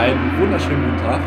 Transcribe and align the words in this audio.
Einen 0.00 0.40
wunderschönen 0.40 0.82
guten 0.82 0.96
Tag. 0.96 1.20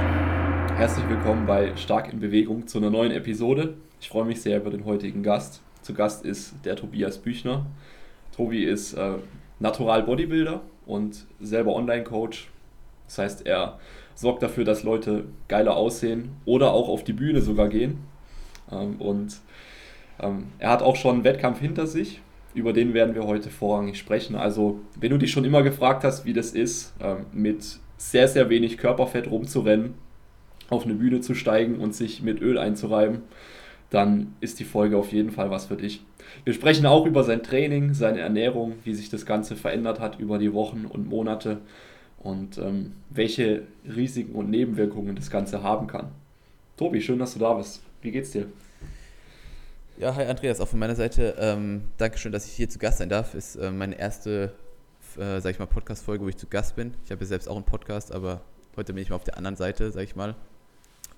Herzlich 0.75 1.07
willkommen 1.07 1.45
bei 1.45 1.77
Stark 1.77 2.11
in 2.11 2.19
Bewegung 2.19 2.65
zu 2.65 2.79
einer 2.79 2.89
neuen 2.89 3.11
Episode. 3.11 3.75
Ich 4.01 4.09
freue 4.09 4.25
mich 4.25 4.41
sehr 4.41 4.57
über 4.57 4.71
den 4.71 4.83
heutigen 4.83 5.21
Gast. 5.21 5.61
Zu 5.83 5.93
Gast 5.93 6.25
ist 6.25 6.55
der 6.65 6.75
Tobias 6.75 7.19
Büchner. 7.19 7.67
Tobi 8.35 8.63
ist 8.63 8.93
äh, 8.93 9.17
Natural 9.59 10.01
Bodybuilder 10.01 10.61
und 10.87 11.27
selber 11.39 11.75
Online-Coach. 11.75 12.49
Das 13.05 13.19
heißt, 13.19 13.45
er 13.45 13.77
sorgt 14.15 14.41
dafür, 14.41 14.65
dass 14.65 14.81
Leute 14.81 15.25
geiler 15.47 15.75
aussehen 15.75 16.31
oder 16.45 16.73
auch 16.73 16.89
auf 16.89 17.03
die 17.03 17.13
Bühne 17.13 17.41
sogar 17.41 17.67
gehen. 17.67 17.99
Ähm, 18.71 18.95
und 18.99 19.37
ähm, 20.19 20.47
er 20.57 20.71
hat 20.71 20.81
auch 20.81 20.95
schon 20.95 21.17
einen 21.17 21.23
Wettkampf 21.23 21.59
hinter 21.59 21.85
sich. 21.85 22.21
Über 22.55 22.73
den 22.73 22.95
werden 22.95 23.13
wir 23.13 23.27
heute 23.27 23.51
vorrangig 23.51 23.99
sprechen. 23.99 24.35
Also, 24.35 24.79
wenn 24.99 25.11
du 25.11 25.19
dich 25.19 25.29
schon 25.29 25.45
immer 25.45 25.61
gefragt 25.61 26.03
hast, 26.03 26.25
wie 26.25 26.33
das 26.33 26.53
ist, 26.53 26.95
ähm, 26.99 27.27
mit 27.31 27.82
sehr, 28.11 28.27
sehr 28.27 28.49
wenig 28.49 28.77
Körperfett 28.77 29.29
rumzurennen, 29.29 29.95
auf 30.69 30.85
eine 30.85 30.95
Bühne 30.95 31.21
zu 31.21 31.35
steigen 31.35 31.77
und 31.79 31.95
sich 31.95 32.21
mit 32.21 32.41
Öl 32.41 32.57
einzureiben, 32.57 33.21
dann 33.89 34.35
ist 34.41 34.59
die 34.59 34.65
Folge 34.65 34.97
auf 34.97 35.11
jeden 35.11 35.31
Fall 35.31 35.51
was 35.51 35.67
für 35.67 35.75
dich. 35.75 36.03
Wir 36.43 36.53
sprechen 36.53 36.85
auch 36.85 37.05
über 37.05 37.23
sein 37.23 37.43
Training, 37.43 37.93
seine 37.93 38.19
Ernährung, 38.19 38.73
wie 38.83 38.93
sich 38.93 39.09
das 39.09 39.25
Ganze 39.25 39.55
verändert 39.55 39.99
hat 39.99 40.19
über 40.19 40.37
die 40.37 40.53
Wochen 40.53 40.85
und 40.85 41.07
Monate 41.07 41.59
und 42.19 42.57
ähm, 42.57 42.93
welche 43.09 43.63
Risiken 43.85 44.35
und 44.35 44.49
Nebenwirkungen 44.49 45.15
das 45.15 45.29
Ganze 45.29 45.61
haben 45.61 45.87
kann. 45.87 46.11
Tobi, 46.77 47.01
schön, 47.01 47.19
dass 47.19 47.33
du 47.33 47.39
da 47.39 47.53
bist. 47.53 47.83
Wie 48.01 48.11
geht's 48.11 48.31
dir? 48.31 48.47
Ja, 49.97 50.15
hi 50.15 50.25
Andreas, 50.25 50.59
auch 50.59 50.67
von 50.67 50.79
meiner 50.79 50.95
Seite. 50.95 51.35
Ähm, 51.37 51.83
Dankeschön, 51.97 52.31
dass 52.31 52.47
ich 52.47 52.53
hier 52.53 52.67
zu 52.67 52.79
Gast 52.79 52.97
sein 52.97 53.09
darf. 53.09 53.35
Ist 53.35 53.55
äh, 53.57 53.69
meine 53.69 53.97
erste, 53.97 54.53
äh, 55.17 55.39
sag 55.39 55.51
ich 55.51 55.59
mal, 55.59 55.65
Podcast-Folge, 55.65 56.23
wo 56.23 56.29
ich 56.29 56.37
zu 56.37 56.47
Gast 56.47 56.75
bin. 56.75 56.93
Ich 57.05 57.11
habe 57.11 57.21
ja 57.21 57.27
selbst 57.27 57.47
auch 57.47 57.55
einen 57.55 57.65
Podcast, 57.65 58.11
aber 58.11 58.41
heute 58.75 58.93
bin 58.93 59.03
ich 59.03 59.09
mal 59.09 59.15
auf 59.15 59.23
der 59.23 59.37
anderen 59.37 59.55
Seite, 59.55 59.91
sag 59.91 60.03
ich 60.03 60.15
mal. 60.15 60.35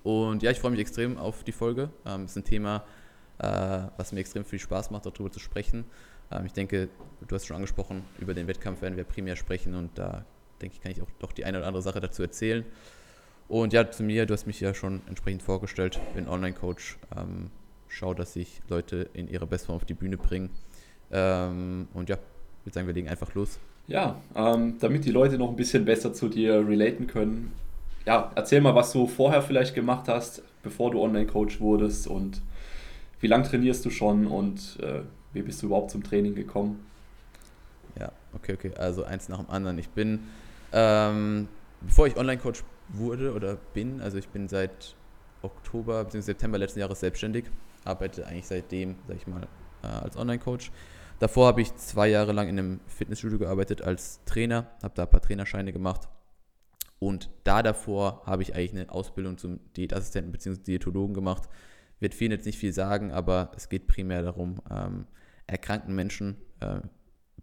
Und 0.02 0.42
ja, 0.42 0.50
ich 0.50 0.60
freue 0.60 0.70
mich 0.70 0.80
extrem 0.80 1.18
auf 1.18 1.44
die 1.44 1.52
Folge. 1.52 1.90
Ähm, 2.04 2.26
ist 2.26 2.36
ein 2.36 2.44
Thema, 2.44 2.84
äh, 3.38 3.88
was 3.96 4.12
mir 4.12 4.20
extrem 4.20 4.44
viel 4.44 4.58
Spaß 4.58 4.90
macht, 4.90 5.06
darüber 5.06 5.30
zu 5.30 5.40
sprechen. 5.40 5.84
Ähm, 6.30 6.46
ich 6.46 6.52
denke, 6.52 6.88
du 7.26 7.34
hast 7.34 7.46
schon 7.46 7.56
angesprochen, 7.56 8.04
über 8.18 8.34
den 8.34 8.46
Wettkampf 8.46 8.82
werden 8.82 8.96
wir 8.96 9.04
primär 9.04 9.36
sprechen 9.36 9.74
und 9.74 9.98
da 9.98 10.24
denke 10.60 10.76
ich, 10.76 10.82
kann 10.82 10.92
ich 10.92 11.02
auch 11.02 11.10
doch 11.18 11.32
die 11.32 11.44
eine 11.44 11.58
oder 11.58 11.66
andere 11.66 11.82
Sache 11.82 12.00
dazu 12.00 12.22
erzählen. 12.22 12.64
Und 13.48 13.72
ja, 13.72 13.90
zu 13.90 14.02
mir, 14.02 14.26
du 14.26 14.34
hast 14.34 14.46
mich 14.46 14.60
ja 14.60 14.74
schon 14.74 15.02
entsprechend 15.06 15.42
vorgestellt, 15.42 16.00
bin 16.14 16.28
Online-Coach, 16.28 16.98
ähm, 17.16 17.50
schau, 17.88 18.12
dass 18.12 18.34
ich 18.34 18.60
Leute 18.68 19.08
in 19.12 19.28
ihrer 19.28 19.46
Bestform 19.46 19.76
auf 19.76 19.84
die 19.84 19.94
Bühne 19.94 20.16
bringe. 20.16 20.50
Ähm, 21.12 21.88
und 21.94 22.08
ja, 22.08 22.16
ich 22.16 22.66
würde 22.66 22.74
sagen, 22.74 22.86
wir 22.88 22.94
legen 22.94 23.08
einfach 23.08 23.34
los. 23.34 23.60
Ja, 23.88 24.20
ähm, 24.34 24.76
damit 24.80 25.04
die 25.04 25.10
Leute 25.10 25.38
noch 25.38 25.50
ein 25.50 25.56
bisschen 25.56 25.84
besser 25.84 26.12
zu 26.12 26.28
dir 26.28 26.66
relaten 26.66 27.06
können, 27.06 27.52
ja, 28.04 28.30
erzähl 28.36 28.60
mal, 28.60 28.74
was 28.74 28.92
du 28.92 29.06
vorher 29.06 29.42
vielleicht 29.42 29.74
gemacht 29.74 30.06
hast, 30.08 30.42
bevor 30.62 30.92
du 30.92 31.00
Online-Coach 31.00 31.60
wurdest 31.60 32.06
und 32.06 32.40
wie 33.20 33.26
lange 33.26 33.44
trainierst 33.44 33.84
du 33.84 33.90
schon 33.90 34.26
und 34.26 34.78
äh, 34.80 35.00
wie 35.32 35.42
bist 35.42 35.62
du 35.62 35.66
überhaupt 35.66 35.90
zum 35.90 36.04
Training 36.04 36.34
gekommen? 36.34 36.84
Ja, 37.98 38.12
okay, 38.32 38.54
okay, 38.54 38.72
also 38.76 39.02
eins 39.04 39.28
nach 39.28 39.38
dem 39.38 39.50
anderen. 39.50 39.78
Ich 39.78 39.88
bin 39.88 40.20
ähm, 40.72 41.48
bevor 41.80 42.06
ich 42.06 42.16
Online-Coach 42.16 42.62
wurde 42.88 43.32
oder 43.32 43.56
bin, 43.74 44.00
also 44.00 44.18
ich 44.18 44.28
bin 44.28 44.48
seit 44.48 44.94
Oktober 45.42 46.04
bzw. 46.04 46.20
September 46.20 46.58
letzten 46.58 46.80
Jahres 46.80 47.00
selbstständig, 47.00 47.44
arbeite 47.84 48.26
eigentlich 48.26 48.46
seitdem, 48.46 48.96
sag 49.06 49.16
ich 49.16 49.26
mal, 49.26 49.46
äh, 49.82 49.86
als 49.86 50.16
Online-Coach. 50.16 50.70
Davor 51.18 51.46
habe 51.46 51.62
ich 51.62 51.74
zwei 51.76 52.08
Jahre 52.08 52.32
lang 52.32 52.48
in 52.48 52.58
einem 52.58 52.80
Fitnessstudio 52.88 53.38
gearbeitet 53.38 53.80
als 53.80 54.22
Trainer, 54.26 54.70
habe 54.82 54.94
da 54.94 55.04
ein 55.04 55.10
paar 55.10 55.22
Trainerscheine 55.22 55.72
gemacht. 55.72 56.08
Und 56.98 57.30
da 57.44 57.62
davor 57.62 58.22
habe 58.26 58.42
ich 58.42 58.54
eigentlich 58.54 58.72
eine 58.72 58.90
Ausbildung 58.90 59.38
zum 59.38 59.60
Diätassistenten 59.74 60.32
bzw. 60.32 60.62
Diätologen 60.62 61.14
gemacht. 61.14 61.48
Wird 62.00 62.14
vielen 62.14 62.32
jetzt 62.32 62.44
nicht 62.44 62.58
viel 62.58 62.72
sagen, 62.72 63.12
aber 63.12 63.50
es 63.56 63.68
geht 63.68 63.86
primär 63.86 64.22
darum, 64.22 64.60
ähm, 64.70 65.06
erkrankten 65.46 65.94
Menschen 65.94 66.36
äh, 66.60 66.80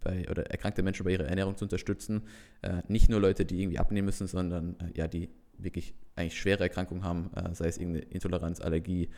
bei, 0.00 0.28
oder 0.28 0.46
erkrankte 0.50 0.82
Menschen 0.82 1.04
bei 1.04 1.10
ihrer 1.10 1.24
Ernährung 1.24 1.56
zu 1.56 1.64
unterstützen. 1.64 2.22
Äh, 2.62 2.82
nicht 2.86 3.08
nur 3.08 3.20
Leute, 3.20 3.44
die 3.44 3.60
irgendwie 3.60 3.78
abnehmen 3.78 4.06
müssen, 4.06 4.28
sondern 4.28 4.78
äh, 4.78 4.96
ja, 4.96 5.08
die 5.08 5.30
wirklich 5.58 5.94
eigentlich 6.14 6.38
schwere 6.38 6.64
Erkrankungen 6.64 7.02
haben, 7.02 7.30
äh, 7.34 7.54
sei 7.54 7.66
es 7.66 7.78
irgendeine 7.78 8.06
Intoleranz, 8.06 8.60
Allergie, 8.60 9.08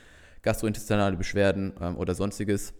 gastrointestinale 0.43 1.17
Beschwerden 1.17 1.75
ähm, 1.81 1.97
oder 1.99 2.15
sonstiges. 2.15 2.73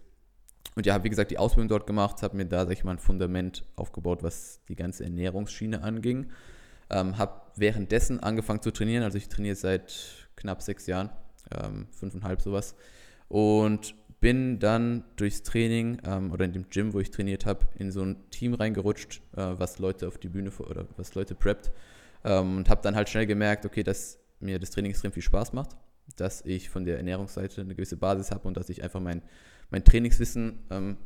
Und 0.75 0.85
ja, 0.85 0.93
habe 0.93 1.03
wie 1.05 1.09
gesagt 1.09 1.31
die 1.31 1.39
Ausbildung 1.39 1.69
dort 1.69 1.87
gemacht, 1.87 2.21
habe 2.21 2.37
mir 2.37 2.45
da, 2.45 2.65
sag 2.65 2.73
ich 2.73 2.83
mal, 2.83 2.91
ein 2.91 2.99
Fundament 2.99 3.65
aufgebaut, 3.75 4.21
was 4.21 4.61
die 4.69 4.75
ganze 4.75 5.03
Ernährungsschiene 5.03 5.81
anging. 5.81 6.27
Ähm, 6.89 7.17
habe 7.17 7.41
währenddessen 7.55 8.21
angefangen 8.21 8.61
zu 8.61 8.71
trainieren, 8.71 9.03
also 9.03 9.17
ich 9.17 9.27
trainiere 9.27 9.55
seit 9.55 10.29
knapp 10.35 10.61
sechs 10.61 10.85
Jahren, 10.87 11.09
ähm, 11.51 11.87
fünfeinhalb 11.91 12.41
sowas. 12.41 12.75
Und 13.27 13.95
bin 14.19 14.59
dann 14.59 15.03
durchs 15.15 15.43
Training 15.43 15.99
ähm, 16.05 16.31
oder 16.31 16.45
in 16.45 16.53
dem 16.53 16.69
Gym, 16.69 16.93
wo 16.93 16.99
ich 16.99 17.11
trainiert 17.11 17.45
habe, 17.45 17.67
in 17.77 17.91
so 17.91 18.01
ein 18.01 18.29
Team 18.31 18.53
reingerutscht, 18.53 19.21
äh, 19.35 19.53
was 19.57 19.79
Leute 19.79 20.07
auf 20.07 20.17
die 20.17 20.29
Bühne 20.29 20.51
oder 20.51 20.85
was 20.95 21.13
Leute 21.15 21.35
preppt. 21.35 21.71
Ähm, 22.23 22.57
und 22.57 22.69
habe 22.69 22.81
dann 22.81 22.95
halt 22.95 23.09
schnell 23.09 23.27
gemerkt, 23.27 23.65
okay, 23.65 23.83
dass 23.83 24.19
mir 24.39 24.59
das 24.59 24.71
Training 24.71 24.91
extrem 24.91 25.11
viel 25.11 25.23
Spaß 25.23 25.53
macht, 25.53 25.71
dass 26.15 26.41
ich 26.45 26.69
von 26.69 26.85
der 26.85 26.97
Ernährungsseite 26.97 27.61
eine 27.61 27.75
gewisse 27.75 27.97
Basis 27.97 28.31
habe 28.31 28.47
und 28.47 28.57
dass 28.57 28.69
ich 28.69 28.83
einfach 28.83 28.99
mein, 28.99 29.21
mein 29.69 29.83
Trainingswissen 29.83 30.59
ähm, 30.69 30.97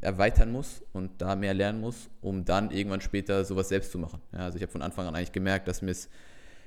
erweitern 0.00 0.52
muss 0.52 0.82
und 0.92 1.20
da 1.20 1.34
mehr 1.36 1.54
lernen 1.54 1.80
muss, 1.80 2.10
um 2.20 2.44
dann 2.44 2.70
irgendwann 2.70 3.00
später 3.00 3.44
sowas 3.44 3.68
selbst 3.68 3.92
zu 3.92 3.98
machen. 3.98 4.20
Ja, 4.32 4.40
also 4.40 4.56
ich 4.56 4.62
habe 4.62 4.72
von 4.72 4.82
Anfang 4.82 5.06
an 5.06 5.14
eigentlich 5.14 5.32
gemerkt, 5.32 5.68
dass 5.68 5.82
mir 5.82 5.90
es 5.90 6.08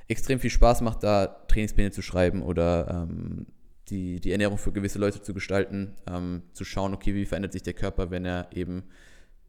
extrem 0.07 0.39
viel 0.39 0.49
Spaß 0.49 0.81
macht, 0.81 1.03
da 1.03 1.27
Trainingspläne 1.47 1.91
zu 1.91 2.01
schreiben 2.01 2.41
oder 2.41 3.07
ähm, 3.09 3.45
die, 3.89 4.19
die 4.19 4.31
Ernährung 4.31 4.57
für 4.57 4.71
gewisse 4.71 4.99
Leute 4.99 5.21
zu 5.21 5.33
gestalten, 5.33 5.95
ähm, 6.07 6.43
zu 6.53 6.63
schauen, 6.63 6.93
okay, 6.93 7.13
wie 7.13 7.25
verändert 7.25 7.53
sich 7.53 7.63
der 7.63 7.73
Körper, 7.73 8.11
wenn 8.11 8.25
er 8.25 8.49
eben, 8.51 8.83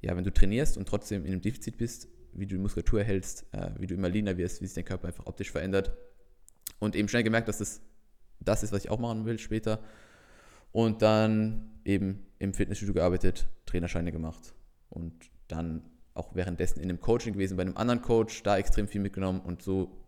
ja, 0.00 0.16
wenn 0.16 0.24
du 0.24 0.32
trainierst 0.32 0.76
und 0.76 0.86
trotzdem 0.86 1.24
in 1.24 1.32
einem 1.32 1.40
Defizit 1.40 1.78
bist, 1.78 2.08
wie 2.32 2.46
du 2.46 2.56
die 2.56 2.62
Muskulatur 2.62 3.00
erhältst, 3.00 3.46
äh, 3.52 3.70
wie 3.78 3.86
du 3.86 3.94
immer 3.94 4.08
leaner 4.08 4.36
wirst, 4.36 4.60
wie 4.60 4.66
sich 4.66 4.74
dein 4.74 4.84
Körper 4.84 5.08
einfach 5.08 5.26
optisch 5.26 5.50
verändert. 5.50 5.92
Und 6.78 6.96
eben 6.96 7.08
schnell 7.08 7.22
gemerkt, 7.22 7.48
dass 7.48 7.58
das 7.58 7.80
das 8.40 8.62
ist, 8.62 8.72
was 8.72 8.84
ich 8.84 8.90
auch 8.90 8.98
machen 8.98 9.24
will 9.24 9.38
später. 9.38 9.80
Und 10.72 11.02
dann 11.02 11.71
eben 11.84 12.26
im 12.38 12.54
Fitnessstudio 12.54 12.94
gearbeitet, 12.94 13.48
Trainerscheine 13.66 14.12
gemacht 14.12 14.54
und 14.90 15.12
dann 15.48 15.82
auch 16.14 16.34
währenddessen 16.34 16.80
in 16.80 16.88
einem 16.88 17.00
Coaching 17.00 17.34
gewesen 17.34 17.56
bei 17.56 17.62
einem 17.62 17.76
anderen 17.76 18.02
Coach, 18.02 18.42
da 18.42 18.58
extrem 18.58 18.88
viel 18.88 19.00
mitgenommen 19.00 19.40
und 19.40 19.62
so 19.62 20.02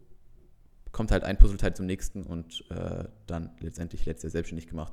kommt 0.93 1.11
halt 1.11 1.25
ein 1.25 1.37
Puzzleteil 1.37 1.75
zum 1.75 1.87
nächsten 1.87 2.23
und 2.23 2.65
äh, 2.71 3.05
dann 3.27 3.51
letztendlich 3.61 4.07
letztes 4.07 4.25
Jahr 4.25 4.31
selbstständig 4.33 4.69
gemacht. 4.69 4.93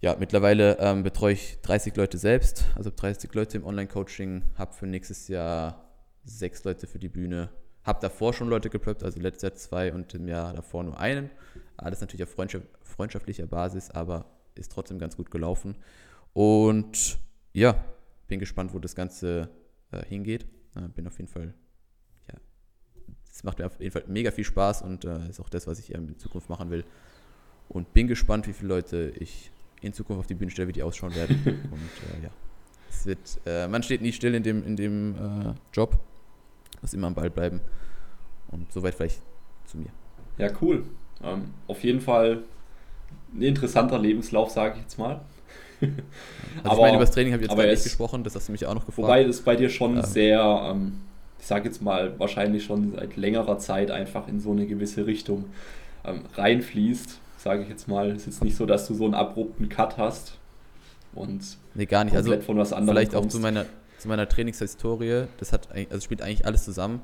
Ja, 0.00 0.16
mittlerweile 0.18 0.78
ähm, 0.78 1.02
betreue 1.02 1.34
ich 1.34 1.60
30 1.62 1.96
Leute 1.96 2.18
selbst, 2.18 2.64
also 2.76 2.90
30 2.94 3.32
Leute 3.34 3.58
im 3.58 3.64
Online-Coaching, 3.64 4.42
habe 4.56 4.72
für 4.72 4.86
nächstes 4.86 5.28
Jahr 5.28 5.92
sechs 6.24 6.64
Leute 6.64 6.86
für 6.86 6.98
die 6.98 7.08
Bühne, 7.08 7.50
habe 7.84 8.00
davor 8.00 8.32
schon 8.32 8.48
Leute 8.48 8.70
gepreppt, 8.70 9.02
also 9.02 9.20
letztes 9.20 9.42
Jahr 9.42 9.54
zwei 9.54 9.92
und 9.92 10.14
im 10.14 10.28
Jahr 10.28 10.54
davor 10.54 10.84
nur 10.84 10.98
einen. 10.98 11.30
Alles 11.76 12.00
natürlich 12.00 12.24
auf 12.24 12.30
freundschaft, 12.30 12.66
freundschaftlicher 12.82 13.46
Basis, 13.46 13.90
aber 13.90 14.26
ist 14.54 14.72
trotzdem 14.72 14.98
ganz 14.98 15.16
gut 15.16 15.30
gelaufen. 15.30 15.76
Und 16.32 17.18
ja, 17.52 17.84
bin 18.28 18.40
gespannt, 18.40 18.72
wo 18.72 18.78
das 18.78 18.94
Ganze 18.94 19.50
äh, 19.90 20.04
hingeht. 20.06 20.46
Äh, 20.74 20.88
bin 20.88 21.06
auf 21.06 21.18
jeden 21.18 21.28
Fall 21.28 21.54
es 23.32 23.42
macht 23.44 23.58
mir 23.58 23.66
auf 23.66 23.80
jeden 23.80 23.92
Fall 23.92 24.04
mega 24.06 24.30
viel 24.30 24.44
Spaß 24.44 24.82
und 24.82 25.04
äh, 25.04 25.28
ist 25.28 25.40
auch 25.40 25.48
das, 25.48 25.66
was 25.66 25.78
ich 25.78 25.94
in 25.94 26.18
Zukunft 26.18 26.50
machen 26.50 26.70
will. 26.70 26.84
Und 27.68 27.94
bin 27.94 28.06
gespannt, 28.06 28.46
wie 28.46 28.52
viele 28.52 28.68
Leute 28.68 29.12
ich 29.18 29.50
in 29.80 29.94
Zukunft 29.94 30.20
auf 30.20 30.26
die 30.26 30.34
Bühne 30.34 30.50
stelle, 30.50 30.68
wie 30.68 30.72
die 30.72 30.82
ausschauen 30.82 31.14
werden. 31.14 31.36
und 31.46 32.20
äh, 32.20 32.24
ja, 32.24 32.30
es 32.90 33.06
wird, 33.06 33.40
äh, 33.46 33.66
man 33.68 33.82
steht 33.82 34.02
nie 34.02 34.12
still 34.12 34.34
in 34.34 34.42
dem, 34.42 34.64
in 34.66 34.76
dem 34.76 35.14
äh, 35.14 35.54
Job, 35.72 35.98
muss 36.82 36.92
immer 36.92 37.06
am 37.06 37.14
Ball 37.14 37.30
bleiben. 37.30 37.60
Und 38.48 38.70
soweit 38.70 38.94
vielleicht 38.94 39.22
zu 39.64 39.78
mir. 39.78 39.88
Ja, 40.36 40.50
cool. 40.60 40.84
Ähm, 41.22 41.54
auf 41.68 41.82
jeden 41.82 42.02
Fall 42.02 42.44
ein 43.34 43.42
interessanter 43.42 43.98
Lebenslauf, 43.98 44.50
sage 44.50 44.74
ich 44.76 44.82
jetzt 44.82 44.98
mal. 44.98 45.20
Also 45.80 45.94
aber, 46.64 46.74
ich 46.74 46.80
meine, 46.80 46.96
über 46.96 47.04
das 47.06 47.14
Training 47.14 47.32
habe 47.32 47.42
ich 47.42 47.50
jetzt 47.50 47.58
gar 47.58 47.66
nicht 47.66 47.82
gesprochen, 47.82 48.22
das 48.22 48.36
hast 48.36 48.46
du 48.46 48.52
mich 48.52 48.66
auch 48.66 48.74
noch 48.74 48.86
gefragt. 48.86 49.08
Wobei 49.08 49.24
das 49.24 49.40
bei 49.40 49.56
dir 49.56 49.68
schon 49.68 49.96
ähm, 49.96 50.04
sehr 50.04 50.70
ähm, 50.70 51.00
ich 51.42 51.48
sage 51.48 51.68
jetzt 51.68 51.82
mal, 51.82 52.18
wahrscheinlich 52.20 52.64
schon 52.64 52.92
seit 52.92 53.16
längerer 53.16 53.58
Zeit 53.58 53.90
einfach 53.90 54.28
in 54.28 54.38
so 54.38 54.52
eine 54.52 54.64
gewisse 54.64 55.06
Richtung 55.06 55.46
ähm, 56.04 56.22
reinfließt, 56.34 57.18
sage 57.36 57.64
ich 57.64 57.68
jetzt 57.68 57.88
mal. 57.88 58.10
Es 58.12 58.18
ist 58.18 58.26
jetzt 58.26 58.44
nicht 58.44 58.56
so, 58.56 58.64
dass 58.64 58.86
du 58.86 58.94
so 58.94 59.04
einen 59.04 59.14
abrupten 59.14 59.68
Cut 59.68 59.98
hast 59.98 60.38
und 61.16 61.58
nee, 61.74 61.86
gar 61.86 62.04
nicht. 62.04 62.14
komplett 62.14 62.34
also, 62.36 62.46
von 62.46 62.58
was 62.58 62.72
anderem 62.72 62.96
Vielleicht 62.96 63.12
kommst. 63.12 63.30
auch 63.30 63.32
zu 63.32 63.40
meiner, 63.40 63.66
zu 63.98 64.06
meiner 64.06 64.28
Trainingshistorie, 64.28 65.24
das 65.38 65.52
hat 65.52 65.68
also 65.72 66.00
spielt 66.00 66.22
eigentlich 66.22 66.46
alles 66.46 66.64
zusammen, 66.64 67.02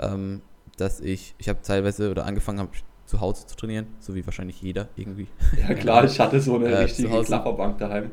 ähm, 0.00 0.42
dass 0.78 1.00
ich, 1.00 1.36
ich 1.38 1.48
habe 1.48 1.60
teilweise 1.62 2.10
oder 2.10 2.26
angefangen 2.26 2.58
habe, 2.58 2.70
zu 3.06 3.20
Hause 3.20 3.46
zu 3.46 3.56
trainieren, 3.56 3.86
so 4.00 4.14
wie 4.14 4.26
wahrscheinlich 4.26 4.60
jeder 4.60 4.88
irgendwie. 4.96 5.28
Ja 5.68 5.74
klar, 5.74 6.04
ich 6.04 6.18
hatte 6.18 6.40
so 6.40 6.56
eine 6.56 6.66
äh, 6.66 6.82
richtige 6.82 7.22
Klapperbank 7.22 7.78
daheim. 7.78 8.10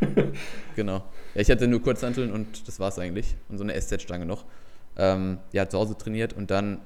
genau. 0.76 1.04
Ja, 1.34 1.40
ich 1.40 1.50
hatte 1.50 1.68
nur 1.68 1.82
Kurzhanteln 1.82 2.32
und 2.32 2.66
das 2.66 2.80
war 2.80 2.88
es 2.88 2.98
eigentlich. 2.98 3.36
Und 3.48 3.58
so 3.58 3.64
eine 3.64 3.80
SZ-Stange 3.80 4.26
noch 4.26 4.44
ähm, 4.96 5.38
ja, 5.52 5.68
zu 5.68 5.78
Hause 5.78 5.96
trainiert 5.96 6.32
und 6.32 6.50
dann 6.50 6.80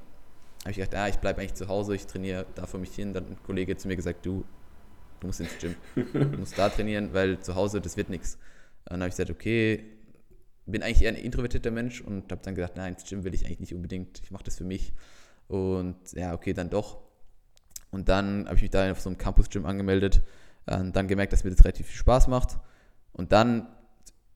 habe 0.63 0.71
ich 0.73 0.77
gedacht, 0.77 0.95
ah, 0.95 1.09
ich 1.09 1.17
bleibe 1.17 1.41
eigentlich 1.41 1.55
zu 1.55 1.69
Hause, 1.69 1.95
ich 1.95 2.07
trainiere 2.07 2.47
da 2.55 2.67
vor 2.67 2.81
mich 2.81 2.95
hin. 2.95 3.13
Dann 3.13 3.25
hat 3.25 3.31
ein 3.31 3.43
Kollege 3.45 3.77
zu 3.77 3.89
mir 3.89 3.97
gesagt, 3.97 4.27
du, 4.27 4.45
du 5.21 5.27
musst 5.27 5.41
ins 5.41 5.57
Gym. 5.59 5.75
Du 5.95 6.39
musst 6.39 6.59
da 6.59 6.69
trainieren, 6.69 7.11
weil 7.13 7.39
zu 7.41 7.55
Hause, 7.55 7.81
das 7.81 7.97
wird 7.97 8.11
nichts. 8.11 8.39
Dann 8.85 9.01
habe 9.01 9.09
ich 9.09 9.15
gesagt, 9.15 9.31
okay, 9.31 9.85
bin 10.67 10.83
eigentlich 10.83 11.03
eher 11.03 11.11
ein 11.11 11.17
introvertierter 11.17 11.71
Mensch 11.71 12.01
und 12.01 12.31
habe 12.31 12.43
dann 12.45 12.55
gedacht, 12.55 12.77
nein, 12.77 12.95
ins 12.95 13.09
Gym 13.09 13.25
will 13.25 13.35
ich 13.35 13.47
eigentlich 13.47 13.61
nicht 13.61 13.75
unbedingt. 13.75 14.21
Ich 14.23 14.31
mache 14.31 14.45
das 14.45 14.57
für 14.57 14.65
mich. 14.65 14.93
Und 15.47 15.97
ja, 16.13 16.35
okay, 16.35 16.53
dann 16.53 16.71
doch. 16.71 16.99
Und 17.91 18.09
dann 18.09 18.47
habe 18.47 18.57
ich 18.57 18.63
mich 18.63 18.71
da 18.71 18.91
auf 18.91 19.01
so 19.01 19.09
einem 19.09 19.19
Campus-Gym 19.19 19.67
angemeldet, 19.67 20.23
und 20.71 20.95
dann 20.95 21.09
gemerkt, 21.09 21.33
dass 21.33 21.45
mir 21.45 21.51
das 21.51 21.65
relativ 21.65 21.87
viel 21.87 21.97
Spaß 21.97 22.29
macht. 22.29 22.59
Und 23.13 23.33
dann 23.33 23.69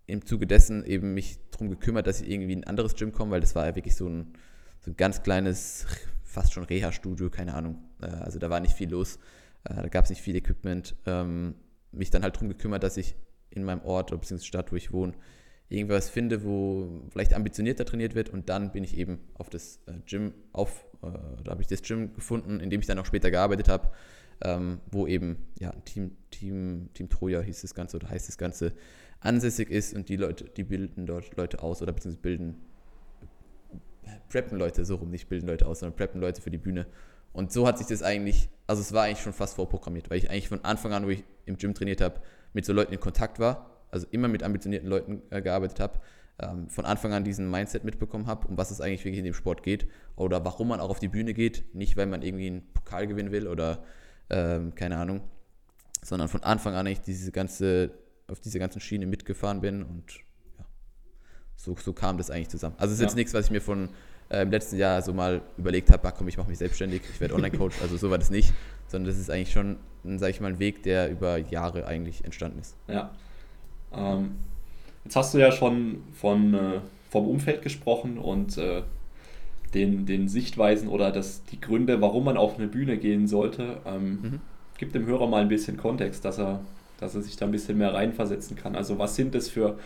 im 0.07 0.25
Zuge 0.25 0.47
dessen 0.47 0.85
eben 0.85 1.15
mich 1.15 1.39
darum 1.51 1.71
gekümmert, 1.71 2.07
dass 2.07 2.21
ich 2.21 2.31
irgendwie 2.31 2.55
in 2.55 2.65
ein 2.65 2.69
anderes 2.69 2.95
Gym 2.95 3.13
komme, 3.13 3.33
weil 3.33 3.41
das 3.41 3.55
war 3.55 3.67
ja 3.67 3.77
wirklich 3.77 3.97
so 3.97 4.09
ein, 4.09 4.33
so 4.81 4.91
ein 4.91 4.97
ganz 4.97 5.23
kleines, 5.23 5.87
fast 6.25 6.53
schon 6.53 6.65
Reha-Studio, 6.65 7.31
keine 7.31 7.55
Ahnung. 7.55 7.83
Äh, 8.01 8.07
also 8.07 8.39
da 8.39 8.51
war 8.51 8.61
nicht 8.61 8.75
viel 8.75 8.91
los, 8.91 9.19
äh, 9.65 9.75
da 9.75 9.89
gab 9.89 10.05
es 10.05 10.11
nicht 10.11 10.23
viel 10.23 10.37
Equipment. 10.37 10.97
Ähm, 11.07 11.55
mich 11.93 12.11
dann 12.11 12.23
halt 12.23 12.37
darum 12.37 12.49
gekümmert, 12.49 12.83
dass 12.83 12.97
ich 12.97 13.15
in 13.51 13.65
meinem 13.65 13.83
Ort 13.83 14.11
beziehungsweise 14.11 14.47
Stadt, 14.47 14.73
wo 14.73 14.77
ich 14.77 14.93
wohne, 14.93 15.13
irgendwas 15.73 16.11
finde, 16.11 16.45
wo 16.45 17.03
vielleicht 17.11 17.35
ambitionierter 17.35 17.85
trainiert 17.85 18.15
wird 18.15 18.29
und 18.31 18.49
dann 18.49 18.73
bin 18.73 18.85
ich 18.85 18.97
eben 18.97 19.19
auf 19.35 19.49
das 19.49 19.81
äh, 19.87 19.93
Gym 20.07 20.35
auf, 20.53 20.85
da 21.03 21.51
habe 21.51 21.63
ich 21.63 21.67
das 21.67 21.83
Gym 21.83 22.15
gefunden, 22.15 22.61
in 22.61 22.71
dem 22.71 22.79
ich 22.81 22.87
dann 22.87 22.97
auch 23.01 23.07
später 23.07 23.33
gearbeitet 23.33 23.69
habe, 23.69 23.89
ähm, 24.41 24.81
wo 24.93 25.09
eben 25.09 25.37
ja 25.59 25.73
Team, 25.85 26.17
Team, 26.31 26.91
Team 26.95 27.09
Troja 27.09 27.41
hieß 27.41 27.63
das 27.63 27.75
Ganze 27.75 27.97
oder 27.97 28.09
heißt 28.09 28.29
das 28.29 28.39
Ganze, 28.39 28.73
ansässig 29.21 29.71
ist 29.71 29.95
und 29.95 30.09
die 30.09 30.17
Leute, 30.17 30.45
die 30.45 30.65
bilden 30.65 31.07
dort 31.07 31.37
Leute 31.37 31.63
aus 31.63 31.83
oder 31.83 31.93
beziehungsweise 31.93 32.23
bilden, 32.23 32.57
preppen 34.29 34.59
Leute 34.59 34.85
so 34.85 34.97
rum, 34.97 35.11
nicht 35.11 35.29
bilden 35.29 35.47
Leute 35.47 35.67
aus, 35.67 35.81
sondern 35.81 35.97
preppen 35.97 36.21
Leute 36.21 36.43
für 36.43 36.51
die 36.51 36.59
Bühne. 36.59 36.87
Und 37.33 37.53
so 37.53 37.67
hat 37.67 37.79
sich 37.79 37.87
das 37.87 38.03
eigentlich, 38.03 38.49
also 38.67 38.83
es 38.83 38.93
war 38.93 39.05
eigentlich 39.05 39.23
schon 39.23 39.33
fast 39.33 39.55
vorprogrammiert, 39.55 40.11
weil 40.11 40.19
ich 40.19 40.31
eigentlich 40.31 40.49
von 40.49 40.65
Anfang 40.65 40.93
an, 40.93 41.07
wo 41.07 41.11
ich 41.11 41.25
im 41.47 41.57
Gym 41.57 41.75
trainiert 41.75 42.01
habe, 42.01 42.21
mit 42.53 42.65
so 42.65 42.73
Leuten 42.73 42.93
in 42.93 43.01
Kontakt 43.01 43.39
war, 43.39 43.72
also 43.93 44.07
immer 44.11 44.27
mit 44.27 44.43
ambitionierten 44.43 44.89
Leuten 44.89 45.23
äh, 45.31 45.41
gearbeitet 45.41 45.79
habe, 45.79 46.01
ähm, 46.41 46.69
von 46.69 46.85
Anfang 46.85 47.13
an 47.13 47.23
diesen 47.23 47.49
Mindset 47.51 47.85
mitbekommen 47.85 48.27
habe, 48.27 48.49
um 48.49 48.57
was 48.57 48.71
es 48.73 48.81
eigentlich 48.81 49.05
wirklich 49.05 49.19
in 49.19 49.25
dem 49.25 49.35
Sport 49.35 49.63
geht 49.63 49.87
oder 50.17 50.45
warum 50.45 50.69
man 50.69 50.81
auch 50.81 50.91
auf 50.91 50.99
die 50.99 51.09
Bühne 51.09 51.35
geht, 51.35 51.63
nicht 51.75 51.97
weil 51.97 52.07
man 52.07 52.23
irgendwie 52.23 52.49
einen 52.49 52.73
Pokal 52.73 53.07
gewinnen 53.07 53.31
will 53.31 53.47
oder 53.47 53.85
ähm, 54.31 54.75
keine 54.75 54.97
Ahnung, 54.97 55.21
sondern 56.03 56.29
von 56.29 56.43
Anfang 56.43 56.75
an 56.75 56.87
eigentlich 56.87 57.03
diese 57.03 57.31
ganze 57.31 57.93
auf 58.29 58.41
diese 58.41 58.59
ganzen 58.59 58.81
Schiene 58.81 59.07
mitgefahren 59.07 59.61
bin 59.61 59.83
und 59.83 60.05
ja, 60.59 60.65
so, 61.55 61.77
so 61.77 61.93
kam 61.93 62.17
das 62.17 62.31
eigentlich 62.31 62.49
zusammen. 62.49 62.77
Also 62.79 62.93
es 62.93 62.99
ist 62.99 63.03
ja. 63.03 63.09
jetzt 63.09 63.17
nichts, 63.17 63.35
was 63.35 63.47
ich 63.47 63.51
mir 63.51 63.61
von 63.61 63.91
äh, 64.31 64.43
im 64.43 64.51
letzten 64.51 64.79
Jahr 64.79 65.03
so 65.03 65.13
mal 65.13 65.43
überlegt 65.59 65.91
habe, 65.91 66.09
ah, 66.09 66.13
komm, 66.13 66.29
ich 66.29 66.39
mache 66.39 66.49
mich 66.49 66.59
selbstständig, 66.59 67.03
ich 67.13 67.21
werde 67.21 67.35
Online-Coach, 67.35 67.83
also 67.83 67.99
so 67.99 68.11
war 68.11 68.17
das 68.17 68.31
nicht, 68.31 68.55
sondern 68.87 69.13
das 69.13 69.21
ist 69.21 69.29
eigentlich 69.29 69.53
schon, 69.53 69.77
sage 70.03 70.31
ich 70.31 70.41
mal, 70.41 70.53
ein 70.53 70.59
Weg, 70.59 70.83
der 70.83 71.11
über 71.11 71.37
Jahre 71.37 71.87
eigentlich 71.87 72.25
entstanden 72.25 72.59
ist. 72.61 72.75
Ja. 72.89 73.13
Ähm, 73.95 74.33
jetzt 75.05 75.17
hast 75.17 75.35
du 75.35 75.39
ja 75.39 75.53
schon 75.53 76.03
von, 76.13 76.55
äh, 76.55 76.81
vom 77.11 77.27
Umfeld 77.27 77.63
gesprochen 77.63 78.19
und 78.19 78.59
äh, 78.59 78.83
den, 79.75 80.07
den 80.07 80.29
Sichtweisen 80.29 80.89
oder 80.89 81.11
das, 81.11 81.45
die 81.45 81.61
Gründe, 81.61 82.01
warum 82.01 82.25
man 82.25 82.37
auf 82.37 82.59
eine 82.59 82.69
Bühne 82.69 82.99
gehen 82.99 83.27
sollte. 83.27 83.79
Ähm, 83.87 84.09
mhm. 84.11 84.41
Gib 84.79 84.93
dem 84.93 85.07
Hörer 85.07 85.29
mal 85.29 85.43
ein 85.43 85.49
bisschen 85.49 85.77
Kontext, 85.77 86.25
dass 86.25 86.39
er 86.39 86.61
dass 87.03 87.15
er 87.17 87.23
sich 87.23 87.37
da 87.37 87.47
ein 87.47 87.51
bisschen 87.51 87.77
mehr 87.77 87.93
reinversetzen 87.93 88.57
kann. 88.57 88.77
Also 88.77 88.99
was 88.99 89.17
sind 89.17 89.35
das 89.35 89.49
für 89.49 89.79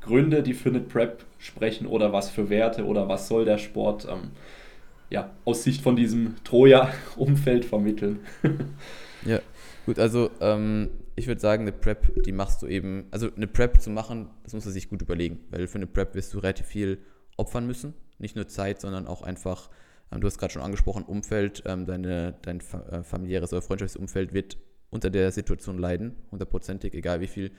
Gründe, 0.00 0.42
die 0.42 0.54
für 0.54 0.70
eine 0.70 0.80
Prep 0.80 1.24
sprechen 1.38 1.86
oder 1.86 2.12
was 2.12 2.30
für 2.30 2.48
Werte 2.48 2.86
oder 2.86 3.08
was 3.08 3.28
soll 3.28 3.44
der 3.44 3.58
Sport 3.58 4.08
ähm, 4.10 4.30
ja, 5.10 5.30
aus 5.44 5.62
Sicht 5.62 5.82
von 5.82 5.96
diesem 5.96 6.36
Troja-Umfeld 6.44 7.64
vermitteln? 7.64 8.20
ja, 9.26 9.40
gut, 9.84 9.98
also 9.98 10.30
ähm, 10.40 10.88
ich 11.16 11.26
würde 11.26 11.40
sagen, 11.40 11.62
eine 11.62 11.72
Prep, 11.72 12.22
die 12.24 12.32
machst 12.32 12.62
du 12.62 12.66
eben, 12.66 13.06
also 13.10 13.34
eine 13.34 13.46
Prep 13.46 13.80
zu 13.80 13.90
machen, 13.90 14.28
das 14.44 14.52
muss 14.52 14.66
man 14.66 14.74
sich 14.74 14.90
gut 14.90 15.00
überlegen, 15.00 15.40
weil 15.50 15.66
für 15.66 15.76
eine 15.78 15.86
Prep 15.86 16.14
wirst 16.14 16.32
du 16.34 16.38
relativ 16.38 16.66
viel 16.66 16.98
opfern 17.36 17.66
müssen. 17.66 17.94
Nicht 18.18 18.36
nur 18.36 18.48
Zeit, 18.48 18.80
sondern 18.80 19.06
auch 19.06 19.22
einfach, 19.22 19.70
ähm, 20.12 20.20
du 20.20 20.26
hast 20.26 20.38
gerade 20.38 20.52
schon 20.52 20.62
angesprochen, 20.62 21.04
Umfeld, 21.04 21.62
ähm, 21.66 21.86
deine, 21.86 22.34
dein 22.42 22.60
äh, 22.60 23.02
familiäres 23.02 23.52
oder 23.52 23.62
Freundschaftsumfeld 23.62 24.34
wird 24.34 24.58
unter 24.90 25.10
der 25.10 25.32
Situation 25.32 25.78
leiden, 25.78 26.16
hundertprozentig, 26.30 26.94
egal 26.94 27.20
wie 27.20 27.26
viel 27.26 27.50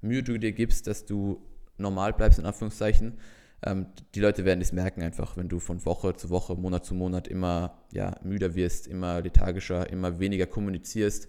Mühe 0.00 0.22
du 0.22 0.36
dir 0.38 0.52
gibst, 0.52 0.88
dass 0.88 1.06
du 1.06 1.40
normal 1.78 2.12
bleibst, 2.12 2.40
in 2.40 2.44
Anführungszeichen. 2.44 3.18
Ähm, 3.62 3.86
die 4.16 4.20
Leute 4.20 4.44
werden 4.44 4.60
es 4.60 4.72
merken 4.72 5.02
einfach, 5.02 5.36
wenn 5.36 5.48
du 5.48 5.60
von 5.60 5.84
Woche 5.86 6.14
zu 6.14 6.28
Woche, 6.30 6.56
Monat 6.56 6.84
zu 6.84 6.94
Monat 6.94 7.28
immer 7.28 7.78
ja, 7.92 8.16
müder 8.22 8.56
wirst, 8.56 8.88
immer 8.88 9.20
lethargischer, 9.20 9.88
immer 9.90 10.18
weniger 10.18 10.46
kommunizierst, 10.46 11.28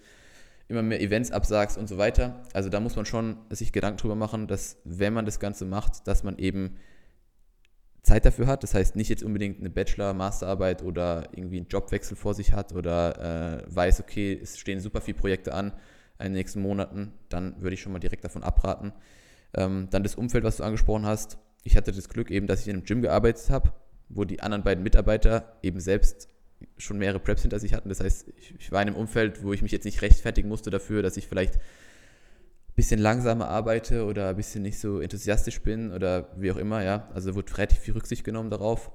immer 0.67 0.81
mehr 0.81 1.01
Events 1.01 1.31
absagst 1.31 1.77
und 1.77 1.87
so 1.87 1.97
weiter. 1.97 2.43
Also 2.53 2.69
da 2.69 2.79
muss 2.79 2.95
man 2.95 3.05
schon 3.05 3.37
sich 3.49 3.71
Gedanken 3.71 3.99
drüber 3.99 4.15
machen, 4.15 4.47
dass 4.47 4.77
wenn 4.83 5.13
man 5.13 5.25
das 5.25 5.39
Ganze 5.39 5.65
macht, 5.65 6.07
dass 6.07 6.23
man 6.23 6.37
eben 6.37 6.77
Zeit 8.07 8.25
dafür 8.25 8.47
hat. 8.47 8.63
Das 8.63 8.73
heißt, 8.73 8.95
nicht 8.95 9.09
jetzt 9.09 9.23
unbedingt 9.23 9.59
eine 9.59 9.69
Bachelor-, 9.69 10.13
Masterarbeit 10.13 10.81
oder 10.81 11.29
irgendwie 11.33 11.57
einen 11.57 11.67
Jobwechsel 11.67 12.15
vor 12.15 12.33
sich 12.33 12.53
hat 12.53 12.73
oder 12.73 13.59
äh, 13.59 13.63
weiß, 13.67 13.99
okay, 13.99 14.39
es 14.41 14.57
stehen 14.57 14.79
super 14.79 15.01
viele 15.01 15.17
Projekte 15.17 15.53
an 15.53 15.73
in 16.19 16.25
den 16.25 16.33
nächsten 16.33 16.61
Monaten, 16.61 17.13
dann 17.29 17.61
würde 17.61 17.75
ich 17.75 17.81
schon 17.81 17.91
mal 17.91 17.99
direkt 17.99 18.23
davon 18.23 18.43
abraten. 18.43 18.91
Ähm, 19.53 19.87
dann 19.91 20.03
das 20.03 20.15
Umfeld, 20.15 20.43
was 20.43 20.57
du 20.57 20.63
angesprochen 20.63 21.05
hast. 21.05 21.37
Ich 21.63 21.77
hatte 21.77 21.91
das 21.91 22.09
Glück 22.09 22.31
eben, 22.31 22.47
dass 22.47 22.61
ich 22.61 22.67
in 22.67 22.77
einem 22.77 22.85
Gym 22.85 23.01
gearbeitet 23.01 23.49
habe, 23.49 23.71
wo 24.09 24.23
die 24.23 24.41
anderen 24.41 24.63
beiden 24.63 24.83
Mitarbeiter 24.83 25.57
eben 25.61 25.79
selbst 25.79 26.29
schon 26.77 26.97
mehrere 26.97 27.19
Preps 27.19 27.41
hinter 27.41 27.59
sich 27.59 27.73
hatten. 27.73 27.89
Das 27.89 27.99
heißt, 27.99 28.27
ich, 28.37 28.55
ich 28.59 28.71
war 28.71 28.81
in 28.81 28.89
einem 28.89 28.97
Umfeld, 28.97 29.43
wo 29.43 29.53
ich 29.53 29.61
mich 29.61 29.71
jetzt 29.71 29.85
nicht 29.85 30.01
rechtfertigen 30.01 30.49
musste 30.49 30.69
dafür, 30.69 31.01
dass 31.01 31.17
ich 31.17 31.27
vielleicht 31.27 31.59
bisschen 32.75 32.99
langsamer 32.99 33.47
arbeite 33.47 34.05
oder 34.05 34.29
ein 34.29 34.35
bisschen 34.35 34.61
nicht 34.61 34.79
so 34.79 34.99
enthusiastisch 34.99 35.61
bin 35.63 35.91
oder 35.91 36.29
wie 36.37 36.51
auch 36.51 36.57
immer, 36.57 36.83
ja. 36.83 37.07
Also 37.13 37.33
wurde 37.33 37.57
relativ 37.57 37.79
viel 37.79 37.95
Rücksicht 37.95 38.23
genommen 38.23 38.51
darauf. 38.51 38.91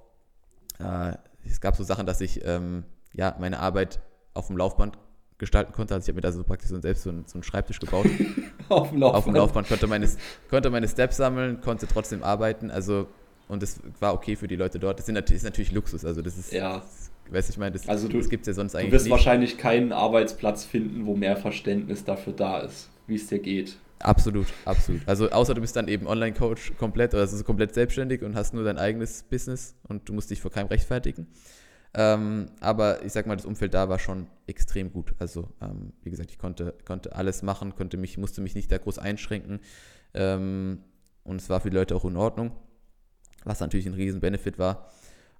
Äh, 0.78 1.14
es 1.44 1.60
gab 1.60 1.76
so 1.76 1.82
Sachen, 1.82 2.06
dass 2.06 2.20
ich 2.20 2.44
ähm, 2.44 2.84
ja 3.12 3.36
meine 3.40 3.58
Arbeit 3.58 4.00
auf 4.34 4.46
dem 4.46 4.56
Laufband 4.56 4.98
gestalten 5.38 5.72
konnte. 5.72 5.94
Also 5.94 6.04
ich 6.04 6.08
habe 6.10 6.16
mir 6.16 6.20
da 6.20 6.30
so 6.30 6.44
praktisch 6.44 6.70
so 6.70 6.80
selbst 6.80 7.02
so 7.02 7.10
einen, 7.10 7.24
so 7.26 7.34
einen 7.34 7.42
Schreibtisch 7.42 7.80
gebaut. 7.80 8.06
auf 8.68 8.90
dem 8.90 8.98
Laufband. 8.98 9.18
Auf 9.18 9.24
dem 9.24 9.34
Laufband 9.34 9.68
konnte 9.68 9.88
meine, 9.88 10.08
konnte 10.48 10.70
meine 10.70 10.88
Steps 10.88 11.16
sammeln, 11.16 11.60
konnte 11.60 11.88
trotzdem 11.88 12.22
arbeiten. 12.22 12.70
Also 12.70 13.08
und 13.48 13.62
das 13.62 13.80
war 13.98 14.14
okay 14.14 14.36
für 14.36 14.46
die 14.46 14.56
Leute 14.56 14.78
dort. 14.78 15.00
Das 15.00 15.08
ist 15.08 15.42
natürlich 15.42 15.72
Luxus. 15.72 16.04
Also 16.04 16.22
das 16.22 16.38
ist, 16.38 16.52
ja. 16.52 16.82
Weißt 17.30 17.50
ich 17.50 17.58
meine, 17.58 17.72
das, 17.72 17.88
also 17.88 18.08
das 18.08 18.28
gibt 18.28 18.42
es 18.42 18.48
ja 18.48 18.54
sonst 18.54 18.74
eigentlich 18.74 18.84
nicht. 18.84 18.92
Du 18.92 18.96
wirst 18.96 19.04
nicht. 19.06 19.12
wahrscheinlich 19.12 19.58
keinen 19.58 19.92
Arbeitsplatz 19.92 20.64
finden, 20.64 21.06
wo 21.06 21.14
mehr 21.14 21.36
Verständnis 21.36 22.04
dafür 22.04 22.32
da 22.32 22.60
ist 22.60 22.88
wie 23.06 23.16
es 23.16 23.26
dir 23.26 23.38
geht. 23.38 23.78
Absolut, 24.00 24.46
absolut. 24.64 25.06
Also 25.06 25.30
außer 25.30 25.54
du 25.54 25.60
bist 25.60 25.76
dann 25.76 25.86
eben 25.86 26.06
Online-Coach 26.06 26.72
komplett 26.76 27.14
oder 27.14 27.22
also 27.22 27.44
komplett 27.44 27.74
selbstständig 27.74 28.22
und 28.22 28.34
hast 28.34 28.52
nur 28.52 28.64
dein 28.64 28.78
eigenes 28.78 29.22
Business 29.22 29.76
und 29.86 30.08
du 30.08 30.12
musst 30.12 30.30
dich 30.30 30.40
vor 30.40 30.50
keinem 30.50 30.66
rechtfertigen. 30.66 31.28
Ähm, 31.94 32.46
aber 32.60 33.04
ich 33.04 33.12
sag 33.12 33.26
mal, 33.26 33.36
das 33.36 33.44
Umfeld 33.44 33.74
da 33.74 33.88
war 33.88 33.98
schon 33.98 34.26
extrem 34.46 34.92
gut. 34.92 35.14
Also 35.18 35.50
ähm, 35.60 35.92
wie 36.02 36.10
gesagt, 36.10 36.30
ich 36.32 36.38
konnte, 36.38 36.74
konnte 36.84 37.14
alles 37.14 37.42
machen, 37.42 37.76
konnte 37.76 37.96
mich, 37.96 38.18
musste 38.18 38.40
mich 38.40 38.54
nicht 38.54 38.72
da 38.72 38.78
groß 38.78 38.98
einschränken. 38.98 39.60
Ähm, 40.14 40.80
und 41.22 41.40
es 41.40 41.48
war 41.48 41.60
für 41.60 41.70
die 41.70 41.76
Leute 41.76 41.94
auch 41.94 42.04
in 42.04 42.16
Ordnung, 42.16 42.50
was 43.44 43.60
natürlich 43.60 43.86
ein 43.86 43.94
riesen 43.94 44.20
Benefit 44.20 44.58
war. 44.58 44.90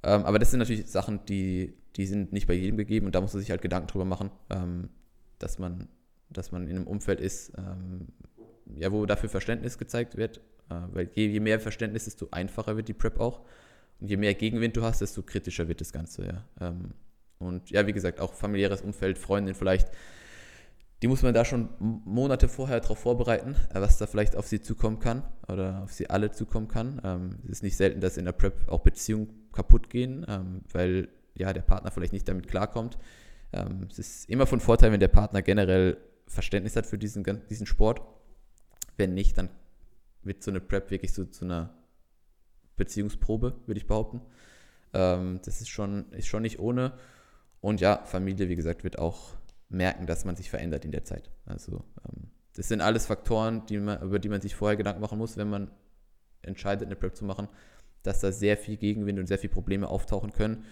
Ähm, 0.04 0.25
aber 0.25 0.38
das 0.38 0.50
sind 0.50 0.61
natürlich 0.61 0.87
Sachen, 0.88 1.25
die, 1.26 1.75
die 1.96 2.06
sind 2.06 2.32
nicht 2.32 2.46
bei 2.46 2.54
jedem 2.54 2.76
gegeben 2.76 3.06
und 3.06 3.14
da 3.14 3.20
muss 3.20 3.32
man 3.32 3.40
sich 3.40 3.50
halt 3.50 3.62
Gedanken 3.62 3.88
drüber 3.88 4.04
machen, 4.04 4.30
ähm, 4.50 4.88
dass 5.38 5.58
man 5.58 5.88
dass 6.32 6.52
man 6.52 6.66
in 6.66 6.76
einem 6.76 6.87
Umfeld 6.87 7.20
ist, 7.20 7.52
ähm, 7.56 8.08
ja, 8.75 8.90
wo 8.92 9.06
dafür 9.06 9.28
Verständnis 9.28 9.78
gezeigt 9.78 10.16
wird. 10.16 10.40
Äh, 10.70 10.75
weil 10.92 11.11
je, 11.14 11.26
je, 11.26 11.40
mehr 11.40 11.61
Verständnis, 11.61 12.04
desto 12.04 12.28
einfacher 12.30 12.76
wird 12.76 12.88
die 12.88 12.94
Prep 12.94 13.20
auch. 13.20 13.42
Und 14.00 14.08
je 14.08 14.16
mehr 14.16 14.34
Gegenwind 14.34 14.76
du 14.76 14.82
hast, 14.82 15.00
desto 15.00 15.22
kritischer 15.22 15.68
wird 15.68 15.80
das 15.80 15.92
Ganze, 15.92 16.26
ja. 16.26 16.44
Ähm, 16.61 16.92
und 17.38 17.70
ja, 17.70 17.87
wie 17.87 17.92
gesagt, 17.92 18.20
auch 18.20 18.34
familiäres 18.34 18.82
Umfeld, 18.82 19.18
Freundin 19.18 19.54
vielleicht, 19.54 19.88
die 21.02 21.08
muss 21.08 21.22
man 21.22 21.34
da 21.34 21.44
schon 21.44 21.68
Monate 21.80 22.49
vorher 22.49 22.78
darauf 22.78 22.99
vorbereiten, 22.99 23.56
äh, 23.75 23.80
was 23.80 23.99
da 23.99 24.06
vielleicht 24.06 24.37
auf 24.37 24.46
sie 24.46 24.61
zukommen 24.61 25.00
kann 25.00 25.25
oder 25.49 25.82
auf 25.82 25.92
sie 25.92 26.08
alle 26.08 26.30
zukommen 26.30 26.68
kann. 26.68 27.00
Ähm, 27.04 27.38
es 27.44 27.50
ist 27.50 27.62
nicht 27.62 27.76
selten, 27.76 28.00
dass 28.00 28.16
in 28.16 28.25
der 28.25 28.32
Prep 28.32 28.68
auch 28.68 28.80
Beziehungen 28.80 29.28
kaputt 29.52 29.90
gehen, 29.90 30.25
ähm, 30.28 30.62
weil 30.72 31.08
ja 31.34 31.52
der 31.52 31.62
Partner 31.62 31.90
vielleicht 31.90 32.12
nicht 32.12 32.28
damit 32.28 32.48
klarkommt. 32.48 32.98
Ähm, 33.52 33.88
es 33.90 33.98
ist 33.98 34.28
immer 34.28 34.46
von 34.46 34.60
Vorteil, 34.60 34.92
wenn 34.92 35.00
der 35.00 35.08
Partner 35.08 35.42
generell 35.42 35.98
Verständnis 36.26 36.76
hat 36.76 36.86
für 36.86 36.98
diesen, 36.98 37.24
diesen 37.48 37.66
Sport. 37.66 38.00
Wenn 38.96 39.14
nicht, 39.14 39.38
dann 39.38 39.48
wird 40.22 40.42
so 40.42 40.50
eine 40.50 40.60
Prep 40.60 40.90
wirklich 40.90 41.12
so 41.12 41.24
zu 41.24 41.44
einer 41.44 41.74
Beziehungsprobe, 42.76 43.54
würde 43.66 43.78
ich 43.78 43.86
behaupten. 43.86 44.22
Ähm, 44.92 45.40
das 45.44 45.60
ist 45.60 45.68
schon, 45.68 46.10
ist 46.12 46.26
schon 46.26 46.42
nicht 46.42 46.58
ohne. 46.58 46.92
Und 47.60 47.80
ja, 47.80 48.02
Familie, 48.04 48.48
wie 48.48 48.56
gesagt, 48.56 48.84
wird 48.84 48.98
auch 48.98 49.36
merken, 49.68 50.06
dass 50.06 50.24
man 50.24 50.36
sich 50.36 50.50
verändert 50.50 50.84
in 50.84 50.92
der 50.92 51.04
Zeit. 51.04 51.30
Also 51.46 51.84
ähm, 52.04 52.30
das 52.54 52.68
sind 52.68 52.80
alles 52.80 53.06
Faktoren, 53.06 53.64
die 53.66 53.78
man, 53.78 54.02
über 54.02 54.18
die 54.18 54.28
man 54.28 54.40
sich 54.40 54.54
vorher 54.54 54.76
Gedanken 54.76 55.00
machen 55.00 55.18
muss, 55.18 55.36
wenn 55.36 55.48
man 55.48 55.70
entscheidet, 56.42 56.86
eine 56.86 56.96
Prep 56.96 57.16
zu 57.16 57.24
machen, 57.24 57.48
dass 58.02 58.20
da 58.20 58.32
sehr 58.32 58.56
viel 58.56 58.76
Gegenwind 58.76 59.18
und 59.18 59.26
sehr 59.26 59.38
viele 59.38 59.52
Probleme 59.52 59.88
auftauchen 59.88 60.32
können, 60.32 60.64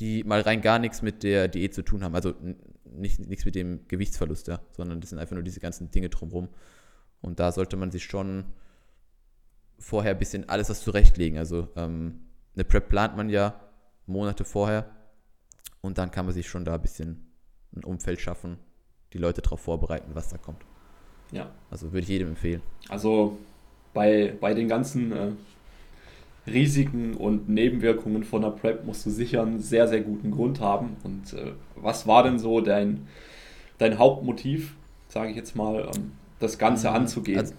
die 0.00 0.24
mal 0.24 0.40
rein 0.40 0.60
gar 0.60 0.78
nichts 0.78 1.02
mit 1.02 1.22
der 1.22 1.48
Diät 1.48 1.74
zu 1.74 1.82
tun 1.82 2.04
haben. 2.04 2.14
Also 2.14 2.34
nicht, 2.84 3.20
nichts 3.20 3.44
mit 3.44 3.54
dem 3.54 3.86
Gewichtsverlust, 3.88 4.48
ja, 4.48 4.60
sondern 4.70 5.00
das 5.00 5.10
sind 5.10 5.18
einfach 5.18 5.34
nur 5.34 5.42
diese 5.42 5.60
ganzen 5.60 5.90
Dinge 5.90 6.08
drumherum. 6.08 6.48
Und 7.20 7.40
da 7.40 7.52
sollte 7.52 7.76
man 7.76 7.90
sich 7.90 8.04
schon 8.04 8.44
vorher 9.78 10.12
ein 10.12 10.18
bisschen 10.18 10.48
alles 10.48 10.70
was 10.70 10.82
zurechtlegen. 10.82 11.38
Also 11.38 11.68
ähm, 11.76 12.20
eine 12.54 12.64
Prep 12.64 12.88
plant 12.88 13.16
man 13.16 13.28
ja 13.28 13.60
Monate 14.06 14.44
vorher 14.44 14.90
und 15.80 15.98
dann 15.98 16.10
kann 16.10 16.26
man 16.26 16.34
sich 16.34 16.48
schon 16.48 16.64
da 16.64 16.74
ein 16.74 16.82
bisschen 16.82 17.32
ein 17.76 17.84
Umfeld 17.84 18.20
schaffen, 18.20 18.58
die 19.12 19.18
Leute 19.18 19.42
darauf 19.42 19.60
vorbereiten, 19.60 20.10
was 20.14 20.28
da 20.28 20.38
kommt. 20.38 20.64
Ja. 21.30 21.50
Also 21.70 21.92
würde 21.92 22.00
ich 22.00 22.08
jedem 22.08 22.28
empfehlen. 22.28 22.62
Also 22.88 23.38
bei, 23.92 24.34
bei 24.40 24.54
den 24.54 24.68
ganzen 24.68 25.12
äh, 25.12 25.32
Risiken 26.46 27.14
und 27.14 27.48
Nebenwirkungen 27.48 28.24
von 28.24 28.42
der 28.42 28.50
PrEP 28.50 28.84
musst 28.84 29.04
du 29.06 29.10
sicher 29.10 29.42
einen 29.42 29.60
sehr, 29.60 29.88
sehr 29.88 30.00
guten 30.00 30.30
Grund 30.30 30.60
haben. 30.60 30.96
Und 31.02 31.32
äh, 31.34 31.52
was 31.76 32.06
war 32.06 32.22
denn 32.22 32.38
so 32.38 32.60
dein, 32.60 33.06
dein 33.78 33.98
Hauptmotiv, 33.98 34.74
sage 35.08 35.30
ich 35.30 35.36
jetzt 35.36 35.56
mal, 35.56 35.90
ähm, 35.94 36.12
das 36.38 36.58
Ganze 36.58 36.88
mhm. 36.88 36.96
anzugehen? 36.96 37.38
Also, 37.38 37.54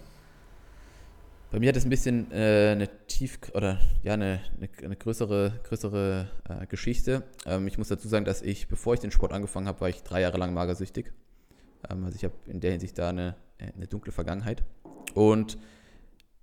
bei 1.51 1.59
mir 1.59 1.69
hat 1.69 1.77
es 1.77 1.85
ein 1.85 1.89
bisschen 1.89 2.31
äh, 2.31 2.69
eine 2.73 2.87
tief 3.07 3.39
oder 3.55 3.79
ja 4.03 4.13
eine, 4.13 4.39
eine, 4.57 4.69
eine 4.83 4.95
größere, 4.95 5.53
größere 5.63 6.29
äh, 6.47 6.67
Geschichte. 6.67 7.23
Ähm, 7.45 7.67
ich 7.67 7.77
muss 7.79 7.87
dazu 7.87 8.07
sagen, 8.07 8.25
dass 8.25 8.43
ich, 8.43 8.67
bevor 8.67 8.93
ich 8.93 8.99
den 8.99 9.11
Sport 9.11 9.33
angefangen 9.33 9.67
habe, 9.67 9.81
war 9.81 9.89
ich 9.89 10.03
drei 10.03 10.21
Jahre 10.21 10.37
lang 10.37 10.53
magersüchtig. 10.53 11.11
Ähm, 11.89 12.03
also 12.03 12.15
ich 12.15 12.23
habe 12.23 12.35
in 12.45 12.59
der 12.59 12.71
Hinsicht 12.71 12.97
da 12.99 13.09
eine, 13.09 13.35
eine 13.75 13.87
dunkle 13.87 14.11
Vergangenheit. 14.11 14.63
Und 15.15 15.57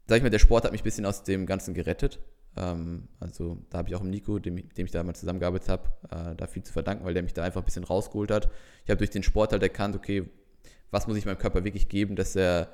sag 0.07 0.17
ich 0.17 0.23
mal, 0.23 0.31
der 0.31 0.39
Sport 0.39 0.65
hat 0.65 0.73
mich 0.73 0.83
ein 0.83 0.85
bisschen 0.85 1.07
aus 1.07 1.23
dem 1.23 1.47
Ganzen 1.47 1.75
gerettet. 1.75 2.21
Ähm, 2.57 3.09
also 3.21 3.59
da 3.71 3.79
habe 3.79 3.89
ich 3.89 3.95
auch 3.95 4.01
im 4.01 4.11
Nico, 4.11 4.39
dem, 4.39 4.57
dem 4.57 4.87
ich 4.87 4.93
da 4.93 5.03
mal 5.03 5.15
zusammengearbeitet 5.15 5.69
habe, 5.69 5.91
äh, 6.11 6.35
da 6.37 6.47
viel 6.47 6.63
zu 6.63 6.73
verdanken, 6.73 7.05
weil 7.05 7.15
der 7.15 7.23
mich 7.23 7.35
da 7.35 7.43
einfach 7.43 7.63
ein 7.63 7.65
bisschen 7.65 7.85
rausgeholt 7.85 8.31
hat. 8.31 8.51
Ich 8.85 8.91
habe 8.91 8.99
durch 8.99 9.11
den 9.11 9.23
Sport 9.23 9.53
halt 9.53 9.63
erkannt, 9.63 9.97
okay, 9.97 10.29
was 10.91 11.07
muss 11.07 11.17
ich 11.17 11.27
meinem 11.27 11.39
Körper 11.39 11.65
wirklich 11.65 11.89
geben, 11.89 12.17
dass 12.17 12.37
er, 12.37 12.71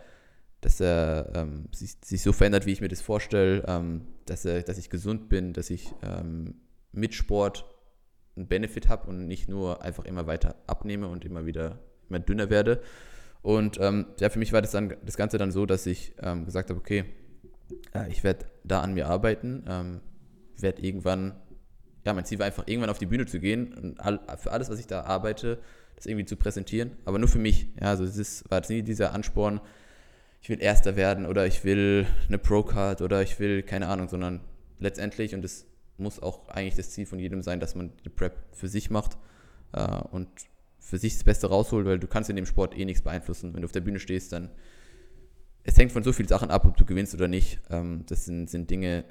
dass 0.61 0.81
er 0.81 1.33
ähm, 1.35 1.69
sich, 1.73 1.97
sich, 2.05 2.23
so 2.23 2.33
verändert, 2.33 2.67
wie 2.67 2.73
ich 2.73 2.81
mir 2.81 2.89
das 2.89 3.01
vorstelle, 3.01 3.65
ähm, 3.67 4.03
dass, 4.27 4.45
er, 4.45 4.63
dass 4.63 4.79
ich 4.79 4.91
gesund 4.91 5.29
bin, 5.29 5.53
dass 5.53 5.71
ich 5.71 5.93
ähm, 6.03 6.55
mit 6.93 7.15
Sport 7.15 7.65
einen 8.37 8.47
Benefit 8.47 8.89
habe 8.89 9.09
und 9.09 9.27
nicht 9.27 9.49
nur 9.49 9.83
einfach 9.83 10.05
immer 10.05 10.27
weiter 10.27 10.57
abnehme 10.67 11.09
und 11.09 11.25
immer 11.25 11.47
wieder 11.47 11.81
immer 12.13 12.21
dünner 12.21 12.51
werde. 12.51 12.83
Und 13.41 13.79
ähm, 13.81 14.07
ja, 14.21 14.31
für 14.31 14.39
mich 14.39 14.53
war 14.53 14.63
das, 14.63 14.71
dann, 14.71 14.95
das 15.05 15.17
Ganze 15.17 15.39
dann 15.39 15.51
so, 15.51 15.67
dass 15.67 15.87
ich 15.87 16.15
ähm, 16.23 16.45
gesagt 16.45 16.71
habe, 16.71 16.79
okay, 16.79 17.05
äh, 17.95 18.11
ich 18.11 18.25
werde 18.25 18.47
da 18.65 18.81
an 18.81 18.95
mir 18.95 19.09
arbeiten, 19.09 19.65
ähm, 19.69 20.01
werde 20.57 20.83
irgendwann, 20.83 21.35
ja, 22.05 22.13
mein 22.13 22.25
Ziel 22.25 22.39
war 22.39 22.47
einfach, 22.47 22.67
irgendwann 22.67 22.91
auf 22.91 22.99
die 22.99 23.07
Bühne 23.07 23.27
zu 23.27 23.41
gehen 23.41 23.75
und 23.75 24.01
all, 24.01 24.21
für 24.39 24.53
alles, 24.53 24.71
was 24.71 24.79
ich 24.79 24.87
da 24.87 25.03
arbeite, 25.03 25.59
das 25.97 26.07
irgendwie 26.07 26.25
zu 26.25 26.37
präsentieren, 26.37 26.93
aber 27.05 27.19
nur 27.19 27.29
für 27.29 27.39
mich. 27.39 27.69
Ja, 27.81 27.89
also 27.89 28.05
es 28.05 28.17
ist, 28.17 28.51
war 28.51 28.59
jetzt 28.59 28.71
nie 28.71 28.83
dieser 28.83 29.13
Ansporn, 29.13 29.61
ich 30.41 30.49
will 30.49 30.61
Erster 30.61 30.97
werden 30.97 31.27
oder 31.27 31.47
ich 31.47 31.65
will 31.65 32.07
eine 32.27 32.39
Pro-Card 32.39 33.01
oder 33.01 33.23
ich 33.23 33.39
will, 33.39 33.63
keine 33.63 33.89
Ahnung, 33.89 34.09
sondern 34.09 34.41
letztendlich, 34.81 35.35
und 35.35 35.43
das 35.43 35.67
muss 35.99 36.21
auch 36.21 36.49
eigentlich 36.49 36.75
das 36.75 36.91
Ziel 36.91 37.07
von 37.07 37.19
jedem 37.19 37.43
sein, 37.43 37.61
dass 37.61 37.75
man 37.77 37.93
die 38.05 38.09
Prep 38.09 38.35
für 38.53 38.69
sich 38.69 38.91
macht 38.91 39.17
äh, 39.73 40.01
und 40.11 40.29
für 40.81 40.99
sich 40.99 41.15
das 41.15 41.25
Beste 41.25 41.49
rausholt, 41.49 41.87
weil 41.87 42.01
du 42.01 42.09
kannst 42.09 42.29
in 42.29 42.37
dem 42.37 42.47
Sport 42.47 42.77
eh 42.77 42.85
nichts 42.85 43.03
beeinflussen. 43.03 43.55
Wenn 43.55 43.63
du 43.63 43.67
auf 43.67 43.73
der 43.73 43.81
Bühne 43.81 44.01
stehst, 44.01 44.33
dann 44.33 44.51
es 45.65 45.77
hängt 45.79 45.93
von 45.93 46.03
so 46.03 46.13
vielen 46.13 46.29
Sachen 46.29 46.51
ab, 46.51 46.67
ob 46.67 46.77
du 46.77 46.85
gewinnst 46.85 47.15
oder 47.15 47.29
nicht. 47.29 47.61
Ähm, 47.71 48.05
das 48.07 48.25
sind, 48.25 48.51
sind 48.51 48.71
Dinge, 48.71 49.05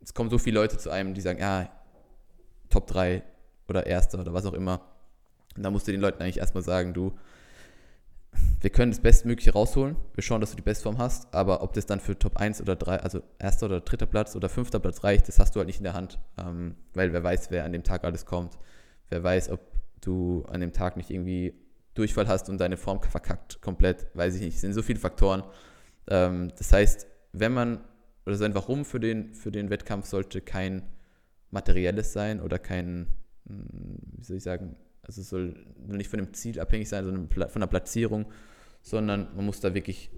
es 0.00 0.14
kommen 0.14 0.30
so 0.30 0.38
viele 0.38 0.60
Leute 0.60 0.78
zu 0.78 0.90
einem, 0.90 1.14
die 1.14 1.20
sagen, 1.20 1.38
ja, 1.38 1.70
Top 2.70 2.86
3 2.86 3.22
oder 3.68 3.86
Erster 3.86 4.18
oder 4.20 4.32
was 4.32 4.46
auch 4.46 4.54
immer. 4.54 4.80
Und 5.56 5.62
da 5.62 5.70
musst 5.70 5.88
du 5.88 5.92
den 5.92 6.00
Leuten 6.00 6.22
eigentlich 6.22 6.38
erstmal 6.38 6.62
sagen, 6.62 6.94
du, 6.94 7.12
wir 8.60 8.70
können 8.70 8.92
das 8.92 9.00
Bestmögliche 9.00 9.52
rausholen, 9.52 9.96
wir 10.14 10.22
schauen, 10.22 10.40
dass 10.40 10.50
du 10.50 10.56
die 10.56 10.62
Bestform 10.62 10.98
hast, 10.98 11.32
aber 11.34 11.62
ob 11.62 11.72
das 11.72 11.86
dann 11.86 12.00
für 12.00 12.18
Top 12.18 12.36
1 12.36 12.60
oder 12.60 12.76
3, 12.76 13.00
also 13.00 13.22
erster 13.38 13.66
oder 13.66 13.80
dritter 13.80 14.06
Platz 14.06 14.36
oder 14.36 14.48
fünfter 14.48 14.78
Platz 14.78 15.02
reicht, 15.02 15.28
das 15.28 15.38
hast 15.38 15.54
du 15.54 15.60
halt 15.60 15.66
nicht 15.66 15.78
in 15.78 15.84
der 15.84 15.94
Hand, 15.94 16.18
ähm, 16.38 16.76
weil 16.94 17.12
wer 17.12 17.22
weiß, 17.22 17.50
wer 17.50 17.64
an 17.64 17.72
dem 17.72 17.82
Tag 17.82 18.04
alles 18.04 18.26
kommt. 18.26 18.58
Wer 19.10 19.22
weiß, 19.22 19.50
ob 19.50 19.60
du 20.00 20.44
an 20.48 20.60
dem 20.60 20.72
Tag 20.72 20.96
nicht 20.96 21.10
irgendwie 21.10 21.54
Durchfall 21.94 22.28
hast 22.28 22.48
und 22.48 22.58
deine 22.58 22.76
Form 22.76 23.02
verkackt 23.02 23.60
komplett, 23.60 24.06
weiß 24.14 24.36
ich 24.36 24.42
nicht. 24.42 24.54
Es 24.54 24.60
sind 24.60 24.72
so 24.72 24.82
viele 24.82 25.00
Faktoren. 25.00 25.42
Ähm, 26.08 26.52
das 26.56 26.72
heißt, 26.72 27.06
wenn 27.32 27.52
man, 27.52 27.80
oder 28.26 28.36
sein 28.36 28.54
Warum 28.54 28.84
für 28.84 29.00
den, 29.00 29.34
für 29.34 29.50
den 29.50 29.70
Wettkampf 29.70 30.06
sollte 30.06 30.40
kein 30.40 30.82
materielles 31.50 32.12
sein 32.12 32.40
oder 32.40 32.58
kein, 32.58 33.08
hm, 33.46 33.66
wie 34.16 34.24
soll 34.24 34.36
ich 34.36 34.42
sagen, 34.42 34.76
also 35.02 35.22
es 35.22 35.30
soll 35.30 35.54
nicht 35.86 36.10
von 36.10 36.18
dem 36.18 36.34
Ziel 36.34 36.60
abhängig 36.60 36.88
sein, 36.88 37.04
sondern 37.04 37.28
von 37.48 37.60
der 37.60 37.66
Platzierung, 37.66 38.26
sondern 38.82 39.28
man 39.34 39.46
muss 39.46 39.60
da 39.60 39.72
wirklich 39.72 40.10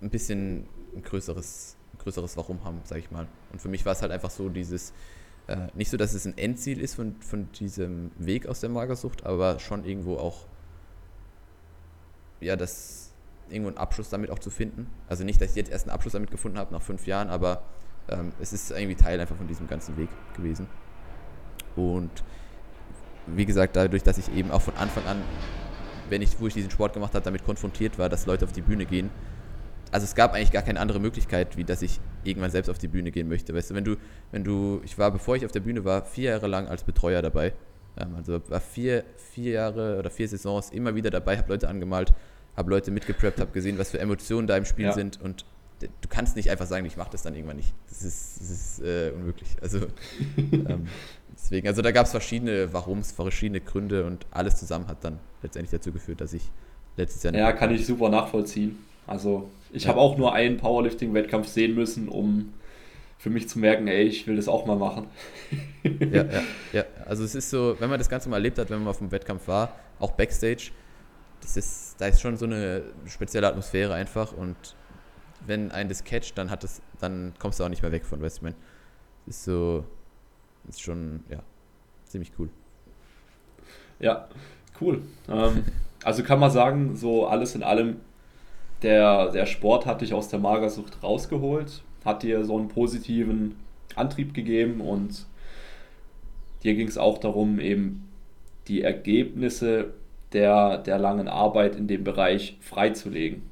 ein 0.00 0.10
bisschen 0.10 0.66
ein 0.94 1.02
größeres, 1.02 1.76
ein 1.92 1.98
größeres 1.98 2.36
Warum 2.36 2.64
haben, 2.64 2.80
sage 2.84 3.00
ich 3.00 3.10
mal. 3.10 3.28
Und 3.52 3.60
für 3.60 3.68
mich 3.68 3.84
war 3.84 3.92
es 3.92 4.02
halt 4.02 4.10
einfach 4.10 4.30
so 4.30 4.48
dieses, 4.48 4.92
äh, 5.46 5.68
nicht 5.74 5.90
so, 5.90 5.96
dass 5.96 6.14
es 6.14 6.26
ein 6.26 6.36
Endziel 6.38 6.80
ist 6.80 6.94
von, 6.94 7.16
von 7.20 7.50
diesem 7.52 8.10
Weg 8.18 8.46
aus 8.46 8.60
der 8.60 8.70
Magersucht, 8.70 9.24
aber 9.24 9.58
schon 9.58 9.84
irgendwo 9.84 10.16
auch, 10.16 10.46
ja, 12.40 12.56
das 12.56 13.11
irgendwo 13.48 13.68
einen 13.68 13.78
Abschluss 13.78 14.08
damit 14.08 14.30
auch 14.30 14.38
zu 14.38 14.50
finden. 14.50 14.86
Also 15.08 15.24
nicht, 15.24 15.40
dass 15.40 15.50
ich 15.50 15.56
jetzt 15.56 15.70
erst 15.70 15.86
einen 15.86 15.94
Abschluss 15.94 16.14
damit 16.14 16.30
gefunden 16.30 16.58
habe 16.58 16.72
nach 16.72 16.82
fünf 16.82 17.06
Jahren, 17.06 17.28
aber 17.28 17.62
ähm, 18.08 18.32
es 18.40 18.52
ist 18.52 18.70
irgendwie 18.70 18.94
Teil 18.94 19.20
einfach 19.20 19.36
von 19.36 19.46
diesem 19.46 19.66
ganzen 19.66 19.96
Weg 19.96 20.08
gewesen. 20.34 20.66
Und 21.76 22.10
wie 23.26 23.46
gesagt, 23.46 23.76
dadurch, 23.76 24.02
dass 24.02 24.18
ich 24.18 24.34
eben 24.34 24.50
auch 24.50 24.62
von 24.62 24.74
Anfang 24.76 25.06
an, 25.06 25.22
wenn 26.08 26.22
ich, 26.22 26.38
wo 26.40 26.46
ich 26.46 26.54
diesen 26.54 26.70
Sport 26.70 26.94
gemacht 26.94 27.14
habe, 27.14 27.24
damit 27.24 27.44
konfrontiert 27.44 27.98
war, 27.98 28.08
dass 28.08 28.26
Leute 28.26 28.44
auf 28.44 28.52
die 28.52 28.62
Bühne 28.62 28.84
gehen. 28.84 29.10
Also 29.90 30.04
es 30.04 30.14
gab 30.14 30.34
eigentlich 30.34 30.52
gar 30.52 30.62
keine 30.62 30.80
andere 30.80 31.00
Möglichkeit, 31.00 31.56
wie 31.56 31.64
dass 31.64 31.82
ich 31.82 32.00
irgendwann 32.24 32.50
selbst 32.50 32.68
auf 32.68 32.78
die 32.78 32.88
Bühne 32.88 33.10
gehen 33.10 33.28
möchte. 33.28 33.54
Weißt 33.54 33.70
du, 33.70 33.74
wenn 33.74 33.84
du, 33.84 33.96
wenn 34.30 34.42
du, 34.42 34.80
ich 34.84 34.98
war, 34.98 35.10
bevor 35.10 35.36
ich 35.36 35.44
auf 35.44 35.52
der 35.52 35.60
Bühne 35.60 35.84
war, 35.84 36.04
vier 36.04 36.30
Jahre 36.30 36.46
lang 36.46 36.66
als 36.66 36.84
Betreuer 36.84 37.22
dabei. 37.22 37.52
Ähm, 37.98 38.14
also 38.16 38.40
war 38.48 38.60
vier, 38.60 39.04
vier 39.16 39.52
Jahre 39.52 39.98
oder 39.98 40.10
vier 40.10 40.28
Saisons 40.28 40.70
immer 40.70 40.94
wieder 40.94 41.10
dabei, 41.10 41.36
habe 41.36 41.50
Leute 41.50 41.68
angemalt, 41.68 42.12
habe 42.56 42.70
Leute 42.70 42.90
mitgepreppt, 42.90 43.40
habe 43.40 43.52
gesehen, 43.52 43.78
was 43.78 43.90
für 43.90 43.98
Emotionen 43.98 44.46
da 44.46 44.56
im 44.56 44.64
Spiel 44.64 44.86
ja. 44.86 44.92
sind 44.92 45.20
und 45.20 45.44
du 45.80 46.08
kannst 46.08 46.36
nicht 46.36 46.50
einfach 46.50 46.66
sagen, 46.66 46.86
ich 46.86 46.96
mache 46.96 47.10
das 47.10 47.22
dann 47.22 47.34
irgendwann 47.34 47.56
nicht. 47.56 47.74
Das 47.88 48.02
ist, 48.02 48.40
das 48.40 48.50
ist 48.50 48.82
äh, 48.82 49.10
unmöglich. 49.14 49.48
Also 49.60 49.78
ähm, 50.36 50.86
deswegen, 51.34 51.66
also 51.66 51.82
da 51.82 51.90
gab 51.90 52.06
es 52.06 52.12
verschiedene 52.12 52.72
Warums, 52.72 53.12
verschiedene 53.12 53.60
Gründe 53.60 54.04
und 54.04 54.26
alles 54.30 54.56
zusammen 54.56 54.86
hat 54.86 55.04
dann 55.04 55.18
letztendlich 55.42 55.70
dazu 55.70 55.92
geführt, 55.92 56.20
dass 56.20 56.32
ich 56.32 56.50
letztes 56.96 57.22
Jahr. 57.22 57.34
Ja, 57.34 57.52
kann 57.52 57.74
ich 57.74 57.86
super 57.86 58.08
nachvollziehen. 58.08 58.78
Also 59.06 59.50
ich 59.72 59.84
ja. 59.84 59.90
habe 59.90 60.00
auch 60.00 60.16
nur 60.16 60.32
einen 60.32 60.58
Powerlifting-Wettkampf 60.58 61.48
sehen 61.48 61.74
müssen, 61.74 62.08
um 62.08 62.54
für 63.18 63.30
mich 63.30 63.48
zu 63.48 63.58
merken, 63.58 63.86
ey, 63.86 64.04
ich 64.04 64.26
will 64.26 64.36
das 64.36 64.48
auch 64.48 64.66
mal 64.66 64.76
machen. 64.76 65.06
ja, 65.82 66.24
ja, 66.24 66.42
ja. 66.72 66.84
Also 67.06 67.24
es 67.24 67.34
ist 67.34 67.50
so, 67.50 67.76
wenn 67.78 67.88
man 67.88 67.98
das 67.98 68.08
Ganze 68.08 68.28
mal 68.28 68.36
erlebt 68.36 68.58
hat, 68.58 68.70
wenn 68.70 68.80
man 68.80 68.88
auf 68.88 68.98
dem 68.98 69.12
Wettkampf 69.12 69.46
war, 69.48 69.76
auch 69.98 70.12
Backstage, 70.12 70.72
das 71.42 71.56
ist, 71.56 71.96
da 71.98 72.06
ist 72.06 72.20
schon 72.20 72.36
so 72.36 72.46
eine 72.46 72.84
spezielle 73.06 73.48
Atmosphäre 73.48 73.92
einfach 73.94 74.32
und 74.32 74.56
wenn 75.46 75.70
ein 75.72 75.88
das 75.88 76.04
catcht, 76.04 76.38
dann 76.38 76.50
hat 76.50 76.64
es, 76.64 76.80
dann 77.00 77.34
kommst 77.38 77.60
du 77.60 77.64
auch 77.64 77.68
nicht 77.68 77.82
mehr 77.82 77.92
weg 77.92 78.06
von 78.06 78.22
Westman. 78.22 78.54
Das 79.26 79.36
ist 79.36 79.44
so, 79.44 79.84
ist 80.68 80.80
schon, 80.80 81.24
ja, 81.28 81.40
ziemlich 82.06 82.32
cool. 82.38 82.48
Ja, 83.98 84.28
cool. 84.80 85.02
Ähm, 85.28 85.64
also 86.04 86.22
kann 86.22 86.38
man 86.38 86.50
sagen, 86.50 86.96
so 86.96 87.26
alles 87.26 87.54
in 87.54 87.62
allem, 87.62 87.96
der, 88.82 89.30
der 89.30 89.46
Sport 89.46 89.86
hat 89.86 90.00
dich 90.00 90.14
aus 90.14 90.28
der 90.28 90.38
Magersucht 90.38 91.02
rausgeholt, 91.02 91.82
hat 92.04 92.22
dir 92.22 92.44
so 92.44 92.56
einen 92.56 92.68
positiven 92.68 93.56
Antrieb 93.94 94.34
gegeben 94.34 94.80
und 94.80 95.26
dir 96.62 96.74
ging 96.74 96.88
es 96.88 96.98
auch 96.98 97.18
darum, 97.18 97.60
eben 97.60 98.08
die 98.68 98.82
Ergebnisse 98.82 99.92
der, 100.32 100.78
der 100.78 100.98
langen 100.98 101.28
Arbeit 101.28 101.76
in 101.76 101.88
dem 101.88 102.04
Bereich 102.04 102.58
freizulegen. 102.60 103.42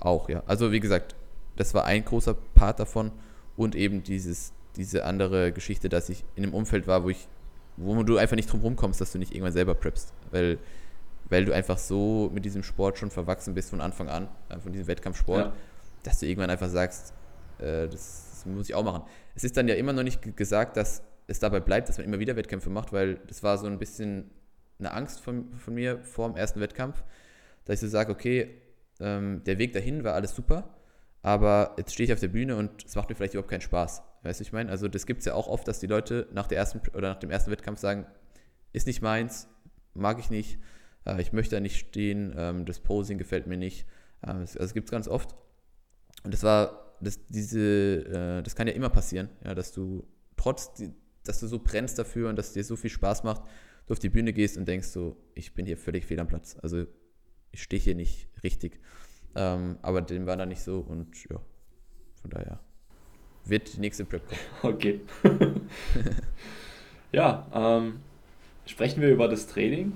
Auch, 0.00 0.28
ja. 0.28 0.42
Also 0.46 0.72
wie 0.72 0.80
gesagt, 0.80 1.14
das 1.56 1.74
war 1.74 1.84
ein 1.84 2.04
großer 2.04 2.34
Part 2.54 2.80
davon 2.80 3.12
und 3.56 3.74
eben 3.74 4.02
dieses, 4.02 4.52
diese 4.76 5.04
andere 5.04 5.52
Geschichte, 5.52 5.88
dass 5.88 6.08
ich 6.08 6.24
in 6.36 6.44
einem 6.44 6.54
Umfeld 6.54 6.86
war, 6.86 7.04
wo 7.04 7.10
ich, 7.10 7.28
wo 7.76 8.02
du 8.02 8.16
einfach 8.16 8.36
nicht 8.36 8.52
drum 8.52 8.60
rumkommst, 8.60 9.00
dass 9.00 9.12
du 9.12 9.18
nicht 9.18 9.32
irgendwann 9.32 9.52
selber 9.52 9.74
preppst. 9.74 10.12
Weil, 10.30 10.58
weil 11.28 11.44
du 11.44 11.52
einfach 11.52 11.78
so 11.78 12.30
mit 12.34 12.44
diesem 12.44 12.62
Sport 12.62 12.98
schon 12.98 13.10
verwachsen 13.10 13.54
bist 13.54 13.70
von 13.70 13.80
Anfang 13.80 14.08
an, 14.08 14.28
äh, 14.48 14.58
von 14.58 14.72
diesem 14.72 14.86
Wettkampfsport, 14.88 15.46
ja. 15.46 15.52
dass 16.02 16.20
du 16.20 16.26
irgendwann 16.26 16.50
einfach 16.50 16.68
sagst, 16.68 17.14
äh, 17.58 17.88
das, 17.88 18.30
das 18.30 18.46
muss 18.46 18.68
ich 18.68 18.74
auch 18.74 18.84
machen. 18.84 19.02
Es 19.34 19.44
ist 19.44 19.56
dann 19.56 19.68
ja 19.68 19.74
immer 19.74 19.92
noch 19.92 20.02
nicht 20.02 20.36
gesagt, 20.36 20.76
dass 20.76 21.02
es 21.26 21.38
dabei 21.38 21.60
bleibt, 21.60 21.88
dass 21.88 21.98
man 21.98 22.06
immer 22.06 22.18
wieder 22.18 22.36
Wettkämpfe 22.36 22.68
macht, 22.68 22.92
weil 22.92 23.14
das 23.26 23.42
war 23.42 23.56
so 23.58 23.66
ein 23.66 23.78
bisschen 23.78 24.30
eine 24.84 24.94
Angst 24.94 25.20
von, 25.20 25.52
von 25.54 25.74
mir 25.74 26.00
vor 26.04 26.28
dem 26.28 26.36
ersten 26.36 26.60
Wettkampf, 26.60 27.02
dass 27.64 27.74
ich 27.74 27.80
so 27.80 27.88
sage, 27.88 28.12
okay, 28.12 28.60
ähm, 29.00 29.42
der 29.44 29.58
Weg 29.58 29.72
dahin 29.72 30.04
war 30.04 30.14
alles 30.14 30.34
super, 30.34 30.76
aber 31.22 31.74
jetzt 31.78 31.94
stehe 31.94 32.06
ich 32.06 32.12
auf 32.12 32.20
der 32.20 32.28
Bühne 32.28 32.56
und 32.56 32.84
es 32.84 32.94
macht 32.94 33.08
mir 33.08 33.14
vielleicht 33.14 33.34
überhaupt 33.34 33.50
keinen 33.50 33.60
Spaß. 33.60 34.02
Weißt 34.22 34.40
du, 34.40 34.42
ich 34.42 34.52
meine? 34.52 34.70
Also 34.70 34.88
das 34.88 35.06
gibt 35.06 35.20
es 35.20 35.26
ja 35.26 35.34
auch 35.34 35.48
oft, 35.48 35.66
dass 35.66 35.80
die 35.80 35.86
Leute 35.86 36.28
nach 36.32 36.46
der 36.46 36.58
ersten 36.58 36.80
oder 36.94 37.10
nach 37.10 37.18
dem 37.18 37.30
ersten 37.30 37.50
Wettkampf 37.50 37.78
sagen, 37.78 38.06
ist 38.72 38.86
nicht 38.86 39.02
meins, 39.02 39.48
mag 39.94 40.18
ich 40.18 40.30
nicht, 40.30 40.58
äh, 41.06 41.20
ich 41.20 41.32
möchte 41.32 41.56
da 41.56 41.60
nicht 41.60 41.78
stehen, 41.78 42.34
ähm, 42.36 42.66
das 42.66 42.80
Posing 42.80 43.18
gefällt 43.18 43.46
mir 43.46 43.56
nicht. 43.56 43.86
Ähm, 44.26 44.40
das, 44.40 44.56
also 44.56 44.74
gibt 44.74 44.88
es 44.88 44.90
ganz 44.90 45.08
oft. 45.08 45.34
Und 46.24 46.32
das 46.32 46.42
war, 46.42 46.96
das, 47.00 47.20
diese, 47.28 47.60
äh, 47.60 48.42
das 48.42 48.56
kann 48.56 48.66
ja 48.66 48.72
immer 48.74 48.90
passieren, 48.90 49.28
ja, 49.44 49.54
dass 49.54 49.72
du 49.72 50.06
trotz, 50.36 50.74
die, 50.74 50.92
dass 51.24 51.40
du 51.40 51.46
so 51.46 51.58
brennst 51.58 51.98
dafür 51.98 52.28
und 52.28 52.36
dass 52.36 52.52
dir 52.52 52.64
so 52.64 52.76
viel 52.76 52.90
Spaß 52.90 53.24
macht, 53.24 53.42
du 53.86 53.92
auf 53.92 53.98
die 53.98 54.08
Bühne 54.08 54.32
gehst 54.32 54.56
und 54.56 54.66
denkst 54.66 54.88
so, 54.88 55.16
ich 55.34 55.54
bin 55.54 55.66
hier 55.66 55.76
völlig 55.76 56.04
fehl 56.06 56.20
am 56.20 56.28
Platz. 56.28 56.56
Also 56.62 56.86
ich 57.52 57.62
stehe 57.62 57.80
hier 57.80 57.94
nicht 57.94 58.28
richtig. 58.42 58.80
Ähm, 59.36 59.78
aber 59.82 60.00
dem 60.02 60.26
war 60.26 60.36
da 60.36 60.46
nicht 60.46 60.62
so 60.62 60.78
und 60.80 61.24
ja, 61.28 61.40
von 62.20 62.30
daher 62.30 62.60
wird 63.44 63.74
die 63.74 63.80
nächste 63.80 64.04
Prep 64.04 64.22
kommen. 64.26 64.40
Okay. 64.74 65.00
ja, 67.12 67.46
ähm, 67.52 68.00
sprechen 68.66 69.02
wir 69.02 69.10
über 69.10 69.28
das 69.28 69.46
Training. 69.46 69.92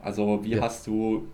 Also 0.00 0.44
wie 0.44 0.56
ja. 0.56 0.62
hast 0.62 0.86
du, 0.86 1.28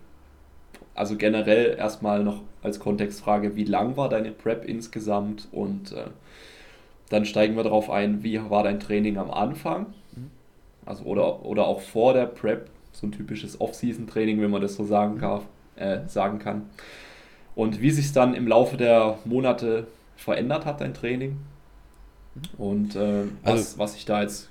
also 0.93 1.17
generell 1.17 1.75
erstmal 1.77 2.23
noch 2.23 2.41
als 2.61 2.79
Kontextfrage, 2.79 3.55
wie 3.55 3.63
lang 3.63 3.97
war 3.97 4.09
deine 4.09 4.31
Prep 4.31 4.65
insgesamt 4.65 5.47
und 5.51 5.91
äh, 5.91 6.05
dann 7.09 7.25
steigen 7.25 7.55
wir 7.55 7.63
darauf 7.63 7.89
ein, 7.89 8.23
wie 8.23 8.39
war 8.49 8.63
dein 8.63 8.79
Training 8.79 9.17
am 9.17 9.31
Anfang? 9.31 9.87
Mhm. 10.89 10.95
Also 10.95 11.03
oder, 11.05 11.45
oder 11.45 11.67
auch 11.67 11.81
vor 11.81 12.13
der 12.13 12.25
Prep, 12.25 12.69
so 12.91 13.07
ein 13.07 13.11
typisches 13.11 13.59
Off-Season-Training, 13.61 14.41
wenn 14.41 14.51
man 14.51 14.61
das 14.61 14.75
so 14.75 14.83
sagen, 14.83 15.15
mhm. 15.15 15.19
kann, 15.19 15.41
äh, 15.75 16.07
sagen 16.07 16.39
kann. 16.39 16.69
Und 17.55 17.81
wie 17.81 17.91
sich 17.91 18.05
es 18.05 18.13
dann 18.13 18.33
im 18.33 18.47
Laufe 18.47 18.77
der 18.77 19.19
Monate 19.25 19.87
verändert 20.15 20.65
hat, 20.65 20.81
dein 20.81 20.93
Training. 20.93 21.37
Mhm. 22.35 22.41
Und 22.57 22.95
äh, 22.95 23.23
was, 23.43 23.53
also, 23.53 23.79
was 23.79 23.93
sich 23.93 24.05
da 24.05 24.21
jetzt 24.21 24.49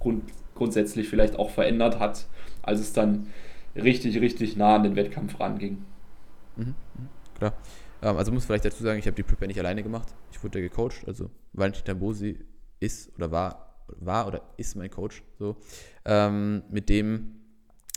grund, 0.00 0.24
grundsätzlich 0.54 1.08
vielleicht 1.08 1.38
auch 1.38 1.50
verändert 1.50 1.98
hat, 1.98 2.26
als 2.62 2.80
es 2.80 2.92
dann 2.92 3.28
richtig, 3.74 4.20
richtig 4.20 4.56
nah 4.56 4.76
an 4.76 4.82
den 4.82 4.96
Wettkampf 4.96 5.40
ranging. 5.40 5.84
Mhm, 6.56 6.74
mhm 6.94 7.08
klar. 7.42 7.54
Ähm, 8.02 8.16
also 8.16 8.32
muss 8.32 8.44
vielleicht 8.44 8.64
dazu 8.64 8.82
sagen, 8.82 8.98
ich 8.98 9.06
habe 9.06 9.16
die 9.16 9.22
Prepare 9.22 9.48
nicht 9.48 9.58
alleine 9.58 9.82
gemacht. 9.82 10.08
Ich 10.30 10.42
wurde 10.42 10.60
gecoacht. 10.60 11.06
Also 11.06 11.30
Valentin 11.52 11.84
Tambosi 11.84 12.38
ist 12.80 13.14
oder 13.16 13.30
war, 13.30 13.71
war 14.00 14.26
oder 14.26 14.42
ist 14.56 14.76
mein 14.76 14.90
Coach. 14.90 15.22
So. 15.38 15.56
Ähm, 16.04 16.62
mit 16.70 16.88
dem 16.88 17.40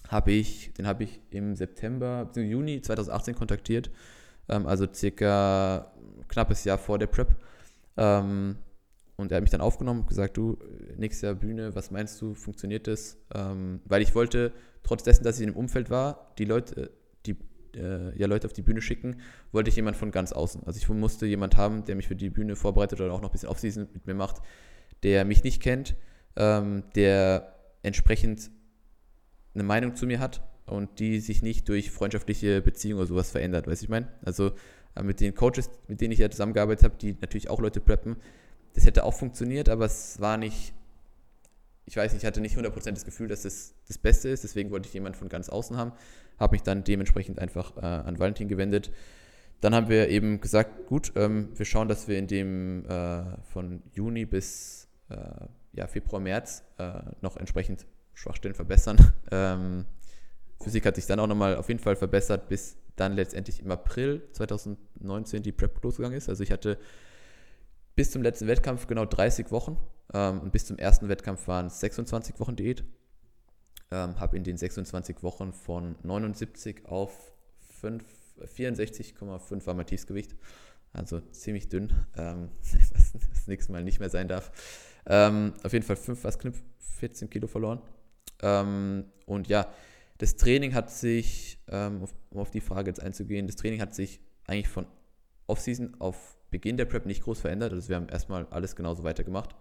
habe 0.09 0.31
ich, 0.31 0.73
den 0.73 0.87
habe 0.87 1.03
ich 1.03 1.21
im 1.31 1.55
September, 1.55 2.25
bzw. 2.25 2.47
Juni 2.47 2.81
2018 2.81 3.35
kontaktiert. 3.35 3.89
Ähm, 4.49 4.67
also 4.67 4.87
circa 4.91 5.91
knappes 6.27 6.63
Jahr 6.63 6.77
vor 6.77 6.99
der 6.99 7.07
Prep. 7.07 7.35
Ähm, 7.97 8.57
und 9.17 9.31
er 9.31 9.37
hat 9.37 9.43
mich 9.43 9.51
dann 9.51 9.61
aufgenommen 9.61 10.01
und 10.01 10.07
gesagt, 10.07 10.37
du, 10.37 10.57
nächstes 10.97 11.21
Jahr 11.21 11.35
Bühne, 11.35 11.73
was 11.73 11.89
meinst 11.89 12.21
du, 12.21 12.33
funktioniert 12.33 12.87
das? 12.87 13.17
Ähm, 13.33 13.79
weil 13.85 14.01
ich 14.01 14.13
wollte, 14.13 14.51
trotz 14.83 15.03
dessen, 15.03 15.23
dass 15.23 15.37
ich 15.37 15.43
in 15.43 15.53
dem 15.53 15.57
Umfeld 15.57 15.89
war, 15.89 16.33
die 16.37 16.45
Leute, 16.45 16.91
die 17.25 17.37
äh, 17.75 18.17
ja, 18.17 18.27
Leute 18.27 18.47
auf 18.47 18.53
die 18.53 18.61
Bühne 18.61 18.81
schicken, 18.81 19.21
wollte 19.51 19.69
ich 19.69 19.75
jemand 19.77 19.95
von 19.95 20.11
ganz 20.11 20.33
außen. 20.33 20.63
Also 20.65 20.77
ich 20.77 20.89
musste 20.89 21.25
jemand 21.25 21.55
haben, 21.55 21.85
der 21.85 21.95
mich 21.95 22.07
für 22.07 22.15
die 22.15 22.29
Bühne 22.29 22.55
vorbereitet 22.55 22.99
oder 22.99 23.13
auch 23.13 23.21
noch 23.21 23.29
ein 23.29 23.31
bisschen 23.31 23.49
Offseason 23.49 23.87
mit 23.93 24.05
mir 24.05 24.15
macht, 24.15 24.41
der 25.05 25.23
mich 25.23 25.43
nicht 25.43 25.61
kennt, 25.61 25.95
ähm, 26.35 26.83
der 26.95 27.55
entsprechend 27.83 28.49
eine 29.53 29.63
Meinung 29.63 29.95
zu 29.95 30.07
mir 30.07 30.19
hat 30.19 30.41
und 30.65 30.97
die 30.97 31.19
sich 31.19 31.43
nicht 31.43 31.69
durch 31.69 31.91
freundschaftliche 31.91 32.59
Beziehungen 32.59 33.01
oder 33.01 33.07
sowas 33.07 33.29
verändert, 33.29 33.67
weißt 33.67 33.83
du, 33.83 33.85
ich 33.85 33.89
meine? 33.89 34.07
Also 34.25 34.53
äh, 34.95 35.03
mit 35.03 35.19
den 35.19 35.35
Coaches, 35.35 35.69
mit 35.87 36.01
denen 36.01 36.11
ich 36.11 36.17
ja 36.17 36.31
zusammengearbeitet 36.31 36.83
habe, 36.83 36.95
die 36.99 37.15
natürlich 37.21 37.51
auch 37.51 37.59
Leute 37.59 37.81
preppen, 37.81 38.15
das 38.73 38.87
hätte 38.87 39.03
auch 39.03 39.13
funktioniert, 39.13 39.69
aber 39.69 39.85
es 39.85 40.19
war 40.19 40.37
nicht, 40.37 40.73
ich 41.85 41.95
weiß 41.95 42.11
nicht, 42.11 42.23
ich 42.23 42.27
hatte 42.27 42.41
nicht 42.41 42.57
100% 42.57 42.91
das 42.91 43.05
Gefühl, 43.05 43.27
dass 43.27 43.45
es 43.45 43.75
das 43.87 43.99
Beste 43.99 44.29
ist, 44.29 44.43
deswegen 44.43 44.71
wollte 44.71 44.87
ich 44.87 44.93
jemanden 44.95 45.19
von 45.19 45.29
ganz 45.29 45.49
außen 45.49 45.77
haben, 45.77 45.91
habe 46.39 46.55
mich 46.55 46.63
dann 46.63 46.83
dementsprechend 46.83 47.37
einfach 47.37 47.77
äh, 47.77 47.81
an 47.81 48.17
Valentin 48.17 48.47
gewendet. 48.47 48.91
Dann 49.61 49.75
haben 49.75 49.87
wir 49.87 50.09
eben 50.09 50.41
gesagt, 50.41 50.87
gut, 50.87 51.13
ähm, 51.15 51.49
wir 51.55 51.65
schauen, 51.65 51.87
dass 51.87 52.07
wir 52.07 52.17
in 52.17 52.25
dem 52.25 52.85
äh, 52.87 53.23
von 53.53 53.83
Juni 53.93 54.25
bis 54.25 54.84
ja, 55.09 55.87
Februar, 55.87 56.21
März 56.21 56.63
äh, 56.77 57.01
noch 57.21 57.37
entsprechend 57.37 57.85
Schwachstellen 58.13 58.55
verbessern. 58.55 58.97
Ähm, 59.31 59.85
Physik 60.61 60.85
hat 60.85 60.95
sich 60.95 61.07
dann 61.07 61.19
auch 61.19 61.27
nochmal 61.27 61.57
auf 61.57 61.67
jeden 61.67 61.79
Fall 61.79 61.95
verbessert, 61.95 62.47
bis 62.47 62.77
dann 62.95 63.13
letztendlich 63.13 63.59
im 63.59 63.71
April 63.71 64.21
2019 64.31 65.43
die 65.43 65.51
Prep 65.51 65.83
losgegangen 65.83 66.17
ist. 66.17 66.29
Also 66.29 66.43
ich 66.43 66.51
hatte 66.51 66.77
bis 67.95 68.11
zum 68.11 68.21
letzten 68.21 68.47
Wettkampf 68.47 68.87
genau 68.87 69.05
30 69.05 69.51
Wochen 69.51 69.77
ähm, 70.13 70.41
und 70.41 70.51
bis 70.51 70.65
zum 70.65 70.77
ersten 70.77 71.09
Wettkampf 71.09 71.47
waren 71.47 71.67
es 71.67 71.79
26 71.79 72.39
Wochen 72.39 72.55
Diät. 72.55 72.83
Ähm, 73.91 74.19
habe 74.19 74.37
in 74.37 74.43
den 74.43 74.57
26 74.57 75.23
Wochen 75.23 75.53
von 75.53 75.95
79 76.03 76.85
auf 76.85 77.33
64,5 77.81 79.65
war 79.65 79.73
mein 79.73 79.85
Tiefsgewicht. 79.85 80.35
Also 80.93 81.19
ziemlich 81.19 81.69
dünn, 81.69 81.93
ähm, 82.17 82.49
was 82.93 83.11
das 83.13 83.47
nächste 83.47 83.71
Mal 83.71 83.83
nicht 83.83 83.99
mehr 83.99 84.09
sein 84.09 84.27
darf. 84.27 84.51
Ähm, 85.07 85.53
auf 85.63 85.73
jeden 85.73 85.85
Fall 85.85 85.95
5, 85.95 86.23
was 86.23 86.39
knapp 86.39 86.55
14 86.79 87.29
Kilo 87.29 87.47
verloren. 87.47 87.81
Ähm, 88.41 89.05
und 89.25 89.47
ja, 89.47 89.67
das 90.17 90.35
Training 90.35 90.73
hat 90.73 90.91
sich, 90.91 91.59
ähm, 91.67 92.03
um 92.29 92.39
auf 92.39 92.51
die 92.51 92.61
Frage 92.61 92.89
jetzt 92.89 93.01
einzugehen, 93.01 93.47
das 93.47 93.55
Training 93.55 93.81
hat 93.81 93.93
sich 93.93 94.19
eigentlich 94.47 94.69
von 94.69 94.85
Offseason 95.47 95.95
auf 95.99 96.37
Beginn 96.49 96.77
der 96.77 96.85
Prep 96.85 97.05
nicht 97.05 97.23
groß 97.23 97.41
verändert. 97.41 97.73
Also 97.73 97.89
wir 97.89 97.97
haben 97.97 98.09
erstmal 98.09 98.45
alles 98.47 98.75
genauso 98.75 99.03
weitergemacht, 99.03 99.55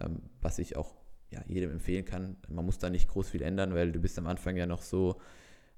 ähm, 0.00 0.22
was 0.40 0.58
ich 0.58 0.76
auch 0.76 0.94
ja, 1.30 1.42
jedem 1.46 1.70
empfehlen 1.70 2.04
kann. 2.04 2.36
Man 2.48 2.64
muss 2.64 2.78
da 2.78 2.90
nicht 2.90 3.08
groß 3.08 3.30
viel 3.30 3.42
ändern, 3.42 3.74
weil 3.74 3.92
du 3.92 4.00
bist 4.00 4.18
am 4.18 4.26
Anfang 4.26 4.56
ja 4.56 4.66
noch 4.66 4.82
so 4.82 5.20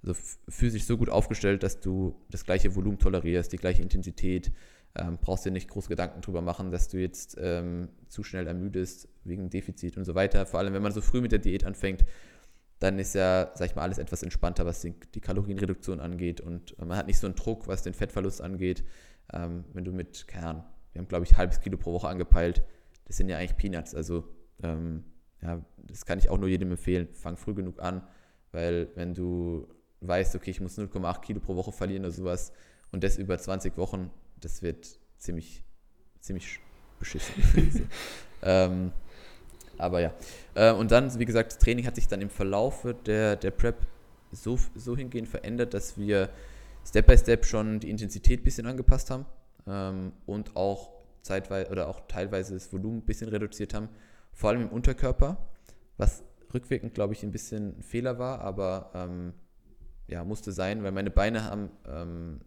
also 0.05 0.21
physisch 0.49 0.85
so 0.85 0.97
gut 0.97 1.11
aufgestellt, 1.11 1.63
dass 1.63 1.81
du 1.81 2.17
das 2.31 2.45
gleiche 2.45 2.75
Volumen 2.75 2.99
tolerierst, 2.99 3.53
die 3.53 3.57
gleiche 3.57 3.83
Intensität, 3.83 4.51
ähm, 4.95 5.19
brauchst 5.21 5.45
dir 5.45 5.51
nicht 5.51 5.69
groß 5.69 5.89
Gedanken 5.89 6.21
drüber 6.21 6.43
machen, 6.43 6.71
dass 6.71 6.89
du 6.89 6.99
jetzt 6.99 7.37
ähm, 7.41 7.89
zu 8.09 8.23
schnell 8.23 8.47
ermüdest 8.47 9.09
wegen 9.25 9.49
Defizit 9.49 9.97
und 9.97 10.05
so 10.05 10.15
weiter. 10.15 10.45
Vor 10.47 10.61
allem, 10.61 10.75
wenn 10.75 10.83
man 10.83 10.93
so 10.93 11.01
früh 11.01 11.21
mit 11.21 11.33
der 11.33 11.39
Diät 11.39 11.65
anfängt, 11.65 12.05
dann 12.79 12.99
ist 12.99 13.15
ja, 13.15 13.53
sag 13.55 13.67
ich 13.67 13.77
mal, 13.77 13.83
alles 13.83 13.99
etwas 13.99 14.23
entspannter, 14.23 14.67
was 14.67 14.81
die, 14.81 14.95
die 15.15 15.21
Kalorienreduktion 15.21 16.01
angeht 16.01 16.41
und 16.41 16.77
man 16.79 16.97
hat 16.97 17.07
nicht 17.07 17.19
so 17.19 17.27
einen 17.27 17.37
Druck, 17.37 17.69
was 17.69 17.83
den 17.83 17.95
Fettverlust 17.95 18.43
angeht. 18.43 18.85
Ähm, 19.33 19.65
wenn 19.73 19.85
du 19.85 19.93
mit, 19.93 20.27
Ahnung, 20.35 20.65
wir 20.93 21.01
haben 21.01 21.09
glaube 21.09 21.25
ich 21.25 21.37
halbes 21.37 21.61
Kilo 21.61 21.79
pro 21.79 21.93
Woche 21.93 22.09
angepeilt, 22.09 22.63
das 23.07 23.17
sind 23.17 23.29
ja 23.29 23.39
eigentlich 23.39 23.57
Peanuts, 23.57 23.95
also 23.95 24.25
ähm, 24.63 25.05
ja, 25.41 25.65
das 25.77 26.07
kann 26.07 26.19
ich 26.19 26.29
auch 26.29 26.39
nur 26.39 26.49
jedem 26.49 26.71
empfehlen. 26.71 27.09
Fang 27.13 27.37
früh 27.37 27.55
genug 27.55 27.81
an, 27.81 28.03
weil 28.53 28.89
wenn 28.95 29.15
du 29.15 29.69
weißt, 30.01 30.35
okay, 30.37 30.51
ich 30.51 30.61
muss 30.61 30.79
0,8 30.79 31.21
Kilo 31.21 31.41
pro 31.41 31.57
Woche 31.57 31.73
verlieren 31.73 32.05
oder 32.05 32.13
sowas 32.13 32.53
und 32.91 33.05
das 33.05 33.17
über 33.17 33.39
20 33.39 33.77
Wochen, 33.77 34.11
das 34.45 34.63
wird 34.63 34.99
ziemlich, 35.19 35.65
ziemlich 36.21 36.61
beschissen. 36.99 37.35
ähm, 38.43 38.93
aber 39.79 40.01
ja. 40.01 40.15
Äh, 40.55 40.73
und 40.73 40.91
dann, 40.91 41.19
wie 41.19 41.25
gesagt, 41.25 41.53
das 41.53 41.59
Training 41.59 41.87
hat 41.87 41.97
sich 41.97 42.09
dann 42.09 42.21
im 42.21 42.31
Verlauf 42.31 42.87
der, 43.07 43.37
der 43.37 43.51
Prep 43.51 43.87
so, 44.31 44.59
so 44.75 44.97
hingehend 44.97 45.29
verändert, 45.29 45.75
dass 45.75 45.99
wir 45.99 46.31
Step 46.87 47.07
by 47.07 47.17
Step 47.17 47.45
schon 47.45 47.81
die 47.81 47.91
Intensität 47.91 48.41
ein 48.41 48.45
bisschen 48.45 48.67
angepasst 48.67 49.11
haben 49.11 49.27
ähm, 49.67 50.13
und 50.27 50.57
auch 50.57 50.91
zeitweise 51.23 51.71
oder 51.71 51.89
auch 51.89 52.01
teilweise 52.09 52.55
das 52.55 52.73
Volumen 52.73 52.99
ein 52.99 53.05
bisschen 53.05 53.29
reduziert 53.29 53.75
haben, 53.75 53.89
vor 54.33 54.51
allem 54.51 54.63
im 54.63 54.69
Unterkörper, 54.69 55.37
was 55.97 56.25
rückwirkend, 56.53 56.95
glaube 56.95 57.13
ich, 57.13 57.23
ein 57.23 57.31
bisschen 57.31 57.79
ein 57.79 57.83
Fehler 57.83 58.19
war, 58.19 58.41
aber 58.41 58.91
ähm, 58.95 59.35
ja, 60.09 60.25
musste 60.25 60.53
sein, 60.53 60.83
weil 60.83 60.93
meine 60.93 61.11
Beine 61.11 61.45
haben, 61.45 61.71
ähm, 61.87 62.41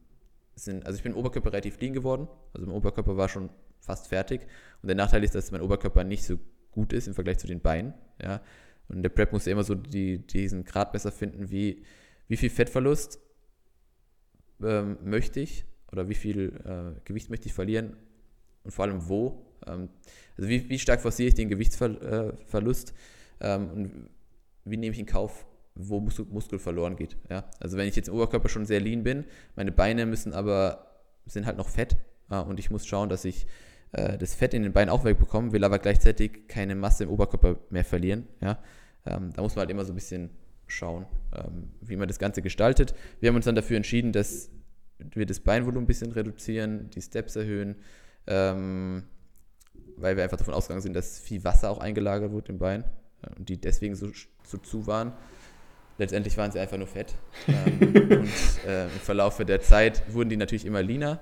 sind, 0.55 0.85
also 0.85 0.97
ich 0.97 1.03
bin 1.03 1.13
Oberkörper 1.13 1.51
relativ 1.51 1.79
lean 1.79 1.93
geworden, 1.93 2.27
also 2.53 2.65
mein 2.65 2.75
Oberkörper 2.75 3.17
war 3.17 3.29
schon 3.29 3.49
fast 3.79 4.07
fertig 4.07 4.41
und 4.81 4.87
der 4.87 4.95
Nachteil 4.95 5.23
ist, 5.23 5.35
dass 5.35 5.51
mein 5.51 5.61
Oberkörper 5.61 6.03
nicht 6.03 6.23
so 6.23 6.37
gut 6.71 6.93
ist 6.93 7.07
im 7.07 7.13
Vergleich 7.13 7.37
zu 7.37 7.47
den 7.47 7.61
Beinen. 7.61 7.93
Ja. 8.21 8.41
Und 8.87 9.01
der 9.01 9.09
Prep 9.09 9.31
muss 9.31 9.45
ja 9.45 9.53
immer 9.53 9.63
so 9.63 9.73
die, 9.73 10.19
diesen 10.19 10.63
Gradmesser 10.63 11.11
finden, 11.11 11.49
wie, 11.49 11.83
wie 12.27 12.37
viel 12.37 12.49
Fettverlust 12.49 13.19
ähm, 14.61 14.97
möchte 15.03 15.39
ich 15.39 15.65
oder 15.91 16.07
wie 16.07 16.13
viel 16.13 16.53
äh, 16.65 16.99
Gewicht 17.05 17.29
möchte 17.29 17.47
ich 17.47 17.53
verlieren 17.53 17.95
und 18.63 18.71
vor 18.71 18.85
allem 18.85 19.07
wo. 19.09 19.45
Ähm, 19.65 19.89
also 20.37 20.49
wie, 20.49 20.69
wie 20.69 20.77
stark 20.77 21.01
forciere 21.01 21.29
ich 21.29 21.33
den 21.33 21.49
Gewichtsverlust 21.49 22.93
äh, 23.39 23.55
ähm, 23.55 23.69
und 23.71 24.09
wie 24.65 24.77
nehme 24.77 24.93
ich 24.93 24.99
in 24.99 25.05
Kauf, 25.05 25.45
wo 25.75 25.99
Muskel, 25.99 26.25
Muskel 26.29 26.59
verloren 26.59 26.95
geht. 26.95 27.17
Ja? 27.29 27.45
Also 27.59 27.77
wenn 27.77 27.87
ich 27.87 27.95
jetzt 27.95 28.07
im 28.07 28.15
Oberkörper 28.15 28.49
schon 28.49 28.65
sehr 28.65 28.79
lean 28.79 29.03
bin, 29.03 29.25
meine 29.55 29.71
Beine 29.71 30.05
müssen 30.05 30.33
aber, 30.33 31.01
sind 31.25 31.45
halt 31.45 31.57
noch 31.57 31.69
fett 31.69 31.97
äh, 32.29 32.39
und 32.39 32.59
ich 32.59 32.71
muss 32.71 32.85
schauen, 32.85 33.09
dass 33.09 33.25
ich 33.25 33.45
äh, 33.91 34.17
das 34.17 34.33
Fett 34.35 34.53
in 34.53 34.63
den 34.63 34.73
Beinen 34.73 34.89
auch 34.89 35.03
wegbekommen, 35.03 35.51
will 35.51 35.63
aber 35.63 35.79
gleichzeitig 35.79 36.47
keine 36.47 36.75
Masse 36.75 37.03
im 37.03 37.09
Oberkörper 37.09 37.57
mehr 37.69 37.85
verlieren. 37.85 38.27
Ja? 38.41 38.59
Ähm, 39.05 39.31
da 39.33 39.41
muss 39.41 39.55
man 39.55 39.61
halt 39.61 39.69
immer 39.69 39.85
so 39.85 39.91
ein 39.91 39.95
bisschen 39.95 40.31
schauen, 40.67 41.05
ähm, 41.33 41.69
wie 41.81 41.95
man 41.95 42.07
das 42.07 42.19
Ganze 42.19 42.41
gestaltet. 42.41 42.95
Wir 43.19 43.29
haben 43.29 43.35
uns 43.35 43.45
dann 43.45 43.55
dafür 43.55 43.77
entschieden, 43.77 44.11
dass 44.11 44.49
wir 44.97 45.25
das 45.25 45.39
Beinvolumen 45.39 45.83
ein 45.83 45.87
bisschen 45.87 46.11
reduzieren, 46.11 46.89
die 46.91 47.01
Steps 47.01 47.35
erhöhen, 47.35 47.75
ähm, 48.27 49.03
weil 49.97 50.15
wir 50.15 50.23
einfach 50.23 50.37
davon 50.37 50.53
ausgegangen 50.53 50.81
sind, 50.81 50.93
dass 50.93 51.19
viel 51.19 51.43
Wasser 51.43 51.69
auch 51.69 51.79
eingelagert 51.79 52.31
wurde 52.31 52.51
im 52.51 52.59
Bein 52.59 52.83
äh, 53.21 53.35
und 53.37 53.49
die 53.49 53.59
deswegen 53.59 53.95
so, 53.95 54.09
so 54.43 54.57
zu 54.57 54.87
waren. 54.87 55.13
Letztendlich 55.97 56.37
waren 56.37 56.51
sie 56.51 56.59
einfach 56.59 56.77
nur 56.77 56.87
fett. 56.87 57.15
ähm, 57.47 57.79
und 58.19 58.67
äh, 58.67 58.85
im 58.85 58.89
Verlauf 58.89 59.37
der 59.37 59.61
Zeit 59.61 60.03
wurden 60.13 60.29
die 60.29 60.37
natürlich 60.37 60.65
immer 60.65 60.83
leaner. 60.83 61.19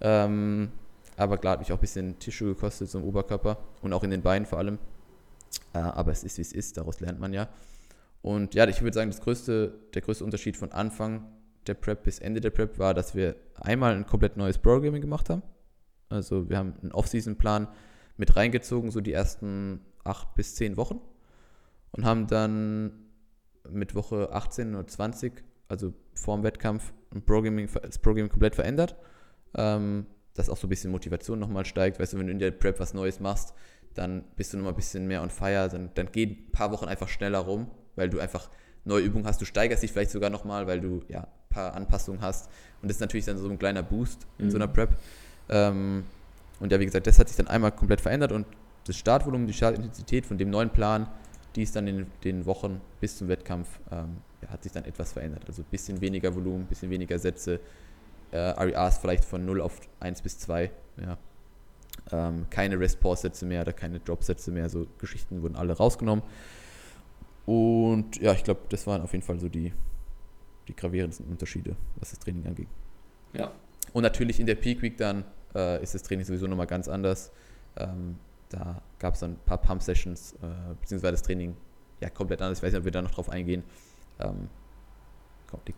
Ähm, 0.00 0.70
aber 1.16 1.38
klar, 1.38 1.52
hat 1.52 1.60
mich 1.60 1.72
auch 1.72 1.78
ein 1.78 1.80
bisschen 1.80 2.18
Tissue 2.18 2.54
gekostet, 2.54 2.90
so 2.90 2.98
im 2.98 3.04
Oberkörper 3.04 3.58
und 3.82 3.92
auch 3.92 4.02
in 4.02 4.10
den 4.10 4.22
Beinen 4.22 4.46
vor 4.46 4.58
allem. 4.58 4.78
Äh, 5.72 5.78
aber 5.78 6.12
es 6.12 6.24
ist, 6.24 6.38
wie 6.38 6.42
es 6.42 6.52
ist, 6.52 6.76
daraus 6.76 7.00
lernt 7.00 7.20
man 7.20 7.32
ja. 7.32 7.48
Und 8.22 8.54
ja, 8.54 8.66
ich 8.66 8.80
würde 8.80 8.94
sagen, 8.94 9.10
das 9.10 9.20
größte, 9.20 9.74
der 9.92 10.02
größte 10.02 10.24
Unterschied 10.24 10.56
von 10.56 10.72
Anfang 10.72 11.26
der 11.66 11.74
Prep 11.74 12.04
bis 12.04 12.18
Ende 12.18 12.40
der 12.40 12.50
Prep 12.50 12.78
war, 12.78 12.94
dass 12.94 13.14
wir 13.14 13.36
einmal 13.54 13.94
ein 13.94 14.06
komplett 14.06 14.36
neues 14.36 14.58
Programming 14.58 15.02
gemacht 15.02 15.28
haben. 15.30 15.42
Also 16.08 16.48
wir 16.48 16.58
haben 16.58 16.74
einen 16.82 16.92
Off-Season-Plan 16.92 17.68
mit 18.16 18.36
reingezogen, 18.36 18.90
so 18.90 19.00
die 19.00 19.12
ersten 19.12 19.80
acht 20.04 20.34
bis 20.34 20.54
zehn 20.54 20.76
Wochen. 20.76 21.00
Und 21.92 22.04
haben 22.04 22.26
dann 22.26 22.92
mit 23.70 23.94
Woche 23.94 24.32
18 24.32 24.74
oder 24.74 24.86
20, 24.86 25.42
also 25.68 25.92
vor 26.14 26.36
dem 26.36 26.44
Wettkampf, 26.44 26.92
Programming, 27.26 27.68
das 27.82 27.98
Programming 27.98 28.30
komplett 28.30 28.54
verändert. 28.54 28.96
Ähm, 29.56 30.06
dass 30.34 30.48
auch 30.48 30.56
so 30.56 30.66
ein 30.66 30.70
bisschen 30.70 30.90
Motivation 30.90 31.38
nochmal 31.38 31.64
steigt. 31.64 31.98
Weißt 31.98 32.12
du, 32.12 32.18
wenn 32.18 32.26
du 32.26 32.32
in 32.32 32.38
der 32.38 32.50
Prep 32.50 32.80
was 32.80 32.92
Neues 32.92 33.20
machst, 33.20 33.54
dann 33.94 34.24
bist 34.36 34.52
du 34.52 34.56
nochmal 34.56 34.72
ein 34.72 34.76
bisschen 34.76 35.06
mehr 35.06 35.22
on 35.22 35.30
fire. 35.30 35.68
Dann, 35.70 35.90
dann 35.94 36.10
gehen 36.10 36.46
ein 36.48 36.52
paar 36.52 36.72
Wochen 36.72 36.86
einfach 36.86 37.08
schneller 37.08 37.38
rum, 37.38 37.70
weil 37.94 38.10
du 38.10 38.18
einfach 38.18 38.50
neue 38.84 39.04
Übungen 39.04 39.26
hast. 39.26 39.40
Du 39.40 39.44
steigerst 39.44 39.82
dich 39.82 39.92
vielleicht 39.92 40.10
sogar 40.10 40.30
nochmal, 40.30 40.66
weil 40.66 40.80
du 40.80 41.02
ja 41.08 41.20
ein 41.20 41.48
paar 41.50 41.74
Anpassungen 41.74 42.20
hast. 42.20 42.50
Und 42.82 42.88
das 42.88 42.96
ist 42.96 43.00
natürlich 43.00 43.24
dann 43.24 43.38
so 43.38 43.48
ein 43.48 43.58
kleiner 43.58 43.82
Boost 43.82 44.26
in 44.38 44.46
mhm. 44.46 44.50
so 44.50 44.56
einer 44.56 44.68
Prep. 44.68 44.90
Ähm, 45.48 46.04
und 46.58 46.72
ja, 46.72 46.80
wie 46.80 46.84
gesagt, 46.84 47.06
das 47.06 47.18
hat 47.18 47.28
sich 47.28 47.36
dann 47.36 47.48
einmal 47.48 47.72
komplett 47.72 48.00
verändert 48.00 48.32
und 48.32 48.46
das 48.86 48.96
Startvolumen, 48.96 49.46
die 49.46 49.52
Startintensität 49.52 50.26
von 50.26 50.36
dem 50.36 50.50
neuen 50.50 50.70
Plan, 50.70 51.08
die 51.56 51.62
ist 51.62 51.76
dann 51.76 51.86
in 51.86 52.06
den 52.24 52.46
Wochen 52.46 52.80
bis 53.00 53.18
zum 53.18 53.28
Wettkampf, 53.28 53.68
ähm, 53.90 54.16
ja, 54.42 54.48
hat 54.48 54.62
sich 54.62 54.72
dann 54.72 54.84
etwas 54.84 55.12
verändert. 55.12 55.44
Also 55.46 55.62
ein 55.62 55.68
bisschen 55.70 56.00
weniger 56.00 56.34
Volumen, 56.34 56.62
ein 56.62 56.66
bisschen 56.66 56.90
weniger 56.90 57.18
Sätze, 57.18 57.60
äh, 58.32 58.38
RERs 58.38 58.98
vielleicht 58.98 59.24
von 59.24 59.44
0 59.44 59.60
auf 59.60 59.80
1 60.00 60.22
bis 60.22 60.38
2. 60.40 60.70
Ja. 61.00 61.18
Ähm, 62.10 62.46
keine 62.50 62.78
Rest-Pause-Sätze 62.78 63.46
mehr 63.46 63.62
oder 63.62 63.72
keine 63.72 64.00
Drop-Sätze 64.00 64.50
mehr. 64.50 64.68
So 64.68 64.86
Geschichten 64.98 65.42
wurden 65.42 65.56
alle 65.56 65.74
rausgenommen. 65.74 66.24
Und 67.46 68.16
ja, 68.20 68.32
ich 68.32 68.42
glaube, 68.42 68.62
das 68.68 68.86
waren 68.86 69.02
auf 69.02 69.12
jeden 69.12 69.24
Fall 69.24 69.38
so 69.38 69.48
die, 69.48 69.72
die 70.66 70.74
gravierendsten 70.74 71.26
Unterschiede, 71.26 71.76
was 71.96 72.10
das 72.10 72.18
Training 72.18 72.46
angeht. 72.46 72.68
Ja. 73.32 73.52
Und 73.92 74.02
natürlich 74.02 74.40
in 74.40 74.46
der 74.46 74.54
Peak 74.56 74.82
Week 74.82 74.96
dann 74.96 75.24
äh, 75.54 75.82
ist 75.82 75.94
das 75.94 76.02
Training 76.02 76.24
sowieso 76.24 76.46
nochmal 76.46 76.66
ganz 76.66 76.88
anders. 76.88 77.30
Ähm, 77.76 78.16
da 78.48 78.82
gab 78.98 79.14
es 79.14 79.20
dann 79.20 79.32
ein 79.32 79.38
paar 79.44 79.58
Pump-Sessions, 79.58 80.34
äh, 80.42 80.74
beziehungsweise 80.80 81.12
das 81.12 81.22
Training 81.22 81.56
ja 82.00 82.10
komplett 82.10 82.42
anders. 82.42 82.58
Ich 82.58 82.62
weiß 82.62 82.72
nicht, 82.72 82.80
ob 82.80 82.84
wir 82.84 82.92
da 82.92 83.02
noch 83.02 83.10
drauf 83.10 83.30
eingehen. 83.30 83.64
Ähm, 84.20 84.48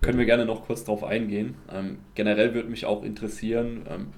können 0.01 0.19
wir 0.19 0.25
gerne 0.25 0.47
noch 0.47 0.67
kurz 0.67 0.85
drauf 0.85 1.05
eingehen. 1.05 1.55
Ähm, 1.71 1.99
generell 2.15 2.55
würde 2.55 2.69
mich 2.69 2.87
auch 2.87 3.03
interessieren, 3.03 3.87
ähm, 3.89 4.09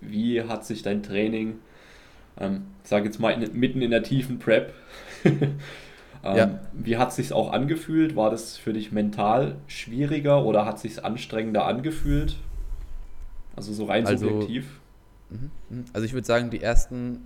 wie 0.00 0.42
hat 0.42 0.64
sich 0.64 0.82
dein 0.82 1.02
Training, 1.02 1.56
ähm, 2.38 2.64
ich 2.82 2.90
sage 2.90 3.06
jetzt 3.06 3.20
mal 3.20 3.30
in, 3.30 3.58
mitten 3.58 3.80
in 3.82 3.90
der 3.90 4.02
tiefen 4.02 4.38
Prep, 4.38 4.74
ähm, 5.24 5.56
ja. 6.24 6.60
wie 6.72 6.96
hat 6.96 7.10
es 7.10 7.16
sich 7.16 7.32
auch 7.32 7.52
angefühlt? 7.52 8.16
War 8.16 8.30
das 8.30 8.56
für 8.56 8.72
dich 8.72 8.92
mental 8.92 9.56
schwieriger 9.66 10.44
oder 10.44 10.66
hat 10.66 10.76
es 10.76 10.82
sich 10.82 11.04
anstrengender 11.04 11.64
angefühlt? 11.66 12.36
Also 13.56 13.72
so 13.72 13.84
rein 13.84 14.06
also, 14.06 14.28
subjektiv. 14.28 14.80
Mhm, 15.30 15.50
mhm. 15.70 15.84
Also 15.92 16.06
ich 16.06 16.12
würde 16.12 16.26
sagen, 16.26 16.50
die 16.50 16.60
ersten 16.60 17.20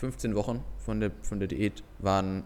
15 0.00 0.30
ähm, 0.30 0.36
Wochen 0.36 0.64
von 0.78 1.00
der, 1.00 1.12
von 1.22 1.38
der 1.38 1.48
Diät 1.48 1.82
waren, 1.98 2.44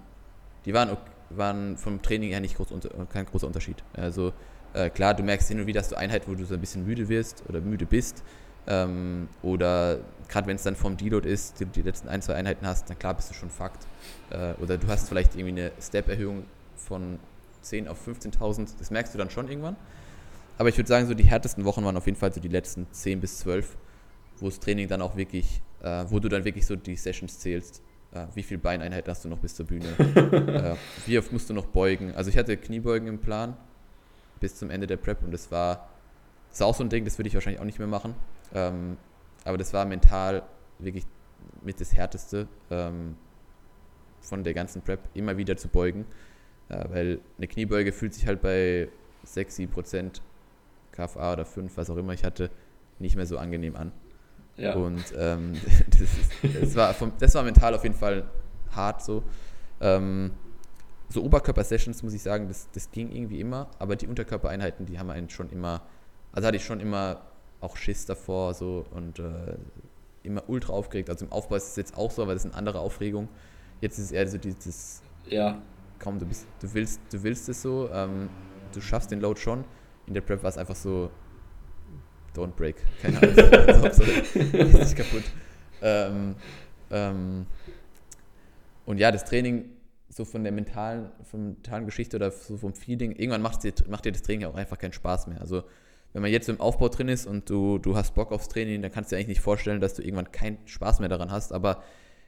die 0.64 0.74
waren 0.74 0.96
waren 1.30 1.76
vom 1.76 2.02
Training 2.02 2.30
her 2.30 2.40
nicht 2.40 2.56
groß 2.56 2.68
kein 3.10 3.26
großer 3.26 3.46
Unterschied. 3.46 3.82
Also 3.94 4.32
äh, 4.72 4.90
klar, 4.90 5.14
du 5.14 5.22
merkst 5.22 5.48
hin 5.48 5.60
und 5.60 5.66
wieder, 5.66 5.80
dass 5.80 5.88
du 5.88 5.96
Einheiten, 5.96 6.30
wo 6.30 6.34
du 6.34 6.44
so 6.44 6.54
ein 6.54 6.60
bisschen 6.60 6.84
müde 6.84 7.08
wirst 7.08 7.42
oder 7.48 7.60
müde 7.60 7.86
bist. 7.86 8.22
Ähm, 8.66 9.28
oder 9.42 9.98
gerade 10.28 10.46
wenn 10.46 10.56
es 10.56 10.62
dann 10.62 10.76
vom 10.76 10.96
Deload 10.96 11.28
ist, 11.28 11.60
die, 11.60 11.66
die 11.66 11.82
letzten 11.82 12.08
ein, 12.08 12.22
zwei 12.22 12.34
Einheiten 12.34 12.66
hast, 12.66 12.88
dann 12.88 12.98
klar 12.98 13.14
bist 13.14 13.30
du 13.30 13.34
schon 13.34 13.50
Fakt. 13.50 13.86
Äh, 14.30 14.54
oder 14.54 14.78
du 14.78 14.86
hast 14.88 15.08
vielleicht 15.08 15.34
irgendwie 15.34 15.60
eine 15.60 15.72
Step-Erhöhung 15.80 16.44
von 16.76 17.18
10 17.62 17.88
auf 17.88 18.06
15.000, 18.06 18.70
das 18.78 18.90
merkst 18.90 19.14
du 19.14 19.18
dann 19.18 19.30
schon 19.30 19.48
irgendwann. 19.48 19.76
Aber 20.56 20.68
ich 20.68 20.76
würde 20.76 20.88
sagen, 20.88 21.06
so 21.06 21.14
die 21.14 21.24
härtesten 21.24 21.64
Wochen 21.64 21.84
waren 21.84 21.96
auf 21.96 22.06
jeden 22.06 22.18
Fall 22.18 22.32
so 22.32 22.40
die 22.40 22.48
letzten 22.48 22.86
10 22.90 23.20
bis 23.20 23.38
12, 23.40 23.76
wo 24.38 24.46
das 24.46 24.60
Training 24.60 24.88
dann 24.88 25.02
auch 25.02 25.16
wirklich, 25.16 25.62
äh, 25.84 26.04
wo 26.08 26.18
du 26.18 26.28
dann 26.28 26.44
wirklich 26.44 26.66
so 26.66 26.74
die 26.74 26.96
Sessions 26.96 27.38
zählst 27.38 27.82
äh, 28.14 28.26
wie 28.34 28.42
viel 28.42 28.58
Beineinheiten 28.58 29.10
hast 29.10 29.24
du 29.24 29.28
noch 29.28 29.38
bis 29.38 29.54
zur 29.54 29.66
Bühne? 29.66 29.86
äh, 29.98 30.76
wie 31.06 31.18
oft 31.18 31.32
musst 31.32 31.50
du 31.50 31.54
noch 31.54 31.66
beugen? 31.66 32.14
Also 32.14 32.30
ich 32.30 32.38
hatte 32.38 32.56
Kniebeugen 32.56 33.08
im 33.08 33.18
Plan 33.18 33.56
bis 34.40 34.56
zum 34.56 34.70
Ende 34.70 34.86
der 34.86 34.96
Prep 34.96 35.22
und 35.22 35.32
das 35.32 35.50
war, 35.50 35.88
das 36.50 36.60
war 36.60 36.68
auch 36.68 36.74
so 36.74 36.84
ein 36.84 36.88
Ding, 36.88 37.04
das 37.04 37.18
würde 37.18 37.28
ich 37.28 37.34
wahrscheinlich 37.34 37.60
auch 37.60 37.66
nicht 37.66 37.78
mehr 37.78 37.88
machen. 37.88 38.14
Ähm, 38.54 38.96
aber 39.44 39.58
das 39.58 39.72
war 39.72 39.84
mental 39.84 40.42
wirklich 40.78 41.04
mit 41.62 41.80
das 41.80 41.94
Härteste 41.94 42.46
ähm, 42.70 43.16
von 44.20 44.44
der 44.44 44.54
ganzen 44.54 44.82
Prep, 44.82 45.00
immer 45.14 45.36
wieder 45.36 45.56
zu 45.56 45.68
beugen. 45.68 46.06
Äh, 46.68 46.84
weil 46.90 47.20
eine 47.36 47.48
Kniebeuge 47.48 47.92
fühlt 47.92 48.14
sich 48.14 48.26
halt 48.26 48.40
bei 48.40 48.88
6, 49.24 49.56
7 49.56 49.72
Prozent 49.72 50.22
KFA 50.92 51.32
oder 51.32 51.44
5, 51.44 51.76
was 51.76 51.90
auch 51.90 51.96
immer 51.96 52.12
ich 52.12 52.24
hatte, 52.24 52.50
nicht 52.98 53.16
mehr 53.16 53.26
so 53.26 53.38
angenehm 53.38 53.76
an. 53.76 53.92
Ja. 54.56 54.74
Und 54.74 55.04
ähm, 55.16 55.54
das, 55.90 56.00
ist, 56.00 56.62
das, 56.62 56.76
war 56.76 56.94
vom, 56.94 57.12
das 57.18 57.34
war 57.34 57.42
mental 57.42 57.74
auf 57.74 57.82
jeden 57.82 57.94
Fall 57.94 58.24
hart 58.70 59.02
so. 59.02 59.22
Ähm, 59.80 60.32
so 61.08 61.22
Oberkörper-Sessions, 61.22 62.02
muss 62.02 62.14
ich 62.14 62.22
sagen, 62.22 62.48
das, 62.48 62.68
das 62.72 62.90
ging 62.90 63.10
irgendwie 63.10 63.40
immer, 63.40 63.68
aber 63.78 63.96
die 63.96 64.06
Unterkörpereinheiten, 64.06 64.86
die 64.86 64.98
haben 64.98 65.10
einen 65.10 65.28
schon 65.28 65.50
immer, 65.50 65.82
also 66.32 66.46
hatte 66.46 66.56
ich 66.56 66.64
schon 66.64 66.80
immer 66.80 67.20
auch 67.60 67.76
Schiss 67.76 68.06
davor 68.06 68.54
so 68.54 68.84
und 68.90 69.18
äh, 69.18 69.56
immer 70.22 70.42
ultra 70.48 70.72
aufgeregt. 70.72 71.10
Also 71.10 71.24
im 71.24 71.32
Aufbau 71.32 71.56
ist 71.56 71.68
es 71.68 71.76
jetzt 71.76 71.96
auch 71.96 72.10
so, 72.10 72.22
aber 72.22 72.32
das 72.32 72.44
ist 72.44 72.50
eine 72.50 72.58
andere 72.58 72.80
Aufregung. 72.80 73.28
Jetzt 73.80 73.98
ist 73.98 74.06
es 74.06 74.12
eher 74.12 74.26
so 74.26 74.38
dieses, 74.38 75.02
ja. 75.26 75.60
komm, 75.98 76.18
du, 76.18 76.26
bist, 76.26 76.46
du, 76.60 76.72
willst, 76.72 77.00
du 77.10 77.22
willst 77.22 77.48
es 77.48 77.62
so, 77.62 77.88
ähm, 77.92 78.28
du 78.72 78.80
schaffst 78.80 79.10
den 79.10 79.20
Load 79.20 79.38
schon. 79.40 79.64
In 80.06 80.14
der 80.14 80.20
Prep 80.20 80.42
war 80.42 80.50
es 80.50 80.58
einfach 80.58 80.76
so, 80.76 81.10
Don't 82.34 82.54
break. 82.56 82.76
Keine 83.00 83.18
Ahnung. 83.18 83.82
Hauptsache, 83.82 84.10
ist 84.80 84.96
kaputt. 84.96 85.22
Ähm, 85.82 86.34
ähm, 86.90 87.46
und 88.86 88.98
ja, 88.98 89.12
das 89.12 89.24
Training, 89.24 89.70
so 90.08 90.24
von 90.24 90.42
der 90.42 90.52
mentalen, 90.52 91.10
von 91.24 91.44
mentalen 91.54 91.86
Geschichte 91.86 92.16
oder 92.16 92.30
so 92.30 92.56
vom 92.56 92.74
Feeling, 92.74 93.12
irgendwann 93.12 93.42
macht 93.42 93.62
dir, 93.64 93.72
macht 93.88 94.04
dir 94.04 94.12
das 94.12 94.22
Training 94.22 94.46
auch 94.46 94.54
einfach 94.54 94.78
keinen 94.78 94.92
Spaß 94.92 95.28
mehr. 95.28 95.40
Also, 95.40 95.64
wenn 96.12 96.22
man 96.22 96.30
jetzt 96.30 96.48
im 96.48 96.60
Aufbau 96.60 96.88
drin 96.88 97.08
ist 97.08 97.26
und 97.26 97.50
du, 97.50 97.78
du 97.78 97.96
hast 97.96 98.14
Bock 98.14 98.30
aufs 98.30 98.48
Training, 98.48 98.82
dann 98.82 98.92
kannst 98.92 99.10
du 99.10 99.14
dir 99.14 99.18
eigentlich 99.18 99.28
nicht 99.28 99.40
vorstellen, 99.40 99.80
dass 99.80 99.94
du 99.94 100.02
irgendwann 100.02 100.30
keinen 100.30 100.58
Spaß 100.64 101.00
mehr 101.00 101.08
daran 101.08 101.30
hast. 101.32 101.52
Aber 101.52 101.82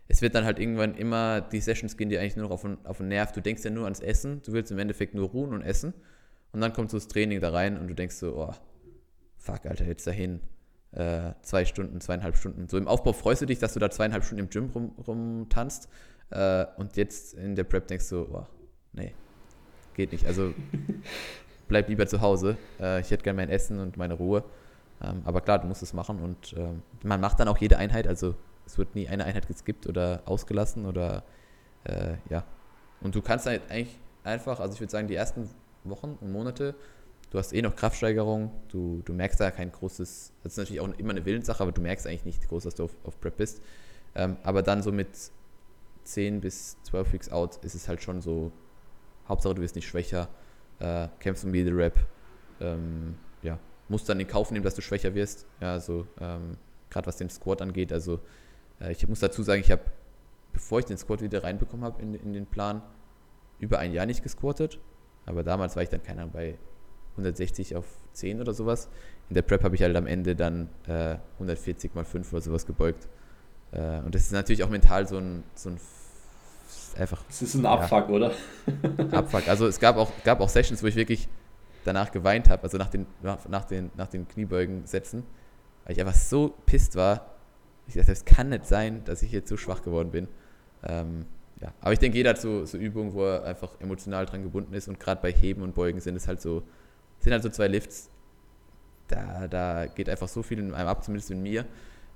es 0.09 0.23
wird 0.23 0.35
dann 0.35 0.45
halt 0.45 0.59
irgendwann 0.59 0.97
immer, 0.97 1.41
die 1.41 1.61
Sessions 1.61 1.97
gehen 1.97 2.09
dir 2.09 2.21
eigentlich 2.21 2.37
nur 2.37 2.47
noch 2.47 2.53
auf 2.53 2.63
den, 2.63 2.79
auf 2.85 2.99
den 2.99 3.09
Nerv. 3.09 3.33
Du 3.33 3.41
denkst 3.41 3.65
ja 3.65 3.71
nur 3.71 3.85
ans 3.85 4.01
Essen, 4.01 4.43
du 4.45 4.53
willst 4.53 4.73
im 4.73 4.79
Endeffekt 4.79 5.15
nur 5.15 5.29
ruhen 5.29 5.53
und 5.53 5.63
essen. 5.63 5.95
Und 6.53 6.61
dann 6.61 6.73
kommt 6.73 6.91
so 6.91 6.97
das 6.97 7.07
Training 7.07 7.41
da 7.41 7.51
rein 7.51 7.79
und 7.79 7.87
du 7.87 7.95
denkst 7.95 8.17
so, 8.17 8.35
oh, 8.37 8.55
fuck, 9.47 9.65
Alter, 9.67 9.87
jetzt 9.87 10.07
dahin. 10.07 10.41
Äh, 10.93 11.33
zwei 11.43 11.65
Stunden, 11.65 12.01
zweieinhalb 12.01 12.37
Stunden. 12.37 12.69
So 12.69 12.79
im 12.79 12.89
Aufbau 12.89 13.13
freust 13.13 13.43
du 13.43 13.47
dich, 13.47 13.59
dass 13.59 13.75
du 13.75 13.81
da 13.81 13.91
zweieinhalb 13.91 14.25
Stunden 14.25 14.45
im 14.45 14.51
Gym 14.51 14.71
rum, 14.75 14.93
rumtanzt. 15.07 15.89
Äh, 16.31 16.67
und 16.77 16.97
jetzt 16.97 17.35
in 17.35 17.55
der 17.55 17.65
Prep 17.65 17.87
denkst 17.87 18.09
du, 18.09 18.27
oh, 18.33 18.47
nee, 18.93 19.15
geht 19.95 20.13
nicht. 20.13 20.27
Also 20.27 20.55
bleib 21.69 21.89
lieber 21.89 22.07
zu 22.07 22.21
Hause. 22.21 22.57
Äh, 22.81 23.01
ich 23.01 23.11
hätte 23.11 23.25
gerne 23.25 23.37
mein 23.37 23.51
Essen 23.51 23.79
und 23.79 23.97
meine 23.97 24.15
Ruhe. 24.15 24.45
Ähm, 25.03 25.23
aber 25.25 25.43
klar, 25.43 25.59
du 25.59 25.67
musst 25.67 25.83
es 25.83 25.93
machen 25.93 26.21
und 26.21 26.55
ähm, 26.57 26.83
man 27.03 27.21
macht 27.21 27.39
dann 27.41 27.49
auch 27.49 27.59
jede 27.59 27.77
Einheit. 27.77 28.07
Also 28.07 28.35
es 28.65 28.79
wird 28.79 28.95
nie 28.95 29.07
eine 29.07 29.25
Einheit 29.25 29.47
geskippt 29.47 29.87
oder 29.87 30.23
ausgelassen 30.25 30.87
oder 30.87 31.25
äh, 31.85 32.15
ja. 32.31 32.45
Und 33.03 33.15
du 33.15 33.21
kannst 33.21 33.47
halt 33.47 33.63
eigentlich 33.71 33.99
einfach, 34.25 34.61
also 34.61 34.75
ich 34.75 34.81
würde 34.81 34.91
sagen, 34.91 35.09
die 35.09 35.15
ersten 35.15 35.51
Wochen 35.85 36.17
und 36.21 36.33
Monate 36.33 36.75
du 37.31 37.39
hast 37.39 37.53
eh 37.53 37.63
noch 37.63 37.75
Kraftsteigerung, 37.75 38.53
du, 38.69 39.03
du 39.05 39.13
merkst 39.13 39.41
da 39.41 39.51
kein 39.51 39.73
großes, 39.73 40.33
das 40.43 40.53
ist 40.53 40.59
natürlich 40.59 40.81
auch 40.81 40.89
immer 40.99 41.11
eine 41.11 41.25
Willenssache, 41.25 41.63
aber 41.63 41.73
du 41.73 41.81
merkst 41.81 42.07
eigentlich 42.07 42.25
nicht 42.25 42.49
groß, 42.49 42.65
dass 42.65 42.75
du 42.75 42.85
auf, 42.85 42.97
auf 43.05 43.21
Prep 43.21 43.37
bist. 43.37 43.61
Ähm, 44.15 44.37
aber 44.43 44.63
dann 44.63 44.83
so 44.83 44.93
mit 44.93 45.09
10 46.05 46.41
bis 46.41 46.81
12 46.85 47.13
Weeks 47.13 47.29
out 47.31 47.57
ist 47.65 47.75
es 47.75 47.89
halt 47.89 48.03
schon 48.03 48.21
so, 48.21 48.53
Hauptsache 49.29 49.55
du 49.55 49.63
wirst 49.63 49.75
nicht 49.75 49.87
schwächer, 49.87 50.29
äh, 50.79 51.09
kämpfst 51.19 51.45
um 51.45 51.55
jede 51.55 51.77
Rap, 51.77 51.99
ähm, 52.61 53.17
ja, 53.43 53.59
musst 53.89 54.09
dann 54.09 54.21
in 54.21 54.27
Kauf 54.27 54.51
nehmen, 54.51 54.65
dass 54.65 54.75
du 54.75 54.83
schwächer 54.83 55.15
wirst, 55.15 55.47
ja, 55.61 55.73
also 55.73 56.07
ähm, 56.21 56.57
gerade 56.91 57.07
was 57.07 57.17
den 57.17 57.29
Squat 57.29 57.61
angeht, 57.61 57.93
also 57.93 58.21
äh, 58.81 58.93
ich 58.93 59.07
muss 59.09 59.21
dazu 59.21 59.43
sagen, 59.43 59.61
ich 59.61 59.71
habe, 59.71 59.83
bevor 60.53 60.79
ich 60.79 60.85
den 60.85 60.97
Squat 60.97 61.23
wieder 61.23 61.43
reinbekommen 61.43 61.85
habe 61.85 62.01
in, 62.01 62.15
in 62.15 62.33
den 62.33 62.47
Plan, 62.47 62.83
über 63.59 63.79
ein 63.79 63.93
Jahr 63.93 64.07
nicht 64.07 64.23
gesquattet, 64.23 64.79
aber 65.25 65.43
damals 65.43 65.77
war 65.77 65.83
ich 65.83 65.89
dann, 65.89 66.03
keine 66.03 66.23
Ahnung, 66.23 66.33
bei 66.33 66.57
160 67.17 67.77
auf 67.77 67.85
10 68.13 68.41
oder 68.41 68.55
sowas. 68.55 68.89
In 69.29 69.35
der 69.35 69.43
Prep 69.43 69.65
habe 69.65 69.75
ich 69.75 69.83
halt 69.83 69.97
am 69.97 70.07
Ende 70.07 70.37
dann 70.37 70.69
äh, 70.87 71.17
140 71.35 71.95
mal 71.95 72.05
5 72.05 72.33
oder 72.33 72.43
sowas 72.43 72.67
gebeugt. 72.67 73.09
Äh, 73.73 74.01
und 74.01 74.15
das 74.15 74.23
ist 74.23 74.33
natürlich 74.33 74.63
auch 74.63 74.71
mental 74.71 75.07
so 75.09 75.19
ein, 75.19 75.43
so 75.55 75.71
ein 75.71 75.81
einfach. 76.99 77.23
Es 77.29 77.43
ist 77.43 77.55
ein 77.55 77.67
Abfuck, 77.67 78.09
ja, 78.09 78.15
oder? 78.15 78.33
Abfuck. 79.13 79.49
Also 79.49 79.67
es 79.67 79.79
gab 79.81 79.97
auch, 79.97 80.11
gab 80.25 80.41
auch 80.41 80.49
Sessions, 80.49 80.83
wo 80.83 80.87
ich 80.87 80.97
wirklich 80.97 81.29
danach 81.85 82.11
geweint 82.11 82.49
habe, 82.51 82.63
also 82.65 82.79
nach 82.79 82.89
den, 82.89 83.07
nach 83.23 83.65
den, 83.65 83.91
nach 83.97 84.09
den 84.09 84.27
Kniebeugen 84.27 84.87
setzen, 84.87 85.25
weil 85.85 85.95
ich 85.95 86.01
einfach 86.01 86.15
so 86.15 86.55
pisst 86.67 86.97
war. 86.97 87.37
Ich 87.87 87.95
dachte, 87.95 88.13
es 88.13 88.25
kann 88.25 88.49
nicht 88.49 88.67
sein, 88.67 89.05
dass 89.05 89.23
ich 89.23 89.31
jetzt 89.31 89.49
so 89.49 89.57
schwach 89.57 89.83
geworden 89.83 90.11
bin. 90.11 90.27
Ähm, 90.83 91.27
ja. 91.61 91.73
Aber 91.81 91.93
ich 91.93 91.99
denke, 91.99 92.17
jeder 92.19 92.31
hat 92.31 92.41
so, 92.41 92.65
so 92.65 92.77
Übungen, 92.77 93.15
wo 93.15 93.25
er 93.25 93.45
einfach 93.45 93.81
emotional 93.81 94.27
dran 94.27 94.43
gebunden 94.43 94.75
ist 94.75 94.89
und 94.89 94.99
gerade 94.99 95.23
bei 95.23 95.33
Heben 95.33 95.63
und 95.63 95.75
Beugen 95.75 96.01
sind 96.01 96.17
es 96.17 96.27
halt 96.27 96.41
so, 96.41 96.63
sind 97.21 97.33
halt 97.33 97.43
so 97.43 97.49
zwei 97.49 97.69
Lifts. 97.69 98.11
Da, 99.09 99.47
da 99.49 99.87
geht 99.87 100.09
einfach 100.09 100.29
so 100.29 100.43
viel 100.43 100.59
in 100.59 100.75
einem 100.75 100.89
ab, 100.89 101.05
zumindest 101.05 101.31
in 101.31 101.43
mir. 101.43 101.65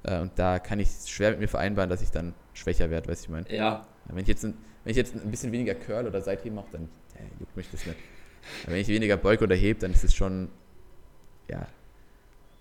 Äh, 0.03 0.21
und 0.21 0.33
da 0.37 0.59
kann 0.59 0.81
ich 0.81 0.89
schwer 1.07 1.31
mit 1.31 1.41
mir 1.41 1.49
vereinbaren, 1.49 1.91
dass 1.91 2.03
ich 2.03 2.11
dann 2.11 2.35
schwächer 2.55 2.91
werde, 2.91 3.09
weiß 3.09 3.23
ich 3.23 3.29
meine. 3.29 3.53
Ja. 3.55 3.87
Wenn 4.07 4.23
ich 4.23 4.29
jetzt 4.29 4.45
ein, 4.45 4.55
wenn 4.85 4.91
ich 4.91 4.97
jetzt 4.97 5.15
ein 5.15 5.31
bisschen 5.31 5.53
weniger 5.53 5.75
Curl 5.75 6.07
oder 6.07 6.21
Seitheben 6.21 6.57
mache, 6.57 6.69
dann 6.73 6.89
hey, 7.15 7.29
juckt 7.39 7.57
mich 7.57 7.71
das 7.71 7.87
nicht. 7.87 7.99
Aber 8.65 8.73
wenn 8.73 8.81
ich 8.81 8.89
weniger 8.89 9.17
beuge 9.17 9.45
oder 9.45 9.55
hebe, 9.55 9.79
dann 9.81 9.93
ist 9.93 10.05
es 10.05 10.15
schon, 10.15 10.49
ja, 11.49 11.67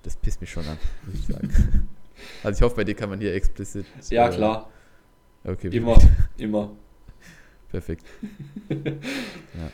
das 0.04 0.15
pisst 0.17 0.41
mich 0.41 0.52
schon 0.52 0.67
an, 0.67 0.78
muss 1.06 1.15
ich 1.15 1.28
sagen. 1.28 1.89
also 2.43 2.58
ich 2.58 2.62
hoffe, 2.62 2.75
bei 2.75 2.84
dir 2.84 2.95
kann 2.95 3.10
man 3.10 3.19
hier 3.19 3.34
explizit. 3.34 3.86
Ja, 4.10 4.30
äh, 4.30 4.36
klar. 4.36 4.69
Okay. 5.43 5.69
Immer, 5.69 5.97
immer. 6.38 6.71
Perfekt. 7.69 8.06
ja. 8.69 9.71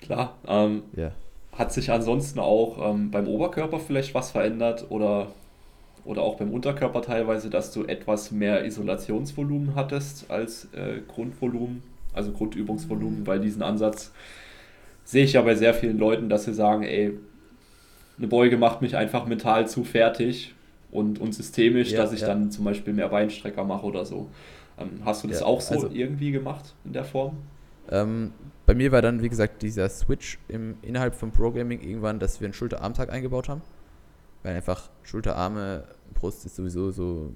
Klar. 0.00 0.38
Ähm, 0.46 0.82
ja. 0.94 1.12
Hat 1.56 1.72
sich 1.72 1.90
ansonsten 1.90 2.40
auch 2.40 2.90
ähm, 2.90 3.10
beim 3.10 3.28
Oberkörper 3.28 3.78
vielleicht 3.78 4.14
was 4.14 4.32
verändert 4.32 4.86
oder 4.90 5.28
oder 6.04 6.22
auch 6.22 6.36
beim 6.36 6.50
Unterkörper 6.50 7.02
teilweise, 7.02 7.48
dass 7.48 7.72
du 7.72 7.84
etwas 7.84 8.30
mehr 8.30 8.64
Isolationsvolumen 8.64 9.74
hattest 9.74 10.30
als 10.30 10.68
äh, 10.74 11.00
Grundvolumen, 11.08 11.82
also 12.12 12.30
Grundübungsvolumen, 12.32 13.26
weil 13.26 13.40
diesen 13.40 13.62
Ansatz 13.62 14.12
sehe 15.04 15.24
ich 15.24 15.34
ja 15.34 15.42
bei 15.42 15.54
sehr 15.54 15.74
vielen 15.74 15.98
Leuten, 15.98 16.28
dass 16.28 16.44
sie 16.44 16.54
sagen, 16.54 16.82
ey, 16.82 17.18
eine 18.18 18.26
Beuge 18.26 18.56
macht 18.56 18.82
mich 18.82 18.96
einfach 18.96 19.26
mental 19.26 19.66
zu 19.66 19.84
fertig 19.84 20.54
und, 20.90 21.20
und 21.20 21.34
systemisch, 21.34 21.92
ja, 21.92 22.02
dass 22.02 22.12
ich 22.12 22.20
ja. 22.20 22.28
dann 22.28 22.50
zum 22.50 22.64
Beispiel 22.64 22.92
mehr 22.92 23.08
Beinstrecker 23.08 23.64
mache 23.64 23.86
oder 23.86 24.04
so. 24.04 24.28
Ähm, 24.78 25.00
hast 25.04 25.24
du 25.24 25.28
das 25.28 25.40
ja, 25.40 25.46
auch 25.46 25.60
so 25.60 25.74
also, 25.74 25.90
irgendwie 25.92 26.30
gemacht 26.30 26.74
in 26.84 26.92
der 26.92 27.04
Form? 27.04 27.38
Ähm, 27.90 28.32
bei 28.66 28.74
mir 28.74 28.92
war 28.92 29.02
dann, 29.02 29.22
wie 29.22 29.28
gesagt, 29.28 29.62
dieser 29.62 29.88
Switch 29.88 30.38
im, 30.48 30.76
innerhalb 30.82 31.14
vom 31.14 31.32
Programming 31.32 31.80
irgendwann, 31.80 32.18
dass 32.18 32.40
wir 32.40 32.46
einen 32.46 32.54
Schulterarmtag 32.54 33.10
eingebaut 33.10 33.48
haben 33.48 33.62
weil 34.44 34.54
einfach 34.54 34.90
Schulter, 35.02 35.34
Arme, 35.34 35.88
Brust 36.12 36.46
ist 36.46 36.54
sowieso 36.54 36.92
so, 36.92 37.34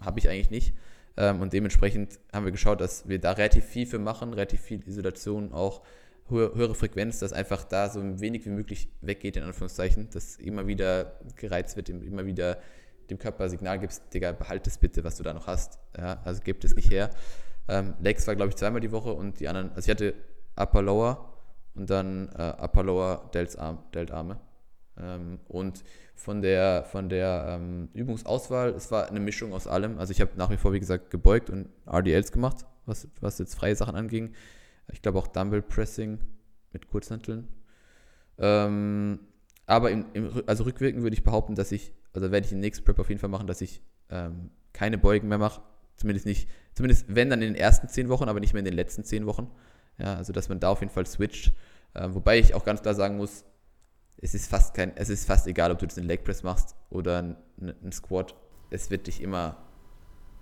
habe 0.00 0.18
ich 0.18 0.28
eigentlich 0.28 0.50
nicht. 0.50 0.74
Ähm, 1.16 1.40
und 1.40 1.52
dementsprechend 1.52 2.18
haben 2.32 2.46
wir 2.46 2.50
geschaut, 2.50 2.80
dass 2.80 3.08
wir 3.08 3.20
da 3.20 3.32
relativ 3.32 3.64
viel 3.66 3.86
für 3.86 3.98
machen, 3.98 4.32
relativ 4.32 4.60
viel 4.60 4.80
Isolation, 4.88 5.52
auch 5.52 5.82
höhere, 6.28 6.74
Frequenz, 6.74 7.18
dass 7.18 7.32
einfach 7.32 7.64
da 7.64 7.90
so 7.90 8.20
wenig 8.20 8.46
wie 8.46 8.50
möglich 8.50 8.88
weggeht, 9.02 9.36
in 9.36 9.42
Anführungszeichen, 9.42 10.08
dass 10.10 10.36
immer 10.36 10.66
wieder 10.66 11.18
gereizt 11.36 11.76
wird, 11.76 11.88
immer 11.88 12.24
wieder 12.24 12.58
dem 13.10 13.18
Körper 13.18 13.48
Signal 13.50 13.80
gibst, 13.80 14.02
Digga, 14.14 14.32
behalt 14.32 14.66
es 14.66 14.78
bitte, 14.78 15.02
was 15.04 15.16
du 15.16 15.24
da 15.24 15.34
noch 15.34 15.48
hast. 15.48 15.78
Ja, 15.98 16.20
also 16.24 16.40
gebt 16.42 16.64
es 16.64 16.74
nicht 16.76 16.90
her. 16.90 17.10
Ähm, 17.68 17.94
Legs 18.00 18.26
war, 18.28 18.36
glaube 18.36 18.50
ich, 18.50 18.56
zweimal 18.56 18.80
die 18.80 18.92
Woche 18.92 19.12
und 19.12 19.40
die 19.40 19.48
anderen, 19.48 19.72
also 19.72 19.86
ich 19.86 19.90
hatte 19.90 20.14
Upper 20.60 20.82
Lower 20.82 21.34
und 21.74 21.90
dann 21.90 22.28
äh, 22.36 22.54
Upper 22.62 22.82
Lower 22.82 23.30
Delts 23.32 23.56
Arm, 23.56 23.78
Delt 23.94 24.10
Arme. 24.10 24.38
Ähm, 24.98 25.40
und 25.48 25.82
von 26.14 26.42
der, 26.42 26.84
von 26.84 27.08
der 27.08 27.46
ähm, 27.48 27.88
Übungsauswahl, 27.94 28.70
es 28.70 28.90
war 28.90 29.08
eine 29.08 29.20
Mischung 29.20 29.52
aus 29.52 29.66
allem. 29.66 29.98
Also 29.98 30.12
ich 30.12 30.20
habe 30.20 30.32
nach 30.36 30.50
wie 30.50 30.56
vor, 30.56 30.72
wie 30.72 30.80
gesagt, 30.80 31.10
gebeugt 31.10 31.48
und 31.48 31.70
RDLs 31.86 32.32
gemacht, 32.32 32.66
was, 32.86 33.08
was 33.20 33.38
jetzt 33.38 33.54
freie 33.54 33.74
Sachen 33.74 33.94
anging. 33.94 34.34
Ich 34.92 35.02
glaube 35.02 35.18
auch 35.18 35.26
Dumbbell 35.26 35.62
Pressing 35.62 36.18
mit 36.72 36.88
Kurzhanteln. 36.88 37.48
Ähm, 38.38 39.20
aber 39.66 39.90
im, 39.90 40.06
im, 40.14 40.42
also 40.46 40.64
rückwirkend 40.64 41.02
würde 41.02 41.14
ich 41.14 41.22
behaupten, 41.22 41.54
dass 41.54 41.72
ich, 41.72 41.92
also 42.12 42.30
werde 42.30 42.46
ich 42.46 42.52
im 42.52 42.60
nächsten 42.60 42.84
Prep 42.84 42.98
auf 42.98 43.08
jeden 43.08 43.20
Fall 43.20 43.30
machen, 43.30 43.46
dass 43.46 43.60
ich 43.60 43.82
ähm, 44.10 44.50
keine 44.72 44.98
Beugen 44.98 45.28
mehr 45.28 45.38
mache. 45.38 45.62
Zumindest 45.96 46.26
nicht, 46.26 46.48
zumindest 46.74 47.06
wenn 47.08 47.30
dann 47.30 47.42
in 47.42 47.54
den 47.54 47.60
ersten 47.60 47.88
zehn 47.88 48.08
Wochen, 48.08 48.28
aber 48.28 48.40
nicht 48.40 48.52
mehr 48.52 48.60
in 48.60 48.64
den 48.64 48.74
letzten 48.74 49.04
zehn 49.04 49.26
Wochen. 49.26 49.50
Ja, 50.00 50.14
also 50.16 50.32
dass 50.32 50.48
man 50.48 50.60
da 50.60 50.70
auf 50.70 50.80
jeden 50.80 50.92
Fall 50.92 51.06
switcht. 51.06 51.52
Ähm, 51.94 52.14
wobei 52.14 52.38
ich 52.38 52.54
auch 52.54 52.64
ganz 52.64 52.82
klar 52.82 52.94
sagen 52.94 53.16
muss, 53.16 53.44
es 54.22 54.34
ist 54.34 54.50
fast 54.50 54.74
kein, 54.74 54.96
es 54.96 55.08
ist 55.08 55.26
fast 55.26 55.46
egal, 55.46 55.70
ob 55.70 55.78
du 55.78 55.84
jetzt 55.84 55.98
einen 55.98 56.08
Leg 56.08 56.24
Press 56.24 56.42
machst 56.42 56.76
oder 56.90 57.18
einen 57.18 57.92
Squat. 57.92 58.34
Es 58.70 58.90
wird 58.90 59.06
dich 59.06 59.22
immer, 59.22 59.56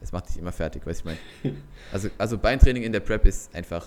es 0.01 0.12
macht 0.12 0.29
dich 0.29 0.38
immer 0.38 0.53
fertig, 0.53 0.87
weiß 0.87 1.01
ich 1.01 1.05
meine. 1.05 1.18
Also, 1.92 2.09
also 2.18 2.38
Beintraining 2.38 2.83
in 2.83 2.92
der 2.92 3.01
Prep 3.01 3.25
ist 3.25 3.55
einfach, 3.55 3.87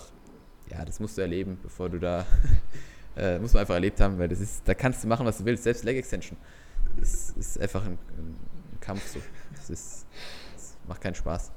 ja, 0.70 0.84
das 0.84 0.98
musst 0.98 1.16
du 1.16 1.22
erleben, 1.22 1.58
bevor 1.62 1.88
du 1.88 1.98
da, 1.98 2.26
äh, 3.16 3.38
muss 3.38 3.52
man 3.52 3.60
einfach 3.60 3.74
erlebt 3.74 4.00
haben, 4.00 4.18
weil 4.18 4.28
das 4.28 4.40
ist, 4.40 4.66
da 4.66 4.74
kannst 4.74 5.04
du 5.04 5.08
machen, 5.08 5.24
was 5.26 5.38
du 5.38 5.44
willst. 5.44 5.64
Selbst 5.64 5.84
Leg 5.84 5.96
Extension 5.96 6.36
ist, 7.00 7.36
ist 7.36 7.60
einfach 7.60 7.84
ein, 7.84 7.98
ein 8.16 8.80
Kampf 8.80 9.06
so. 9.06 9.20
Das 9.54 9.70
ist, 9.70 10.06
das 10.54 10.76
macht 10.86 11.00
keinen 11.00 11.14
Spaß. 11.14 11.52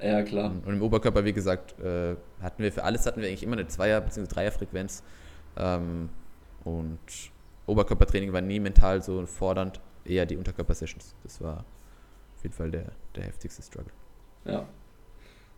Ja, 0.00 0.22
klar. 0.22 0.50
Und, 0.50 0.66
und, 0.66 0.74
im 0.74 0.82
Oberkörper, 0.82 1.24
wie 1.24 1.32
gesagt, 1.32 1.78
äh, 1.80 2.14
hatten 2.40 2.62
wir 2.62 2.72
für 2.72 2.84
alles 2.84 3.06
hatten 3.06 3.20
wir 3.20 3.28
eigentlich 3.28 3.42
immer 3.42 3.56
eine 3.56 3.66
Zweier- 3.66 4.00
bzw. 4.00 4.26
Dreier-Frequenz. 4.26 5.02
Ähm, 5.56 6.08
und 6.64 6.98
Oberkörpertraining 7.66 8.32
war 8.32 8.40
nie 8.40 8.60
mental 8.60 9.02
so 9.02 9.26
fordernd, 9.26 9.80
eher 10.04 10.26
die 10.26 10.36
Unterkörpersessions. 10.36 11.14
Das 11.22 11.40
war 11.40 11.64
auf 12.36 12.42
jeden 12.42 12.54
Fall 12.54 12.70
der, 12.70 12.92
der 13.16 13.24
heftigste 13.24 13.62
Struggle. 13.62 13.92
Ja. 14.44 14.66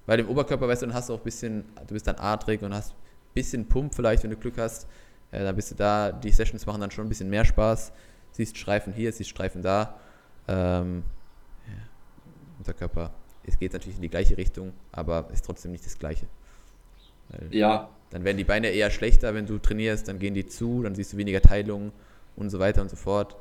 Weil 0.07 0.21
im 0.21 0.29
Oberkörper, 0.29 0.67
weißt 0.67 0.83
du, 0.83 0.87
dann 0.87 0.95
hast 0.95 1.09
du 1.09 1.15
auch 1.15 1.19
ein 1.19 1.25
bisschen, 1.25 1.65
du 1.87 1.95
bist 1.95 2.07
dann 2.07 2.17
adrig 2.17 2.63
und 2.63 2.75
hast 2.75 2.93
ein 2.93 2.97
bisschen 3.35 3.69
Pump 3.69 3.95
vielleicht, 3.95 4.23
wenn 4.23 4.31
du 4.31 4.37
Glück 4.37 4.59
hast. 4.59 4.89
Äh, 5.31 5.45
dann 5.45 5.55
bist 5.55 5.71
du 5.71 5.75
da, 5.75 6.11
die 6.11 6.33
Sessions 6.33 6.67
machen 6.67 6.81
dann 6.81 6.91
schon 6.91 7.07
ein 7.07 7.09
bisschen 7.09 7.31
mehr 7.31 7.45
Spaß. 7.45 7.93
Siehst 8.33 8.57
Streifen 8.57 8.93
hier, 8.93 9.13
siehst 9.13 9.31
Streifen 9.31 9.63
da. 9.63 9.99
Ähm, 10.49 11.05
ja. 11.67 11.75
Unterkörper, 12.59 13.13
es 13.45 13.59
geht 13.59 13.73
natürlich 13.73 13.97
in 13.97 14.03
die 14.03 14.09
gleiche 14.09 14.37
Richtung, 14.37 14.73
aber 14.93 15.29
ist 15.33 15.45
trotzdem 15.45 15.73
nicht 15.73 15.85
das 15.85 15.99
Gleiche. 15.99 16.27
Weil 17.29 17.55
ja, 17.55 17.89
dann 18.11 18.25
werden 18.25 18.37
die 18.37 18.45
Beine 18.45 18.69
eher 18.69 18.91
schlechter, 18.91 19.35
wenn 19.35 19.47
du 19.47 19.59
trainierst, 19.59 20.09
dann 20.09 20.19
gehen 20.19 20.35
die 20.35 20.47
zu, 20.47 20.83
dann 20.83 20.95
siehst 20.95 21.13
du 21.13 21.17
weniger 21.17 21.41
Teilungen 21.41 21.93
und 22.37 22.51
so 22.51 22.59
weiter 22.59 22.83
und 22.83 22.91
so 22.91 22.97
fort. 22.97 23.37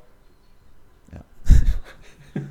Ja. 1.12 1.24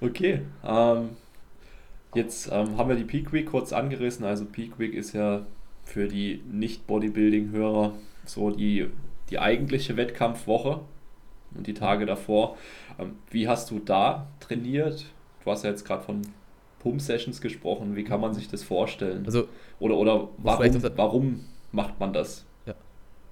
okay. 0.00 0.42
Ähm, 0.64 1.10
jetzt 2.14 2.48
ähm, 2.50 2.78
haben 2.78 2.88
wir 2.88 2.96
die 2.96 3.04
Peak 3.04 3.32
Week 3.32 3.46
kurz 3.46 3.72
angerissen. 3.72 4.24
Also 4.24 4.46
Peak 4.46 4.78
Week 4.78 4.94
ist 4.94 5.12
ja 5.12 5.46
für 5.84 6.08
die 6.08 6.42
Nicht-Bodybuilding-Hörer 6.50 7.94
so 8.24 8.50
die, 8.50 8.88
die 9.30 9.38
eigentliche 9.38 9.96
Wettkampfwoche 9.96 10.80
und 11.54 11.66
die 11.66 11.74
Tage 11.74 12.06
davor. 12.06 12.56
Ähm, 12.98 13.16
wie 13.30 13.48
hast 13.48 13.70
du 13.70 13.78
da 13.78 14.26
trainiert? 14.40 15.06
Du 15.44 15.50
hast 15.50 15.64
ja 15.64 15.70
jetzt 15.70 15.84
gerade 15.84 16.02
von 16.02 16.22
Pump-Sessions 16.80 17.40
gesprochen. 17.40 17.96
Wie 17.96 18.04
kann 18.04 18.20
man 18.20 18.34
sich 18.34 18.48
das 18.48 18.62
vorstellen? 18.62 19.24
Also, 19.26 19.48
oder 19.80 19.96
oder 19.96 20.28
warum, 20.38 20.82
warum 20.96 21.44
macht 21.72 21.98
man 21.98 22.12
das? 22.12 22.44
Ja. 22.66 22.74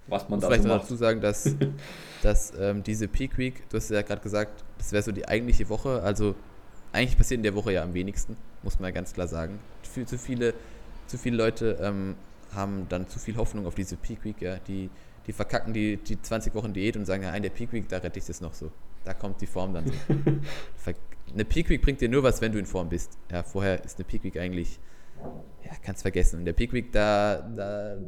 Was 0.06 0.28
man 0.28 0.40
da 0.40 0.48
vielleicht 0.48 0.62
so 0.64 0.68
macht? 0.68 0.84
dazu 0.84 0.96
sagen, 0.96 1.20
dass, 1.20 1.54
dass 2.22 2.52
ähm, 2.58 2.82
diese 2.82 3.08
Peak 3.08 3.38
Week, 3.38 3.68
du 3.68 3.76
hast 3.76 3.90
ja 3.90 4.02
gerade 4.02 4.22
gesagt, 4.22 4.64
das 4.78 4.92
wäre 4.92 5.02
so 5.02 5.12
die 5.12 5.28
eigentliche 5.28 5.68
Woche. 5.68 6.02
Also 6.02 6.34
eigentlich 6.92 7.16
passiert 7.18 7.38
in 7.38 7.42
der 7.42 7.54
Woche 7.54 7.72
ja 7.72 7.82
am 7.82 7.94
wenigsten, 7.94 8.36
muss 8.62 8.80
man 8.80 8.88
ja 8.88 8.94
ganz 8.94 9.12
klar 9.12 9.28
sagen. 9.28 9.58
Viel 9.82 10.06
zu 10.06 10.18
viele, 10.18 10.54
zu 11.06 11.18
viele 11.18 11.36
Leute 11.36 11.78
ähm, 11.80 12.14
haben 12.54 12.86
dann 12.88 13.08
zu 13.08 13.18
viel 13.18 13.36
Hoffnung 13.36 13.66
auf 13.66 13.74
diese 13.74 13.96
Peak 13.96 14.24
Week, 14.24 14.40
ja. 14.40 14.56
Die, 14.66 14.90
die 15.26 15.32
verkacken 15.32 15.72
die, 15.72 15.96
die 15.96 16.20
20 16.20 16.54
Wochen 16.54 16.72
Diät 16.72 16.96
und 16.96 17.04
sagen, 17.04 17.24
ja, 17.24 17.34
in 17.34 17.42
der 17.42 17.50
Peak 17.50 17.72
Week, 17.72 17.88
da 17.88 17.98
rette 17.98 18.18
ich 18.18 18.26
das 18.26 18.40
noch 18.40 18.54
so. 18.54 18.70
Da 19.04 19.14
kommt 19.14 19.40
die 19.40 19.46
Form 19.46 19.74
dann 19.74 19.86
so. 19.86 19.92
eine 21.32 21.44
Peak 21.44 21.68
Week 21.68 21.82
bringt 21.82 22.00
dir 22.00 22.08
nur 22.08 22.22
was, 22.22 22.40
wenn 22.40 22.52
du 22.52 22.58
in 22.58 22.66
Form 22.66 22.88
bist. 22.88 23.18
Ja, 23.30 23.42
vorher 23.42 23.84
ist 23.84 23.98
eine 23.98 24.04
Peak 24.04 24.24
Week 24.24 24.36
eigentlich, 24.38 24.78
ja, 25.64 25.72
kannst 25.82 26.02
vergessen. 26.02 26.40
In 26.40 26.44
der 26.44 26.52
Peak 26.52 26.72
Week, 26.72 26.92
da, 26.92 27.40
da 27.56 27.98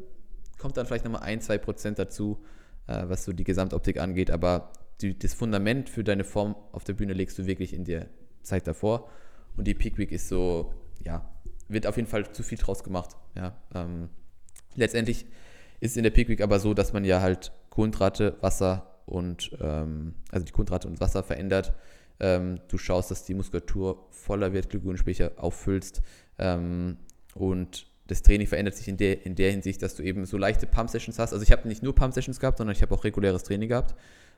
kommt 0.58 0.76
dann 0.76 0.86
vielleicht 0.86 1.04
nochmal 1.04 1.22
ein, 1.22 1.40
zwei 1.40 1.58
Prozent 1.58 1.98
dazu, 1.98 2.38
äh, 2.86 3.04
was 3.08 3.24
so 3.24 3.32
die 3.32 3.44
Gesamtoptik 3.44 3.98
angeht, 3.98 4.30
aber 4.30 4.72
die, 5.00 5.18
das 5.18 5.34
Fundament 5.34 5.88
für 5.88 6.04
deine 6.04 6.24
Form 6.24 6.56
auf 6.72 6.84
der 6.84 6.94
Bühne 6.94 7.12
legst 7.12 7.38
du 7.38 7.46
wirklich 7.46 7.72
in 7.72 7.84
der 7.84 8.06
Zeit 8.42 8.66
davor. 8.66 9.08
Und 9.56 9.66
die 9.66 9.74
Peak 9.74 9.98
Week 9.98 10.12
ist 10.12 10.28
so, 10.28 10.72
ja, 11.04 11.28
wird 11.68 11.86
auf 11.86 11.96
jeden 11.96 12.08
Fall 12.08 12.32
zu 12.32 12.42
viel 12.42 12.58
draus 12.58 12.84
gemacht. 12.84 13.16
Ja, 13.34 13.56
ähm, 13.74 14.08
letztendlich 14.74 15.26
ist 15.80 15.96
in 15.96 16.02
der 16.02 16.10
Peak 16.10 16.28
Week 16.28 16.40
aber 16.40 16.58
so, 16.58 16.74
dass 16.74 16.92
man 16.92 17.04
ja 17.04 17.20
halt 17.20 17.52
Kohlenhydrate, 17.70 18.36
Wasser 18.40 19.00
und 19.06 19.56
ähm, 19.60 20.14
also 20.30 20.44
die 20.44 20.52
Kohlenhydrate 20.52 20.88
und 20.88 21.00
Wasser 21.00 21.22
verändert 21.22 21.74
ähm, 22.20 22.60
du 22.68 22.78
schaust, 22.78 23.10
dass 23.10 23.24
die 23.24 23.34
Muskulatur 23.34 24.06
voller 24.10 24.52
wird, 24.52 24.70
Glykogenspeicher 24.70 25.32
auffüllst. 25.36 26.02
Ähm, 26.38 26.96
und 27.34 27.86
das 28.08 28.22
Training 28.22 28.46
verändert 28.46 28.74
sich 28.74 28.88
in 28.88 28.96
der, 28.96 29.24
in 29.24 29.34
der 29.34 29.50
Hinsicht, 29.50 29.82
dass 29.82 29.94
du 29.94 30.02
eben 30.02 30.24
so 30.24 30.36
leichte 30.36 30.66
Pump-Sessions 30.66 31.18
hast. 31.18 31.32
Also 31.32 31.42
ich 31.42 31.52
habe 31.52 31.68
nicht 31.68 31.82
nur 31.82 31.94
Pump-Sessions 31.94 32.40
gehabt, 32.40 32.58
sondern 32.58 32.74
ich 32.74 32.82
habe 32.82 32.94
auch 32.94 33.04
reguläres 33.04 33.44
Training 33.44 33.68
gehabt. 33.68 33.94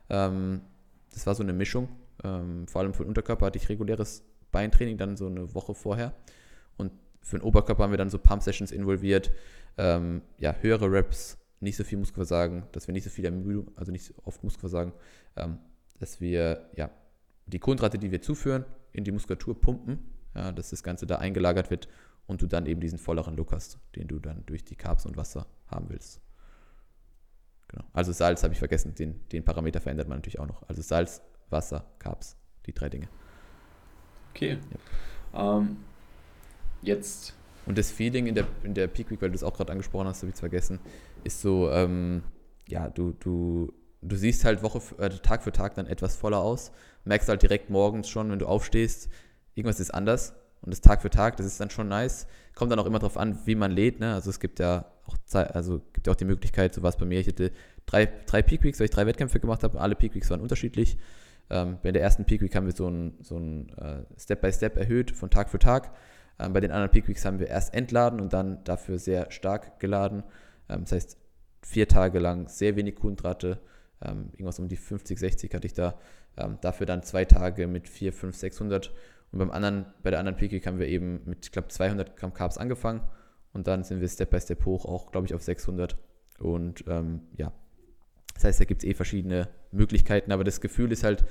Ähm, 0.09 0.61
das 1.13 1.25
war 1.25 1.35
so 1.35 1.43
eine 1.43 1.53
Mischung. 1.53 1.89
Ähm, 2.23 2.67
vor 2.67 2.81
allem 2.81 2.93
für 2.93 3.03
den 3.03 3.09
Unterkörper 3.09 3.47
hatte 3.47 3.57
ich 3.57 3.69
reguläres 3.69 4.23
Beintraining 4.51 4.97
dann 4.97 5.17
so 5.17 5.27
eine 5.27 5.53
Woche 5.55 5.73
vorher. 5.73 6.13
Und 6.77 6.91
für 7.21 7.37
den 7.37 7.43
Oberkörper 7.43 7.83
haben 7.83 7.91
wir 7.91 7.97
dann 7.97 8.09
so 8.09 8.17
Pump-Sessions 8.17 8.71
involviert. 8.71 9.31
Ähm, 9.77 10.21
ja, 10.37 10.55
höhere 10.61 10.91
Reps, 10.91 11.37
nicht 11.59 11.77
so 11.77 11.83
viel 11.83 11.97
Muskelversagen, 11.97 12.63
dass 12.71 12.87
wir 12.87 12.93
nicht 12.93 13.03
so 13.03 13.09
viel 13.09 13.25
Ermüdung, 13.25 13.71
also 13.75 13.91
nicht 13.91 14.05
so 14.05 14.13
oft 14.23 14.43
Muskelversagen, 14.43 14.93
ähm, 15.37 15.59
dass 15.99 16.19
wir 16.19 16.69
ja 16.75 16.89
die 17.45 17.59
Kohlenhydrate, 17.59 17.97
die 17.97 18.11
wir 18.11 18.21
zuführen, 18.21 18.65
in 18.91 19.03
die 19.03 19.11
Muskulatur 19.11 19.59
pumpen, 19.59 19.99
ja, 20.35 20.51
dass 20.51 20.71
das 20.71 20.83
Ganze 20.83 21.05
da 21.05 21.17
eingelagert 21.17 21.69
wird 21.69 21.87
und 22.27 22.41
du 22.41 22.47
dann 22.47 22.65
eben 22.65 22.81
diesen 22.81 22.97
volleren 22.97 23.35
Look 23.35 23.51
hast, 23.51 23.79
den 23.95 24.07
du 24.07 24.19
dann 24.19 24.45
durch 24.45 24.63
die 24.63 24.75
Carbs 24.75 25.05
und 25.05 25.17
Wasser 25.17 25.47
haben 25.67 25.89
willst. 25.89 26.21
Genau. 27.67 27.85
Also 27.93 28.11
Salz 28.11 28.43
habe 28.43 28.53
ich 28.53 28.59
vergessen, 28.59 28.95
den, 28.95 29.27
den 29.29 29.45
Parameter 29.45 29.79
verändert 29.79 30.07
man 30.07 30.17
natürlich 30.17 30.39
auch 30.39 30.47
noch. 30.47 30.67
Also 30.67 30.81
Salz, 30.81 31.21
Wasser, 31.49 31.85
Carbs, 31.99 32.35
die 32.65 32.73
drei 32.73 32.89
Dinge. 32.89 33.07
Okay. 34.31 34.57
Ja. 35.33 35.57
Ähm, 35.57 35.77
jetzt. 36.81 37.35
Und 37.65 37.77
das 37.77 37.91
Feeling 37.91 38.27
in 38.27 38.35
der, 38.35 38.47
in 38.63 38.73
der 38.73 38.87
Peak 38.87 39.11
Week, 39.11 39.21
weil 39.21 39.29
du 39.29 39.35
es 39.35 39.43
auch 39.43 39.53
gerade 39.53 39.71
angesprochen 39.71 40.07
hast, 40.07 40.21
habe 40.21 40.29
ich 40.29 40.35
es 40.35 40.39
vergessen, 40.39 40.79
ist 41.23 41.41
so, 41.41 41.69
ähm, 41.69 42.23
ja, 42.67 42.89
du, 42.89 43.13
du, 43.19 43.71
du 44.01 44.15
siehst 44.15 44.45
halt 44.45 44.63
Woche, 44.63 44.81
äh, 44.97 45.09
Tag 45.09 45.43
für 45.43 45.51
Tag 45.51 45.75
dann 45.75 45.85
etwas 45.85 46.15
voller 46.15 46.39
aus, 46.39 46.71
merkst 47.05 47.29
halt 47.29 47.41
direkt 47.43 47.69
morgens 47.69 48.09
schon, 48.09 48.31
wenn 48.31 48.39
du 48.39 48.47
aufstehst, 48.47 49.09
irgendwas 49.53 49.79
ist 49.79 49.93
anders 49.93 50.33
und 50.61 50.71
das 50.71 50.81
Tag 50.81 51.01
für 51.01 51.09
Tag, 51.09 51.37
das 51.37 51.45
ist 51.45 51.59
dann 51.59 51.69
schon 51.69 51.87
nice. 51.87 52.27
Kommt 52.53 52.71
dann 52.71 52.79
auch 52.79 52.85
immer 52.85 52.99
darauf 52.99 53.17
an, 53.17 53.39
wie 53.45 53.55
man 53.55 53.71
lädt. 53.71 53.99
Ne? 53.99 54.13
Also 54.13 54.29
es 54.29 54.39
gibt 54.39 54.59
ja 54.59 54.85
auch 55.07 55.17
Zeit, 55.25 55.55
also 55.55 55.81
gibt 55.93 56.05
ja 56.05 56.13
auch 56.13 56.17
die 56.17 56.25
Möglichkeit, 56.25 56.73
so 56.73 56.83
was 56.83 56.97
bei 56.97 57.05
mir. 57.05 57.19
Ich 57.19 57.27
hatte 57.27 57.51
drei, 57.85 58.07
drei 58.27 58.41
Peak 58.43 58.63
Weeks, 58.63 58.79
weil 58.79 58.85
ich 58.85 58.91
drei 58.91 59.07
Wettkämpfe 59.07 59.39
gemacht 59.39 59.63
habe. 59.63 59.79
Alle 59.79 59.95
Peak 59.95 60.13
Weeks 60.13 60.29
waren 60.29 60.41
unterschiedlich. 60.41 60.97
Ähm, 61.49 61.79
bei 61.81 61.91
der 61.91 62.03
ersten 62.03 62.25
Peak 62.25 62.41
Week 62.41 62.55
haben 62.55 62.67
wir 62.67 62.73
so 62.73 62.87
ein, 62.87 63.17
so 63.21 63.37
ein 63.37 63.69
äh, 63.77 64.03
Step 64.19 64.41
by 64.41 64.53
Step 64.53 64.77
erhöht 64.77 65.11
von 65.11 65.31
Tag 65.31 65.49
für 65.49 65.59
Tag. 65.59 65.91
Ähm, 66.41 66.53
bei 66.53 66.59
den 66.59 66.71
anderen 66.71 66.91
Peak 66.91 67.23
haben 67.25 67.39
wir 67.39 67.47
erst 67.47 67.73
entladen 67.73 68.19
und 68.19 68.33
dann 68.33 68.63
dafür 68.63 68.99
sehr 68.99 69.31
stark 69.31 69.79
geladen. 69.79 70.23
Ähm, 70.69 70.81
das 70.81 70.91
heißt, 70.93 71.17
vier 71.61 71.87
Tage 71.87 72.19
lang 72.19 72.47
sehr 72.47 72.75
wenig 72.75 72.95
Kohlenhydrate, 72.95 73.59
ähm, 74.01 74.29
irgendwas 74.33 74.59
um 74.59 74.67
die 74.67 74.77
50, 74.77 75.19
60 75.19 75.53
hatte 75.53 75.67
ich 75.67 75.73
da. 75.73 75.97
Dafür 76.61 76.85
dann 76.85 77.03
zwei 77.03 77.25
Tage 77.25 77.67
mit 77.67 77.89
4, 77.89 78.13
5, 78.13 78.37
600 78.37 78.93
und 79.31 79.39
beim 79.39 79.51
anderen, 79.51 79.85
bei 80.03 80.11
der 80.11 80.19
anderen 80.19 80.37
Peak 80.37 80.65
haben 80.65 80.79
wir 80.79 80.87
eben 80.87 81.21
mit, 81.25 81.45
ich 81.45 81.51
glaube, 81.51 81.69
200 81.69 82.15
Gramm 82.17 82.33
Carbs 82.33 82.57
angefangen 82.57 83.01
und 83.53 83.67
dann 83.67 83.83
sind 83.83 84.01
wir 84.01 84.07
Step 84.07 84.29
by 84.29 84.39
Step 84.39 84.65
hoch, 84.65 84.85
auch, 84.85 85.11
glaube 85.11 85.27
ich, 85.27 85.33
auf 85.33 85.41
600. 85.41 85.97
Und 86.39 86.83
ähm, 86.87 87.21
ja, 87.37 87.51
das 88.33 88.43
heißt, 88.43 88.59
da 88.59 88.65
gibt 88.65 88.83
es 88.83 88.89
eh 88.89 88.93
verschiedene 88.93 89.49
Möglichkeiten, 89.71 90.31
aber 90.31 90.43
das 90.43 90.61
Gefühl 90.61 90.91
ist 90.91 91.03
halt 91.03 91.25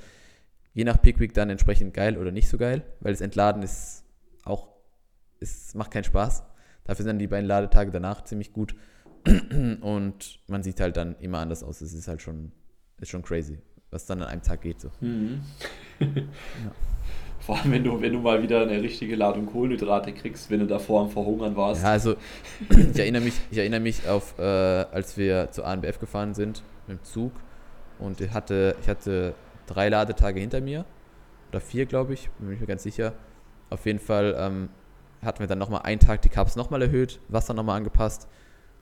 je 0.73 0.83
nach 0.83 1.01
Peak 1.01 1.19
Week 1.19 1.33
dann 1.33 1.49
entsprechend 1.49 1.93
geil 1.93 2.17
oder 2.17 2.31
nicht 2.31 2.47
so 2.47 2.57
geil, 2.57 2.83
weil 3.01 3.13
das 3.13 3.21
Entladen 3.21 3.61
ist 3.61 4.03
auch, 4.45 4.69
es 5.41 5.75
macht 5.75 5.91
keinen 5.91 6.03
Spaß. 6.03 6.43
Dafür 6.85 7.03
sind 7.03 7.19
die 7.19 7.27
beiden 7.27 7.47
Ladetage 7.47 7.91
danach 7.91 8.23
ziemlich 8.23 8.53
gut 8.53 8.75
und 9.81 10.39
man 10.47 10.63
sieht 10.63 10.79
halt 10.79 10.97
dann 10.97 11.15
immer 11.19 11.39
anders 11.39 11.63
aus. 11.63 11.81
Es 11.81 11.93
ist 11.93 12.07
halt 12.07 12.21
schon, 12.21 12.51
ist 12.99 13.09
schon 13.09 13.23
crazy, 13.23 13.59
was 13.89 14.05
dann 14.05 14.21
an 14.21 14.29
einem 14.29 14.41
Tag 14.41 14.61
geht 14.61 14.79
so. 14.79 14.89
Mhm. 15.01 15.41
ja. 15.99 16.71
Vor 17.39 17.57
allem, 17.57 17.71
wenn 17.71 17.83
du, 17.83 17.99
wenn 17.99 18.13
du 18.13 18.19
mal 18.19 18.41
wieder 18.43 18.61
eine 18.61 18.81
richtige 18.81 19.15
Ladung 19.15 19.47
Kohlenhydrate 19.47 20.13
kriegst, 20.13 20.51
wenn 20.51 20.59
du 20.59 20.67
davor 20.67 21.01
am 21.01 21.09
Verhungern 21.09 21.55
warst. 21.55 21.81
Ja, 21.81 21.89
also 21.89 22.15
ich 22.69 22.99
erinnere 22.99 23.23
mich, 23.23 23.33
ich 23.49 23.57
erinnere 23.57 23.79
mich 23.79 24.07
auf, 24.07 24.37
äh, 24.37 24.43
als 24.43 25.17
wir 25.17 25.49
zur 25.51 25.65
ANBF 25.65 25.99
gefahren 25.99 26.33
sind 26.35 26.63
mit 26.87 26.99
dem 26.99 27.03
Zug 27.03 27.31
und 27.97 28.21
ich 28.21 28.31
hatte, 28.31 28.75
ich 28.81 28.87
hatte 28.87 29.33
drei 29.65 29.89
Ladetage 29.89 30.39
hinter 30.39 30.61
mir 30.61 30.85
oder 31.49 31.61
vier, 31.61 31.85
glaube 31.85 32.13
ich, 32.13 32.29
bin 32.39 32.53
ich 32.53 32.59
mir 32.59 32.67
ganz 32.67 32.83
sicher. 32.83 33.13
Auf 33.69 33.85
jeden 33.85 33.99
Fall 33.99 34.35
ähm, 34.37 34.69
hatten 35.21 35.39
wir 35.39 35.47
dann 35.47 35.59
nochmal 35.59 35.81
einen 35.83 35.99
Tag 35.99 36.21
die 36.21 36.29
Cups 36.29 36.55
nochmal 36.55 36.81
erhöht, 36.81 37.19
Wasser 37.29 37.53
nochmal 37.53 37.77
angepasst. 37.77 38.27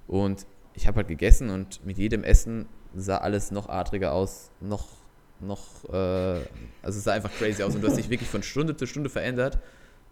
Und 0.07 0.45
ich 0.73 0.87
habe 0.87 0.97
halt 0.97 1.07
gegessen 1.07 1.49
und 1.49 1.85
mit 1.85 1.97
jedem 1.97 2.23
Essen 2.23 2.67
sah 2.95 3.17
alles 3.17 3.51
noch 3.51 3.69
adriger 3.69 4.13
aus, 4.13 4.51
noch 4.61 4.87
noch, 5.41 5.85
äh, 5.85 6.41
also 6.81 6.97
es 6.97 7.03
sah 7.03 7.13
einfach 7.13 7.31
crazy 7.31 7.63
aus. 7.63 7.75
Und 7.75 7.81
du 7.81 7.87
hast 7.87 7.97
dich 7.97 8.09
wirklich 8.09 8.29
von 8.29 8.43
Stunde 8.43 8.75
zu 8.75 8.85
Stunde 8.85 9.09
verändert. 9.09 9.59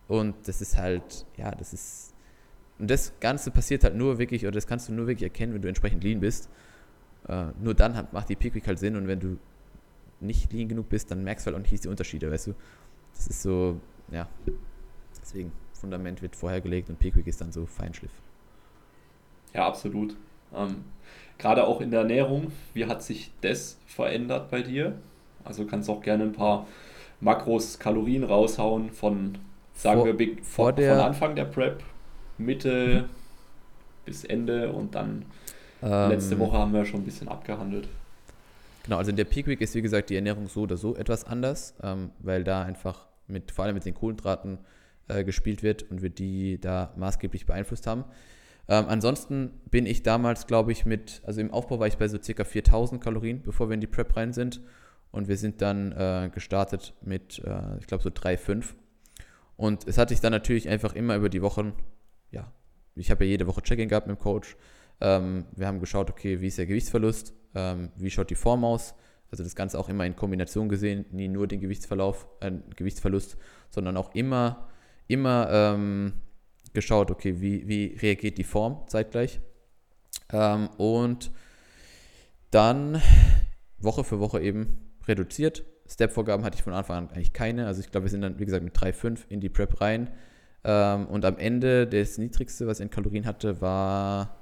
Und 0.08 0.36
das 0.46 0.62
ist 0.62 0.78
halt, 0.78 1.26
ja, 1.36 1.52
das 1.52 1.74
ist, 1.74 2.14
und 2.80 2.90
das 2.90 3.14
Ganze 3.20 3.52
passiert 3.52 3.84
halt 3.84 3.96
nur 3.96 4.20
wirklich, 4.20 4.44
oder 4.44 4.54
das 4.54 4.68
kannst 4.68 4.88
du 4.88 4.94
nur 4.94 5.08
wirklich 5.08 5.24
erkennen, 5.24 5.54
wenn 5.54 5.62
du 5.62 5.68
entsprechend 5.68 6.04
lean 6.04 6.20
bist. 6.20 6.50
Äh, 7.28 7.48
nur 7.62 7.74
dann 7.74 7.96
hat, 7.96 8.14
macht 8.14 8.30
die 8.30 8.36
Peak 8.36 8.56
Week 8.56 8.68
halt 8.68 8.80
Sinn. 8.80 8.96
Und 8.96 9.08
wenn 9.08 9.20
du 9.20 9.38
nicht 10.20 10.52
lean 10.54 10.68
genug 10.68 10.90
bist, 10.90 11.12
dann 11.12 11.24
merkst 11.24 11.46
du 11.46 11.52
halt 11.52 11.58
auch 11.58 11.72
nicht 11.72 11.84
die 11.84 11.88
Unterschiede, 11.88 12.32
weißt 12.32 12.48
du. 12.48 12.56
Das 13.14 13.28
ist 13.28 13.42
so, 13.42 13.80
ja, 14.12 14.30
deswegen, 15.22 15.52
Fundament 15.78 16.22
wird 16.22 16.36
vorher 16.36 16.62
gelegt 16.62 16.90
und 16.90 17.00
Peak 17.00 17.16
Week 17.16 17.28
ist 17.28 17.42
dann 17.42 17.52
so 17.52 17.66
Feinschliff. 17.66 18.12
Ja, 19.54 19.68
absolut. 19.68 20.16
Ähm, 20.56 20.86
Gerade 21.38 21.66
auch 21.66 21.82
in 21.82 21.92
der 21.92 22.02
Ernährung, 22.02 22.52
wie 22.74 22.86
hat 22.86 23.04
sich 23.04 23.32
das 23.42 23.78
verändert 23.86 24.50
bei 24.50 24.62
dir? 24.62 24.98
Also 25.44 25.66
kannst 25.66 25.90
auch 25.90 26.02
gerne 26.02 26.24
ein 26.24 26.34
paar 26.34 26.68
Makros, 27.22 27.80
Kalorien 27.80 28.24
raushauen 28.24 28.92
von, 28.92 29.38
sagen 29.74 30.02
vor, 30.02 30.20
wir, 30.20 30.38
vor 30.44 30.74
von, 30.74 30.84
von 30.84 31.00
Anfang 31.00 31.36
der 31.36 31.46
Prep, 31.46 31.84
Mitte 32.38 33.08
bis 34.06 34.24
Ende 34.24 34.72
und 34.72 34.96
dann 34.96 35.26
ähm, 35.82 36.10
letzte 36.10 36.40
Woche 36.40 36.58
haben 36.58 36.74
wir 36.74 36.86
schon 36.86 37.02
ein 37.02 37.06
bisschen 37.06 37.28
abgehandelt. 37.28 37.88
Genau, 38.84 38.98
also 38.98 39.10
in 39.10 39.18
der 39.18 39.26
Peak 39.26 39.48
Week 39.48 39.60
ist 39.60 39.76
wie 39.76 39.82
gesagt 39.82 40.10
die 40.10 40.16
Ernährung 40.16 40.48
so 40.48 40.62
oder 40.62 40.78
so 40.78 40.96
etwas 40.96 41.26
anders, 41.26 41.76
ähm, 41.84 42.12
weil 42.20 42.44
da 42.44 42.64
einfach 42.64 43.08
mit, 43.28 43.52
vor 43.52 43.66
allem 43.66 43.76
mit 43.76 43.86
den 43.86 43.94
Kohlenhydraten 43.94 44.60
äh, 45.08 45.24
gespielt 45.24 45.64
wird 45.64 45.84
und 45.90 46.02
wir 46.02 46.10
die 46.10 46.60
da 46.60 46.94
maßgeblich 46.98 47.46
beeinflusst 47.46 47.88
haben. 47.88 48.06
Ähm, 48.70 48.86
ansonsten 48.88 49.52
bin 49.72 49.86
ich 49.86 50.04
damals, 50.04 50.48
glaube 50.48 50.72
ich, 50.72 50.86
mit, 50.86 51.22
also 51.26 51.40
im 51.40 51.52
Aufbau 51.52 51.80
war 51.80 51.88
ich 51.88 51.98
bei 51.98 52.08
so 52.08 52.22
circa 52.22 52.44
4000 52.44 53.02
Kalorien, 53.02 53.42
bevor 53.42 53.70
wir 53.70 53.76
in 53.76 53.82
die 53.82 53.88
Prep 53.88 54.16
rein 54.16 54.34
sind. 54.34 54.62
Und 55.12 55.28
wir 55.28 55.38
sind 55.38 55.62
dann 55.62 55.94
äh, 55.94 56.30
gestartet 56.34 56.94
mit, 57.02 57.40
äh, 57.40 57.78
ich 57.80 57.88
glaube, 57.88 58.04
so 58.04 58.10
3,5. 58.10 58.74
Und 59.56 59.88
es 59.88 59.98
hat 59.98 60.10
sich 60.10 60.20
dann 60.20 60.32
natürlich 60.32 60.68
einfach 60.70 60.94
immer 60.94 61.16
über 61.16 61.30
die 61.30 61.42
Wochen, 61.42 61.74
ja, 62.32 62.52
ich 62.96 63.10
habe 63.10 63.26
ja 63.26 63.32
jede 63.32 63.48
Woche 63.48 63.62
Check-in 63.62 63.90
gehabt 63.90 64.08
mit 64.08 64.18
dem 64.18 64.22
Coach. 64.22 64.58
Ähm, 65.00 65.46
wir 65.56 65.68
haben 65.68 65.80
geschaut, 65.80 66.10
okay, 66.10 66.42
wie 66.42 66.48
ist 66.48 66.58
der 66.58 66.66
Gewichtsverlust, 66.66 67.34
ähm, 67.56 67.92
wie 67.96 68.12
schaut 68.12 68.30
die 68.30 68.36
Form 68.36 68.66
aus. 68.66 68.96
Also 69.32 69.44
das 69.44 69.56
Ganze 69.56 69.80
auch 69.80 69.90
immer 69.90 70.06
in 70.06 70.16
Kombination 70.16 70.70
gesehen, 70.70 71.06
nie 71.12 71.28
nur 71.28 71.48
den 71.48 71.62
Gewichtsverlauf, 71.62 72.28
äh, 72.40 72.52
Gewichtsverlust, 72.76 73.38
sondern 73.70 73.98
auch 73.98 74.14
immer, 74.14 74.68
immer 75.08 75.50
ähm, 75.52 76.14
geschaut, 76.74 77.12
okay, 77.12 77.42
wie, 77.42 77.68
wie 77.68 77.98
reagiert 78.02 78.38
die 78.38 78.44
Form 78.44 78.84
zeitgleich. 78.88 79.40
Ähm, 80.32 80.70
und 80.78 81.32
dann 82.52 83.02
Woche 83.80 84.04
für 84.04 84.20
Woche 84.20 84.42
eben 84.42 84.92
reduziert. 85.08 85.64
Step-Vorgaben 85.88 86.44
hatte 86.44 86.58
ich 86.58 86.64
von 86.64 86.74
Anfang 86.74 86.98
an 86.98 87.10
eigentlich 87.12 87.34
keine. 87.34 87.66
Also 87.66 87.82
ich 87.82 87.92
glaube, 87.92 88.06
wir 88.06 88.12
sind 88.12 88.22
dann, 88.22 88.40
wie 88.40 88.46
gesagt, 88.46 88.64
mit 88.64 88.78
3,5 88.78 89.20
in 89.30 89.40
die 89.40 89.50
Prep 89.50 89.80
rein. 89.80 90.10
Ähm, 90.64 91.08
und 91.08 91.24
am 91.24 91.38
Ende 91.38 91.88
das 91.88 92.18
niedrigste, 92.18 92.68
was 92.68 92.80
ich 92.80 92.84
in 92.84 92.90
Kalorien 92.90 93.26
hatte, 93.26 93.62
war. 93.62 94.38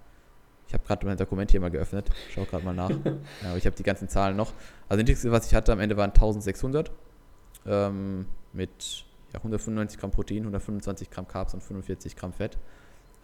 Ich 0.67 0.73
habe 0.73 0.83
gerade 0.85 1.05
mein 1.05 1.17
Dokument 1.17 1.51
hier 1.51 1.59
mal 1.59 1.69
geöffnet. 1.69 2.09
Schau 2.33 2.45
gerade 2.45 2.65
mal 2.65 2.73
nach. 2.73 2.89
ja, 3.43 3.49
aber 3.49 3.57
ich 3.57 3.65
habe 3.67 3.75
die 3.75 3.83
ganzen 3.83 4.09
Zahlen 4.09 4.35
noch. 4.35 4.53
Also 4.89 4.89
das 4.89 4.97
niedrigste, 4.97 5.31
was 5.31 5.47
ich 5.47 5.53
hatte 5.53 5.71
am 5.71 5.79
Ende 5.79 5.97
waren 5.97 6.09
1600. 6.09 6.91
Ähm, 7.67 8.25
mit 8.53 9.05
ja, 9.35 9.39
195 9.39 9.99
Gramm 9.99 10.11
Protein, 10.11 10.39
125 10.39 11.09
Gramm 11.09 11.27
Carbs 11.27 11.53
und 11.53 11.61
45 11.61 12.15
Gramm 12.15 12.33
Fett. 12.33 12.57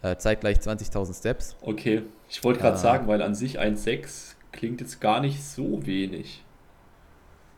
Äh, 0.02 0.16
zeitgleich 0.16 0.58
20.000 0.58 1.18
Steps. 1.18 1.56
Okay, 1.60 2.02
ich 2.28 2.42
wollte 2.42 2.60
gerade 2.60 2.76
äh, 2.76 2.80
sagen, 2.80 3.06
weil 3.06 3.22
an 3.22 3.34
sich 3.34 3.60
1,6 3.60 4.34
klingt 4.50 4.80
jetzt 4.80 5.00
gar 5.00 5.20
nicht 5.20 5.42
so 5.42 5.86
wenig. 5.86 6.44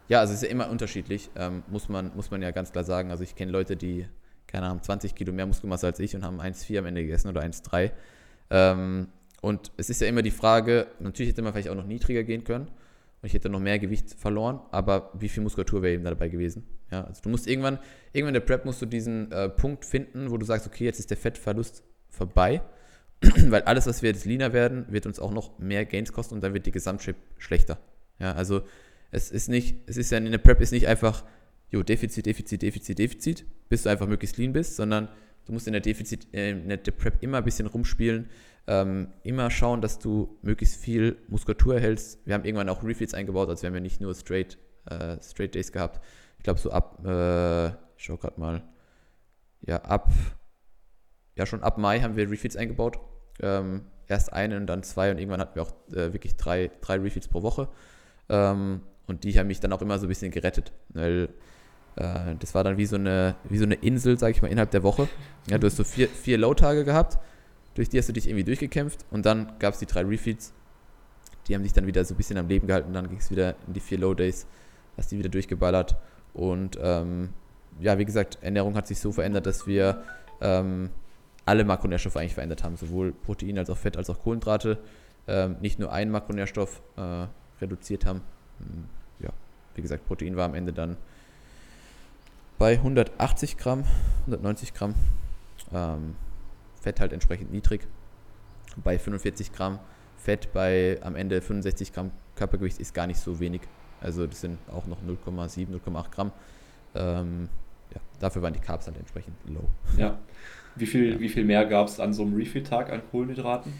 Ja, 0.08 0.20
also 0.20 0.34
es 0.34 0.42
ist 0.42 0.48
ja 0.48 0.50
immer 0.50 0.68
unterschiedlich, 0.68 1.30
ähm, 1.36 1.62
muss, 1.68 1.88
man, 1.88 2.12
muss 2.14 2.30
man 2.30 2.42
ja 2.42 2.50
ganz 2.50 2.70
klar 2.70 2.84
sagen. 2.84 3.10
Also 3.10 3.24
ich 3.24 3.34
kenne 3.34 3.50
Leute, 3.50 3.76
die, 3.76 4.06
keine 4.46 4.66
Ahnung, 4.66 4.82
20 4.82 5.14
Kilo 5.14 5.32
mehr 5.32 5.46
Muskelmasse 5.46 5.86
als 5.86 5.98
ich 5.98 6.14
und 6.14 6.22
haben 6.22 6.40
1,4 6.40 6.78
am 6.78 6.86
Ende 6.86 7.02
gegessen 7.02 7.28
oder 7.28 7.40
1,3. 7.40 7.90
Ähm, 8.50 9.08
und 9.40 9.72
es 9.78 9.88
ist 9.88 10.02
ja 10.02 10.06
immer 10.06 10.22
die 10.22 10.30
Frage, 10.30 10.86
natürlich 11.00 11.32
hätte 11.32 11.42
man 11.42 11.52
vielleicht 11.52 11.70
auch 11.70 11.74
noch 11.74 11.86
niedriger 11.86 12.24
gehen 12.24 12.44
können 12.44 12.68
und 13.24 13.28
ich 13.28 13.32
hätte 13.32 13.48
noch 13.48 13.58
mehr 13.58 13.78
Gewicht 13.78 14.12
verloren, 14.18 14.60
aber 14.70 15.10
wie 15.18 15.30
viel 15.30 15.42
Muskulatur 15.42 15.80
wäre 15.80 15.94
eben 15.94 16.04
dabei 16.04 16.28
gewesen? 16.28 16.66
Ja, 16.90 17.04
also 17.04 17.22
du 17.22 17.30
musst 17.30 17.46
irgendwann, 17.46 17.78
irgendwann 18.12 18.34
in 18.34 18.40
der 18.42 18.46
Prep 18.46 18.66
musst 18.66 18.82
du 18.82 18.86
diesen 18.86 19.32
äh, 19.32 19.48
Punkt 19.48 19.86
finden, 19.86 20.30
wo 20.30 20.36
du 20.36 20.44
sagst, 20.44 20.66
okay, 20.66 20.84
jetzt 20.84 20.98
ist 20.98 21.08
der 21.08 21.16
Fettverlust 21.16 21.84
vorbei, 22.10 22.60
weil 23.22 23.62
alles, 23.62 23.86
was 23.86 24.02
wir 24.02 24.10
jetzt 24.10 24.26
leaner 24.26 24.52
werden, 24.52 24.84
wird 24.90 25.06
uns 25.06 25.18
auch 25.18 25.32
noch 25.32 25.58
mehr 25.58 25.86
Gains 25.86 26.12
kosten 26.12 26.34
und 26.34 26.44
dann 26.44 26.52
wird 26.52 26.66
die 26.66 26.70
Gesamtshape 26.70 27.16
schlechter. 27.38 27.78
Ja, 28.18 28.34
also 28.34 28.60
es 29.10 29.30
ist 29.30 29.48
nicht, 29.48 29.78
es 29.86 29.96
ist 29.96 30.12
ja 30.12 30.18
in 30.18 30.30
der 30.30 30.36
Prep 30.36 30.60
ist 30.60 30.72
nicht 30.72 30.86
einfach, 30.86 31.24
jo, 31.70 31.82
Defizit, 31.82 32.26
Defizit, 32.26 32.60
Defizit, 32.60 32.98
Defizit, 32.98 33.46
bis 33.70 33.84
du 33.84 33.88
einfach 33.88 34.06
möglichst 34.06 34.36
lean 34.36 34.52
bist, 34.52 34.76
sondern 34.76 35.08
du 35.46 35.54
musst 35.54 35.66
in 35.66 35.72
der 35.72 35.80
Defizit, 35.80 36.26
äh, 36.34 36.50
in 36.50 36.68
der 36.68 36.76
Prep 36.76 37.22
immer 37.22 37.38
ein 37.38 37.44
bisschen 37.44 37.68
rumspielen, 37.68 38.28
ähm, 38.66 39.08
immer 39.22 39.50
schauen, 39.50 39.80
dass 39.80 39.98
du 39.98 40.38
möglichst 40.42 40.80
viel 40.80 41.16
Muskulatur 41.28 41.74
erhältst. 41.74 42.18
Wir 42.24 42.34
haben 42.34 42.44
irgendwann 42.44 42.68
auch 42.68 42.82
Refeeds 42.82 43.14
eingebaut, 43.14 43.48
also 43.48 43.62
wir 43.62 43.68
haben 43.68 43.74
ja 43.74 43.80
nicht 43.80 44.00
nur 44.00 44.14
Straight, 44.14 44.58
äh, 44.86 45.16
Straight 45.22 45.54
Days 45.54 45.72
gehabt. 45.72 46.00
glaube 46.42 46.60
so 46.60 46.70
ab, 46.70 47.04
äh, 47.04 47.68
ich 47.68 48.04
schau 48.04 48.16
gerade 48.16 48.40
mal, 48.40 48.62
ja, 49.60 49.76
ab, 49.82 50.10
ja, 51.36 51.46
schon 51.46 51.62
ab 51.62 51.78
Mai 51.78 52.00
haben 52.00 52.16
wir 52.16 52.30
Refeeds 52.30 52.56
eingebaut. 52.56 52.98
Ähm, 53.40 53.86
erst 54.06 54.32
einen 54.32 54.62
und 54.62 54.66
dann 54.66 54.82
zwei 54.82 55.10
und 55.10 55.18
irgendwann 55.18 55.40
hatten 55.40 55.54
wir 55.56 55.62
auch 55.62 55.72
äh, 55.92 56.12
wirklich 56.12 56.36
drei, 56.36 56.70
drei 56.80 56.96
Refeeds 56.96 57.28
pro 57.28 57.42
Woche. 57.42 57.68
Ähm, 58.28 58.82
und 59.06 59.24
die 59.24 59.38
haben 59.38 59.48
mich 59.48 59.60
dann 59.60 59.72
auch 59.72 59.82
immer 59.82 59.98
so 59.98 60.06
ein 60.06 60.08
bisschen 60.08 60.30
gerettet, 60.30 60.72
weil 60.90 61.28
äh, 61.96 62.34
das 62.38 62.54
war 62.54 62.64
dann 62.64 62.76
wie 62.78 62.86
so 62.86 62.96
eine, 62.96 63.36
wie 63.48 63.58
so 63.58 63.64
eine 63.64 63.74
Insel, 63.74 64.18
sag 64.18 64.30
ich 64.30 64.42
mal, 64.42 64.48
innerhalb 64.48 64.70
der 64.70 64.82
Woche. 64.82 65.08
Ja, 65.48 65.58
du 65.58 65.66
hast 65.66 65.76
so 65.76 65.84
vier, 65.84 66.08
vier 66.08 66.38
Low-Tage 66.38 66.84
gehabt, 66.84 67.18
durch 67.74 67.88
die 67.88 67.98
hast 67.98 68.08
du 68.08 68.12
dich 68.12 68.26
irgendwie 68.26 68.44
durchgekämpft 68.44 69.04
und 69.10 69.26
dann 69.26 69.52
gab 69.58 69.74
es 69.74 69.80
die 69.80 69.86
drei 69.86 70.02
Refeeds. 70.02 70.52
Die 71.46 71.54
haben 71.54 71.62
dich 71.62 71.72
dann 71.72 71.86
wieder 71.86 72.04
so 72.04 72.14
ein 72.14 72.16
bisschen 72.16 72.38
am 72.38 72.48
Leben 72.48 72.66
gehalten, 72.66 72.92
dann 72.92 73.08
ging 73.08 73.18
es 73.18 73.30
wieder 73.30 73.54
in 73.66 73.74
die 73.74 73.80
vier 73.80 73.98
Low-Days, 73.98 74.46
hast 74.96 75.12
die 75.12 75.18
wieder 75.18 75.28
durchgeballert. 75.28 75.96
Und 76.32 76.78
ähm, 76.80 77.30
ja, 77.80 77.98
wie 77.98 78.04
gesagt, 78.04 78.38
Ernährung 78.40 78.76
hat 78.76 78.86
sich 78.86 78.98
so 78.98 79.12
verändert, 79.12 79.46
dass 79.46 79.66
wir 79.66 80.02
ähm, 80.40 80.90
alle 81.44 81.64
Makronährstoffe 81.64 82.16
eigentlich 82.16 82.34
verändert 82.34 82.64
haben, 82.64 82.76
sowohl 82.76 83.12
Protein 83.12 83.58
als 83.58 83.68
auch 83.68 83.76
Fett 83.76 83.96
als 83.96 84.08
auch 84.08 84.20
Kohlenhydrate. 84.20 84.78
Ähm, 85.26 85.56
nicht 85.60 85.78
nur 85.78 85.92
einen 85.92 86.10
Makronährstoff 86.10 86.82
äh, 86.96 87.26
reduziert 87.60 88.06
haben. 88.06 88.20
Hm, 88.58 88.84
ja, 89.20 89.30
wie 89.74 89.82
gesagt, 89.82 90.06
Protein 90.06 90.36
war 90.36 90.46
am 90.46 90.54
Ende 90.54 90.72
dann 90.72 90.96
bei 92.58 92.74
180 92.74 93.56
Gramm, 93.56 93.84
190 94.26 94.74
Gramm. 94.74 94.94
Ähm, 95.72 96.16
Fett 96.84 97.00
halt 97.00 97.12
entsprechend 97.12 97.50
niedrig. 97.50 97.86
Bei 98.76 98.98
45 98.98 99.52
Gramm 99.52 99.80
Fett 100.16 100.52
bei 100.52 100.98
am 101.02 101.16
Ende 101.16 101.40
65 101.40 101.92
Gramm 101.92 102.10
Körpergewicht 102.36 102.78
ist 102.78 102.94
gar 102.94 103.06
nicht 103.06 103.18
so 103.18 103.40
wenig. 103.40 103.62
Also 104.00 104.26
das 104.26 104.40
sind 104.40 104.58
auch 104.70 104.86
noch 104.86 104.98
0,7, 105.02 105.68
0,8 105.68 106.10
Gramm. 106.10 106.32
Ähm, 106.94 107.48
ja, 107.94 108.00
dafür 108.20 108.42
waren 108.42 108.52
die 108.52 108.60
Carbs 108.60 108.86
halt 108.86 108.98
entsprechend 108.98 109.36
low. 109.46 109.68
Ja. 109.96 110.18
Wie 110.76 110.86
viel, 110.86 111.12
ja. 111.12 111.20
wie 111.20 111.28
viel 111.28 111.44
mehr 111.44 111.64
gab 111.66 111.88
es 111.88 112.00
an 112.00 112.12
so 112.12 112.22
einem 112.22 112.34
Refill-Tag 112.34 112.90
an 112.90 113.02
Kohlenhydraten? 113.10 113.72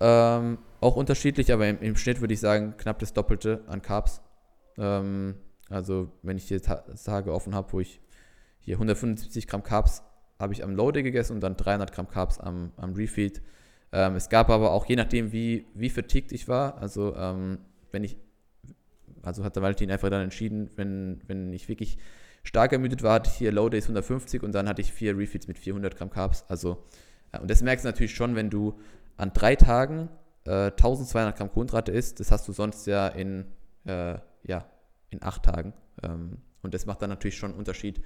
Ähm, 0.00 0.58
auch 0.80 0.96
unterschiedlich, 0.96 1.52
aber 1.52 1.68
im, 1.68 1.80
im, 1.80 1.96
Schnitt 1.96 2.20
würde 2.20 2.34
ich 2.34 2.40
sagen 2.40 2.74
knapp 2.76 2.98
das 2.98 3.12
Doppelte 3.12 3.62
an 3.66 3.82
Carbs. 3.82 4.20
Ähm, 4.78 5.36
also 5.70 6.12
wenn 6.22 6.36
ich 6.36 6.44
hier 6.44 6.60
Tage 6.60 7.32
offen 7.32 7.54
habe, 7.54 7.72
wo 7.72 7.80
ich 7.80 8.00
hier 8.60 8.74
175 8.76 9.46
Gramm 9.46 9.62
Carbs 9.62 10.02
habe 10.42 10.52
ich 10.52 10.64
am 10.64 10.74
Low-Day 10.74 11.04
gegessen 11.04 11.34
und 11.34 11.40
dann 11.40 11.56
300 11.56 11.92
Gramm 11.92 12.08
Carbs 12.08 12.40
am, 12.40 12.72
am 12.76 12.94
Refeed. 12.94 13.40
Ähm, 13.92 14.16
es 14.16 14.28
gab 14.28 14.50
aber 14.50 14.72
auch, 14.72 14.86
je 14.86 14.96
nachdem, 14.96 15.32
wie, 15.32 15.66
wie 15.74 15.88
fatigued 15.88 16.32
ich 16.32 16.48
war, 16.48 16.78
also 16.78 17.14
ähm, 17.14 17.58
wenn 17.92 18.02
ich, 18.02 18.16
also 19.22 19.44
hat 19.44 19.54
der 19.54 19.62
Valentin 19.62 19.90
einfach 19.90 20.10
dann 20.10 20.22
entschieden, 20.22 20.68
wenn, 20.74 21.22
wenn 21.28 21.52
ich 21.52 21.68
wirklich 21.68 21.96
stark 22.42 22.72
ermüdet 22.72 23.04
war, 23.04 23.14
hatte 23.14 23.30
ich 23.30 23.36
hier 23.36 23.52
Low 23.52 23.68
Days 23.68 23.84
150 23.84 24.42
und 24.42 24.52
dann 24.52 24.68
hatte 24.68 24.80
ich 24.80 24.92
vier 24.92 25.16
Refeeds 25.16 25.46
mit 25.46 25.58
400 25.58 25.96
Gramm 25.96 26.10
Carbs. 26.10 26.44
Also, 26.48 26.82
ja, 27.32 27.38
und 27.38 27.48
das 27.48 27.62
merkst 27.62 27.84
du 27.84 27.88
natürlich 27.88 28.14
schon, 28.14 28.34
wenn 28.34 28.50
du 28.50 28.80
an 29.16 29.32
drei 29.32 29.54
Tagen 29.54 30.08
äh, 30.44 30.72
1200 30.72 31.36
Gramm 31.36 31.52
Kohlenhydrate 31.52 31.92
isst. 31.92 32.18
Das 32.18 32.32
hast 32.32 32.48
du 32.48 32.52
sonst 32.52 32.86
ja 32.88 33.06
in, 33.06 33.44
äh, 33.84 34.18
ja, 34.42 34.66
in 35.10 35.22
acht 35.22 35.44
Tagen. 35.44 35.72
Ähm, 36.02 36.38
und 36.62 36.74
das 36.74 36.86
macht 36.86 37.00
dann 37.02 37.10
natürlich 37.10 37.36
schon 37.36 37.50
einen 37.50 37.58
Unterschied. 37.58 38.02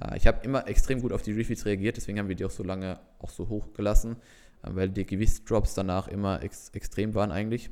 Äh, 0.00 0.16
ich 0.16 0.26
habe 0.26 0.44
immer 0.44 0.66
extrem 0.68 1.00
gut 1.00 1.12
auf 1.12 1.22
die 1.22 1.32
Refeeds 1.32 1.66
reagiert, 1.66 1.96
deswegen 1.96 2.18
haben 2.18 2.28
wir 2.28 2.36
die 2.36 2.44
auch 2.44 2.50
so 2.50 2.62
lange 2.62 2.98
auch 3.18 3.30
so 3.30 3.48
hoch 3.48 3.72
gelassen, 3.74 4.16
äh, 4.62 4.68
weil 4.72 4.88
die 4.88 5.06
Gewichtsdrops 5.06 5.74
danach 5.74 6.08
immer 6.08 6.42
ex 6.42 6.70
extrem 6.70 7.14
waren 7.14 7.30
eigentlich. 7.30 7.70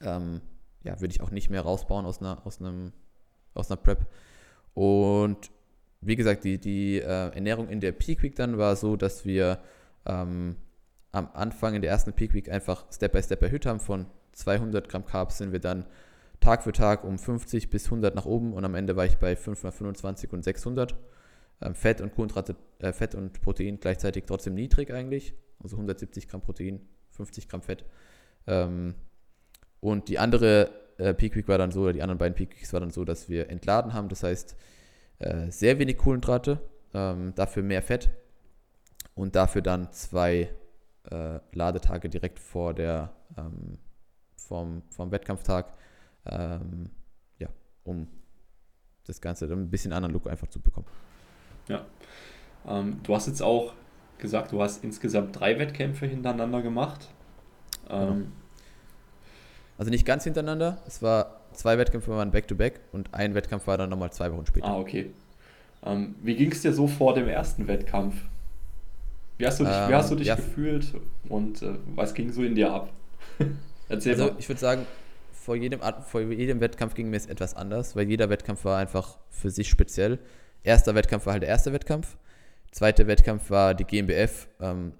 Ähm, 0.00 0.40
ja, 0.82 1.00
würde 1.00 1.12
ich 1.12 1.20
auch 1.20 1.30
nicht 1.30 1.50
mehr 1.50 1.62
rausbauen 1.62 2.06
aus 2.06 2.20
einer, 2.20 2.46
aus 2.46 2.60
einem, 2.60 2.92
aus 3.54 3.70
einer 3.70 3.76
Prep. 3.76 4.06
Und 4.74 5.50
wie 6.00 6.16
gesagt, 6.16 6.44
die, 6.44 6.58
die 6.58 6.98
äh, 6.98 7.34
Ernährung 7.34 7.68
in 7.68 7.80
der 7.80 7.92
Peak 7.92 8.22
Week 8.22 8.34
dann 8.34 8.56
war 8.56 8.76
so, 8.76 8.96
dass 8.96 9.26
wir 9.26 9.58
ähm, 10.06 10.56
am 11.12 11.28
Anfang 11.34 11.74
in 11.74 11.82
der 11.82 11.90
ersten 11.90 12.12
Peak 12.12 12.32
Week 12.32 12.48
einfach 12.48 12.86
Step 12.92 13.12
by 13.12 13.22
Step 13.22 13.42
erhöht 13.42 13.66
haben. 13.66 13.80
Von 13.80 14.06
200 14.32 14.88
Gramm 14.88 15.04
Carbs 15.04 15.38
sind 15.38 15.52
wir 15.52 15.58
dann 15.58 15.84
Tag 16.40 16.62
für 16.62 16.72
Tag 16.72 17.04
um 17.04 17.18
50 17.18 17.68
bis 17.68 17.86
100 17.86 18.14
nach 18.14 18.24
oben 18.24 18.54
und 18.54 18.64
am 18.64 18.74
Ende 18.74 18.96
war 18.96 19.04
ich 19.04 19.18
bei 19.18 19.36
525 19.36 20.32
und 20.32 20.42
600. 20.42 20.94
Ähm, 21.62 21.74
Fett 21.74 22.00
und 22.00 22.14
Kohlenhydrate, 22.14 22.56
äh, 22.78 22.92
Fett 22.92 23.14
und 23.14 23.40
Protein 23.42 23.78
gleichzeitig 23.80 24.24
trotzdem 24.26 24.54
niedrig 24.54 24.90
eigentlich. 24.92 25.34
Also 25.62 25.76
170 25.76 26.28
Gramm 26.28 26.40
Protein, 26.40 26.80
50 27.10 27.48
Gramm 27.48 27.62
Fett. 27.62 27.84
Ähm, 28.46 28.94
und 29.80 30.08
die 30.08 30.18
andere 30.18 30.70
äh, 30.98 31.14
Peak 31.14 31.36
Week 31.36 31.48
war 31.48 31.58
dann 31.58 31.72
so, 31.72 31.82
oder 31.82 31.92
die 31.92 32.02
anderen 32.02 32.18
beiden 32.18 32.34
Peak 32.34 32.56
Weeks 32.56 32.72
war 32.72 32.80
dann 32.80 32.90
so, 32.90 33.04
dass 33.04 33.28
wir 33.28 33.50
entladen 33.50 33.92
haben. 33.92 34.08
Das 34.08 34.22
heißt, 34.22 34.56
äh, 35.18 35.50
sehr 35.50 35.78
wenig 35.78 35.98
Kohlenhydrate, 35.98 36.60
ähm, 36.94 37.34
dafür 37.34 37.62
mehr 37.62 37.82
Fett 37.82 38.10
und 39.14 39.36
dafür 39.36 39.62
dann 39.62 39.92
zwei 39.92 40.50
äh, 41.10 41.40
Ladetage 41.52 42.08
direkt 42.08 42.38
vor 42.38 42.74
der, 42.74 43.12
ähm, 43.36 43.78
vom, 44.36 44.82
vom 44.90 45.10
Wettkampftag, 45.10 45.72
ähm, 46.26 46.90
ja, 47.38 47.48
um 47.84 48.08
das 49.04 49.20
Ganze 49.20 49.48
dann 49.48 49.60
ein 49.60 49.70
bisschen 49.70 49.92
anderen 49.92 50.12
Look 50.12 50.26
einfach 50.26 50.48
zu 50.48 50.60
bekommen. 50.60 50.86
Ja. 51.68 51.84
Ähm, 52.66 53.00
du 53.02 53.14
hast 53.14 53.26
jetzt 53.26 53.42
auch 53.42 53.72
gesagt, 54.18 54.52
du 54.52 54.62
hast 54.62 54.84
insgesamt 54.84 55.38
drei 55.38 55.58
Wettkämpfe 55.58 56.06
hintereinander 56.06 56.62
gemacht. 56.62 57.08
Genau. 57.88 58.10
Ähm, 58.10 58.32
also 59.78 59.90
nicht 59.90 60.04
ganz 60.04 60.24
hintereinander. 60.24 60.78
Es 60.86 61.02
war 61.02 61.40
zwei 61.52 61.78
Wettkämpfe 61.78 62.10
waren 62.10 62.30
back-to-back 62.30 62.74
-back 62.74 62.80
und 62.92 63.14
ein 63.14 63.34
Wettkampf 63.34 63.66
war 63.66 63.78
dann 63.78 63.90
nochmal 63.90 64.12
zwei 64.12 64.30
Wochen 64.32 64.46
später. 64.46 64.66
Ah, 64.66 64.78
okay. 64.78 65.10
Ähm, 65.82 66.14
wie 66.22 66.36
ging 66.36 66.52
es 66.52 66.62
dir 66.62 66.72
so 66.72 66.86
vor 66.86 67.14
dem 67.14 67.28
ersten 67.28 67.66
Wettkampf? 67.66 68.14
Wie 69.38 69.46
hast 69.46 69.58
du 69.58 69.64
dich, 69.64 69.72
ähm, 69.72 69.88
wie 69.88 69.94
hast 69.94 70.10
du 70.10 70.16
dich 70.16 70.26
ja. 70.26 70.34
gefühlt 70.34 70.92
und 71.28 71.62
äh, 71.62 71.72
was 71.94 72.12
ging 72.12 72.30
so 72.30 72.42
in 72.42 72.54
dir 72.54 72.70
ab? 72.70 72.90
Erzähl 73.88 74.12
also, 74.12 74.26
mal. 74.26 74.36
ich 74.38 74.48
würde 74.48 74.60
sagen, 74.60 74.86
vor 75.32 75.56
jedem, 75.56 75.80
vor 76.06 76.20
jedem 76.20 76.60
Wettkampf 76.60 76.94
ging 76.94 77.08
mir 77.08 77.16
es 77.16 77.26
etwas 77.26 77.54
anders, 77.54 77.96
weil 77.96 78.06
jeder 78.06 78.28
Wettkampf 78.28 78.66
war 78.66 78.76
einfach 78.76 79.16
für 79.30 79.50
sich 79.50 79.70
speziell. 79.70 80.18
Erster 80.62 80.94
Wettkampf 80.94 81.26
war 81.26 81.34
halt 81.34 81.42
der 81.42 81.48
erste 81.48 81.72
Wettkampf. 81.72 82.16
Zweiter 82.70 83.06
Wettkampf 83.06 83.50
war 83.50 83.74
die 83.74 83.84
GmbF, 83.84 84.48
ähm, 84.60 84.92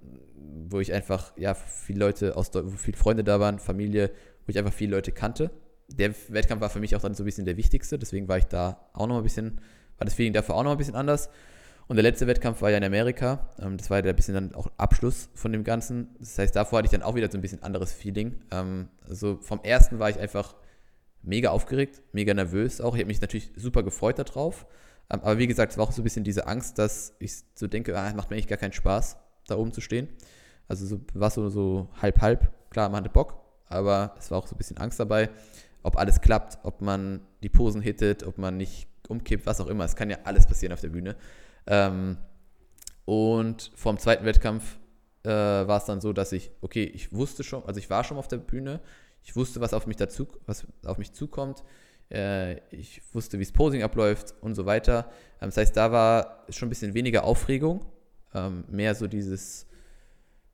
wo 0.68 0.80
ich 0.80 0.92
einfach, 0.92 1.32
ja, 1.36 1.54
viele 1.54 2.00
Leute 2.00 2.36
aus, 2.36 2.50
wo 2.52 2.70
viele 2.70 2.96
Freunde 2.96 3.24
da 3.24 3.38
waren, 3.38 3.58
Familie, 3.58 4.10
wo 4.46 4.50
ich 4.50 4.58
einfach 4.58 4.72
viele 4.72 4.92
Leute 4.92 5.12
kannte. 5.12 5.50
Der 5.88 6.14
Wettkampf 6.28 6.60
war 6.60 6.70
für 6.70 6.80
mich 6.80 6.96
auch 6.96 7.00
dann 7.00 7.14
so 7.14 7.22
ein 7.22 7.26
bisschen 7.26 7.44
der 7.44 7.56
wichtigste, 7.56 7.98
deswegen 7.98 8.28
war 8.28 8.38
ich 8.38 8.46
da 8.46 8.88
auch 8.92 9.06
noch 9.06 9.18
ein 9.18 9.22
bisschen, 9.22 9.60
war 9.98 10.04
das 10.04 10.14
Feeling 10.14 10.32
dafür 10.32 10.54
auch 10.54 10.64
noch 10.64 10.72
ein 10.72 10.78
bisschen 10.78 10.94
anders. 10.94 11.30
Und 11.88 11.96
der 11.96 12.04
letzte 12.04 12.28
Wettkampf 12.28 12.62
war 12.62 12.70
ja 12.70 12.76
in 12.76 12.84
Amerika. 12.84 13.50
Ähm, 13.60 13.76
das 13.76 13.90
war 13.90 13.98
ja 13.98 14.08
ein 14.08 14.14
bisschen 14.14 14.34
dann 14.34 14.54
auch 14.54 14.70
Abschluss 14.76 15.28
von 15.34 15.50
dem 15.50 15.64
Ganzen. 15.64 16.14
Das 16.20 16.38
heißt, 16.38 16.54
davor 16.54 16.78
hatte 16.78 16.86
ich 16.86 16.92
dann 16.92 17.02
auch 17.02 17.16
wieder 17.16 17.28
so 17.28 17.36
ein 17.36 17.40
bisschen 17.40 17.64
anderes 17.64 17.92
Feeling. 17.92 18.36
Also 19.08 19.38
vom 19.40 19.60
ersten 19.64 19.98
war 19.98 20.08
ich 20.08 20.16
einfach 20.18 20.54
mega 21.22 21.50
aufgeregt, 21.50 22.00
mega 22.12 22.32
nervös 22.32 22.80
auch. 22.80 22.94
Ich 22.94 23.00
habe 23.00 23.08
mich 23.08 23.20
natürlich 23.20 23.50
super 23.56 23.82
gefreut 23.82 24.20
darauf. 24.20 24.66
Aber 25.10 25.38
wie 25.38 25.46
gesagt, 25.46 25.72
es 25.72 25.78
war 25.78 25.86
auch 25.86 25.92
so 25.92 26.00
ein 26.00 26.04
bisschen 26.04 26.24
diese 26.24 26.46
Angst, 26.46 26.78
dass 26.78 27.14
ich 27.18 27.34
so 27.54 27.66
denke, 27.66 27.98
ah, 27.98 28.12
macht 28.14 28.30
mir 28.30 28.36
eigentlich 28.36 28.48
gar 28.48 28.58
keinen 28.58 28.72
Spaß, 28.72 29.16
da 29.48 29.56
oben 29.56 29.72
zu 29.72 29.80
stehen. 29.80 30.08
Also 30.68 30.86
so, 30.86 31.00
war 31.14 31.30
so, 31.30 31.48
so 31.48 31.88
halb, 32.00 32.20
halb. 32.20 32.52
Klar, 32.70 32.88
man 32.88 33.00
hatte 33.00 33.12
Bock, 33.12 33.34
aber 33.66 34.14
es 34.18 34.30
war 34.30 34.38
auch 34.38 34.46
so 34.46 34.54
ein 34.54 34.58
bisschen 34.58 34.78
Angst 34.78 35.00
dabei, 35.00 35.28
ob 35.82 35.96
alles 35.96 36.20
klappt, 36.20 36.58
ob 36.62 36.80
man 36.80 37.20
die 37.42 37.48
Posen 37.48 37.82
hittet, 37.82 38.22
ob 38.22 38.38
man 38.38 38.56
nicht 38.56 38.86
umkippt, 39.08 39.46
was 39.46 39.60
auch 39.60 39.66
immer. 39.66 39.84
Es 39.84 39.96
kann 39.96 40.10
ja 40.10 40.18
alles 40.22 40.46
passieren 40.46 40.72
auf 40.72 40.80
der 40.80 40.90
Bühne. 40.90 41.16
Ähm, 41.66 42.16
und 43.04 43.72
vom 43.74 43.98
zweiten 43.98 44.24
Wettkampf 44.24 44.78
äh, 45.24 45.28
war 45.28 45.78
es 45.78 45.86
dann 45.86 46.00
so, 46.00 46.12
dass 46.12 46.30
ich, 46.30 46.52
okay, 46.60 46.84
ich 46.84 47.12
wusste 47.12 47.42
schon, 47.42 47.64
also 47.64 47.78
ich 47.80 47.90
war 47.90 48.04
schon 48.04 48.16
auf 48.16 48.28
der 48.28 48.36
Bühne, 48.36 48.80
ich 49.24 49.34
wusste, 49.34 49.60
was 49.60 49.74
auf 49.74 49.88
mich 49.88 49.96
dazu, 49.96 50.28
was 50.46 50.66
auf 50.84 50.98
mich 50.98 51.12
zukommt, 51.12 51.64
ich 52.70 53.02
wusste, 53.12 53.38
wie 53.38 53.44
das 53.44 53.52
Posing 53.52 53.82
abläuft 53.82 54.34
und 54.40 54.54
so 54.54 54.66
weiter. 54.66 55.10
Ähm, 55.40 55.48
das 55.48 55.56
heißt, 55.56 55.76
da 55.76 55.92
war 55.92 56.44
schon 56.48 56.66
ein 56.66 56.70
bisschen 56.70 56.94
weniger 56.94 57.24
Aufregung, 57.24 57.86
ähm, 58.34 58.64
mehr 58.68 58.94
so 58.94 59.06
dieses, 59.06 59.66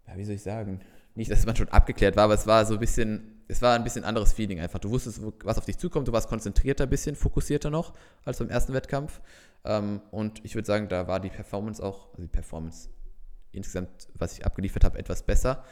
ja, 0.06 0.16
wie 0.16 0.24
soll 0.24 0.34
ich 0.34 0.42
sagen, 0.42 0.80
nicht, 1.14 1.30
dass 1.30 1.46
man 1.46 1.56
schon 1.56 1.68
abgeklärt 1.70 2.16
war, 2.16 2.24
aber 2.24 2.34
es 2.34 2.46
war 2.46 2.64
so 2.66 2.74
ein 2.74 2.80
bisschen, 2.80 3.42
es 3.48 3.62
war 3.62 3.74
ein 3.74 3.84
bisschen 3.84 4.04
anderes 4.04 4.34
Feeling 4.34 4.60
einfach. 4.60 4.78
Du 4.78 4.90
wusstest, 4.90 5.22
was 5.44 5.56
auf 5.56 5.64
dich 5.64 5.78
zukommt, 5.78 6.08
du 6.08 6.12
warst 6.12 6.28
konzentrierter 6.28 6.84
ein 6.84 6.90
bisschen, 6.90 7.16
fokussierter 7.16 7.70
noch 7.70 7.94
als 8.24 8.38
beim 8.38 8.50
ersten 8.50 8.74
Wettkampf. 8.74 9.20
Ähm, 9.64 10.02
und 10.10 10.44
ich 10.44 10.54
würde 10.54 10.66
sagen, 10.66 10.88
da 10.88 11.08
war 11.08 11.20
die 11.20 11.30
Performance 11.30 11.82
auch, 11.82 12.10
also 12.10 12.22
die 12.22 12.28
Performance 12.28 12.90
insgesamt, 13.52 14.08
was 14.14 14.34
ich 14.34 14.44
abgeliefert 14.44 14.84
habe, 14.84 14.98
etwas 14.98 15.22
besser. 15.22 15.64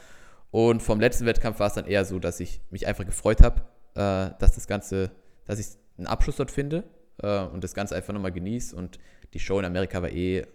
Und 0.50 0.82
vom 0.82 1.00
letzten 1.00 1.26
Wettkampf 1.26 1.58
war 1.58 1.66
es 1.66 1.74
dann 1.74 1.86
eher 1.86 2.04
so, 2.04 2.18
dass 2.18 2.40
ich 2.40 2.60
mich 2.70 2.86
einfach 2.86 3.04
gefreut 3.04 3.42
habe, 3.42 3.60
äh, 3.94 4.34
dass 4.38 4.52
das 4.54 4.66
Ganze, 4.66 5.10
dass 5.46 5.58
ich 5.58 5.66
einen 5.98 6.06
Abschluss 6.06 6.36
dort 6.36 6.50
finde 6.50 6.84
äh, 7.22 7.44
und 7.44 7.62
das 7.64 7.74
Ganze 7.74 7.96
einfach 7.96 8.12
nochmal 8.12 8.32
genieße. 8.32 8.74
Und 8.74 8.98
die 9.32 9.40
Show 9.40 9.58
in 9.58 9.64
Amerika 9.64 10.02
war 10.02 10.10
eh 10.10 10.46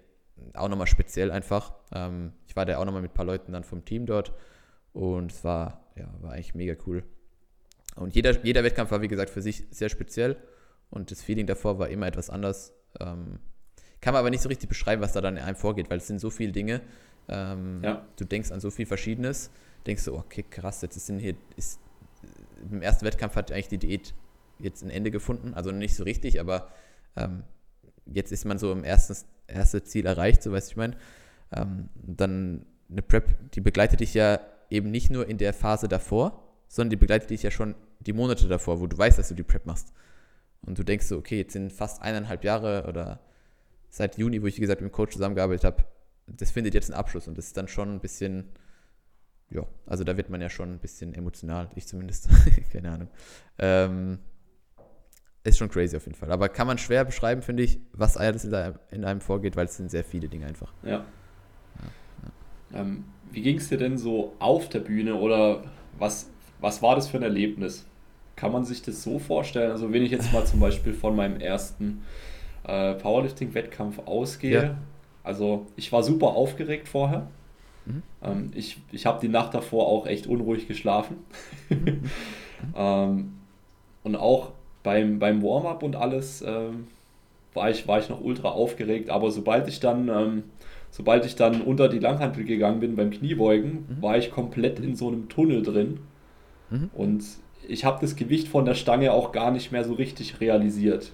auch 0.54 0.70
nochmal 0.70 0.88
speziell 0.88 1.32
einfach. 1.32 1.74
Ähm, 1.94 2.34
ich 2.48 2.56
war 2.56 2.66
da 2.66 2.78
auch 2.78 2.86
nochmal 2.86 3.02
mit 3.02 3.12
ein 3.12 3.14
paar 3.14 3.26
Leuten 3.26 3.52
dann 3.52 3.64
vom 3.64 3.86
Team 3.86 4.06
dort 4.06 4.34
und 4.94 5.32
es 5.32 5.44
war, 5.44 5.86
ja, 5.96 6.08
war 6.22 6.34
eigentlich 6.34 6.56
mega 6.56 6.76
cool. 6.88 7.04
Und 7.96 8.16
jeder, 8.16 8.44
jeder 8.44 8.64
Wettkampf 8.64 8.92
war, 8.92 9.02
wie 9.02 9.08
gesagt, 9.08 9.30
für 9.30 9.42
sich 9.42 9.66
sehr 9.72 9.90
speziell 9.90 10.38
und 10.90 11.12
das 11.12 11.22
Feeling 11.22 11.48
davor 11.48 11.80
war 11.80 11.90
immer 11.90 12.08
etwas 12.08 12.30
anders. 12.30 12.74
Ähm, 13.00 13.40
kann 14.02 14.14
man 14.14 14.22
aber 14.22 14.30
nicht 14.30 14.42
so 14.42 14.50
richtig 14.50 14.70
beschreiben, 14.70 15.02
was 15.02 15.14
da 15.14 15.22
dann 15.22 15.36
in 15.36 15.44
einem 15.44 15.58
vorgeht, 15.58 15.90
weil 15.90 15.98
es 15.98 16.08
sind 16.08 16.20
so 16.20 16.30
viele 16.30 16.52
Dinge. 16.52 16.82
Ähm, 17.28 17.82
ja. 17.84 18.06
Du 18.16 18.26
denkst 18.26 18.52
an 18.52 18.60
so 18.60 18.72
viel 18.72 18.86
Verschiedenes, 18.86 19.52
denkst 19.86 20.06
du, 20.06 20.16
okay, 20.16 20.44
krass, 20.50 20.82
jetzt 20.82 21.00
sind 21.06 21.20
hier, 21.20 21.36
ist, 21.58 21.80
im 22.72 22.82
ersten 22.82 23.06
Wettkampf 23.06 23.36
hat 23.36 23.52
eigentlich 23.52 23.68
die 23.68 23.78
Diät 23.78 24.14
jetzt 24.60 24.84
ein 24.84 24.90
Ende 24.90 25.12
gefunden, 25.12 25.54
also 25.54 25.72
nicht 25.72 25.96
so 25.96 26.04
richtig, 26.04 26.40
aber 26.40 26.70
ähm, 27.16 27.44
jetzt 28.06 28.32
ist 28.32 28.46
man 28.46 28.58
so 28.58 28.72
im 28.72 28.84
ersten 28.84 29.16
erste 29.48 29.84
Ziel 29.84 30.06
erreicht, 30.06 30.44
so 30.44 30.52
weiß 30.52 30.70
ich 30.70 30.78
meine. 30.78 30.96
Ähm, 31.52 31.90
dann 31.96 32.66
eine 32.90 33.02
Prep, 33.02 33.52
die 33.52 33.62
begleitet 33.62 34.00
dich 34.00 34.14
ja 34.14 34.40
eben 34.70 34.92
nicht 34.92 35.10
nur 35.10 35.28
in 35.28 35.38
der 35.38 35.54
Phase 35.54 35.88
davor, 35.88 36.44
sondern 36.68 36.92
die 36.92 36.96
begleitet 36.96 37.30
dich 37.30 37.44
ja 37.44 37.52
schon 37.52 37.76
die 38.00 38.14
Monate 38.14 38.48
davor, 38.48 38.80
wo 38.80 38.88
du 38.88 38.98
weißt, 38.98 39.18
dass 39.18 39.30
du 39.30 39.36
die 39.36 39.44
Prep 39.44 39.66
machst. 39.66 39.94
Und 40.62 40.78
du 40.78 40.84
denkst 40.84 41.08
so, 41.08 41.18
okay, 41.18 41.38
jetzt 41.38 41.54
sind 41.54 41.74
fast 41.74 42.02
eineinhalb 42.02 42.44
Jahre 42.44 42.86
oder 42.88 43.20
seit 43.90 44.18
Juni, 44.18 44.42
wo 44.42 44.48
ich, 44.48 44.58
wie 44.58 44.62
gesagt, 44.62 44.82
mit 44.82 44.92
dem 44.92 44.94
Coach 44.94 45.14
zusammengearbeitet 45.14 45.64
habe, 45.64 45.86
das 46.28 46.52
findet 46.52 46.74
jetzt 46.74 46.92
einen 46.92 47.00
Abschluss 47.00 47.28
und 47.28 47.38
das 47.38 47.48
ist 47.48 47.58
dann 47.58 47.68
schon 47.68 47.96
ein 47.96 48.00
bisschen, 48.00 48.50
ja, 49.50 49.66
also 49.88 50.04
da 50.04 50.16
wird 50.16 50.30
man 50.30 50.42
ja 50.42 50.50
schon 50.50 50.74
ein 50.74 50.80
bisschen 50.80 51.16
emotional, 51.16 51.70
ich 51.76 51.88
zumindest, 51.88 52.30
keine 52.72 52.92
Ahnung. 52.92 53.08
Ähm, 53.58 54.20
ist 55.44 55.58
schon 55.58 55.70
crazy 55.70 55.96
auf 55.96 56.06
jeden 56.06 56.18
Fall. 56.18 56.32
Aber 56.32 56.50
kann 56.50 56.68
man 56.68 56.78
schwer 56.78 57.06
beschreiben, 57.06 57.42
finde 57.42 57.64
ich, 57.64 57.80
was 57.94 58.18
alles 58.18 58.44
in 58.44 58.54
einem, 58.54 58.76
in 58.92 59.06
einem 59.06 59.22
vorgeht, 59.22 59.56
weil 59.56 59.66
es 59.66 59.78
sind 59.78 59.90
sehr 59.90 60.04
viele 60.04 60.28
Dinge 60.28 60.46
einfach. 60.46 60.72
Ja. 60.84 60.90
ja, 60.90 61.04
ja. 62.74 62.82
Ähm, 62.82 63.06
wie 63.32 63.42
ging 63.42 63.58
es 63.58 63.70
dir 63.70 63.78
denn 63.78 63.98
so 63.98 64.34
auf 64.40 64.70
der 64.70 64.80
Bühne 64.80 65.16
oder 65.16 65.64
was, 65.98 66.30
was 66.60 66.82
war 66.82 66.96
das 66.96 67.08
für 67.08 67.18
ein 67.18 67.24
Erlebnis? 67.24 67.86
Kann 68.36 68.52
man 68.52 68.66
sich 68.66 68.82
das 68.82 69.04
so 69.04 69.20
vorstellen? 69.20 69.72
Also 69.72 69.92
wenn 69.92 70.04
ich 70.04 70.12
jetzt 70.12 70.32
mal 70.34 70.46
zum 70.46 70.60
Beispiel 70.60 70.94
von 70.94 71.16
meinem 71.16 71.40
ersten 71.40 72.04
äh, 72.64 72.96
Powerlifting-Wettkampf 72.96 74.00
ausgehe, 74.00 74.64
ja. 74.64 74.78
also 75.24 75.68
ich 75.76 75.92
war 75.92 76.04
super 76.04 76.28
aufgeregt 76.28 76.88
vorher. 76.88 77.28
Mhm. 77.86 78.04
Ähm, 78.22 78.52
ich 78.56 78.82
ich 78.92 79.06
habe 79.06 79.20
die 79.22 79.30
Nacht 79.30 79.54
davor 79.54 79.88
auch 79.88 80.06
echt 80.06 80.28
unruhig 80.28 80.68
geschlafen. 80.68 81.18
Mhm. 81.70 82.04
ähm, 82.76 83.34
und 84.04 84.16
auch 84.16 84.54
beim, 84.84 85.20
beim 85.20 85.42
Warm-up 85.44 85.84
und 85.84 85.96
alles 85.96 86.42
ähm, 86.42 86.88
war, 87.54 87.70
ich, 87.70 87.88
war 87.88 88.00
ich 88.00 88.10
noch 88.10 88.22
ultra 88.22 88.50
aufgeregt, 88.50 89.10
aber 89.10 89.32
sobald 89.32 89.68
ich 89.68 89.80
dann, 89.80 90.10
ähm, 90.10 90.44
sobald 90.90 91.26
ich 91.26 91.36
dann 91.36 91.62
unter 91.62 91.90
die 91.90 92.00
Langhantel 92.00 92.46
gegangen 92.46 92.80
bin 92.80 92.96
beim 92.96 93.12
Kniebeugen, 93.12 93.86
mhm. 93.88 94.02
war 94.02 94.18
ich 94.18 94.32
komplett 94.32 94.80
in 94.80 94.96
so 94.96 95.08
einem 95.08 95.30
Tunnel 95.30 95.64
drin. 95.64 96.00
Mhm. 96.70 96.90
Und 96.94 97.24
ich 97.68 97.86
habe 97.86 98.00
das 98.02 98.16
Gewicht 98.16 98.48
von 98.48 98.66
der 98.66 98.76
Stange 98.76 99.12
auch 99.12 99.32
gar 99.32 99.52
nicht 99.52 99.72
mehr 99.72 99.84
so 99.84 99.94
richtig 99.94 100.40
realisiert, 100.40 101.12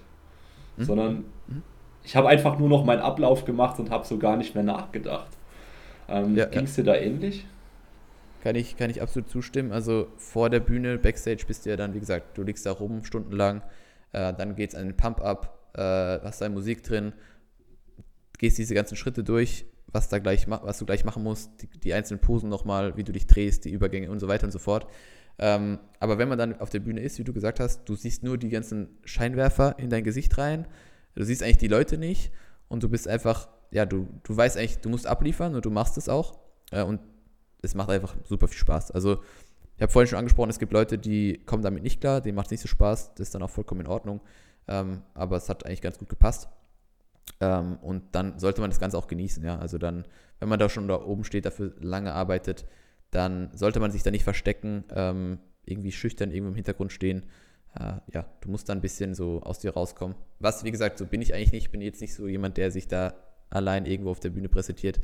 mhm. 0.76 0.84
sondern 0.84 1.14
mhm. 1.48 1.62
ich 2.04 2.16
habe 2.16 2.28
einfach 2.28 2.58
nur 2.58 2.68
noch 2.68 2.84
meinen 2.84 3.00
Ablauf 3.00 3.44
gemacht 3.44 3.78
und 3.78 3.90
habe 3.90 4.06
so 4.06 4.18
gar 4.18 4.36
nicht 4.36 4.54
mehr 4.54 4.64
nachgedacht. 4.64 5.28
Ähm, 6.08 6.36
ja, 6.36 6.44
Ging 6.46 6.64
es 6.64 6.74
dir 6.74 6.84
da 6.84 6.94
ähnlich? 6.94 7.44
Kann 8.42 8.56
ich, 8.56 8.76
kann 8.76 8.90
ich 8.90 9.02
absolut 9.02 9.28
zustimmen. 9.28 9.72
Also 9.72 10.08
vor 10.16 10.50
der 10.50 10.60
Bühne, 10.60 10.98
Backstage 10.98 11.44
bist 11.46 11.66
du 11.66 11.70
ja 11.70 11.76
dann, 11.76 11.94
wie 11.94 12.00
gesagt, 12.00 12.38
du 12.38 12.42
liegst 12.42 12.66
da 12.66 12.72
rum 12.72 13.04
stundenlang, 13.04 13.62
äh, 14.12 14.32
dann 14.32 14.54
geht 14.54 14.70
es 14.70 14.76
an 14.76 14.86
den 14.86 14.96
Pump-Up, 14.96 15.70
äh, 15.74 15.80
hast 16.24 16.40
deine 16.40 16.54
Musik 16.54 16.82
drin, 16.82 17.12
gehst 18.38 18.58
diese 18.58 18.74
ganzen 18.74 18.96
Schritte 18.96 19.24
durch, 19.24 19.66
was, 19.86 20.08
da 20.08 20.18
gleich, 20.18 20.48
was 20.48 20.78
du 20.78 20.86
gleich 20.86 21.04
machen 21.04 21.22
musst, 21.22 21.50
die, 21.62 21.68
die 21.80 21.94
einzelnen 21.94 22.20
Posen 22.20 22.48
nochmal, 22.48 22.96
wie 22.96 23.04
du 23.04 23.12
dich 23.12 23.26
drehst, 23.26 23.64
die 23.64 23.70
Übergänge 23.70 24.10
und 24.10 24.20
so 24.20 24.28
weiter 24.28 24.44
und 24.44 24.52
so 24.52 24.58
fort. 24.58 24.86
Ähm, 25.38 25.78
aber 26.00 26.18
wenn 26.18 26.28
man 26.28 26.38
dann 26.38 26.60
auf 26.60 26.70
der 26.70 26.80
Bühne 26.80 27.00
ist, 27.00 27.18
wie 27.18 27.24
du 27.24 27.32
gesagt 27.32 27.60
hast, 27.60 27.88
du 27.88 27.94
siehst 27.94 28.22
nur 28.22 28.38
die 28.38 28.48
ganzen 28.48 28.88
Scheinwerfer 29.04 29.78
in 29.78 29.90
dein 29.90 30.04
Gesicht 30.04 30.38
rein, 30.38 30.66
du 31.14 31.24
siehst 31.24 31.42
eigentlich 31.42 31.58
die 31.58 31.68
Leute 31.68 31.98
nicht 31.98 32.32
und 32.68 32.82
du 32.82 32.88
bist 32.88 33.06
einfach, 33.06 33.48
ja, 33.70 33.84
du, 33.84 34.08
du 34.22 34.36
weißt 34.36 34.56
eigentlich, 34.56 34.78
du 34.78 34.88
musst 34.88 35.06
abliefern 35.06 35.54
und 35.54 35.64
du 35.64 35.70
machst 35.70 35.98
es 35.98 36.08
auch. 36.08 36.38
Äh, 36.70 36.82
und 36.82 37.00
es 37.66 37.74
macht 37.74 37.90
einfach 37.90 38.16
super 38.24 38.48
viel 38.48 38.58
Spaß. 38.58 38.90
Also, 38.92 39.22
ich 39.76 39.82
habe 39.82 39.92
vorhin 39.92 40.08
schon 40.08 40.18
angesprochen, 40.18 40.48
es 40.48 40.58
gibt 40.58 40.72
Leute, 40.72 40.96
die 40.98 41.42
kommen 41.44 41.62
damit 41.62 41.82
nicht 41.82 42.00
klar, 42.00 42.22
denen 42.22 42.34
macht 42.34 42.46
es 42.46 42.52
nicht 42.52 42.62
so 42.62 42.68
Spaß, 42.68 43.14
das 43.14 43.28
ist 43.28 43.34
dann 43.34 43.42
auch 43.42 43.50
vollkommen 43.50 43.82
in 43.82 43.86
Ordnung. 43.88 44.20
Ähm, 44.68 45.02
aber 45.14 45.36
es 45.36 45.48
hat 45.48 45.66
eigentlich 45.66 45.82
ganz 45.82 45.98
gut 45.98 46.08
gepasst. 46.08 46.48
Ähm, 47.40 47.76
und 47.82 48.02
dann 48.12 48.38
sollte 48.38 48.60
man 48.60 48.70
das 48.70 48.80
Ganze 48.80 48.96
auch 48.96 49.06
genießen, 49.06 49.44
ja. 49.44 49.58
Also 49.58 49.78
dann, 49.78 50.06
wenn 50.40 50.48
man 50.48 50.58
da 50.58 50.68
schon 50.68 50.88
da 50.88 51.00
oben 51.02 51.24
steht, 51.24 51.44
dafür 51.44 51.74
lange 51.78 52.12
arbeitet, 52.12 52.64
dann 53.10 53.50
sollte 53.52 53.80
man 53.80 53.90
sich 53.90 54.02
da 54.02 54.10
nicht 54.10 54.24
verstecken, 54.24 54.84
ähm, 54.94 55.38
irgendwie 55.64 55.92
schüchtern 55.92 56.30
irgendwo 56.30 56.50
im 56.50 56.54
Hintergrund 56.56 56.92
stehen. 56.92 57.26
Äh, 57.78 57.94
ja, 58.12 58.26
du 58.40 58.50
musst 58.50 58.68
da 58.68 58.72
ein 58.72 58.80
bisschen 58.80 59.14
so 59.14 59.42
aus 59.42 59.58
dir 59.58 59.74
rauskommen. 59.74 60.16
Was, 60.38 60.64
wie 60.64 60.70
gesagt, 60.70 60.98
so 60.98 61.06
bin 61.06 61.20
ich 61.20 61.34
eigentlich 61.34 61.52
nicht. 61.52 61.64
Ich 61.64 61.70
bin 61.70 61.80
jetzt 61.80 62.00
nicht 62.00 62.14
so 62.14 62.26
jemand, 62.26 62.56
der 62.56 62.70
sich 62.70 62.88
da 62.88 63.14
allein 63.50 63.86
irgendwo 63.86 64.10
auf 64.10 64.20
der 64.20 64.30
Bühne 64.30 64.48
präsentiert 64.48 65.00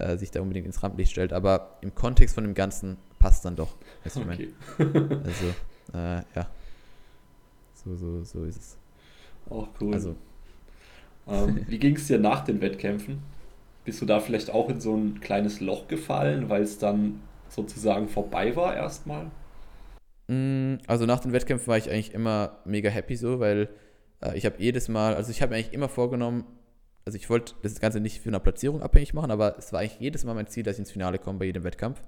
äh, 0.00 0.16
sich 0.16 0.30
da 0.30 0.40
unbedingt 0.40 0.66
ins 0.66 0.82
Rampenlicht 0.82 1.12
stellt. 1.12 1.32
Aber 1.32 1.78
im 1.82 1.94
Kontext 1.94 2.34
von 2.34 2.44
dem 2.44 2.54
Ganzen 2.54 2.96
passt 3.18 3.44
dann 3.44 3.56
doch. 3.56 3.76
Okay. 4.04 4.52
Also, 5.24 5.46
äh, 5.94 6.22
ja. 6.34 6.50
So, 7.74 7.94
so, 7.96 8.24
so 8.24 8.44
ist 8.44 8.56
es. 8.56 8.78
Auch 9.48 9.68
cool. 9.80 9.94
Also. 9.94 10.16
Ähm, 11.28 11.64
wie 11.68 11.78
ging 11.78 11.96
es 11.96 12.06
dir 12.06 12.18
nach 12.18 12.44
den 12.44 12.60
Wettkämpfen? 12.60 13.22
Bist 13.84 14.00
du 14.00 14.06
da 14.06 14.20
vielleicht 14.20 14.50
auch 14.50 14.68
in 14.68 14.80
so 14.80 14.96
ein 14.96 15.20
kleines 15.20 15.60
Loch 15.60 15.88
gefallen, 15.88 16.48
weil 16.48 16.62
es 16.62 16.78
dann 16.78 17.20
sozusagen 17.48 18.08
vorbei 18.08 18.56
war 18.56 18.74
erstmal? 18.74 19.30
Mm, 20.28 20.76
also 20.86 21.06
nach 21.06 21.20
den 21.20 21.32
Wettkämpfen 21.32 21.66
war 21.66 21.78
ich 21.78 21.90
eigentlich 21.90 22.14
immer 22.14 22.58
mega 22.64 22.88
happy 22.88 23.16
so, 23.16 23.40
weil 23.40 23.68
äh, 24.20 24.36
ich 24.36 24.46
habe 24.46 24.56
jedes 24.58 24.88
Mal, 24.88 25.14
also 25.14 25.30
ich 25.30 25.42
habe 25.42 25.50
mir 25.50 25.56
eigentlich 25.56 25.72
immer 25.72 25.88
vorgenommen, 25.88 26.44
also 27.04 27.16
ich 27.16 27.28
wollte 27.30 27.54
das 27.62 27.80
Ganze 27.80 28.00
nicht 28.00 28.20
für 28.20 28.28
eine 28.28 28.40
Platzierung 28.40 28.82
abhängig 28.82 29.14
machen, 29.14 29.30
aber 29.30 29.56
es 29.58 29.72
war 29.72 29.80
eigentlich 29.80 30.00
jedes 30.00 30.24
Mal 30.24 30.34
mein 30.34 30.46
Ziel, 30.46 30.62
dass 30.62 30.76
ich 30.76 30.80
ins 30.80 30.90
Finale 30.90 31.18
komme 31.18 31.38
bei 31.38 31.46
jedem 31.46 31.64
Wettkampf. 31.64 32.00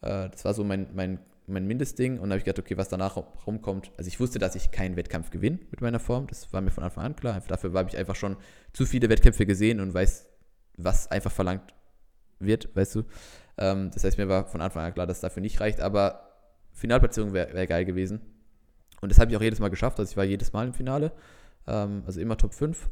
Äh, 0.00 0.30
das 0.30 0.44
war 0.44 0.54
so 0.54 0.64
mein, 0.64 0.88
mein, 0.94 1.18
mein 1.46 1.66
Mindestding 1.66 2.14
und 2.14 2.22
dann 2.22 2.30
habe 2.30 2.38
ich 2.38 2.44
gedacht, 2.44 2.58
okay, 2.58 2.76
was 2.76 2.88
danach 2.88 3.16
rumkommt. 3.46 3.90
Also 3.96 4.08
ich 4.08 4.20
wusste, 4.20 4.38
dass 4.38 4.54
ich 4.54 4.70
keinen 4.70 4.96
Wettkampf 4.96 5.30
gewinne 5.30 5.58
mit 5.70 5.80
meiner 5.80 5.98
Form, 5.98 6.26
das 6.26 6.52
war 6.52 6.60
mir 6.60 6.70
von 6.70 6.84
Anfang 6.84 7.04
an 7.04 7.16
klar. 7.16 7.40
Dafür 7.48 7.72
habe 7.72 7.88
ich 7.88 7.96
einfach 7.96 8.16
schon 8.16 8.36
zu 8.72 8.86
viele 8.86 9.08
Wettkämpfe 9.08 9.46
gesehen 9.46 9.80
und 9.80 9.94
weiß, 9.94 10.28
was 10.76 11.10
einfach 11.10 11.32
verlangt 11.32 11.74
wird, 12.38 12.74
weißt 12.76 12.94
du. 12.94 13.04
Ähm, 13.56 13.90
das 13.92 14.04
heißt, 14.04 14.18
mir 14.18 14.28
war 14.28 14.46
von 14.46 14.60
Anfang 14.60 14.84
an 14.84 14.94
klar, 14.94 15.06
dass 15.06 15.18
es 15.18 15.22
dafür 15.22 15.42
nicht 15.42 15.60
reicht, 15.60 15.80
aber 15.80 16.28
Finalplatzierung 16.72 17.32
wäre 17.32 17.52
wär 17.54 17.66
geil 17.66 17.84
gewesen. 17.84 18.20
Und 19.00 19.10
das 19.10 19.18
habe 19.18 19.30
ich 19.30 19.36
auch 19.36 19.42
jedes 19.42 19.58
Mal 19.58 19.68
geschafft, 19.68 19.98
also 19.98 20.10
ich 20.10 20.16
war 20.16 20.24
jedes 20.24 20.52
Mal 20.52 20.68
im 20.68 20.74
Finale, 20.74 21.12
ähm, 21.66 22.02
also 22.06 22.20
immer 22.20 22.36
Top 22.36 22.54
5 22.54 22.88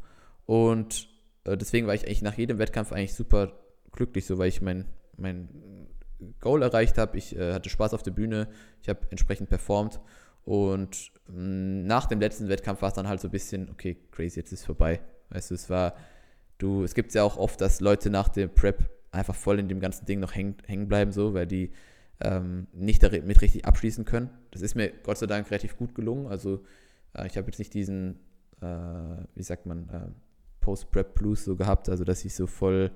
und 0.46 1.08
deswegen 1.54 1.86
war 1.86 1.94
ich 1.94 2.04
eigentlich 2.04 2.22
nach 2.22 2.36
jedem 2.36 2.58
Wettkampf 2.58 2.92
eigentlich 2.92 3.14
super 3.14 3.52
glücklich, 3.92 4.26
so 4.26 4.38
weil 4.38 4.48
ich 4.48 4.60
mein, 4.60 4.86
mein 5.16 5.48
Goal 6.40 6.62
erreicht 6.62 6.98
habe. 6.98 7.16
Ich 7.18 7.36
äh, 7.36 7.52
hatte 7.52 7.70
Spaß 7.70 7.94
auf 7.94 8.02
der 8.02 8.10
Bühne, 8.10 8.48
ich 8.82 8.88
habe 8.88 9.00
entsprechend 9.10 9.48
performt 9.48 10.00
und 10.44 11.12
mh, 11.28 11.34
mm, 11.34 11.86
nach 11.86 12.06
dem 12.06 12.20
letzten 12.20 12.48
Wettkampf 12.48 12.82
war 12.82 12.88
es 12.88 12.94
dann 12.94 13.08
halt 13.08 13.20
so 13.20 13.28
ein 13.28 13.32
bisschen, 13.32 13.68
okay, 13.70 13.96
crazy, 14.12 14.40
jetzt 14.40 14.52
ist 14.52 14.60
es 14.60 14.66
vorbei. 14.66 15.00
Weißt 15.30 15.50
du, 15.50 15.54
es 15.54 15.68
war, 15.68 15.94
du, 16.58 16.84
es 16.84 16.94
gibt 16.94 17.12
ja 17.14 17.22
auch 17.22 17.36
oft, 17.36 17.60
dass 17.60 17.80
Leute 17.80 18.10
nach 18.10 18.28
der 18.28 18.48
Prep 18.48 18.88
einfach 19.10 19.34
voll 19.34 19.58
in 19.58 19.68
dem 19.68 19.80
ganzen 19.80 20.06
Ding 20.06 20.20
noch 20.20 20.34
hängen, 20.34 20.56
hängen 20.66 20.88
bleiben, 20.88 21.12
so, 21.12 21.34
weil 21.34 21.46
die 21.46 21.72
ähm, 22.20 22.66
nicht 22.72 23.02
damit 23.02 23.42
richtig 23.42 23.64
abschließen 23.64 24.04
können. 24.04 24.30
Das 24.50 24.62
ist 24.62 24.74
mir 24.74 24.92
Gott 25.02 25.18
sei 25.18 25.26
Dank 25.26 25.50
relativ 25.50 25.76
gut 25.76 25.94
gelungen. 25.94 26.26
Also 26.28 26.64
äh, 27.14 27.26
ich 27.26 27.36
habe 27.36 27.48
jetzt 27.48 27.58
nicht 27.58 27.74
diesen, 27.74 28.20
äh, 28.60 28.66
wie 29.34 29.42
sagt 29.42 29.66
man, 29.66 30.14
äh, 30.66 30.66
Post-Prep 30.66 31.14
Blues 31.14 31.44
so 31.44 31.56
gehabt, 31.56 31.88
also 31.88 32.04
dass 32.04 32.24
ich 32.24 32.34
so 32.34 32.46
voll, 32.46 32.90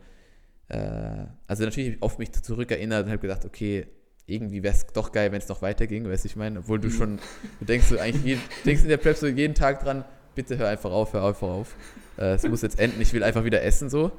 äh, 0.68 1.27
also 1.47 1.64
natürlich 1.64 2.03
oft 2.03 2.18
mich 2.18 2.33
zurückerinnert 2.33 3.05
und 3.05 3.11
habe 3.11 3.21
gedacht, 3.21 3.45
okay, 3.45 3.87
irgendwie 4.27 4.62
wäre 4.62 4.75
es 4.75 4.87
doch 4.87 5.12
geil, 5.12 5.33
wenn 5.33 5.39
es 5.39 5.49
noch 5.49 5.62
weiterging, 5.62 6.09
weißt 6.09 6.25
du, 6.25 6.29
ich 6.29 6.37
meine, 6.37 6.61
obwohl 6.61 6.79
du 6.79 6.89
mhm. 6.89 6.93
schon, 6.93 7.18
du 7.61 7.64
denkst 7.64 7.87
so 7.87 7.99
eigentlich, 7.99 8.25
jeden, 8.25 8.43
denkst 8.64 8.83
in 8.83 8.89
der 8.89 8.97
Prep 8.97 9.16
so 9.16 9.27
jeden 9.27 9.55
Tag 9.55 9.83
dran, 9.83 10.05
bitte 10.35 10.59
hör 10.59 10.68
einfach 10.68 10.91
auf, 10.91 11.12
hör 11.12 11.25
einfach 11.25 11.49
auf. 11.49 11.77
Äh, 12.18 12.35
es 12.35 12.49
muss 12.49 12.62
jetzt 12.62 12.79
enden, 12.79 13.01
ich 13.01 13.12
will 13.12 13.23
einfach 13.23 13.45
wieder 13.45 13.62
essen 13.62 13.89
so. 13.89 14.12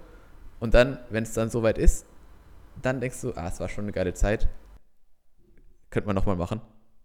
Und 0.59 0.73
dann, 0.73 0.99
wenn 1.09 1.23
es 1.23 1.33
dann 1.33 1.49
soweit 1.49 1.77
ist, 1.77 2.05
dann 2.81 2.99
denkst 2.99 3.21
du, 3.21 3.33
ah, 3.35 3.47
es 3.47 3.59
war 3.59 3.69
schon 3.69 3.85
eine 3.85 3.91
geile 3.91 4.13
Zeit. 4.13 4.47
Könnte 5.89 6.07
man 6.07 6.15
nochmal 6.15 6.35
machen. 6.35 6.61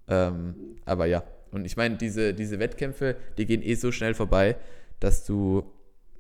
Ähm, 0.09 0.55
aber 0.85 1.07
ja, 1.07 1.25
und 1.51 1.65
ich 1.65 1.77
meine, 1.77 1.97
diese, 1.97 2.35
diese 2.35 2.59
Wettkämpfe, 2.59 3.17
die 3.39 3.47
gehen 3.47 3.63
eh 3.63 3.75
so 3.75 3.91
schnell 3.93 4.15
vorbei, 4.15 4.57
dass 5.01 5.25
du 5.25 5.65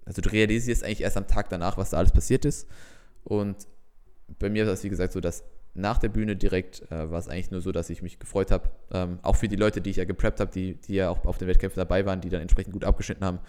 also 0.06 0.22
du 0.22 0.30
realisierst 0.30 0.84
eigentlich 0.84 1.02
erst 1.02 1.16
am 1.16 1.26
Tag 1.26 1.50
danach, 1.50 1.76
was 1.76 1.90
da 1.90 1.98
alles 1.98 2.12
passiert 2.12 2.44
ist. 2.44 2.68
Und 3.24 3.66
bei 4.38 4.48
mir 4.48 4.66
war 4.66 4.72
es, 4.72 4.84
wie 4.84 4.88
gesagt, 4.88 5.12
so, 5.12 5.20
dass 5.20 5.44
nach 5.74 5.98
der 5.98 6.08
Bühne 6.08 6.36
direkt 6.36 6.82
äh, 6.90 7.10
war 7.10 7.18
es 7.18 7.28
eigentlich 7.28 7.50
nur 7.50 7.60
so, 7.60 7.72
dass 7.72 7.90
ich 7.90 8.00
mich 8.00 8.18
gefreut 8.18 8.50
habe. 8.50 8.70
Ähm, 8.92 9.18
auch 9.22 9.36
für 9.36 9.48
die 9.48 9.56
Leute, 9.56 9.80
die 9.80 9.90
ich 9.90 9.96
ja 9.96 10.04
gepreppt 10.04 10.40
habe, 10.40 10.50
die, 10.50 10.74
die 10.74 10.94
ja 10.94 11.10
auch 11.10 11.24
auf 11.26 11.38
den 11.38 11.48
Wettkämpfen 11.48 11.78
dabei 11.78 12.06
waren, 12.06 12.20
die 12.20 12.30
dann 12.30 12.40
entsprechend 12.40 12.72
gut 12.72 12.84
abgeschnitten 12.84 13.24
haben, 13.24 13.40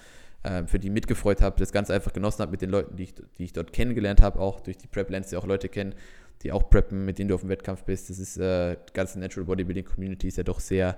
äh, 0.43 0.65
für 0.65 0.79
die 0.79 0.89
mitgefreut 0.89 1.41
habe, 1.41 1.57
das 1.59 1.71
Ganze 1.71 1.93
einfach 1.93 2.11
genossen 2.11 2.41
habe 2.41 2.51
mit 2.51 2.61
den 2.61 2.69
Leuten, 2.69 2.95
die 2.97 3.03
ich, 3.03 3.15
die 3.37 3.43
ich 3.45 3.53
dort 3.53 3.71
kennengelernt 3.71 4.21
habe, 4.21 4.39
auch 4.39 4.59
durch 4.59 4.77
die 4.77 4.87
Prep 4.87 5.09
Lens, 5.09 5.29
die 5.29 5.37
auch 5.37 5.45
Leute 5.45 5.69
kennen, 5.69 5.95
die 6.43 6.51
auch 6.51 6.69
preppen, 6.69 7.05
mit 7.05 7.17
denen 7.17 7.29
du 7.29 7.35
auf 7.35 7.41
dem 7.41 7.49
Wettkampf 7.49 7.83
bist. 7.83 8.09
Das 8.09 8.19
ist, 8.19 8.37
äh, 8.37 8.75
die 8.89 8.93
ganze 8.93 9.19
Natural 9.19 9.45
Bodybuilding 9.45 9.85
Community 9.85 10.27
ist 10.27 10.37
ja 10.37 10.43
doch 10.43 10.59
sehr 10.59 10.97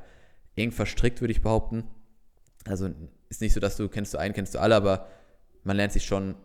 eng 0.56 0.72
verstrickt, 0.72 1.22
würde 1.22 1.32
ich 1.32 1.42
behaupten. 1.42 1.84
Also 2.66 2.90
ist 3.30 3.42
nicht 3.42 3.54
so, 3.54 3.60
dass 3.60 3.78
du 3.78 3.88
kennst 3.88 4.14
du 4.14 4.18
einen, 4.18 4.34
kennst 4.34 4.56
du 4.56 4.60
alle, 4.60 4.76
aber 4.76 5.08
man 5.64 5.78
lernt 5.78 5.94
sich 5.94 6.06
schon 6.06 6.36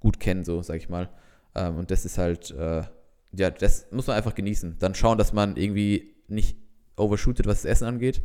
gut 0.00 0.20
kennen, 0.20 0.44
so 0.44 0.62
sag 0.62 0.76
ich 0.76 0.88
mal. 0.88 1.08
Ähm, 1.54 1.76
und 1.76 1.90
das 1.90 2.04
ist 2.04 2.18
halt, 2.18 2.50
äh, 2.50 2.82
ja, 3.32 3.50
das 3.50 3.90
muss 3.90 4.06
man 4.06 4.16
einfach 4.16 4.34
genießen. 4.34 4.76
Dann 4.78 4.94
schauen, 4.94 5.18
dass 5.18 5.32
man 5.32 5.56
irgendwie 5.56 6.14
nicht 6.28 6.56
overshootet, 6.96 7.46
was 7.46 7.62
das 7.62 7.70
Essen 7.70 7.86
angeht, 7.86 8.22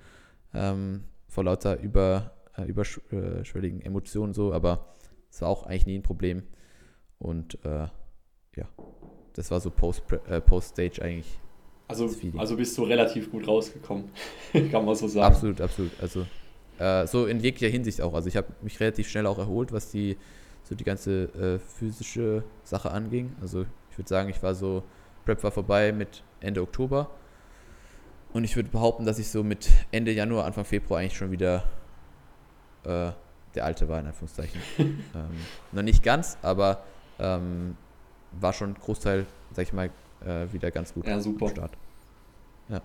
ähm, 0.54 1.04
vor 1.28 1.44
lauter 1.44 1.80
über, 1.80 2.34
äh, 2.58 2.64
überschwelligen 2.64 3.82
Emotionen 3.82 4.34
so, 4.34 4.54
aber 4.54 4.96
es 5.30 5.42
war 5.42 5.50
auch 5.50 5.64
eigentlich 5.64 5.86
nie 5.86 5.96
ein 5.96 6.04
Problem. 6.04 6.44
Und 7.20 7.64
äh, 7.66 7.88
ja, 8.56 8.68
das 9.34 9.52
war 9.52 9.60
so 9.60 9.70
Post-Stage 9.70 10.30
äh, 10.30 10.42
Post 10.42 10.80
eigentlich. 10.80 11.40
Also, 11.88 12.10
also 12.38 12.56
bist 12.56 12.78
du 12.78 12.84
relativ 12.84 13.32
gut 13.32 13.48
rausgekommen, 13.48 14.06
kann 14.72 14.86
man 14.86 14.96
so 14.96 15.08
sagen. 15.08 15.26
Absolut, 15.26 15.60
absolut. 15.60 15.92
Also 16.02 16.26
äh, 16.82 17.06
so 17.06 17.28
in 17.28 17.40
jeglicher 17.40 17.72
Hinsicht 17.72 18.02
auch. 18.02 18.14
Also 18.14 18.28
ich 18.28 18.36
habe 18.36 18.48
mich 18.62 18.80
relativ 18.80 19.08
schnell 19.08 19.28
auch 19.28 19.38
erholt, 19.38 19.72
was 19.72 19.92
die 19.92 20.18
so 20.64 20.74
die 20.74 20.84
ganze 20.84 21.24
äh, 21.36 21.60
physische 21.60 22.44
Sache 22.64 22.92
anging. 22.92 23.36
Also 23.42 23.66
ich 23.92 23.98
würde 23.98 24.10
sagen, 24.10 24.30
ich 24.30 24.42
war 24.42 24.56
so, 24.56 24.84
Prep 25.26 25.44
war 25.44 25.52
vorbei 25.52 25.92
mit 25.92 26.24
Ende 26.40 26.62
Oktober. 26.62 27.12
Und 28.34 28.46
ich 28.46 28.56
würde 28.56 28.70
behaupten, 28.70 29.06
dass 29.06 29.20
ich 29.20 29.30
so 29.30 29.44
mit 29.44 29.70
Ende 29.92 30.12
Januar, 30.12 30.46
Anfang 30.46 30.66
Februar 30.66 31.02
eigentlich 31.02 31.18
schon 31.18 31.32
wieder 31.32 31.64
äh, 32.84 33.12
der 33.54 33.66
Alte 33.66 33.88
war, 33.88 34.00
in 34.00 34.08
Anführungszeichen. 34.08 34.62
ähm, 34.78 35.04
noch 35.72 35.84
nicht 35.84 36.02
ganz, 36.02 36.38
aber 36.42 36.84
ähm, 37.20 37.76
war 38.40 38.54
schon 38.54 38.74
Großteil, 38.74 39.28
sag 39.52 39.64
ich 39.64 39.74
mal, 39.74 39.92
äh, 40.26 40.52
wieder 40.52 40.72
ganz 40.72 40.94
gut 40.94 41.06
ja, 41.06 41.20
super. 41.20 41.50
Start. 41.50 41.74
Ja, 42.70 42.82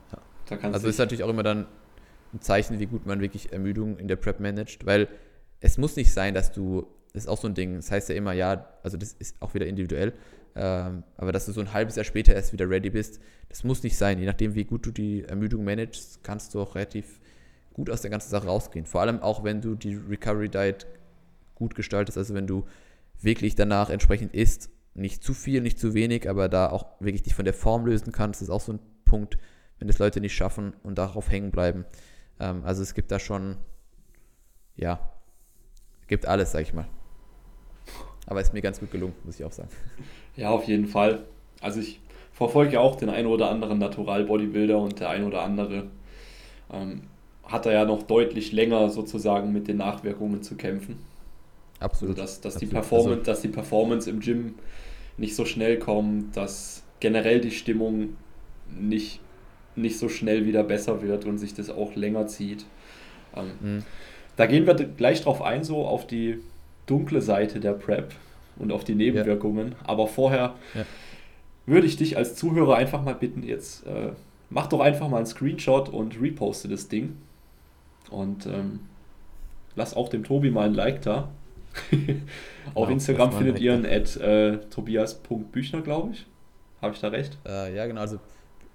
ja. 0.51 0.59
also 0.73 0.89
ist 0.89 0.99
natürlich 0.99 1.23
auch 1.23 1.29
immer 1.29 1.45
dann 1.45 1.67
ein 2.37 2.41
Zeichen, 2.41 2.79
wie 2.79 2.87
gut 2.87 3.07
man 3.07 3.21
wirklich 3.21 3.53
Ermüdung 3.53 3.99
in 3.99 4.09
der 4.09 4.17
Prep 4.17 4.41
managt, 4.41 4.87
weil 4.87 5.09
es 5.61 5.79
muss 5.79 5.97
nicht 5.97 6.13
sein, 6.13 6.35
dass 6.35 6.53
du, 6.53 6.87
das 7.13 7.25
ist 7.25 7.29
auch 7.29 7.39
so 7.39 7.49
ein 7.49 7.55
Ding, 7.55 7.77
das 7.77 7.91
heißt 7.91 8.09
ja 8.09 8.15
immer, 8.15 8.33
ja, 8.33 8.69
also 8.83 8.97
das 8.97 9.15
ist 9.15 9.41
auch 9.41 9.55
wieder 9.55 9.67
individuell, 9.67 10.13
ähm, 10.55 11.03
aber 11.17 11.33
dass 11.33 11.47
du 11.47 11.53
so 11.53 11.61
ein 11.61 11.73
halbes 11.73 11.97
Jahr 11.97 12.05
später 12.05 12.35
erst 12.35 12.53
wieder 12.53 12.69
ready 12.69 12.91
bist, 12.91 13.21
das 13.49 13.65
muss 13.65 13.83
nicht 13.83 13.97
sein. 13.97 14.19
Je 14.19 14.27
nachdem, 14.27 14.55
wie 14.55 14.65
gut 14.65 14.87
du 14.87 14.91
die 14.91 15.25
Ermüdung 15.25 15.65
managst, 15.65 16.23
kannst 16.23 16.55
du 16.55 16.61
auch 16.61 16.75
relativ 16.75 17.21
gut 17.73 17.91
aus 17.91 18.01
der 18.01 18.11
ganzen 18.11 18.31
Sache 18.31 18.47
rausgehen. 18.47 18.87
Vor 18.87 19.03
allem 19.03 19.21
auch, 19.21 19.45
wenn 19.45 19.61
du 19.61 19.75
die 19.75 19.95
Recovery 19.95 20.49
Diet 20.49 20.87
gut 21.55 21.75
gestaltest, 21.75 22.17
also 22.17 22.35
wenn 22.35 22.47
du 22.47 22.65
wirklich 23.21 23.55
danach 23.55 23.91
entsprechend 23.91 24.35
isst, 24.35 24.71
nicht 24.95 25.23
zu 25.23 25.35
viel, 25.35 25.61
nicht 25.61 25.79
zu 25.79 25.93
wenig, 25.93 26.29
aber 26.29 26.49
da 26.49 26.71
auch 26.71 26.87
wirklich 27.01 27.23
dich 27.23 27.35
von 27.35 27.45
der 27.45 27.55
Form 27.55 27.85
lösen 27.85 28.13
kannst, 28.13 28.41
ist 28.41 28.49
auch 28.51 28.63
so 28.63 28.73
ein 28.73 28.79
Punkt, 29.05 29.37
wenn 29.79 29.89
das 29.89 29.99
Leute 29.99 30.21
nicht 30.21 30.35
schaffen 30.35 30.73
und 30.83 30.97
darauf 30.97 31.31
hängen 31.31 31.51
bleiben. 31.51 31.85
Ähm, 32.41 32.63
also 32.65 32.83
es 32.83 32.95
gibt 32.95 33.11
da 33.11 33.19
schon, 33.19 33.57
ja, 34.77 35.01
gibt 36.09 36.27
alles, 36.27 36.53
sag 36.53 36.63
ich 36.63 36.73
mal. 36.73 36.87
Aber 38.27 38.41
ist 38.41 38.53
mir 38.53 38.63
ganz 38.63 38.81
gut 38.81 38.91
gelungen, 38.91 39.15
muss 39.25 39.39
ich 39.39 39.45
auch 39.45 39.53
sagen. 39.53 39.71
Ja, 40.37 40.51
auf 40.51 40.65
jeden 40.65 40.87
Fall. 40.87 41.25
Also 41.63 41.81
ich 41.81 41.99
verfolge 42.31 42.75
ja 42.75 42.81
auch 42.81 42.97
den 42.97 43.09
einen 43.09 43.27
oder 43.27 43.49
anderen 43.49 43.79
Natural-Bodybuilder 43.79 44.79
und 44.79 45.01
der 45.01 45.09
ein 45.09 45.25
oder 45.25 45.41
andere 45.41 45.87
ähm, 46.71 47.05
hat 47.43 47.65
da 47.65 47.73
ja 47.73 47.87
noch 47.87 48.03
deutlich 48.03 48.53
länger 48.53 48.91
sozusagen 48.91 49.51
mit 49.51 49.67
den 49.67 49.79
Nachwirkungen 49.79 50.43
zu 50.43 50.57
kämpfen. 50.57 50.99
Absolut. 51.81 52.19
Also 52.19 52.23
dass, 52.23 52.41
dass, 52.43 52.55
Absolut. 52.57 52.71
Die 52.71 52.75
Performance, 52.75 53.19
also, 53.19 53.23
dass 53.23 53.41
die 53.41 53.49
Performance 53.49 54.11
im 54.11 54.21
Gym 54.21 54.55
nicht 55.17 55.35
so 55.35 55.45
schnell 55.45 55.79
kommt, 55.79 56.37
dass 56.37 56.83
generell 57.01 57.41
die 57.41 57.51
Stimmung 57.51 58.17
nicht, 58.79 59.21
nicht 59.77 59.99
so 59.99 60.09
schnell 60.09 60.47
wieder 60.47 60.63
besser 60.63 61.03
wird 61.03 61.25
und 61.25 61.39
sich 61.39 61.55
das 61.55 61.71
auch 61.71 61.95
länger 61.95 62.27
zieht. 62.27 62.65
Ähm, 63.35 63.51
mhm. 63.61 63.85
Da 64.37 64.47
gehen 64.47 64.67
wir 64.67 64.75
gleich 64.75 65.23
drauf 65.23 65.43
ein, 65.43 65.65
so 65.65 65.87
auf 65.87 66.07
die 66.07 66.39
dunkle 66.87 67.21
Seite 67.21 67.61
der 67.61 67.73
PrEP 67.73 68.13
und 68.59 68.73
auf 68.73 68.85
die 68.85 68.95
Nebenwirkungen. 68.95 69.73
Ja. 69.73 69.77
Aber 69.85 70.07
vorher 70.07 70.55
ja. 70.75 70.85
würde 71.67 71.87
ich 71.87 71.97
dich 71.97 72.17
als 72.17 72.37
Zuhörer 72.37 72.77
einfach 72.77 73.03
mal 73.03 73.15
bitten, 73.15 73.43
jetzt 73.43 73.87
äh, 73.87 74.11
mach 74.51 74.67
doch 74.67 74.81
einfach 74.81 75.09
mal 75.09 75.19
einen 75.19 75.27
Screenshot 75.27 75.89
und 75.89 76.21
reposte 76.21 76.69
das 76.69 76.89
Ding. 76.89 77.17
Und 78.11 78.47
ähm, 78.47 78.81
lass 79.75 79.95
auch 79.95 80.09
dem 80.09 80.25
Tobi 80.25 80.51
mal 80.51 80.67
ein 80.67 80.75
Like 80.75 81.03
da. 81.03 81.29
Auf 82.75 82.87
genau, 82.87 82.89
Instagram 82.89 83.33
findet 83.33 83.59
ihr 83.59 83.75
ihn 83.75 83.85
at 83.85 84.17
äh, 84.17 84.59
tobias.büchner, 84.71 85.83
glaube 85.83 86.13
ich. 86.13 86.27
Habe 86.81 86.95
ich 86.95 87.01
da 87.01 87.09
recht? 87.09 87.37
Äh, 87.45 87.75
ja, 87.75 87.87
genau. 87.87 88.01
Also 88.01 88.19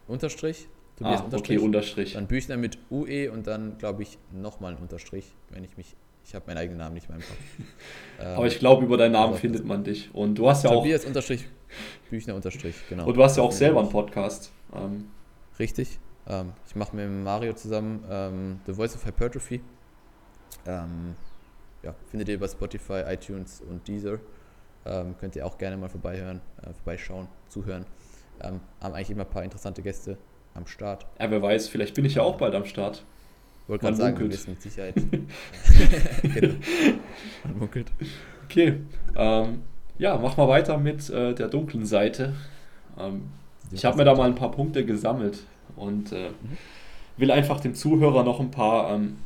Unterstrich. 0.07 0.67
Tobias 0.97 1.21
ah, 1.21 1.23
Unterstrich. 1.25 1.57
Okay, 1.57 1.65
Unterstrich. 1.65 2.13
Dann 2.13 2.27
Büchner 2.27 2.57
mit 2.57 2.77
UE 2.89 3.31
und 3.31 3.47
dann, 3.47 3.77
glaube 3.77 4.03
ich, 4.03 4.17
nochmal 4.31 4.73
ein 4.73 4.77
Unterstrich, 4.77 5.25
wenn 5.49 5.63
ich 5.63 5.77
mich 5.77 5.95
ich 6.25 6.35
habe 6.35 6.45
meinen 6.47 6.57
eigenen 6.57 6.77
Namen 6.77 6.93
nicht 6.93 7.09
mehr 7.09 7.17
im 7.17 7.23
Kopf. 7.23 7.37
ähm, 8.19 8.27
Aber 8.37 8.47
ich 8.47 8.59
glaube, 8.59 8.85
über 8.85 8.97
deinen 8.97 9.13
Namen 9.13 9.33
findet 9.35 9.65
man 9.65 9.83
dich. 9.83 10.13
Und 10.13 10.35
du 10.35 10.47
hast 10.49 10.63
ja 10.63 10.69
auch. 10.69 10.81
Tobias 10.81 11.05
unterstrich, 11.05 11.47
Büchner 12.09 12.35
unterstrich, 12.35 12.75
genau. 12.89 13.05
Und 13.05 13.17
du 13.17 13.23
hast 13.23 13.37
ja 13.37 13.43
auch 13.43 13.51
selber 13.51 13.79
einen 13.79 13.89
Podcast. 13.89 14.51
Ähm. 14.73 15.09
Richtig. 15.59 15.99
Ähm, 16.27 16.53
ich 16.67 16.75
mache 16.75 16.95
mit 16.95 17.09
Mario 17.09 17.53
zusammen 17.53 18.03
ähm, 18.09 18.59
The 18.65 18.73
Voice 18.73 18.95
of 18.95 19.05
Hypertrophy. 19.05 19.61
Ähm, 20.65 21.15
ja, 21.83 21.95
findet 22.09 22.29
ihr 22.29 22.35
über 22.35 22.47
Spotify, 22.47 23.03
iTunes 23.07 23.61
und 23.61 23.87
Deezer. 23.87 24.19
Ähm, 24.85 25.15
könnt 25.19 25.35
ihr 25.35 25.45
auch 25.45 25.57
gerne 25.57 25.77
mal 25.77 25.89
vorbeihören, 25.89 26.41
äh, 26.61 26.73
vorbeischauen, 26.73 27.27
zuhören. 27.49 27.85
haben 28.39 28.61
eigentlich 28.79 29.11
immer 29.11 29.23
ein 29.23 29.29
paar 29.29 29.43
interessante 29.43 29.81
Gäste 29.81 30.17
am 30.53 30.67
Start. 30.67 31.05
Ja, 31.19 31.31
wer 31.31 31.41
weiß, 31.41 31.69
vielleicht 31.69 31.95
bin 31.95 32.05
ich 32.05 32.15
ja 32.15 32.23
auch 32.23 32.37
bald 32.37 32.55
am 32.55 32.65
Start. 32.65 33.03
Wollte 33.67 33.85
gerade 33.85 33.97
sagen, 33.97 34.19
munkelt. 34.19 34.33
du 34.33 34.35
bist 34.35 34.47
mit 34.47 34.61
Sicherheit. 34.61 34.95
genau. 36.23 36.55
Man 37.43 37.59
munkelt. 37.59 37.91
Okay. 38.45 38.77
Ähm, 39.15 39.61
ja, 39.97 40.17
mach 40.17 40.35
mal 40.35 40.47
weiter 40.47 40.77
mit 40.77 41.09
äh, 41.09 41.33
der 41.33 41.47
dunklen 41.47 41.85
Seite. 41.85 42.33
Ähm, 42.99 43.29
ich 43.71 43.85
habe 43.85 43.97
mir 43.97 44.03
da 44.03 44.15
mal 44.15 44.27
ein 44.27 44.35
paar 44.35 44.51
Punkte 44.51 44.85
gesammelt 44.85 45.43
und 45.75 46.11
äh, 46.11 46.29
mhm. 46.29 46.57
will 47.17 47.31
einfach 47.31 47.59
dem 47.59 47.75
Zuhörer 47.75 48.23
noch 48.23 48.39
ein 48.39 48.51
paar 48.51 48.93
ähm, 48.93 49.17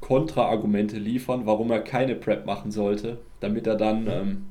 Kontraargumente 0.00 0.98
liefern, 0.98 1.46
warum 1.46 1.70
er 1.70 1.80
keine 1.80 2.14
Prep 2.14 2.44
machen 2.44 2.70
sollte, 2.70 3.18
damit 3.40 3.66
er 3.66 3.76
dann 3.76 4.06
ähm, 4.06 4.46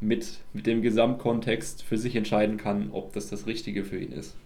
mit, 0.00 0.40
mit 0.52 0.66
dem 0.66 0.82
Gesamtkontext 0.82 1.82
für 1.82 1.96
sich 1.96 2.16
entscheiden 2.16 2.58
kann, 2.58 2.90
ob 2.92 3.12
das 3.14 3.30
das 3.30 3.46
Richtige 3.46 3.84
für 3.84 3.98
ihn 3.98 4.12
ist. 4.12 4.36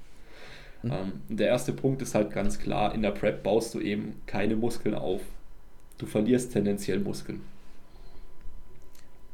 Mhm. 0.84 0.92
Ähm, 0.92 1.12
der 1.28 1.48
erste 1.48 1.72
Punkt 1.72 2.02
ist 2.02 2.14
halt 2.14 2.30
ganz 2.32 2.58
klar, 2.58 2.94
in 2.94 3.02
der 3.02 3.10
Prep 3.10 3.42
baust 3.42 3.74
du 3.74 3.80
eben 3.80 4.20
keine 4.26 4.56
Muskeln 4.56 4.94
auf. 4.94 5.22
Du 5.98 6.06
verlierst 6.06 6.52
tendenziell 6.52 7.00
Muskeln. 7.00 7.40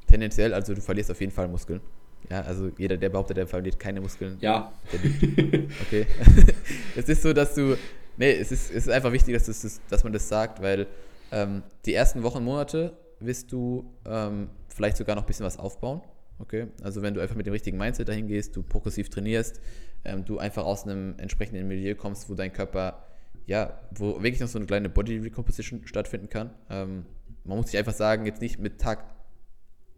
Tendenziell, 0.06 0.54
also 0.54 0.74
du 0.74 0.80
verlierst 0.80 1.10
auf 1.10 1.20
jeden 1.20 1.32
Fall 1.32 1.48
Muskeln. 1.48 1.80
Ja, 2.28 2.42
also 2.42 2.70
jeder, 2.78 2.96
der 2.96 3.08
behauptet, 3.08 3.36
der 3.36 3.46
verliert 3.46 3.78
keine 3.78 4.00
Muskeln. 4.00 4.36
Ja. 4.40 4.72
Okay. 5.86 6.06
es 6.96 7.08
ist 7.08 7.22
so, 7.22 7.32
dass 7.32 7.54
du. 7.54 7.76
Nee, 8.16 8.32
es 8.32 8.52
ist, 8.52 8.70
es 8.70 8.86
ist 8.86 8.90
einfach 8.90 9.12
wichtig, 9.12 9.34
dass, 9.34 9.46
das, 9.46 9.80
dass 9.88 10.04
man 10.04 10.12
das 10.12 10.28
sagt, 10.28 10.60
weil 10.62 10.86
ähm, 11.32 11.62
die 11.86 11.94
ersten 11.94 12.22
Wochen, 12.22 12.44
Monate 12.44 12.92
wirst 13.18 13.50
du 13.50 13.84
ähm, 14.04 14.48
vielleicht 14.68 14.96
sogar 14.96 15.16
noch 15.16 15.22
ein 15.22 15.26
bisschen 15.26 15.46
was 15.46 15.58
aufbauen. 15.58 16.02
Okay, 16.40 16.68
also 16.82 17.02
wenn 17.02 17.12
du 17.14 17.20
einfach 17.20 17.36
mit 17.36 17.46
dem 17.46 17.52
richtigen 17.52 17.76
Mindset 17.76 18.08
dahin 18.08 18.26
gehst, 18.26 18.56
du 18.56 18.62
progressiv 18.62 19.10
trainierst, 19.10 19.60
ähm, 20.04 20.24
du 20.24 20.38
einfach 20.38 20.64
aus 20.64 20.84
einem 20.84 21.14
entsprechenden 21.18 21.68
Milieu 21.68 21.94
kommst, 21.94 22.30
wo 22.30 22.34
dein 22.34 22.52
Körper, 22.52 23.06
ja, 23.46 23.78
wo 23.90 24.22
wirklich 24.22 24.40
noch 24.40 24.48
so 24.48 24.58
eine 24.58 24.66
kleine 24.66 24.88
Body 24.88 25.18
Recomposition 25.18 25.86
stattfinden 25.86 26.30
kann. 26.30 26.50
Ähm, 26.70 27.04
man 27.44 27.58
muss 27.58 27.70
sich 27.70 27.78
einfach 27.78 27.92
sagen, 27.92 28.24
jetzt 28.24 28.40
nicht 28.40 28.58
mit 28.58 28.80
Tag, 28.80 29.04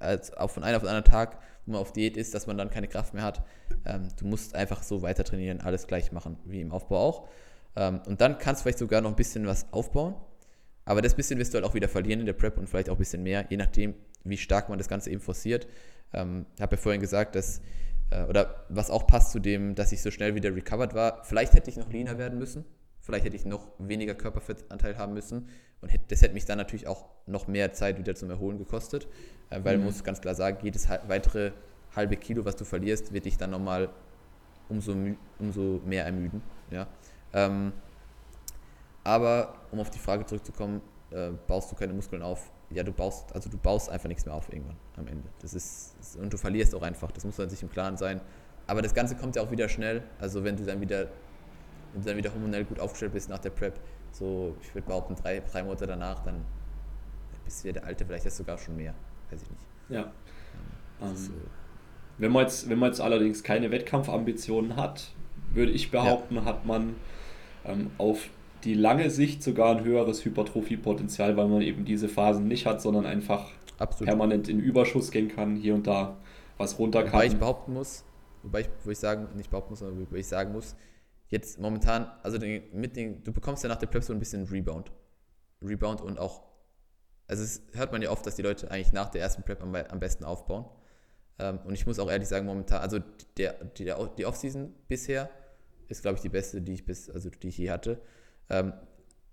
als 0.01 0.37
auch 0.37 0.51
von 0.51 0.65
einem 0.65 0.77
auf 0.77 0.83
den 0.83 0.89
anderen 0.89 1.11
Tag, 1.11 1.39
wo 1.65 1.73
man 1.73 1.81
auf 1.81 1.93
Diät 1.93 2.17
ist, 2.17 2.35
dass 2.35 2.49
man 2.49 2.59
dann 2.59 2.71
keine 2.71 2.89
Kraft 2.89 3.15
mehr 3.15 3.23
hat. 3.23 3.45
Ähm, 3.85 4.09
du 4.19 4.27
musst 4.27 4.57
einfach 4.57 4.83
so 4.83 5.03
weiter 5.03 5.23
trainieren, 5.23 5.61
alles 5.61 5.87
gleich 5.87 6.11
machen, 6.11 6.39
wie 6.45 6.61
im 6.61 6.73
Aufbau 6.73 6.99
auch. 6.99 7.29
Ähm, 7.77 8.01
und 8.07 8.21
dann 8.21 8.39
kannst 8.39 8.61
du 8.61 8.63
vielleicht 8.65 8.79
sogar 8.79 9.01
noch 9.01 9.11
ein 9.11 9.17
bisschen 9.17 9.47
was 9.47 9.73
aufbauen. 9.73 10.15
Aber 10.85 11.01
das 11.01 11.15
bisschen 11.15 11.39
wirst 11.39 11.55
du 11.55 11.59
halt 11.59 11.65
auch 11.65 11.75
wieder 11.75 11.89
verlieren 11.89 12.19
in 12.19 12.27
der 12.27 12.33
Prep 12.33 12.59
und 12.59 12.69
vielleicht 12.69 12.89
auch 12.89 12.97
ein 12.97 12.99
bisschen 12.99 13.23
mehr, 13.23 13.47
je 13.49 13.57
nachdem, 13.57 13.95
wie 14.25 14.37
stark 14.37 14.69
man 14.69 14.79
das 14.79 14.89
Ganze 14.89 15.11
eben 15.11 15.21
forciert. 15.21 15.69
Ähm, 16.13 16.47
ich 16.57 16.63
habe 16.63 16.77
ja 16.77 16.83
vorhin 16.83 17.01
gesagt, 17.01 17.35
dass, 17.35 17.61
äh, 18.11 18.25
oder 18.25 18.65
was 18.69 18.91
auch 18.91 19.07
passt 19.07 19.33
zu 19.33 19.39
dem, 19.39 19.75
dass 19.75 19.93
ich 19.93 20.03
so 20.03 20.11
schnell 20.11 20.35
wieder 20.35 20.55
recovered 20.55 20.95
war, 20.95 21.25
vielleicht 21.25 21.55
hätte 21.55 21.71
ich 21.71 21.77
noch 21.77 21.91
leaner 21.91 22.19
werden 22.19 22.39
müssen, 22.39 22.65
vielleicht 23.01 23.25
hätte 23.25 23.37
ich 23.37 23.45
noch 23.45 23.69
weniger 23.79 24.15
Körperfettanteil 24.15 24.99
haben 24.99 25.15
müssen 25.15 25.49
und 25.81 25.89
hätte, 25.89 26.05
das 26.09 26.23
hätte 26.23 26.35
mich 26.35 26.45
dann 26.45 26.59
natürlich 26.59 26.87
auch 26.87 27.07
noch 27.27 27.49
mehr 27.49 27.73
Zeit 27.73 27.99
wieder 27.99 28.15
zum 28.15 28.31
Erholen 28.31 28.59
gekostet, 28.59 29.07
äh, 29.51 29.61
weil 29.63 29.77
mhm. 29.77 29.85
man 29.85 29.93
muss 29.93 30.05
ganz 30.05 30.21
klar 30.21 30.35
sagen, 30.35 30.59
jedes 30.63 30.89
weitere 30.89 31.53
halbe 31.95 32.17
Kilo, 32.17 32.45
was 32.45 32.57
du 32.57 32.65
verlierst, 32.65 33.13
wird 33.13 33.25
dich 33.27 33.37
dann 33.37 33.51
nochmal 33.51 33.91
umso, 34.69 34.95
umso 35.39 35.81
mehr 35.85 36.05
ermüden. 36.07 36.43
Ja? 36.71 36.87
Ähm, 37.33 37.73
aber 39.05 39.55
um 39.71 39.81
auf 39.81 39.91
die 39.91 39.99
Frage 39.99 40.25
zurückzukommen, 40.27 40.81
äh, 41.11 41.31
baust 41.47 41.71
du 41.71 41.77
keine 41.77 41.93
Muskeln 41.93 42.23
auf? 42.23 42.51
Ja, 42.75 42.83
du 42.83 42.93
baust, 42.93 43.35
also 43.35 43.51
du 43.51 43.59
baust 43.59 43.91
einfach 43.91 44.09
nichts 44.09 44.25
mehr 44.25 44.35
auf 44.35 44.53
irgendwann 44.53 44.77
am 44.97 45.07
Ende. 45.07 45.29
Das 45.41 45.55
ist, 45.55 45.95
und 46.21 46.33
du 46.33 46.37
verlierst 46.37 46.75
auch 46.75 46.83
einfach, 46.83 47.11
das 47.13 47.25
muss 47.25 47.39
man 47.39 47.49
sich 47.49 47.63
im 47.63 47.71
Klaren 47.71 47.97
sein. 47.97 48.21
Aber 48.67 48.83
das 48.83 48.95
Ganze 48.95 49.17
kommt 49.17 49.37
ja 49.37 49.43
auch 49.43 49.51
wieder 49.51 49.69
schnell. 49.69 50.03
Also 50.19 50.45
wenn 50.45 50.57
du 50.57 50.65
dann 50.65 50.81
wieder, 50.81 51.09
wenn 51.93 52.03
du 52.03 52.09
dann 52.09 52.17
wieder 52.17 52.33
hormonell 52.33 52.65
gut 52.65 52.81
aufgestellt 52.81 53.13
bist 53.13 53.29
nach 53.29 53.39
der 53.39 53.51
Prep, 53.51 53.79
so, 54.13 54.57
ich 54.63 54.75
würde 54.75 54.87
behaupten, 54.87 55.17
drei, 55.17 55.41
drei 55.41 55.63
Monate 55.63 55.87
danach, 55.87 56.23
dann 56.23 56.45
bist 57.45 57.61
du 57.61 57.69
wieder 57.69 57.81
der 57.81 57.89
Alte, 57.89 58.05
vielleicht 58.05 58.27
ist 58.27 58.37
sogar 58.37 58.59
schon 58.59 58.77
mehr. 58.77 58.95
Weiß 59.31 59.43
ich 59.43 59.51
nicht. 59.51 59.63
Ja. 59.89 60.13
Ähm, 61.01 61.17
so. 61.17 61.33
wenn, 62.19 62.33
man 62.33 62.43
jetzt, 62.43 62.69
wenn 62.69 62.79
man 62.79 62.91
jetzt 62.91 63.01
allerdings 63.01 63.43
keine 63.43 63.71
Wettkampfambitionen 63.71 64.77
hat, 64.77 65.11
würde 65.53 65.73
ich 65.73 65.91
behaupten, 65.91 66.37
ja. 66.37 66.45
hat 66.45 66.65
man 66.65 66.97
ähm, 67.65 67.91
auf 67.99 68.29
die 68.65 68.75
lange 68.75 69.11
Sicht 69.11 69.43
sogar 69.43 69.77
ein 69.77 69.85
höheres 69.85 70.25
Hypertrophiepotenzial, 70.25 71.37
weil 71.37 71.49
man 71.49 71.63
eben 71.63 71.85
diese 71.85 72.09
Phasen 72.09 72.47
nicht 72.49 72.67
hat, 72.67 72.81
sondern 72.81 73.07
einfach 73.07 73.51
Absolut. 73.79 74.09
permanent 74.09 74.49
in 74.49 74.61
Überschuss 74.61 75.11
gehen 75.11 75.29
kann, 75.29 75.57
hier 75.57 75.75
und 75.75 75.87
da 75.87 76.19
was 76.59 76.79
runter 76.79 77.03
kann. 77.03 77.13
Wobei 77.13 77.27
ich 77.27 77.37
behaupten 77.37 77.73
muss, 77.73 78.05
wobei 78.43 78.61
ich, 78.61 78.69
wo 78.85 78.91
ich 78.91 78.99
sagen, 78.99 79.29
nicht 79.37 79.51
behaupten 79.51 79.73
muss, 79.73 79.81
sondern 79.81 80.07
wo 80.11 80.15
ich 80.15 80.27
sagen 80.27 80.53
muss, 80.53 80.77
jetzt 81.29 81.59
momentan, 81.59 82.07
also 82.23 82.39
den, 82.39 82.63
mit 82.73 82.97
den, 82.97 83.25
du 83.25 83.33
bekommst 83.33 83.63
ja 83.63 83.69
nach 83.69 83.77
der 83.77 83.87
Prep 83.87 84.05
so 84.05 84.13
ein 84.13 84.19
bisschen 84.19 84.45
Rebound. 84.45 84.93
Rebound 85.63 86.01
und 86.01 86.19
auch, 86.19 86.43
also 87.27 87.43
es 87.43 87.63
hört 87.73 87.93
man 87.93 88.03
ja 88.03 88.11
oft, 88.11 88.25
dass 88.27 88.37
die 88.37 88.43
Leute 88.43 88.71
eigentlich 88.71 88.93
nach 88.93 89.09
der 89.09 89.23
ersten 89.23 89.43
Prep 89.43 89.63
am, 89.63 89.75
am 89.75 89.99
besten 89.99 90.25
aufbauen. 90.25 90.67
Ähm, 91.39 91.59
und 91.65 91.75
ich 91.75 91.87
muss 91.87 91.99
auch 91.99 92.11
ehrlich 92.11 92.29
sagen, 92.29 92.47
momentan, 92.47 92.81
also 92.81 92.99
der, 93.39 93.55
die, 93.65 93.93
die 94.19 94.27
Offseason 94.27 94.75
bisher 94.89 95.31
ist, 95.89 96.03
glaube 96.03 96.17
ich, 96.17 96.23
die 96.23 96.29
beste, 96.29 96.61
die 96.61 96.75
ich 96.75 96.85
bis, 96.85 97.11
also 97.11 97.31
die 97.31 97.49
ich 97.49 97.59
je 97.59 97.71
hatte. 97.71 98.01
Ähm, 98.51 98.73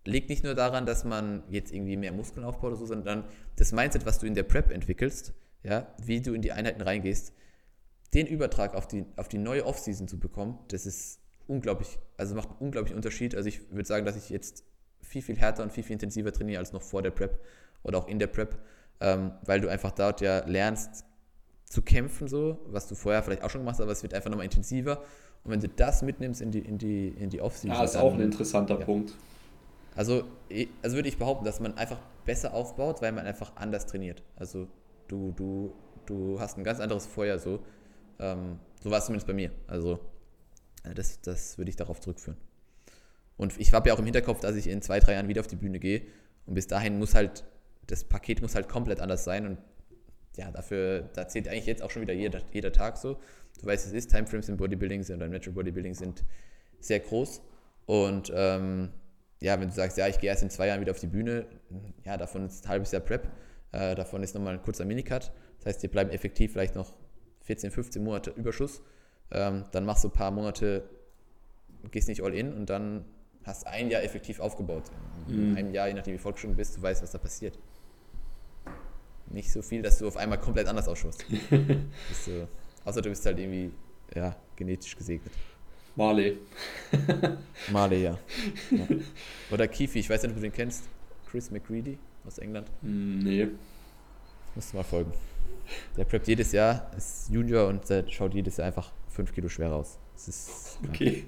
liegt 0.06 0.30
nicht 0.30 0.44
nur 0.44 0.56
daran, 0.56 0.86
dass 0.86 1.04
man 1.04 1.44
jetzt 1.50 1.72
irgendwie 1.72 1.98
mehr 1.98 2.12
Muskeln 2.12 2.46
aufbaut 2.46 2.72
oder 2.72 2.78
so, 2.78 2.86
sondern 2.86 3.26
das 3.56 3.72
Mindset, 3.72 4.06
was 4.06 4.20
du 4.20 4.26
in 4.26 4.34
der 4.34 4.44
Prep 4.44 4.72
entwickelst, 4.72 5.34
ja, 5.64 5.88
wie 6.02 6.22
du 6.22 6.34
in 6.34 6.42
die 6.42 6.52
Einheiten 6.52 6.82
reingehst, 6.82 7.34
den 8.14 8.28
Übertrag 8.28 8.76
auf 8.76 8.88
die, 8.88 9.06
auf 9.18 9.28
die 9.28 9.38
neue 9.38 9.66
Offseason 9.66 10.08
zu 10.08 10.20
bekommen, 10.20 10.58
das 10.70 10.86
ist 10.86 11.20
unglaublich, 11.48 12.00
also 12.18 12.36
macht 12.36 12.50
einen 12.50 12.60
unglaublichen 12.60 12.96
Unterschied. 12.96 13.36
Also 13.36 13.50
ich 13.50 13.72
würde 13.72 13.86
sagen, 13.86 14.06
dass 14.06 14.16
ich 14.16 14.30
jetzt 14.30 14.64
viel, 15.02 15.22
viel 15.22 15.38
härter 15.38 15.64
und 15.64 15.72
viel, 15.72 15.84
viel 15.84 15.94
intensiver 15.94 16.32
trainiere 16.32 16.60
als 16.60 16.72
noch 16.72 16.82
vor 16.82 17.02
der 17.02 17.12
Prep 17.12 17.40
oder 17.84 17.98
auch 17.98 18.08
in 18.08 18.20
der 18.20 18.28
Prep, 18.28 18.58
ähm, 19.00 19.32
weil 19.46 19.62
du 19.62 19.68
einfach 19.68 19.92
dort 19.92 20.22
ja 20.22 20.46
lernst 20.46 21.06
zu 21.66 21.82
kämpfen, 21.82 22.28
so, 22.28 22.60
was 22.68 22.88
du 22.88 22.96
vorher 22.96 23.22
vielleicht 23.22 23.44
auch 23.44 23.50
schon 23.50 23.62
gemacht 23.62 23.76
hast, 23.76 23.82
aber 23.82 23.92
es 23.92 24.02
wird 24.02 24.14
einfach 24.14 24.30
nochmal 24.30 24.46
intensiver. 24.46 25.04
Und 25.44 25.52
wenn 25.52 25.60
du 25.60 25.70
das 25.70 26.02
mitnimmst 26.02 26.42
in 26.42 26.52
die, 26.52 26.60
in 26.60 26.78
die, 26.78 27.10
in 27.10 27.30
die 27.30 27.42
Offseason. 27.42 27.78
Ja, 27.78 27.84
ist 27.84 27.96
auch 27.96 28.14
ein 28.14 28.22
interessanter 28.22 28.80
ja. 28.80 28.86
Punkt. 28.86 29.14
Also, 29.96 30.24
also 30.82 30.96
würde 30.96 31.10
ich 31.10 31.18
behaupten, 31.18 31.46
dass 31.46 31.60
man 31.60 31.78
einfach 31.78 32.00
besser 32.26 32.54
aufbaut, 32.54 33.02
weil 33.02 33.12
man 33.12 33.26
einfach 33.26 33.56
anders 33.56 33.86
trainiert. 33.86 34.24
Also 34.36 34.68
du, 35.08 35.34
du, 35.36 35.74
du 36.06 36.40
hast 36.40 36.58
ein 36.58 36.64
ganz 36.64 36.80
anderes 36.80 37.06
Feuer 37.06 37.40
so. 37.40 37.60
Ähm, 38.20 38.60
so 38.82 38.92
war 38.92 39.00
es 39.00 39.06
zumindest 39.06 39.28
bei 39.28 39.34
mir. 39.34 39.52
Also 39.68 40.00
äh, 40.84 40.94
das, 40.94 41.22
das 41.22 41.58
würde 41.58 41.70
ich 41.70 41.76
darauf 41.76 42.00
zurückführen. 42.00 42.38
Und 43.38 43.60
ich 43.60 43.74
habe 43.74 43.90
ja 43.90 43.96
auch 43.96 44.00
im 44.00 44.06
Hinterkopf, 44.06 44.42
dass 44.42 44.56
ich 44.56 44.68
in 44.68 44.82
zwei, 44.82 45.00
drei 45.00 45.14
Jahren 45.14 45.28
wieder 45.28 45.40
auf 45.40 45.48
die 45.48 45.56
Bühne 45.56 45.80
gehe. 45.80 46.02
Und 46.46 46.56
bis 46.56 46.68
dahin 46.68 47.00
muss 47.00 47.16
halt, 47.16 47.46
das 47.88 48.04
Paket 48.04 48.42
muss 48.42 48.56
halt 48.56 48.68
komplett 48.68 49.00
anders 49.00 49.24
sein. 49.24 49.46
Und 49.46 49.58
ja, 50.36 50.52
dafür, 50.52 51.10
da 51.14 51.28
zählt 51.28 51.48
eigentlich 51.48 51.66
jetzt 51.66 51.82
auch 51.82 51.90
schon 51.90 52.02
wieder 52.02 52.14
jeder, 52.14 52.42
jeder 52.52 52.72
Tag 52.72 52.98
so. 52.98 53.18
Du 53.60 53.66
weißt, 53.66 53.88
es 53.88 53.94
ist, 53.94 54.12
Timeframes 54.12 54.50
im 54.50 54.58
Bodybuilding 54.58 55.04
sind, 55.04 55.18
oder 55.18 55.26
im 55.26 55.32
Natural 55.32 55.56
Bodybuilding 55.56 55.94
sind 55.94 56.24
sehr 56.80 57.00
groß. 57.00 57.42
Und 57.86 58.32
ähm, 58.34 58.90
ja, 59.42 59.60
wenn 59.60 59.70
du 59.70 59.74
sagst, 59.74 59.98
ja, 59.98 60.08
ich 60.08 60.20
gehe 60.20 60.30
erst 60.30 60.44
in 60.44 60.50
zwei 60.50 60.68
Jahren 60.68 60.82
wieder 60.82 60.92
auf 60.92 61.00
die 61.00 61.08
Bühne, 61.08 61.46
ja, 62.06 62.18
davon 62.18 62.46
ist 62.46 62.66
ein 62.66 62.70
halbes 62.70 62.92
Jahr 62.92 63.02
Prep, 63.02 63.28
äh, 63.72 63.96
davon 63.96 64.24
ist 64.24 64.36
nochmal 64.36 64.54
ein 64.54 64.62
kurzer 64.62 64.86
Minicut. 64.86 65.32
Das 65.58 65.66
heißt, 65.66 65.84
dir 65.84 65.90
bleiben 65.90 66.10
effektiv 66.12 66.54
vielleicht 66.54 66.76
noch 66.76 66.94
14, 67.42 67.72
15 67.72 68.04
Monate 68.04 68.32
Überschuss. 68.32 68.82
Ähm, 69.32 69.66
dann 69.72 69.86
machst 69.86 70.04
du 70.04 70.10
ein 70.10 70.14
paar 70.14 70.32
Monate, 70.32 70.90
gehst 71.92 72.08
nicht 72.08 72.24
all 72.24 72.34
in 72.34 72.54
und 72.54 72.70
dann 72.70 73.06
hast 73.44 73.68
ein 73.68 73.90
Jahr 73.90 74.04
effektiv 74.04 74.40
aufgebaut. 74.40 74.84
In 75.28 75.52
mhm. 75.52 75.58
einem 75.58 75.74
Jahr, 75.74 75.88
je 75.88 75.94
nachdem 75.94 76.14
wie 76.14 76.20
fortgeschritten 76.20 76.56
bist, 76.56 76.78
du 76.78 76.82
weißt, 76.82 77.02
was 77.04 77.12
da 77.12 77.18
passiert. 77.18 77.58
Nicht 79.28 79.52
so 79.52 79.62
viel, 79.62 79.82
dass 79.82 80.00
du 80.00 80.08
auf 80.08 80.18
einmal 80.18 80.40
komplett 80.40 80.68
anders 80.68 80.88
ausschaust. 80.88 81.26
außer 82.90 83.02
du 83.02 83.10
bist 83.10 83.26
halt 83.26 83.38
irgendwie 83.38 83.72
ja, 84.16 84.36
genetisch 84.56 84.96
gesegnet. 84.96 85.32
Marley. 85.96 86.38
Marley, 87.72 88.04
ja. 88.04 88.18
ja. 88.72 88.88
Oder 89.52 89.68
Kifi, 89.68 90.00
ich 90.00 90.10
weiß 90.10 90.24
nicht, 90.24 90.32
ob 90.32 90.38
du 90.38 90.42
den 90.42 90.52
kennst. 90.52 90.86
Chris 91.30 91.52
McGreedy 91.52 91.98
aus 92.26 92.40
England. 92.40 92.68
Mm, 92.82 93.20
nee. 93.20 93.48
Musst 94.56 94.74
du 94.74 94.78
mal 94.78 94.84
folgen. 94.84 95.14
Der 95.96 96.06
preppt 96.06 96.28
jedes 96.28 96.52
Jahr, 96.52 96.90
ist 96.98 97.30
Junior 97.30 97.68
und 97.68 97.84
schaut 98.10 98.34
jedes 98.34 98.58
Jahr 98.58 98.68
einfach 98.68 98.92
5 99.10 99.34
Kilo 99.34 99.50
schwer 99.50 99.72
aus. 99.74 100.00
Das 100.16 100.28
ist, 100.28 100.80
okay. 100.88 101.26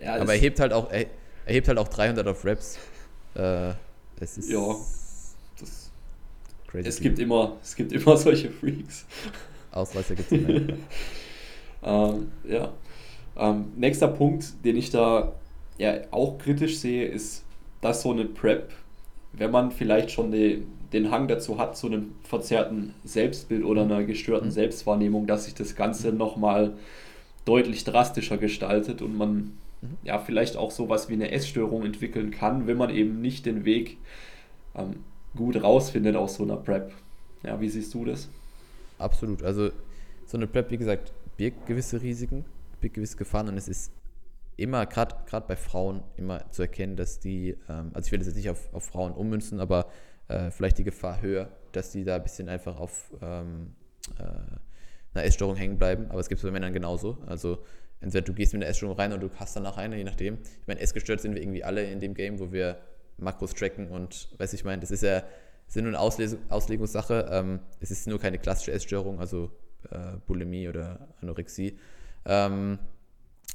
Ja, 0.00 0.16
Aber 0.16 0.34
er 0.34 0.40
hebt 0.40 0.60
halt 0.60 0.72
auch, 0.72 0.90
er, 0.90 1.06
er, 1.46 1.54
hebt 1.54 1.66
halt 1.66 1.78
auch 1.78 1.88
300 1.88 2.26
auf 2.26 2.44
Reps. 2.44 2.78
Äh, 3.34 3.72
es 4.20 4.38
ist 4.38 4.50
ja, 4.50 4.76
das, 5.58 5.90
crazy. 6.68 6.88
Es 6.88 7.00
gibt, 7.00 7.18
immer, 7.18 7.58
es 7.62 7.74
gibt 7.74 7.92
immer 7.92 8.16
solche 8.16 8.50
Freaks. 8.50 9.04
Ausreißer 9.74 10.14
gibt 10.14 10.32
es 10.32 10.38
ähm, 11.84 12.32
ja. 12.48 12.72
Ähm, 13.36 13.72
nächster 13.76 14.08
Punkt, 14.08 14.64
den 14.64 14.76
ich 14.76 14.90
da 14.90 15.32
ja 15.78 15.94
auch 16.12 16.38
kritisch 16.38 16.78
sehe, 16.78 17.06
ist, 17.06 17.44
dass 17.80 18.02
so 18.02 18.12
eine 18.12 18.24
Prep, 18.24 18.70
wenn 19.32 19.50
man 19.50 19.72
vielleicht 19.72 20.10
schon 20.12 20.30
die, 20.30 20.64
den 20.92 21.10
Hang 21.10 21.26
dazu 21.26 21.58
hat, 21.58 21.76
zu 21.76 21.88
einem 21.88 22.12
verzerrten 22.22 22.94
Selbstbild 23.04 23.64
oder 23.64 23.82
einer 23.82 24.04
gestörten 24.04 24.48
mhm. 24.48 24.52
Selbstwahrnehmung, 24.52 25.26
dass 25.26 25.46
sich 25.46 25.54
das 25.54 25.74
Ganze 25.74 26.12
mhm. 26.12 26.18
nochmal 26.18 26.74
deutlich 27.44 27.84
drastischer 27.84 28.38
gestaltet 28.38 29.02
und 29.02 29.18
man 29.18 29.34
mhm. 29.82 29.98
ja 30.04 30.18
vielleicht 30.18 30.56
auch 30.56 30.70
sowas 30.70 31.08
wie 31.08 31.14
eine 31.14 31.32
Essstörung 31.32 31.84
entwickeln 31.84 32.30
kann, 32.30 32.68
wenn 32.68 32.76
man 32.76 32.90
eben 32.90 33.20
nicht 33.20 33.44
den 33.44 33.64
Weg 33.64 33.98
ähm, 34.76 35.04
gut 35.36 35.60
rausfindet 35.60 36.14
aus 36.14 36.36
so 36.36 36.44
einer 36.44 36.56
Prep. 36.56 36.92
Ja, 37.42 37.60
wie 37.60 37.68
siehst 37.68 37.92
du 37.92 38.04
das? 38.04 38.28
Absolut. 38.98 39.42
Also 39.42 39.70
so 40.26 40.36
eine 40.36 40.46
Prep, 40.46 40.70
wie 40.70 40.78
gesagt, 40.78 41.12
birgt 41.36 41.66
gewisse 41.66 42.00
Risiken 42.00 42.44
gewisse 42.92 43.16
Gefahren 43.16 43.48
und 43.48 43.56
es 43.56 43.68
ist 43.68 43.92
immer, 44.56 44.86
gerade 44.86 45.16
bei 45.46 45.56
Frauen, 45.56 46.02
immer 46.16 46.48
zu 46.50 46.62
erkennen, 46.62 46.96
dass 46.96 47.18
die, 47.18 47.56
ähm, 47.68 47.90
also 47.94 48.06
ich 48.06 48.12
will 48.12 48.18
das 48.18 48.28
jetzt 48.28 48.36
nicht 48.36 48.50
auf, 48.50 48.72
auf 48.72 48.84
Frauen 48.84 49.12
ummünzen, 49.12 49.60
aber 49.60 49.88
äh, 50.28 50.50
vielleicht 50.50 50.78
die 50.78 50.84
Gefahr 50.84 51.20
höher, 51.22 51.48
dass 51.72 51.90
die 51.90 52.04
da 52.04 52.16
ein 52.16 52.22
bisschen 52.22 52.48
einfach 52.48 52.78
auf 52.78 53.12
ähm, 53.20 53.74
äh, 54.18 54.22
einer 55.14 55.24
Essstörung 55.24 55.56
hängen 55.56 55.78
bleiben. 55.78 56.06
Aber 56.10 56.20
es 56.20 56.28
gibt 56.28 56.38
es 56.38 56.44
bei 56.44 56.52
Männern 56.52 56.72
genauso. 56.72 57.18
Also 57.26 57.58
entweder 58.00 58.24
du 58.24 58.32
gehst 58.32 58.52
mit 58.52 58.62
einer 58.62 58.70
Essstörung 58.70 58.96
rein 58.96 59.12
und 59.12 59.20
du 59.20 59.30
hast 59.36 59.56
danach 59.56 59.76
eine, 59.76 59.96
je 59.96 60.04
nachdem. 60.04 60.38
Ich 60.42 60.66
meine, 60.66 60.80
essgestört 60.80 61.20
sind 61.20 61.34
wir 61.34 61.42
irgendwie 61.42 61.64
alle 61.64 61.84
in 61.84 62.00
dem 62.00 62.14
Game, 62.14 62.38
wo 62.38 62.52
wir 62.52 62.78
Makros 63.16 63.54
tracken 63.54 63.88
und, 63.88 64.28
weiß 64.38 64.52
ich 64.54 64.64
meine, 64.64 64.80
das 64.80 64.90
ist 64.90 65.02
ja 65.02 65.22
nur 65.82 65.90
eine 65.90 66.00
Ausles 66.00 66.36
Auslegungssache. 66.48 67.28
Ähm, 67.30 67.60
es 67.80 67.90
ist 67.90 68.06
nur 68.06 68.18
keine 68.18 68.38
klassische 68.38 68.72
Essstörung, 68.72 69.20
also 69.20 69.50
äh, 69.90 70.16
Bulimie 70.26 70.68
oder 70.68 71.08
Anorexie. 71.20 71.78
Ähm, 72.24 72.78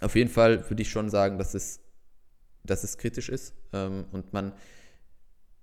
auf 0.01 0.15
jeden 0.15 0.30
Fall 0.30 0.70
würde 0.70 0.82
ich 0.82 0.89
schon 0.89 1.09
sagen, 1.09 1.38
dass 1.38 1.53
es, 1.53 1.82
dass 2.63 2.84
es 2.84 2.97
kritisch 2.97 3.30
ist 3.30 3.53
ähm, 3.74 4.05
und 4.11 4.34
man, 4.34 4.53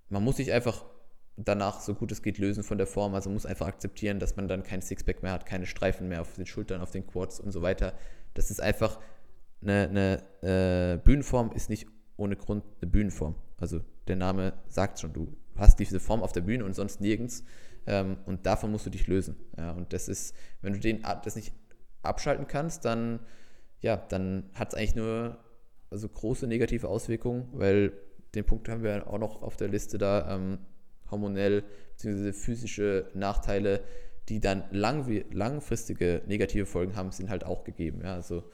man 0.08 0.22
muss 0.22 0.36
sich 0.36 0.52
einfach 0.52 0.84
danach 1.36 1.80
so 1.80 1.94
gut 1.94 2.10
es 2.12 2.22
geht 2.22 2.38
lösen 2.38 2.62
von 2.62 2.78
der 2.78 2.86
Form. 2.86 3.14
Also 3.14 3.30
muss 3.30 3.46
einfach 3.46 3.66
akzeptieren, 3.66 4.18
dass 4.18 4.36
man 4.36 4.48
dann 4.48 4.62
kein 4.62 4.82
Sixpack 4.82 5.22
mehr 5.22 5.32
hat, 5.32 5.46
keine 5.46 5.66
Streifen 5.66 6.08
mehr 6.08 6.22
auf 6.22 6.34
den 6.34 6.46
Schultern, 6.46 6.80
auf 6.80 6.90
den 6.90 7.06
Quads 7.06 7.40
und 7.40 7.52
so 7.52 7.62
weiter. 7.62 7.94
Das 8.34 8.50
ist 8.50 8.60
einfach 8.60 8.98
eine, 9.62 10.22
eine 10.42 10.94
äh, 10.94 10.98
Bühnenform 10.98 11.52
ist 11.52 11.70
nicht 11.70 11.86
ohne 12.16 12.36
Grund 12.36 12.64
eine 12.80 12.90
Bühnenform. 12.90 13.34
Also 13.58 13.80
der 14.08 14.16
Name 14.16 14.54
sagt 14.68 15.00
schon, 15.00 15.12
du 15.12 15.36
hast 15.58 15.78
diese 15.78 16.00
Form 16.00 16.22
auf 16.22 16.32
der 16.32 16.42
Bühne 16.42 16.64
und 16.64 16.74
sonst 16.74 17.00
nirgends. 17.00 17.44
Ähm, 17.86 18.16
und 18.26 18.46
davon 18.46 18.70
musst 18.72 18.86
du 18.86 18.90
dich 18.90 19.06
lösen. 19.06 19.36
Ja, 19.56 19.72
und 19.72 19.92
das 19.92 20.08
ist, 20.08 20.34
wenn 20.60 20.72
du 20.72 20.80
den, 20.80 21.02
das 21.24 21.36
nicht 21.36 21.52
abschalten 22.02 22.46
kannst, 22.46 22.84
dann, 22.84 23.20
ja, 23.80 23.96
dann 23.96 24.50
hat 24.54 24.72
es 24.72 24.74
eigentlich 24.74 24.96
nur 24.96 25.38
also 25.90 26.08
große 26.08 26.46
negative 26.46 26.88
Auswirkungen, 26.88 27.48
weil 27.52 27.92
den 28.34 28.44
Punkt 28.44 28.68
haben 28.68 28.82
wir 28.82 29.06
auch 29.08 29.18
noch 29.18 29.42
auf 29.42 29.56
der 29.56 29.68
Liste 29.68 29.98
da, 29.98 30.34
ähm, 30.34 30.58
hormonell 31.10 31.62
bzw. 31.96 32.32
physische 32.32 33.08
Nachteile, 33.14 33.82
die 34.28 34.40
dann 34.40 34.64
lang, 34.70 35.24
langfristige 35.30 36.22
negative 36.26 36.66
Folgen 36.66 36.96
haben, 36.96 37.12
sind 37.12 37.30
halt 37.30 37.44
auch 37.44 37.62
gegeben. 37.64 38.00
Ja? 38.02 38.14
Also 38.14 38.44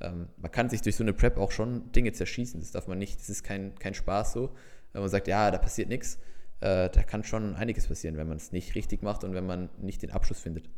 ähm, 0.00 0.28
man 0.36 0.50
kann 0.50 0.68
sich 0.68 0.82
durch 0.82 0.96
so 0.96 1.04
eine 1.04 1.14
Prep 1.14 1.38
auch 1.38 1.50
schon 1.50 1.90
Dinge 1.92 2.12
zerschießen, 2.12 2.60
das 2.60 2.72
darf 2.72 2.86
man 2.86 2.98
nicht, 2.98 3.18
das 3.18 3.30
ist 3.30 3.42
kein, 3.42 3.74
kein 3.76 3.94
Spaß 3.94 4.32
so. 4.32 4.54
Wenn 4.92 5.00
man 5.00 5.10
sagt, 5.10 5.26
ja, 5.26 5.50
da 5.50 5.56
passiert 5.56 5.88
nichts, 5.88 6.18
äh, 6.62 6.90
da 6.90 7.02
kann 7.02 7.24
schon 7.24 7.54
einiges 7.56 7.88
passieren, 7.88 8.16
wenn 8.16 8.28
man 8.28 8.36
es 8.36 8.52
nicht 8.52 8.74
richtig 8.74 9.02
macht 9.02 9.24
und 9.24 9.34
wenn 9.34 9.46
man 9.46 9.68
nicht 9.80 10.02
den 10.02 10.10
Abschluss 10.10 10.40
findet. 10.40 10.70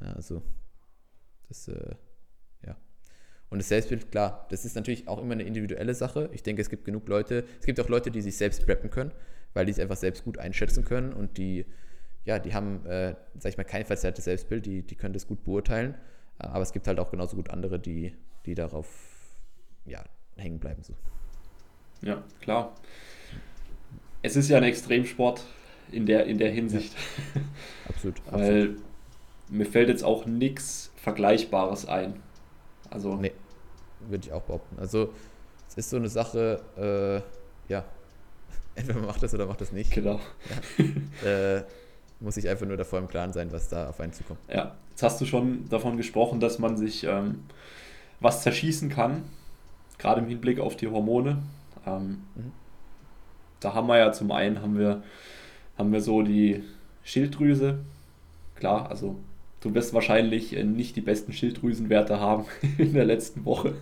Ja, 0.00 0.12
also 0.12 0.42
das, 1.48 1.68
äh, 1.68 1.94
ja. 2.66 2.76
Und 3.50 3.58
das 3.58 3.68
Selbstbild, 3.68 4.10
klar, 4.10 4.46
das 4.50 4.64
ist 4.64 4.76
natürlich 4.76 5.08
auch 5.08 5.20
immer 5.20 5.32
eine 5.32 5.42
individuelle 5.42 5.94
Sache. 5.94 6.30
Ich 6.32 6.42
denke, 6.42 6.62
es 6.62 6.70
gibt 6.70 6.84
genug 6.84 7.06
Leute, 7.08 7.44
es 7.58 7.66
gibt 7.66 7.78
auch 7.80 7.88
Leute, 7.88 8.10
die 8.10 8.22
sich 8.22 8.36
selbst 8.36 8.64
preppen 8.64 8.90
können, 8.90 9.12
weil 9.52 9.66
die 9.66 9.72
es 9.72 9.78
einfach 9.78 9.96
selbst 9.96 10.24
gut 10.24 10.38
einschätzen 10.38 10.84
können 10.84 11.12
und 11.12 11.36
die, 11.36 11.66
ja, 12.24 12.38
die 12.38 12.54
haben, 12.54 12.86
äh, 12.86 13.14
sag 13.38 13.50
ich 13.50 13.56
mal, 13.58 13.64
kein 13.64 13.84
verzerrtes 13.84 14.24
Selbstbild, 14.24 14.64
die, 14.64 14.82
die 14.82 14.94
können 14.94 15.12
das 15.12 15.26
gut 15.26 15.44
beurteilen. 15.44 15.94
Aber 16.38 16.62
es 16.62 16.72
gibt 16.72 16.86
halt 16.86 16.98
auch 16.98 17.10
genauso 17.10 17.36
gut 17.36 17.50
andere, 17.50 17.78
die, 17.78 18.16
die 18.46 18.54
darauf 18.54 18.86
ja, 19.84 20.02
hängen 20.36 20.58
bleiben. 20.58 20.82
So. 20.82 20.94
Ja, 22.00 22.24
klar. 22.40 22.74
Es 24.22 24.36
ist 24.36 24.48
ja 24.48 24.58
ein 24.58 24.64
Extremsport 24.64 25.44
in 25.90 26.06
der, 26.06 26.26
in 26.26 26.38
der 26.38 26.50
Hinsicht. 26.50 26.94
Ja, 27.34 27.40
absolut. 27.88 28.16
Weil 28.30 28.76
mir 29.48 29.66
fällt 29.66 29.88
jetzt 29.88 30.04
auch 30.04 30.26
nichts 30.26 30.92
Vergleichbares 30.96 31.86
ein. 31.86 32.14
Also. 32.90 33.16
Nee, 33.16 33.32
würde 34.08 34.26
ich 34.26 34.32
auch 34.32 34.42
behaupten. 34.42 34.78
Also, 34.78 35.12
es 35.68 35.76
ist 35.76 35.90
so 35.90 35.96
eine 35.96 36.08
Sache, 36.08 36.60
äh, 36.76 37.72
ja, 37.72 37.84
entweder 38.74 38.98
man 38.98 39.08
macht 39.08 39.22
das 39.22 39.34
oder 39.34 39.46
macht 39.46 39.60
das 39.60 39.72
nicht. 39.72 39.92
Genau. 39.92 40.20
Ja. 41.24 41.56
äh, 41.56 41.64
muss 42.20 42.36
ich 42.36 42.48
einfach 42.48 42.66
nur 42.66 42.76
davor 42.76 42.98
im 42.98 43.08
Klaren 43.08 43.32
sein, 43.32 43.50
was 43.50 43.68
da 43.68 43.88
auf 43.88 44.00
einen 44.00 44.12
zukommt. 44.12 44.40
Ja, 44.48 44.76
jetzt 44.90 45.02
hast 45.02 45.20
du 45.20 45.26
schon 45.26 45.68
davon 45.70 45.96
gesprochen, 45.96 46.38
dass 46.38 46.58
man 46.58 46.76
sich 46.76 47.04
ähm, 47.04 47.44
was 48.20 48.42
zerschießen 48.42 48.90
kann, 48.90 49.24
gerade 49.98 50.20
im 50.20 50.28
Hinblick 50.28 50.60
auf 50.60 50.76
die 50.76 50.88
Hormone. 50.88 51.42
Ähm, 51.86 52.22
mhm. 52.34 52.52
Da 53.60 53.74
haben 53.74 53.86
wir 53.88 53.98
ja 53.98 54.12
zum 54.12 54.32
einen 54.32 54.62
haben 54.62 54.78
wir, 54.78 55.02
haben 55.76 55.92
wir 55.92 56.00
so 56.00 56.22
die 56.22 56.64
Schilddrüse. 57.04 57.78
Klar, 58.56 58.90
also 58.90 59.16
du 59.60 59.74
wirst 59.74 59.94
wahrscheinlich 59.94 60.56
äh, 60.56 60.64
nicht 60.64 60.96
die 60.96 61.00
besten 61.00 61.32
Schilddrüsenwerte 61.32 62.20
haben 62.20 62.46
in 62.78 62.92
der 62.92 63.04
letzten 63.04 63.44
Woche 63.44 63.74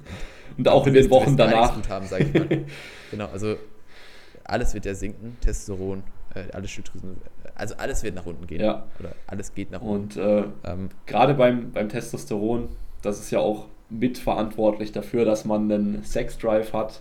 und 0.57 0.69
auch 0.69 0.87
in 0.87 0.95
den 0.95 1.11
Wochen 1.11 1.37
danach. 1.37 1.77
Haben, 1.89 2.07
genau, 3.11 3.27
also 3.27 3.57
alles 4.45 4.75
wird 4.75 4.87
ja 4.87 4.95
sinken, 4.95 5.37
Testosteron, 5.41 6.03
äh, 6.35 6.51
alle 6.53 6.67
Schilddrüsen, 6.67 7.17
also 7.55 7.75
alles 7.77 8.03
wird 8.03 8.15
nach 8.15 8.27
unten 8.27 8.47
gehen. 8.47 8.61
Ja. 8.61 8.87
Oder 8.99 9.13
alles 9.27 9.55
geht 9.55 9.71
nach 9.71 9.81
unten. 9.81 10.03
Und 10.03 10.17
äh, 10.17 10.45
ähm, 10.65 10.89
gerade 11.07 11.35
beim, 11.35 11.73
beim 11.73 11.89
Testosteron, 11.89 12.69
das 13.03 13.21
ist 13.21 13.31
ja 13.31 13.39
auch 13.41 13.67
mitverantwortlich 13.91 14.93
dafür, 14.93 15.25
dass 15.25 15.45
man 15.45 15.71
einen 15.71 16.05
Sexdrive 16.05 16.73
hat. 16.73 17.01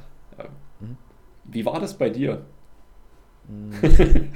Mhm. 0.80 0.98
Wie 1.46 1.66
war 1.66 1.80
das 1.80 1.98
bei 1.98 2.10
dir? 2.10 2.42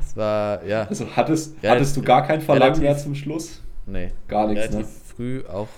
Es 0.00 0.16
war, 0.16 0.64
ja. 0.64 0.84
Also 0.84 1.06
hattest, 1.16 1.54
relativ, 1.56 1.70
hattest 1.70 1.96
du 1.96 2.02
gar 2.02 2.26
kein 2.26 2.40
Verlangen 2.40 2.74
relativ, 2.74 2.82
mehr 2.82 2.96
zum 2.96 3.14
Schluss? 3.14 3.62
Nee. 3.86 4.12
Gar 4.28 4.48
nichts, 4.48 4.64
Relativ 4.64 4.86
ne? 4.86 4.92
früh 5.16 5.44
auch 5.46 5.68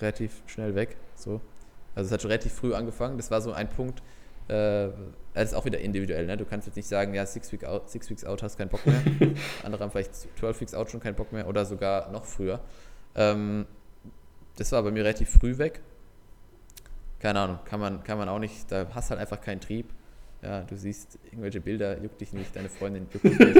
relativ 0.00 0.42
schnell 0.46 0.74
weg. 0.74 0.96
So. 1.14 1.40
Also 1.94 2.08
es 2.08 2.12
hat 2.12 2.22
schon 2.22 2.30
relativ 2.30 2.52
früh 2.52 2.74
angefangen. 2.74 3.16
Das 3.16 3.30
war 3.30 3.40
so 3.40 3.52
ein 3.52 3.68
Punkt, 3.68 4.02
äh, 4.48 4.88
das 5.34 5.50
ist 5.50 5.54
auch 5.54 5.64
wieder 5.64 5.80
individuell. 5.80 6.26
Ne? 6.26 6.36
Du 6.36 6.44
kannst 6.44 6.66
jetzt 6.66 6.76
nicht 6.76 6.88
sagen, 6.88 7.14
ja, 7.14 7.26
six, 7.26 7.52
week 7.52 7.64
out, 7.64 7.90
six 7.90 8.08
Weeks 8.08 8.24
out 8.24 8.42
hast 8.42 8.56
keinen 8.56 8.68
Bock 8.68 8.86
mehr. 8.86 9.00
Andere 9.64 9.82
haben 9.82 9.90
vielleicht 9.90 10.14
12 10.14 10.60
Weeks 10.60 10.74
out 10.74 10.90
schon 10.90 11.00
keinen 11.00 11.14
Bock 11.14 11.32
mehr 11.32 11.48
oder 11.48 11.64
sogar 11.64 12.10
noch 12.10 12.24
früher. 12.24 12.60
Ähm, 13.14 13.66
das 14.56 14.72
war 14.72 14.82
bei 14.82 14.90
mir 14.90 15.04
relativ 15.04 15.30
früh 15.30 15.58
weg. 15.58 15.80
Keine 17.18 17.40
Ahnung, 17.40 17.58
kann 17.64 17.80
man, 17.80 18.04
kann 18.04 18.18
man 18.18 18.28
auch 18.28 18.38
nicht, 18.38 18.70
da 18.70 18.86
hast 18.94 19.10
halt 19.10 19.20
einfach 19.20 19.40
keinen 19.40 19.60
Trieb. 19.60 19.92
Ja, 20.42 20.60
du 20.62 20.76
siehst 20.76 21.18
irgendwelche 21.24 21.60
Bilder, 21.60 22.00
juckt 22.00 22.20
dich 22.20 22.32
nicht, 22.32 22.54
deine 22.54 22.68
Freundin 22.68 23.06
juckt 23.12 23.24
dich 23.24 23.38
nicht. 23.38 23.56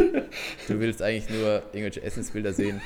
Du 0.69 0.79
willst 0.79 1.03
eigentlich 1.03 1.29
nur 1.31 1.63
irgendwelche 1.73 2.03
Essensbilder 2.03 2.53
sehen. 2.53 2.81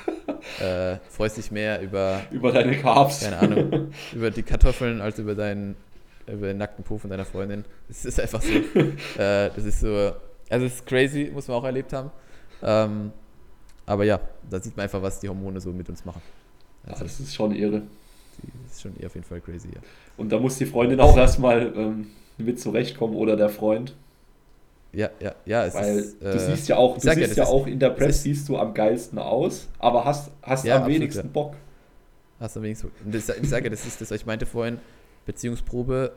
Äh, 0.61 0.97
freust 1.09 1.37
dich 1.37 1.51
mehr 1.51 1.83
über. 1.83 2.23
Über 2.31 2.53
deine 2.53 2.79
Carbs. 2.79 3.21
Keine 3.21 3.39
Ahnung. 3.39 3.93
Über 4.15 4.31
die 4.31 4.43
Kartoffeln 4.43 5.01
als 5.01 5.19
über 5.19 5.35
deinen, 5.35 5.77
über 6.27 6.49
den 6.49 6.59
nackten 6.59 6.85
Po 6.85 6.99
von 6.99 7.11
deiner 7.11 7.25
Freundin. 7.25 7.65
Es 7.89 8.05
ist 8.05 8.21
einfach 8.21 8.41
so. 8.41 8.53
äh, 8.53 9.51
das 9.55 9.65
ist 9.65 9.81
so. 9.81 10.13
Also, 10.49 10.67
es 10.67 10.75
ist 10.75 10.87
crazy, 10.87 11.31
muss 11.33 11.49
man 11.49 11.57
auch 11.59 11.65
erlebt 11.65 11.93
haben. 11.93 12.11
Ähm, 12.63 13.13
aber 13.87 14.05
ja, 14.05 14.21
da 14.49 14.61
sieht 14.61 14.77
man 14.77 14.85
einfach, 14.85 15.03
was 15.03 15.21
die 15.21 15.29
Hormone 15.29 15.61
so 15.61 15.73
mit 15.73 15.89
uns 15.89 16.05
machen. 16.05 16.23
Also, 16.85 16.99
ja, 16.99 17.03
das 17.03 17.21
ist 17.21 17.35
schon 17.35 17.55
irre. 17.55 17.83
Das 18.65 18.77
ist 18.77 18.83
schon 18.83 18.93
auf 19.05 19.15
jeden 19.15 19.25
Fall 19.25 19.41
crazy, 19.41 19.69
ja. 19.75 19.81
Und 20.17 20.31
da 20.31 20.39
muss 20.39 20.57
die 20.57 20.67
Freundin 20.67 21.01
auch 21.01 21.17
erstmal 21.17 21.73
ähm, 21.77 22.07
mit 22.43 22.61
zurechtkommen 22.61 23.15
oder 23.15 23.37
der 23.37 23.49
Freund. 23.49 23.95
Ja, 24.93 25.11
ja, 25.21 25.35
ja. 25.45 25.67
Es 25.67 25.75
Weil 25.75 25.99
ist, 25.99 26.23
äh, 26.23 26.33
du 26.33 26.39
siehst 26.39 26.69
ja 26.69 26.77
auch, 26.77 26.95
du 26.95 27.01
siehst 27.01 27.37
ja, 27.37 27.45
ja 27.45 27.51
auch 27.51 27.67
in 27.67 27.79
der 27.79 27.91
Press 27.91 28.23
siehst 28.23 28.49
du 28.49 28.57
am 28.57 28.75
geilsten 28.75 29.19
aus, 29.19 29.69
aber 29.79 30.05
hast, 30.05 30.31
hast 30.43 30.65
ja, 30.65 30.77
am 30.77 30.83
absolut, 30.83 31.01
wenigsten 31.01 31.27
ja. 31.27 31.33
Bock. 31.33 31.57
Hast 32.41 32.57
am 32.57 32.63
wenigsten 32.65 32.89
Bock. 32.89 32.97
Und 33.05 33.15
das, 33.15 33.29
ich 33.29 33.49
sage, 33.49 33.71
das 33.71 33.87
ist 33.87 34.01
das, 34.01 34.11
was 34.11 34.21
ich 34.21 34.27
meinte 34.27 34.47
vorhin, 34.47 34.79
Beziehungsprobe, 35.27 36.13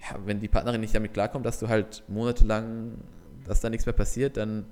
ja, 0.00 0.18
wenn 0.24 0.38
die 0.40 0.48
Partnerin 0.48 0.80
nicht 0.80 0.94
damit 0.94 1.12
klarkommt, 1.12 1.44
dass 1.44 1.58
du 1.58 1.68
halt 1.68 2.04
monatelang, 2.08 2.92
dass 3.44 3.60
da 3.60 3.70
nichts 3.70 3.86
mehr 3.86 3.92
passiert, 3.92 4.36
dann 4.36 4.66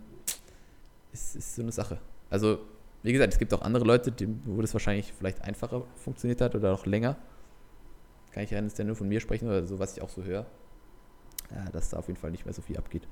ist 1.13 1.35
es 1.37 1.57
so 1.57 1.63
eine 1.63 1.73
Sache. 1.73 1.99
Also, 2.31 2.59
wie 3.03 3.13
gesagt, 3.13 3.33
es 3.33 3.39
gibt 3.39 3.53
auch 3.53 3.63
andere 3.63 3.85
Leute, 3.85 4.13
die, 4.13 4.29
wo 4.45 4.61
das 4.61 4.73
wahrscheinlich 4.75 5.13
vielleicht 5.13 5.43
einfacher 5.43 5.83
funktioniert 5.97 6.41
hat 6.41 6.55
oder 6.55 6.73
auch 6.73 6.87
länger 6.87 7.17
kann 8.33 8.43
ich 8.45 8.51
ja 8.51 8.61
nicht 8.61 8.79
nur 8.79 8.97
von 8.97 9.09
mir 9.09 9.21
sprechen 9.21 9.49
oder 9.49 9.67
so, 9.67 9.79
was 9.79 9.97
ich 9.97 10.03
auch 10.03 10.09
so 10.09 10.25
höre, 10.25 10.47
ja, 11.51 11.71
dass 11.73 11.91
da 11.91 11.99
auf 11.99 12.09
jeden 12.09 12.19
Fall 12.19 12.31
nicht 12.31 12.45
mehr 12.45 12.55
so 12.55 12.63
viel 12.63 12.77
abgeht. 12.77 13.07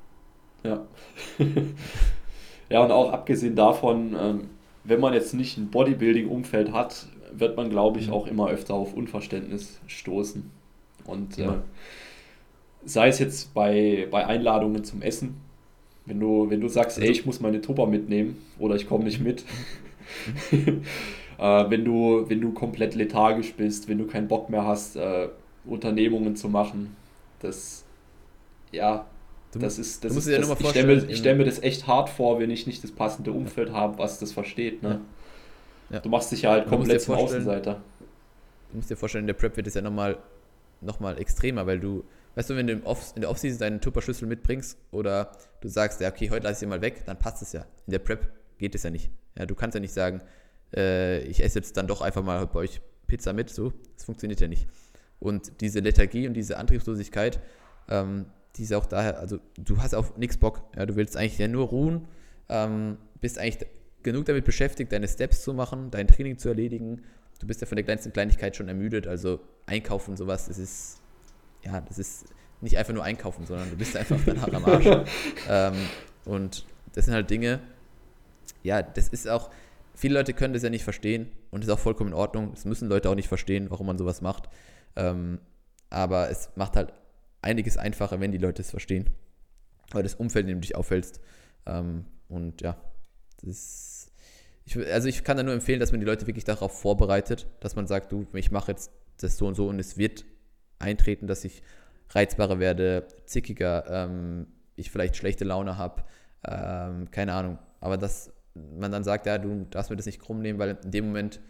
Ja. 0.62 0.86
ja, 2.68 2.82
und 2.82 2.90
auch 2.90 3.12
abgesehen 3.12 3.54
davon, 3.54 4.16
ähm, 4.18 4.50
wenn 4.84 5.00
man 5.00 5.12
jetzt 5.12 5.34
nicht 5.34 5.58
ein 5.58 5.70
Bodybuilding-Umfeld 5.70 6.72
hat, 6.72 7.06
wird 7.32 7.56
man, 7.56 7.70
glaube 7.70 7.98
ich, 7.98 8.08
mhm. 8.08 8.14
auch 8.14 8.26
immer 8.26 8.48
öfter 8.48 8.74
auf 8.74 8.94
Unverständnis 8.94 9.80
stoßen. 9.86 10.50
Und 11.04 11.38
äh, 11.38 11.48
sei 12.84 13.08
es 13.08 13.18
jetzt 13.18 13.54
bei, 13.54 14.08
bei 14.10 14.26
Einladungen 14.26 14.84
zum 14.84 15.02
Essen, 15.02 15.36
wenn 16.06 16.18
du, 16.18 16.50
wenn 16.50 16.60
du 16.60 16.68
sagst, 16.68 16.98
also, 16.98 17.06
ey, 17.06 17.12
ich 17.12 17.26
muss 17.26 17.40
meine 17.40 17.60
Tupper 17.60 17.86
mitnehmen 17.86 18.38
oder 18.58 18.74
ich 18.74 18.88
komme 18.88 19.04
nicht 19.04 19.20
mit, 19.20 19.44
mhm. 20.50 20.82
äh, 21.41 21.70
wenn, 21.70 21.84
du, 21.84 22.28
wenn 22.28 22.41
du 22.41 22.53
komplett 22.53 22.95
lethargisch 22.95 23.55
bist, 23.55 23.88
wenn 23.88 23.99
du 23.99 24.07
keinen 24.07 24.28
Bock 24.28 24.51
mehr 24.51 24.64
hast, 24.64 24.97
äh, 24.97 25.28
Unternehmungen 25.64 26.36
zu 26.36 26.49
machen. 26.49 26.95
Das, 27.41 27.84
ja, 28.70 29.07
du, 29.53 29.59
das 29.59 29.78
ist, 29.78 30.05
das 30.05 30.14
ist, 30.14 30.28
das, 30.28 30.61
ich 30.61 30.68
stelle 30.68 30.86
mir, 30.86 31.16
stell 31.16 31.34
mir 31.36 31.45
das 31.45 31.62
echt 31.62 31.86
hart 31.86 32.11
vor, 32.11 32.38
wenn 32.38 32.51
ich 32.51 32.66
nicht 32.66 32.84
das 32.84 32.93
passende 32.93 33.32
Umfeld 33.32 33.70
ja. 33.70 33.74
habe, 33.74 33.99
was 33.99 34.18
das 34.18 34.32
versteht. 34.32 34.82
Ne? 34.82 35.01
Ja. 35.88 35.97
Ja. 35.97 36.01
Du 36.01 36.11
machst 36.11 36.30
dich 36.30 36.43
ja 36.43 36.51
halt 36.51 36.68
komplett 36.68 37.01
zum 37.01 37.14
Außenseiter. 37.16 37.80
Du 38.70 38.76
musst 38.76 38.91
dir 38.91 38.97
vorstellen, 38.97 39.24
in 39.24 39.28
der 39.28 39.34
Prep 39.34 39.57
wird 39.57 39.66
es 39.66 39.74
ja 39.74 39.82
nochmal 39.82 40.18
noch 40.82 41.01
mal 41.01 41.18
extremer, 41.18 41.66
weil 41.66 41.80
du, 41.80 42.05
weißt 42.34 42.51
du, 42.51 42.57
wenn 42.57 42.66
du 42.66 42.72
im 42.74 42.84
Off, 42.84 43.12
in 43.14 43.22
der 43.22 43.30
Offseason 43.30 43.59
deinen 43.59 43.80
Tupper-Schlüssel 43.80 44.26
mitbringst 44.26 44.78
oder 44.93 45.32
du 45.61 45.68
sagst, 45.68 46.01
ja, 46.01 46.09
okay, 46.09 46.30
heute 46.30 46.45
lasse 46.45 46.59
ich 46.59 46.62
ihn 46.62 46.70
mal 46.70 46.80
weg, 46.80 47.03
dann 47.05 47.18
passt 47.18 47.43
es 47.43 47.53
ja. 47.53 47.66
In 47.86 47.91
der 47.91 47.99
Prep 47.99 48.30
geht 48.59 48.74
es 48.74 48.82
ja 48.82 48.91
nicht. 48.91 49.11
Ja, 49.36 49.47
du 49.47 49.55
kannst 49.55 49.74
ja 49.74 49.80
nicht 49.80 49.93
sagen, 49.93 50.22
äh, 50.74 51.20
ich 51.22 51.42
esse 51.42 51.58
jetzt 51.58 51.76
dann 51.76 51.86
doch 51.86 52.00
einfach 52.00 52.22
mal 52.22 52.46
bei 52.46 52.60
euch 52.60 52.80
Pizza 53.06 53.32
mit, 53.32 53.50
so, 53.50 53.72
das 53.94 54.04
funktioniert 54.04 54.40
ja 54.40 54.48
nicht. 54.48 54.66
Und 55.18 55.60
diese 55.60 55.80
Lethargie 55.80 56.26
und 56.26 56.34
diese 56.34 56.56
Antriebslosigkeit, 56.56 57.40
ähm, 57.88 58.26
die 58.56 58.62
ist 58.62 58.72
auch 58.72 58.86
daher, 58.86 59.18
also 59.18 59.38
du 59.58 59.78
hast 59.78 59.94
auf 59.94 60.16
nichts 60.16 60.36
Bock, 60.36 60.62
ja, 60.76 60.86
du 60.86 60.96
willst 60.96 61.16
eigentlich 61.16 61.38
ja 61.38 61.48
nur 61.48 61.66
ruhen, 61.66 62.08
ähm, 62.48 62.96
bist 63.20 63.38
eigentlich 63.38 63.66
genug 64.02 64.24
damit 64.24 64.44
beschäftigt, 64.44 64.92
deine 64.92 65.08
Steps 65.08 65.42
zu 65.42 65.52
machen, 65.52 65.90
dein 65.90 66.06
Training 66.06 66.38
zu 66.38 66.48
erledigen. 66.48 67.02
Du 67.38 67.46
bist 67.46 67.60
ja 67.60 67.66
von 67.66 67.76
der 67.76 67.84
kleinsten 67.84 68.12
Kleinigkeit 68.12 68.56
schon 68.56 68.68
ermüdet, 68.68 69.06
also 69.06 69.40
einkaufen 69.66 70.12
und 70.12 70.16
sowas, 70.16 70.46
das 70.46 70.58
ist, 70.58 71.00
ja, 71.62 71.80
das 71.80 71.98
ist 71.98 72.26
nicht 72.60 72.76
einfach 72.76 72.92
nur 72.92 73.04
einkaufen, 73.04 73.46
sondern 73.46 73.70
du 73.70 73.76
bist 73.76 73.96
einfach 73.96 74.18
danach 74.24 74.52
am 74.52 74.64
Arsch. 74.64 74.86
ähm, 75.48 75.74
und 76.24 76.66
das 76.92 77.06
sind 77.06 77.14
halt 77.14 77.30
Dinge, 77.30 77.60
ja, 78.62 78.82
das 78.82 79.08
ist 79.08 79.28
auch, 79.28 79.50
viele 80.01 80.14
Leute 80.14 80.32
können 80.32 80.55
das 80.55 80.62
ja 80.62 80.70
nicht 80.70 80.84
verstehen 80.84 81.30
und 81.51 81.62
ist 81.62 81.70
auch 81.70 81.78
vollkommen 81.78 82.11
in 82.11 82.14
Ordnung. 82.14 82.53
Es 82.55 82.64
müssen 82.64 82.88
Leute 82.88 83.11
auch 83.11 83.14
nicht 83.14 83.28
verstehen, 83.28 83.70
warum 83.70 83.86
man 83.86 83.98
sowas 83.98 84.22
macht. 84.22 84.48
Ähm, 84.96 85.40
aber 85.90 86.30
es 86.30 86.51
macht 86.57 86.76
halt 86.76 86.92
einiges 87.42 87.76
einfacher, 87.76 88.18
wenn 88.20 88.32
die 88.32 88.38
Leute 88.38 88.62
es 88.62 88.70
verstehen. 88.70 89.11
Weil 89.92 90.03
das 90.03 90.14
Umfeld, 90.14 90.44
in 90.44 90.48
dem 90.48 90.57
du 90.59 90.66
dich 90.66 90.74
aufhältst. 90.74 91.20
Ähm, 91.66 92.07
und 92.28 92.62
ja, 92.62 92.76
das 93.42 94.11
ich, 94.64 94.76
also 94.92 95.09
ich 95.09 95.24
kann 95.24 95.36
da 95.36 95.42
nur 95.42 95.55
empfehlen, 95.55 95.80
dass 95.80 95.90
man 95.90 96.01
die 96.01 96.07
Leute 96.07 96.26
wirklich 96.26 96.44
darauf 96.44 96.80
vorbereitet, 96.80 97.46
dass 97.61 97.76
man 97.76 97.86
sagt, 97.86 98.12
du, 98.12 98.26
ich 98.34 98.51
mache 98.51 98.70
jetzt 98.72 98.92
das 99.18 99.36
so 99.36 99.46
und 99.46 99.55
so 99.55 99.68
und 99.68 99.78
es 99.78 99.98
wird 99.98 100.24
eintreten, 100.78 101.26
dass 101.26 101.44
ich 101.44 101.62
reizbarer 102.11 102.59
werde, 102.59 103.07
zickiger, 103.26 103.84
ähm, 103.88 104.46
ich 104.76 104.90
vielleicht 104.90 105.16
schlechte 105.16 105.44
Laune 105.44 105.76
habe, 105.76 106.05
ähm, 106.46 107.11
keine 107.11 107.32
Ahnung. 107.32 107.59
Aber 107.80 107.96
das 107.96 108.32
man 108.55 108.90
dann 108.90 109.05
sagt, 109.05 109.26
ja, 109.26 109.38
du 109.38 109.66
darfst 109.70 109.90
mir 109.90 109.96
das 109.96 110.07
nicht 110.07 110.20
krumm 110.20 110.40
nehmen, 110.40 110.59
weil 110.59 110.78
in 110.82 110.90
dem 110.90 111.07
Moment 111.07 111.40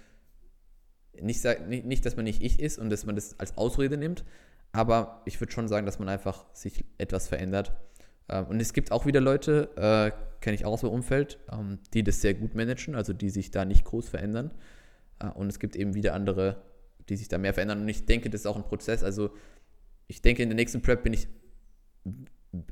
nicht, 1.21 1.45
nicht, 1.69 1.85
nicht, 1.85 2.07
dass 2.07 2.17
man 2.17 2.25
nicht 2.25 2.43
ich 2.43 2.61
ist 2.61 2.79
und 2.79 2.91
dass 2.91 3.05
man 3.07 3.15
das 3.15 3.39
als 3.39 3.57
Ausrede 3.57 3.97
nimmt, 3.97 4.25
aber 4.73 5.23
ich 5.25 5.41
würde 5.41 5.53
schon 5.53 5.69
sagen, 5.69 5.87
dass 5.87 5.99
man 5.99 6.09
einfach 6.09 6.45
sich 6.53 6.85
etwas 6.99 7.29
verändert. 7.29 7.73
Ähm, 8.29 8.47
und 8.47 8.61
es 8.61 8.73
gibt 8.73 8.93
auch 8.93 9.07
wieder 9.07 9.21
Leute, 9.21 9.71
äh, 9.77 10.13
kenne 10.41 10.55
ich 10.55 10.65
auch 10.65 10.73
aus 10.73 10.83
meinem 10.83 10.93
Umfeld, 10.95 11.39
ähm, 11.53 11.79
die 11.93 12.05
das 12.05 12.21
sehr 12.21 12.35
gut 12.35 12.55
managen, 12.55 12.95
also 12.95 13.13
die 13.13 13.31
sich 13.31 13.51
da 13.51 13.65
nicht 13.65 13.85
groß 13.85 14.09
verändern. 14.09 14.53
Äh, 15.19 15.29
und 15.31 15.49
es 15.49 15.59
gibt 15.59 15.77
eben 15.77 15.95
wieder 15.95 16.15
andere, 16.15 16.63
die 17.09 17.17
sich 17.17 17.29
da 17.29 17.39
mehr 17.39 17.55
verändern. 17.55 17.81
Und 17.81 17.89
ich 17.89 18.07
denke, 18.07 18.31
das 18.31 18.43
ist 18.43 18.47
auch 18.47 18.57
ein 18.57 18.65
Prozess. 18.65 19.03
Also 19.03 19.31
ich 20.07 20.23
denke, 20.23 20.43
in 20.43 20.49
der 20.49 20.57
nächsten 20.57 20.83
Prep 20.83 21.03
bin 21.03 21.13
ich 21.13 21.29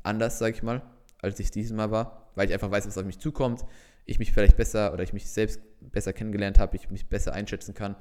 anders, 0.03 0.39
sage 0.39 0.55
ich 0.55 0.63
mal, 0.63 0.81
als 1.21 1.39
ich 1.39 1.51
dieses 1.51 1.73
Mal 1.73 1.91
war, 1.91 2.31
weil 2.35 2.47
ich 2.47 2.53
einfach 2.53 2.71
weiß, 2.71 2.87
was 2.87 2.97
auf 2.97 3.05
mich 3.05 3.19
zukommt 3.19 3.65
ich 4.09 4.19
mich 4.19 4.31
vielleicht 4.31 4.57
besser 4.57 4.93
oder 4.93 5.03
ich 5.03 5.13
mich 5.13 5.29
selbst 5.29 5.61
besser 5.79 6.13
kennengelernt 6.13 6.59
habe, 6.59 6.75
ich 6.75 6.89
mich 6.89 7.07
besser 7.07 7.33
einschätzen 7.33 7.73
kann 7.73 7.95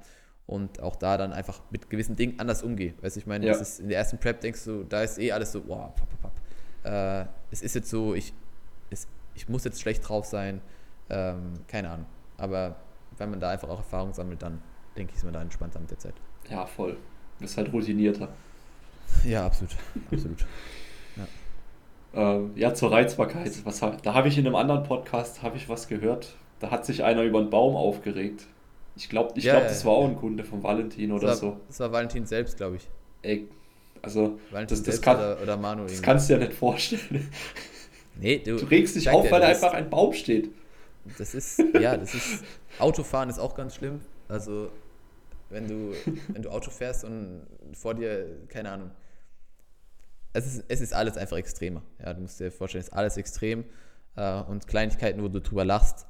und 0.46 0.80
auch 0.80 0.96
da 0.96 1.18
dann 1.18 1.32
einfach 1.32 1.60
mit 1.70 1.90
gewissen 1.90 2.16
Dingen 2.16 2.40
anders 2.40 2.62
umgehe. 2.62 2.94
Weißt 3.02 3.16
du, 3.16 3.20
ich 3.20 3.26
meine, 3.26 3.46
ja. 3.46 3.54
ist, 3.54 3.80
in 3.80 3.88
der 3.88 3.98
ersten 3.98 4.18
Prep 4.18 4.40
denkst 4.40 4.64
du, 4.64 4.84
da 4.84 5.02
ist 5.02 5.18
eh 5.18 5.32
alles 5.32 5.52
so, 5.52 5.66
wow, 5.68 5.94
pop, 5.94 6.08
pop, 6.08 6.22
pop. 6.22 6.32
Äh, 6.84 7.26
es 7.50 7.62
ist 7.62 7.74
jetzt 7.74 7.90
so, 7.90 8.14
ich, 8.14 8.32
es, 8.90 9.06
ich 9.34 9.48
muss 9.48 9.64
jetzt 9.64 9.80
schlecht 9.80 10.08
drauf 10.08 10.24
sein, 10.24 10.60
ähm, 11.10 11.52
keine 11.66 11.90
Ahnung. 11.90 12.06
Aber 12.38 12.76
wenn 13.18 13.30
man 13.30 13.40
da 13.40 13.50
einfach 13.50 13.68
auch 13.68 13.78
Erfahrung 13.78 14.14
sammelt, 14.14 14.42
dann 14.42 14.62
denke 14.96 15.12
ich, 15.12 15.18
ist 15.18 15.24
man 15.24 15.34
da 15.34 15.42
entspannter 15.42 15.80
mit 15.80 15.90
der 15.90 15.98
Zeit. 15.98 16.14
Ja, 16.48 16.64
voll. 16.64 16.92
Du 16.92 17.42
bist 17.42 17.56
halt 17.56 17.72
routinierter. 17.72 18.28
Ja, 19.24 19.46
absolut. 19.46 19.76
absolut. 20.10 20.46
Ja. 22.14 22.36
Äh, 22.36 22.40
ja, 22.56 22.74
zur 22.74 22.90
Reizbarkeit. 22.90 23.52
Was, 23.64 23.80
da 23.80 24.14
habe 24.14 24.28
ich 24.28 24.38
in 24.38 24.46
einem 24.46 24.56
anderen 24.56 24.82
Podcast 24.82 25.40
ich 25.54 25.68
was 25.68 25.88
gehört. 25.88 26.34
Da 26.60 26.70
hat 26.70 26.84
sich 26.84 27.04
einer 27.04 27.22
über 27.22 27.38
einen 27.38 27.50
Baum 27.50 27.76
aufgeregt. 27.76 28.46
Ich 28.96 29.08
glaube, 29.08 29.32
ich 29.36 29.44
Ja, 29.44 29.54
glaub, 29.54 29.68
das 29.68 29.84
war 29.84 29.92
auch 29.92 30.08
ein 30.08 30.16
Kunde 30.16 30.42
von 30.42 30.62
Valentin 30.62 31.12
oder 31.12 31.28
war, 31.28 31.36
so. 31.36 31.60
Das 31.68 31.78
war 31.80 31.92
Valentin 31.92 32.26
selbst, 32.26 32.56
glaube 32.56 32.76
ich. 32.76 32.88
Ey, 33.22 33.46
also, 34.02 34.38
Valentin 34.50 34.76
das, 34.76 34.84
das, 34.84 35.00
kann, 35.00 35.16
oder, 35.16 35.40
oder 35.42 35.56
Manu 35.56 35.82
das 35.82 35.92
irgendwie. 35.92 36.04
kannst 36.04 36.30
du 36.30 36.34
dir 36.34 36.46
nicht 36.46 36.54
vorstellen. 36.54 37.30
nee, 38.20 38.38
du, 38.38 38.56
Du 38.56 38.66
regst 38.66 38.96
dich 38.96 39.08
auf, 39.08 39.24
dir, 39.24 39.30
weil 39.30 39.40
da 39.40 39.48
einfach 39.48 39.72
ein 39.72 39.88
Baum 39.88 40.12
steht. 40.12 40.50
Das 41.16 41.34
ist, 41.34 41.62
ja, 41.80 41.96
das 41.96 42.14
ist, 42.14 42.44
Autofahren 42.78 43.30
ist 43.30 43.38
auch 43.38 43.54
ganz 43.54 43.76
schlimm. 43.76 44.00
Also, 44.28 44.68
wenn 45.50 45.68
du, 45.68 45.92
wenn 46.28 46.42
du 46.42 46.50
Auto 46.50 46.70
fährst 46.70 47.04
und 47.04 47.42
vor 47.74 47.94
dir, 47.94 48.26
keine 48.48 48.70
Ahnung, 48.72 48.90
es 50.32 50.46
ist, 50.46 50.64
es 50.68 50.80
ist 50.80 50.94
alles 50.94 51.16
einfach 51.16 51.36
extremer. 51.36 51.82
Ja, 51.98 52.14
du 52.14 52.20
musst 52.20 52.40
dir 52.40 52.50
vorstellen, 52.50 52.80
es 52.80 52.88
ist 52.88 52.94
alles 52.94 53.16
extrem 53.16 53.64
äh, 54.16 54.40
und 54.42 54.66
Kleinigkeiten, 54.66 55.22
wo 55.22 55.28
du 55.28 55.40
drüber 55.40 55.64
lachst, 55.64 56.06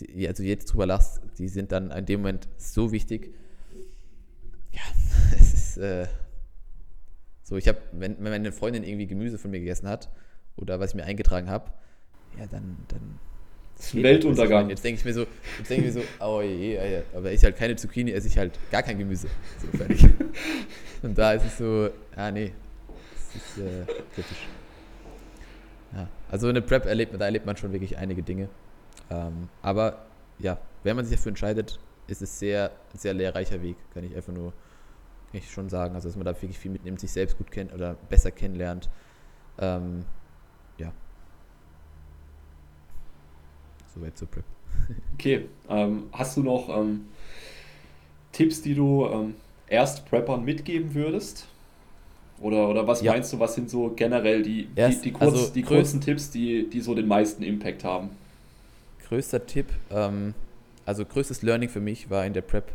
die, 0.00 0.28
also 0.28 0.42
jetzt 0.42 0.66
drüber 0.66 0.86
lachst, 0.86 1.20
die 1.38 1.48
sind 1.48 1.72
dann 1.72 1.90
in 1.90 2.06
dem 2.06 2.20
Moment 2.20 2.48
so 2.56 2.92
wichtig. 2.92 3.34
Ja, 4.72 4.82
es 5.38 5.54
ist 5.54 5.76
äh, 5.78 6.06
so, 7.42 7.56
ich 7.56 7.66
habe, 7.66 7.78
wenn, 7.92 8.16
wenn 8.22 8.30
meine 8.30 8.52
Freundin 8.52 8.84
irgendwie 8.84 9.06
Gemüse 9.06 9.38
von 9.38 9.50
mir 9.50 9.60
gegessen 9.60 9.88
hat 9.88 10.10
oder 10.56 10.80
was 10.80 10.90
ich 10.90 10.96
mir 10.96 11.04
eingetragen 11.04 11.48
habe, 11.48 11.72
ja, 12.38 12.46
dann, 12.46 12.76
dann 12.88 13.18
Weltuntergang. 13.92 14.68
Jetzt 14.70 14.84
denke 14.84 14.98
ich 14.98 15.04
mir 15.04 15.14
so, 15.14 15.26
jetzt 15.58 15.70
denke 15.70 15.88
ich 15.88 15.94
mir 15.94 16.02
so, 16.02 16.06
oh 16.24 16.42
je, 16.42 16.74
ja, 16.74 16.84
ja. 16.84 17.02
aber 17.14 17.32
ich 17.32 17.42
halt 17.42 17.56
keine 17.56 17.76
Zucchini, 17.76 18.10
esse 18.10 18.26
ich 18.26 18.36
halt 18.36 18.58
gar 18.70 18.82
kein 18.82 18.98
Gemüse. 18.98 19.28
So 19.62 19.78
fertig. 19.78 20.04
Und 21.02 21.16
da 21.16 21.32
ist 21.32 21.46
es 21.46 21.58
so, 21.58 21.90
ah 22.16 22.30
nee, 22.30 22.52
ist 23.34 23.58
äh, 23.58 23.84
kritisch. 24.14 24.48
Ja, 25.94 26.08
also 26.30 26.48
eine 26.48 26.62
Prep 26.62 26.86
erlebt 26.86 27.12
man, 27.12 27.18
da 27.18 27.26
erlebt 27.26 27.46
man 27.46 27.56
schon 27.56 27.72
wirklich 27.72 27.96
einige 27.96 28.22
Dinge. 28.22 28.48
Ähm, 29.10 29.48
aber 29.62 30.06
ja, 30.38 30.58
wenn 30.82 30.96
man 30.96 31.04
sich 31.04 31.16
dafür 31.16 31.30
entscheidet, 31.30 31.78
ist 32.06 32.22
es 32.22 32.38
sehr, 32.38 32.70
sehr 32.94 33.14
lehrreicher 33.14 33.62
Weg, 33.62 33.76
kann 33.94 34.04
ich 34.04 34.14
einfach 34.14 34.32
nur, 34.32 34.52
kann 34.52 35.40
ich 35.40 35.50
schon 35.50 35.68
sagen. 35.68 35.94
Also 35.94 36.08
dass 36.08 36.16
man 36.16 36.24
da 36.24 36.32
wirklich 36.32 36.58
viel 36.58 36.70
mitnimmt, 36.70 37.00
sich 37.00 37.12
selbst 37.12 37.38
gut 37.38 37.50
kennt 37.50 37.72
oder 37.72 37.94
besser 38.08 38.30
kennenlernt. 38.30 38.88
Ähm, 39.58 40.04
ja. 40.78 40.92
Soweit 43.94 44.16
zur 44.16 44.28
Prep. 44.28 44.44
Okay, 45.14 45.48
ähm, 45.68 46.04
hast 46.12 46.36
du 46.36 46.42
noch 46.44 46.68
ähm, 46.68 47.08
Tipps, 48.30 48.62
die 48.62 48.74
du 48.74 49.06
ähm, 49.06 49.34
Erst-Preppern 49.66 50.44
mitgeben 50.44 50.94
würdest? 50.94 51.48
Oder, 52.40 52.68
oder 52.68 52.86
was 52.86 53.02
Ja. 53.02 53.12
meinst 53.12 53.32
du, 53.32 53.40
was 53.40 53.54
sind 53.54 53.68
so 53.68 53.90
generell 53.94 54.42
die, 54.42 54.66
die, 54.66 54.80
Erst- 54.80 55.04
die, 55.04 55.12
kurz, 55.12 55.32
also 55.34 55.52
die 55.52 55.62
kurzen 55.62 56.00
Tipps, 56.00 56.30
die, 56.30 56.68
die 56.70 56.80
so 56.80 56.94
den 56.94 57.06
meisten 57.08 57.42
Impact 57.42 57.84
haben? 57.84 58.10
Größter 59.08 59.46
Tipp, 59.46 59.66
ähm, 59.90 60.34
also 60.84 61.04
größtes 61.04 61.42
Learning 61.42 61.68
für 61.68 61.80
mich 61.80 62.10
war 62.10 62.24
in 62.26 62.32
der 62.34 62.42
Prep, 62.42 62.72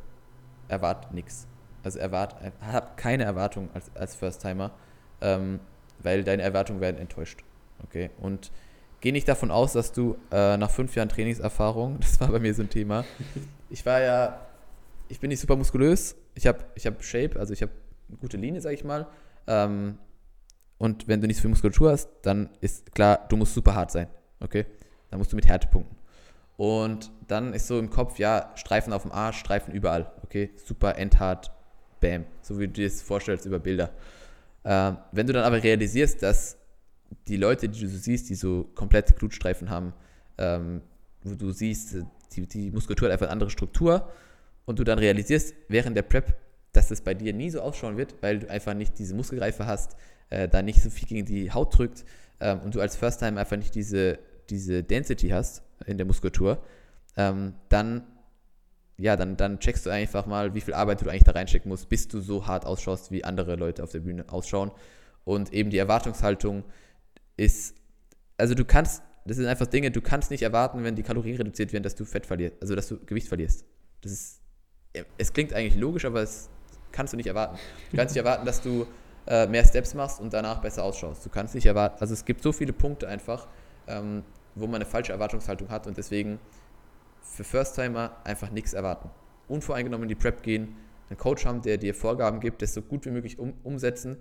erwart 0.68 1.14
nichts. 1.14 1.48
Also 1.84 2.00
erwart, 2.00 2.36
hab 2.62 2.98
keine 2.98 3.24
Erwartung 3.24 3.70
als, 3.74 3.92
als 3.96 4.16
First-Timer, 4.16 4.72
ähm, 5.22 5.60
weil 6.00 6.24
deine 6.24 6.42
Erwartungen 6.44 6.82
werden 6.82 6.98
enttäuscht. 6.98 7.40
Okay? 7.84 8.10
Und 8.22 8.52
geh 9.02 9.12
nicht 9.12 9.28
davon 9.28 9.52
aus, 9.52 9.74
dass 9.74 9.92
du 9.92 10.16
äh, 10.32 10.58
nach 10.58 10.72
fünf 10.72 10.96
Jahren 10.96 11.10
Trainingserfahrung, 11.10 11.98
das 12.02 12.20
war 12.20 12.30
bei 12.30 12.40
mir 12.40 12.54
so 12.54 12.64
ein 12.64 12.70
Thema, 12.70 13.06
ich 13.70 13.86
war 13.86 14.02
ja, 14.02 14.40
ich 15.10 15.20
bin 15.20 15.30
nicht 15.30 15.40
super 15.40 15.56
muskulös, 15.56 16.16
ich 16.36 16.48
habe 16.48 16.60
ich 16.76 16.86
hab 16.88 17.04
Shape, 17.04 17.40
also 17.40 17.54
ich 17.54 17.62
habe 17.62 17.72
eine 18.10 18.18
gute 18.18 18.38
Linie, 18.38 18.60
sag 18.62 18.74
ich 18.74 18.84
mal. 18.84 19.08
Ähm, 19.48 19.98
und 20.78 21.08
wenn 21.08 21.22
du 21.22 21.28
nicht 21.28 21.38
so 21.38 21.42
viel 21.44 21.50
Muskulatur 21.50 21.92
hast, 21.92 22.10
dann 22.24 22.50
ist 22.62 22.94
klar, 22.94 23.26
du 23.30 23.38
musst 23.38 23.54
super 23.54 23.76
hart 23.76 23.92
sein. 23.92 24.08
Okay? 24.40 24.66
Dann 25.10 25.20
musst 25.20 25.32
du 25.32 25.36
mit 25.36 25.48
Härte 25.48 25.68
punkten. 25.68 25.96
Und 26.58 27.12
dann 27.28 27.54
ist 27.54 27.68
so 27.68 27.80
im 27.80 27.90
Kopf, 27.90 28.20
ja, 28.20 28.52
Streifen 28.56 28.94
auf 28.94 29.04
dem 29.04 29.12
Arsch, 29.12 29.40
Streifen 29.40 29.74
überall. 29.74 30.12
Okay, 30.24 30.52
super 30.56 30.98
endhart, 30.98 31.52
bam. 32.00 32.26
So 32.42 32.60
wie 32.60 32.68
du 32.68 32.74
dir 32.74 32.88
das 32.88 33.02
vorstellst 33.02 33.46
über 33.46 33.60
Bilder. 33.60 33.92
Ähm, 34.64 34.98
wenn 35.12 35.28
du 35.28 35.34
dann 35.34 35.44
aber 35.44 35.62
realisierst, 35.62 36.22
dass 36.22 36.58
die 37.28 37.38
Leute, 37.38 37.70
die 37.70 37.80
du 37.80 37.88
so 37.88 37.98
siehst, 37.98 38.30
die 38.30 38.36
so 38.36 38.70
komplette 38.76 39.14
Glutstreifen 39.14 39.70
haben, 39.70 39.94
ähm, 40.38 40.82
wo 41.24 41.36
du 41.36 41.52
siehst, 41.52 41.98
die, 42.36 42.48
die 42.48 42.72
Muskulatur 42.72 43.08
hat 43.08 43.14
einfach 43.14 43.26
eine 43.28 43.34
andere 43.34 43.50
Struktur 43.50 44.10
und 44.66 44.80
du 44.80 44.84
dann 44.84 45.00
realisierst 45.00 45.54
während 45.68 45.98
der 45.98 46.04
Prep, 46.04 46.36
dass 46.74 46.90
das 46.90 47.02
bei 47.02 47.14
dir 47.14 47.34
nie 47.34 47.50
so 47.50 47.62
ausschauen 47.62 47.98
wird, 47.98 48.16
weil 48.22 48.40
du 48.40 48.50
einfach 48.50 48.74
nicht 48.74 49.00
diese 49.00 49.16
Muskelreife 49.16 49.66
hast, 49.66 49.96
äh, 50.30 50.50
da 50.50 50.62
nicht 50.62 50.82
so 50.82 50.90
viel 50.90 51.08
gegen 51.08 51.26
die 51.26 51.52
Haut 51.52 51.78
drückt 51.78 52.04
ähm, 52.40 52.60
und 52.62 52.76
du 52.76 52.82
als 52.82 52.96
First 52.96 53.20
Time 53.20 53.40
einfach 53.40 53.58
nicht 53.58 53.76
diese, 53.76 54.20
diese 54.50 54.84
Density 54.84 55.30
hast 55.30 55.62
in 55.86 55.98
der 55.98 56.06
Muskulatur, 56.06 56.62
ähm, 57.16 57.54
dann, 57.70 58.04
ja, 58.98 59.16
dann, 59.16 59.38
dann 59.38 59.60
checkst 59.60 59.86
du 59.86 59.92
einfach 59.92 60.26
mal, 60.26 60.56
wie 60.56 60.62
viel 60.62 60.74
Arbeit 60.74 61.02
du 61.02 61.10
eigentlich 61.10 61.24
da 61.24 61.32
reinstecken 61.32 61.70
musst, 61.70 61.90
bis 61.90 62.08
du 62.08 62.20
so 62.20 62.48
hart 62.48 62.66
ausschaust, 62.66 63.12
wie 63.12 63.24
andere 63.24 63.56
Leute 63.56 63.84
auf 63.84 63.92
der 63.92 64.00
Bühne 64.00 64.26
ausschauen. 64.28 64.72
Und 65.24 65.54
eben 65.54 65.70
die 65.70 65.78
Erwartungshaltung 65.78 66.64
ist, 67.38 67.76
also 68.38 68.56
du 68.56 68.66
kannst, 68.66 69.04
das 69.26 69.38
sind 69.38 69.46
einfach 69.46 69.68
Dinge, 69.68 69.92
du 69.92 70.02
kannst 70.02 70.32
nicht 70.32 70.42
erwarten, 70.42 70.84
wenn 70.84 70.96
die 70.96 71.04
Kalorien 71.04 71.38
reduziert 71.38 71.72
werden, 71.72 71.84
dass 71.84 71.96
du 71.96 72.04
Fett 72.04 72.26
verlierst, 72.26 72.58
also 72.62 72.76
dass 72.76 72.88
du 72.88 72.98
Gewicht 73.06 73.28
verlierst. 73.28 73.64
Das 74.02 74.12
ist, 74.12 74.42
es 75.18 75.34
klingt 75.34 75.54
eigentlich 75.54 75.80
logisch, 75.80 76.06
aber 76.06 76.22
es 76.22 76.50
kannst 76.94 77.12
du 77.12 77.18
nicht 77.18 77.28
erwarten. 77.28 77.58
Du 77.92 77.98
kannst 77.98 78.16
nicht 78.16 78.24
erwarten, 78.24 78.46
dass 78.46 78.62
du 78.62 78.88
äh, 79.28 79.48
mehr 79.48 79.66
Steps 79.66 79.94
machst 79.94 80.22
und 80.22 80.34
danach 80.34 80.62
besser 80.62 80.84
ausschaust. 80.84 81.26
Du 81.26 81.30
kannst 81.30 81.56
nicht 81.56 81.66
erwarten, 81.66 81.98
also 82.00 82.14
es 82.14 82.24
gibt 82.24 82.42
so 82.42 82.54
viele 82.54 82.72
Punkte 82.72 83.08
einfach, 83.10 83.48
ähm, 83.88 84.24
wo 84.56 84.68
man 84.68 84.76
eine 84.76 84.86
falsche 84.86 85.12
Erwartungshaltung 85.12 85.70
hat 85.70 85.88
und 85.88 85.98
deswegen 85.98 86.40
für 87.22 87.44
First-Timer 87.44 88.16
einfach 88.24 88.52
nichts 88.52 88.74
erwarten. 88.74 89.10
Unvoreingenommen 89.48 90.04
in 90.04 90.10
die 90.10 90.16
Prep 90.16 90.44
gehen, 90.44 90.76
einen 91.10 91.18
Coach 91.18 91.46
haben, 91.46 91.62
der 91.62 91.78
dir 91.78 91.94
Vorgaben 91.94 92.40
gibt, 92.40 92.62
das 92.62 92.74
so 92.74 92.82
gut 92.82 93.06
wie 93.06 93.12
möglich 93.12 93.40
um, 93.40 93.54
umsetzen, 93.64 94.18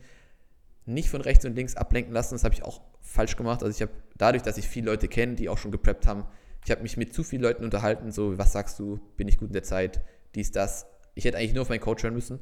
nicht 0.85 1.11
von 1.11 1.21
rechts 1.21 1.45
und 1.45 1.55
links 1.55 1.77
ablenken 1.77 2.13
lassen, 2.13 2.35
das 2.35 2.43
habe 2.43 2.55
ich 2.55 2.65
auch 2.65 2.81
falsch 3.01 3.37
gemacht. 3.37 3.63
Also 3.63 3.77
ich 3.77 3.83
habe 3.83 3.93
dadurch, 4.17 4.43
dass 4.43 4.59
ich 4.59 4.67
viele 4.67 4.87
Leute 4.87 5.09
kenne, 5.09 5.35
die 5.35 5.49
auch 5.49 5.59
schon 5.59 5.71
gepreppt 5.71 6.07
haben, 6.07 6.25
ich 6.65 6.71
habe 6.71 6.83
mich 6.83 6.97
mit 6.97 7.13
zu 7.13 7.25
vielen 7.25 7.43
Leuten 7.43 7.65
unterhalten, 7.65 8.13
so, 8.13 8.39
was 8.39 8.53
sagst 8.53 8.79
du, 8.79 9.01
bin 9.17 9.29
ich 9.29 9.39
gut 9.39 9.49
in 9.49 9.53
der 9.53 9.65
Zeit, 9.65 10.01
dies, 10.35 10.53
das. 10.53 10.87
Ich 11.15 11.25
hätte 11.25 11.37
eigentlich 11.37 11.55
nur 11.55 11.63
auf 11.63 11.69
meinen 11.69 11.81
Coach 11.81 12.03
hören 12.05 12.15
müssen. 12.15 12.39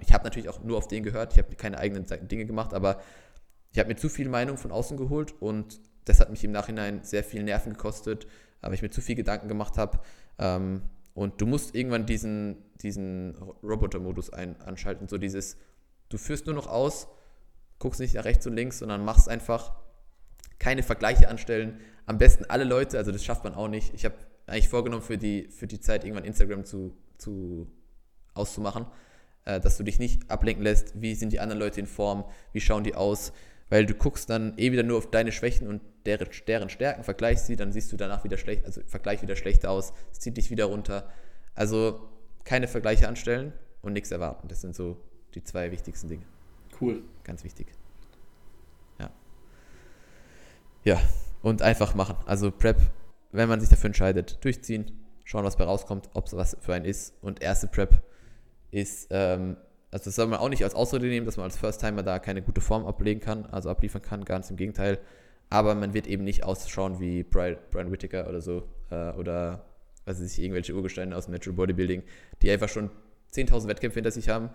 Ich 0.00 0.12
habe 0.12 0.24
natürlich 0.24 0.48
auch 0.48 0.62
nur 0.62 0.76
auf 0.78 0.88
den 0.88 1.02
gehört, 1.02 1.32
ich 1.32 1.38
habe 1.38 1.54
keine 1.56 1.78
eigenen 1.78 2.06
Dinge 2.28 2.46
gemacht, 2.46 2.74
aber 2.74 3.00
ich 3.72 3.78
habe 3.78 3.88
mir 3.88 3.96
zu 3.96 4.08
viel 4.08 4.28
Meinung 4.28 4.56
von 4.56 4.72
außen 4.72 4.96
geholt 4.96 5.34
und 5.40 5.80
das 6.04 6.20
hat 6.20 6.30
mich 6.30 6.42
im 6.44 6.52
Nachhinein 6.52 7.02
sehr 7.02 7.24
viel 7.24 7.42
Nerven 7.42 7.72
gekostet, 7.72 8.26
weil 8.60 8.74
ich 8.74 8.82
mir 8.82 8.90
zu 8.90 9.00
viel 9.00 9.14
Gedanken 9.14 9.48
gemacht 9.48 9.78
habe. 9.78 10.00
Ähm, 10.38 10.82
Und 11.14 11.40
du 11.40 11.46
musst 11.46 11.74
irgendwann 11.74 12.06
diesen, 12.06 12.56
diesen 12.80 13.34
Roboter-Modus 13.62 14.30
anschalten, 14.30 15.08
so 15.08 15.18
dieses, 15.18 15.56
du 16.10 16.16
führst 16.16 16.46
nur 16.46 16.54
noch 16.54 16.68
aus, 16.68 17.08
guckst 17.80 17.98
nicht 18.00 18.14
nach 18.14 18.24
rechts 18.24 18.46
und 18.46 18.54
links, 18.54 18.78
sondern 18.78 19.04
machst 19.04 19.28
einfach 19.28 19.74
keine 20.60 20.84
Vergleiche 20.84 21.28
anstellen. 21.28 21.80
Am 22.06 22.18
besten 22.18 22.44
alle 22.48 22.62
Leute, 22.62 22.98
also 22.98 23.10
das 23.10 23.24
schafft 23.24 23.42
man 23.42 23.54
auch 23.54 23.68
nicht. 23.68 23.94
Ich 23.94 24.04
habe 24.04 24.14
eigentlich 24.46 24.68
vorgenommen, 24.68 25.02
für 25.02 25.18
die, 25.18 25.48
für 25.48 25.66
die 25.66 25.80
Zeit 25.80 26.04
irgendwann 26.04 26.24
Instagram 26.24 26.64
zu, 26.64 26.96
zu 27.18 27.66
auszumachen, 28.34 28.86
äh, 29.48 29.60
dass 29.60 29.78
du 29.78 29.82
dich 29.82 29.98
nicht 29.98 30.30
ablenken 30.30 30.62
lässt, 30.62 31.00
wie 31.00 31.14
sind 31.14 31.32
die 31.32 31.40
anderen 31.40 31.58
Leute 31.58 31.80
in 31.80 31.86
Form, 31.86 32.24
wie 32.52 32.60
schauen 32.60 32.84
die 32.84 32.94
aus, 32.94 33.32
weil 33.70 33.86
du 33.86 33.94
guckst 33.94 34.28
dann 34.28 34.52
eh 34.58 34.72
wieder 34.72 34.82
nur 34.82 34.98
auf 34.98 35.10
deine 35.10 35.32
Schwächen 35.32 35.66
und 35.66 35.80
deren, 36.04 36.28
deren 36.46 36.68
Stärken, 36.68 37.02
vergleichst 37.02 37.46
sie, 37.46 37.56
dann 37.56 37.72
siehst 37.72 37.90
du 37.90 37.96
danach 37.96 38.24
wieder 38.24 38.36
schlecht, 38.36 38.66
also 38.66 38.82
Vergleich 38.86 39.22
wieder 39.22 39.36
schlechter 39.36 39.70
aus, 39.70 39.94
es 40.12 40.20
zieht 40.20 40.36
dich 40.36 40.50
wieder 40.50 40.66
runter. 40.66 41.10
Also 41.54 42.08
keine 42.44 42.68
Vergleiche 42.68 43.08
anstellen 43.08 43.52
und 43.80 43.94
nichts 43.94 44.10
erwarten. 44.10 44.48
Das 44.48 44.60
sind 44.60 44.76
so 44.76 44.98
die 45.34 45.42
zwei 45.42 45.72
wichtigsten 45.72 46.08
Dinge. 46.08 46.24
Cool. 46.80 47.02
Ganz 47.24 47.42
wichtig. 47.42 47.68
Ja. 48.98 49.10
Ja, 50.84 51.00
und 51.42 51.62
einfach 51.62 51.94
machen. 51.94 52.16
Also 52.26 52.50
Prep, 52.50 52.78
wenn 53.32 53.48
man 53.48 53.60
sich 53.60 53.70
dafür 53.70 53.86
entscheidet, 53.86 54.44
durchziehen, 54.44 54.92
schauen, 55.24 55.44
was 55.44 55.56
bei 55.56 55.64
rauskommt, 55.64 56.10
ob 56.14 56.26
es 56.26 56.36
was 56.36 56.56
für 56.60 56.74
einen 56.74 56.84
ist. 56.84 57.14
Und 57.22 57.42
erste 57.42 57.66
Prep 57.66 58.02
ist, 58.70 59.08
ähm, 59.10 59.56
also 59.90 60.04
das 60.06 60.16
soll 60.16 60.26
man 60.26 60.38
auch 60.38 60.48
nicht 60.48 60.64
als 60.64 60.74
Ausrede 60.74 61.06
nehmen, 61.06 61.26
dass 61.26 61.36
man 61.36 61.44
als 61.44 61.56
First-Timer 61.56 62.02
da 62.02 62.18
keine 62.18 62.42
gute 62.42 62.60
Form 62.60 62.86
ablegen 62.86 63.20
kann, 63.20 63.46
also 63.46 63.70
abliefern 63.70 64.02
kann, 64.02 64.24
ganz 64.24 64.50
im 64.50 64.56
Gegenteil. 64.56 64.98
Aber 65.50 65.74
man 65.74 65.94
wird 65.94 66.06
eben 66.06 66.24
nicht 66.24 66.44
ausschauen 66.44 67.00
wie 67.00 67.22
Brian, 67.22 67.56
Brian 67.70 67.90
Whittaker 67.90 68.28
oder 68.28 68.40
so, 68.40 68.64
äh, 68.90 69.10
oder 69.12 69.64
was 70.04 70.20
weiß 70.20 70.32
ich, 70.32 70.42
irgendwelche 70.42 70.74
Urgesteine 70.74 71.16
aus 71.16 71.26
dem 71.26 71.32
Natural 71.32 71.56
Bodybuilding, 71.56 72.02
die 72.42 72.50
einfach 72.50 72.68
schon 72.68 72.90
10.000 73.32 73.68
Wettkämpfe 73.68 73.96
hinter 73.96 74.10
sich 74.10 74.28
haben. 74.28 74.50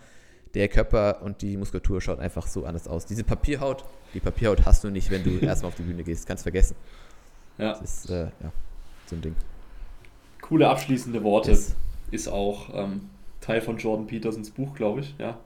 Der 0.54 0.68
Körper 0.68 1.22
und 1.24 1.42
die 1.42 1.58
Muskulatur 1.58 2.00
schaut 2.00 2.20
einfach 2.20 2.46
so 2.46 2.66
anders 2.66 2.88
aus. 2.88 3.08
Diese 3.08 3.24
Papierhaut, 3.24 3.84
die 4.14 4.20
Papierhaut 4.20 4.66
hast 4.66 4.84
du 4.84 4.90
nicht, 4.90 5.10
wenn 5.10 5.24
du 5.24 5.40
erstmal 5.42 5.70
auf 5.70 5.76
die 5.76 5.84
Bühne 5.84 6.04
gehst. 6.04 6.28
Kannst 6.28 6.44
vergessen. 6.44 6.76
Ja. 7.58 7.72
Das 7.74 7.82
ist, 7.82 8.10
äh, 8.10 8.26
ja, 8.26 8.52
so 9.08 9.16
ein 9.16 9.22
Ding. 9.22 9.36
Coole 10.42 10.70
abschließende 10.70 11.24
Worte. 11.24 11.52
Yes. 11.52 11.76
Ist 12.12 12.28
auch 12.28 12.70
ähm, 12.76 13.10
Teil 13.44 13.62
von 13.62 13.78
Jordan 13.78 14.08
Petersons 14.08 14.52
Buch, 14.52 14.74
glaube 14.74 15.02
ich. 15.02 15.16
Ja. 15.20 15.38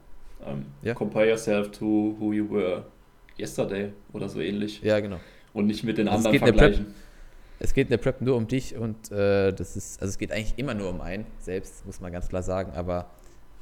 Ähm, 0.46 0.66
ja. 0.82 0.94
Compare 0.94 1.28
yourself 1.28 1.70
to 1.72 2.16
who 2.18 2.32
you 2.32 2.48
were 2.48 2.84
yesterday 3.38 3.92
oder 4.12 4.28
so 4.28 4.40
ähnlich. 4.40 4.80
Ja, 4.82 5.00
genau. 5.00 5.18
Und 5.52 5.66
nicht 5.66 5.82
mit 5.82 5.98
den 5.98 6.08
also 6.08 6.28
anderen 6.28 6.46
vergleichen. 6.46 6.94
Es 7.58 7.74
geht 7.74 7.88
in 7.88 7.90
der 7.90 7.96
Prep 7.98 8.20
nur 8.20 8.36
um 8.36 8.46
dich 8.46 8.76
und 8.76 9.10
äh, 9.10 9.52
das 9.52 9.76
ist, 9.76 10.00
also 10.00 10.10
es 10.10 10.18
geht 10.18 10.30
eigentlich 10.30 10.54
immer 10.58 10.74
nur 10.74 10.90
um 10.90 11.00
einen 11.00 11.26
selbst, 11.40 11.84
muss 11.86 12.00
man 12.00 12.12
ganz 12.12 12.28
klar 12.28 12.44
sagen, 12.44 12.72
aber 12.72 13.10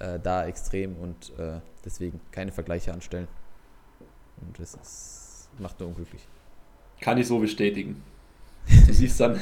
äh, 0.01 0.19
da 0.23 0.47
extrem 0.47 0.97
und 0.97 1.33
äh, 1.39 1.61
deswegen 1.83 2.21
keine 2.31 2.53
Vergleiche 2.53 2.93
anstellen. 2.93 3.27
Und 4.43 4.59
das 4.59 4.75
ist, 4.75 5.49
macht 5.59 5.81
nur 5.81 5.89
unglücklich. 5.89 6.21
Kann 7.01 7.17
ich 7.17 7.27
so 7.27 7.39
bestätigen. 7.39 8.03
Du 8.87 8.93
siehst 8.93 9.21
dann, 9.21 9.41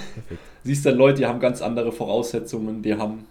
siehst 0.62 0.84
dann 0.84 0.97
Leute, 0.97 1.20
die 1.20 1.26
haben 1.26 1.40
ganz 1.40 1.62
andere 1.62 1.90
Voraussetzungen, 1.92 2.82
die 2.82 2.95
haben, 2.95 3.24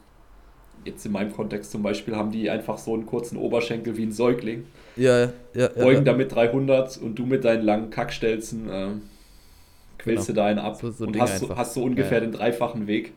jetzt 0.85 1.05
in 1.05 1.11
meinem 1.11 1.31
Kontext 1.31 1.71
zum 1.71 1.83
Beispiel, 1.83 2.15
haben 2.15 2.31
die 2.31 2.49
einfach 2.49 2.77
so 2.77 2.93
einen 2.93 3.05
kurzen 3.05 3.37
Oberschenkel 3.37 3.97
wie 3.97 4.03
ein 4.03 4.11
Säugling. 4.11 4.65
Ja, 4.95 5.21
ja. 5.21 5.29
ja 5.53 5.67
beugen 5.69 6.05
ja. 6.05 6.11
damit 6.11 6.33
300 6.33 6.97
und 6.97 7.15
du 7.15 7.25
mit 7.25 7.43
deinen 7.43 7.63
langen 7.63 7.89
Kackstelzen 7.89 8.69
äh, 8.69 8.87
quälst 9.97 10.27
genau. 10.27 10.35
du 10.35 10.41
da 10.41 10.45
einen 10.47 10.59
ab 10.59 10.75
so, 10.75 10.91
so 10.91 11.05
und 11.05 11.19
hast, 11.19 11.39
so, 11.39 11.55
hast 11.55 11.73
so 11.73 11.83
ungefähr 11.83 12.19
ja, 12.19 12.25
den 12.25 12.31
dreifachen 12.31 12.87
Weg. 12.87 13.13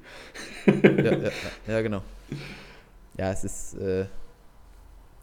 ja, 0.66 1.12
ja, 1.12 1.30
ja, 1.66 1.80
genau. 1.82 2.02
Ja, 3.18 3.32
es 3.32 3.44
ist, 3.44 3.74
äh, 3.78 4.06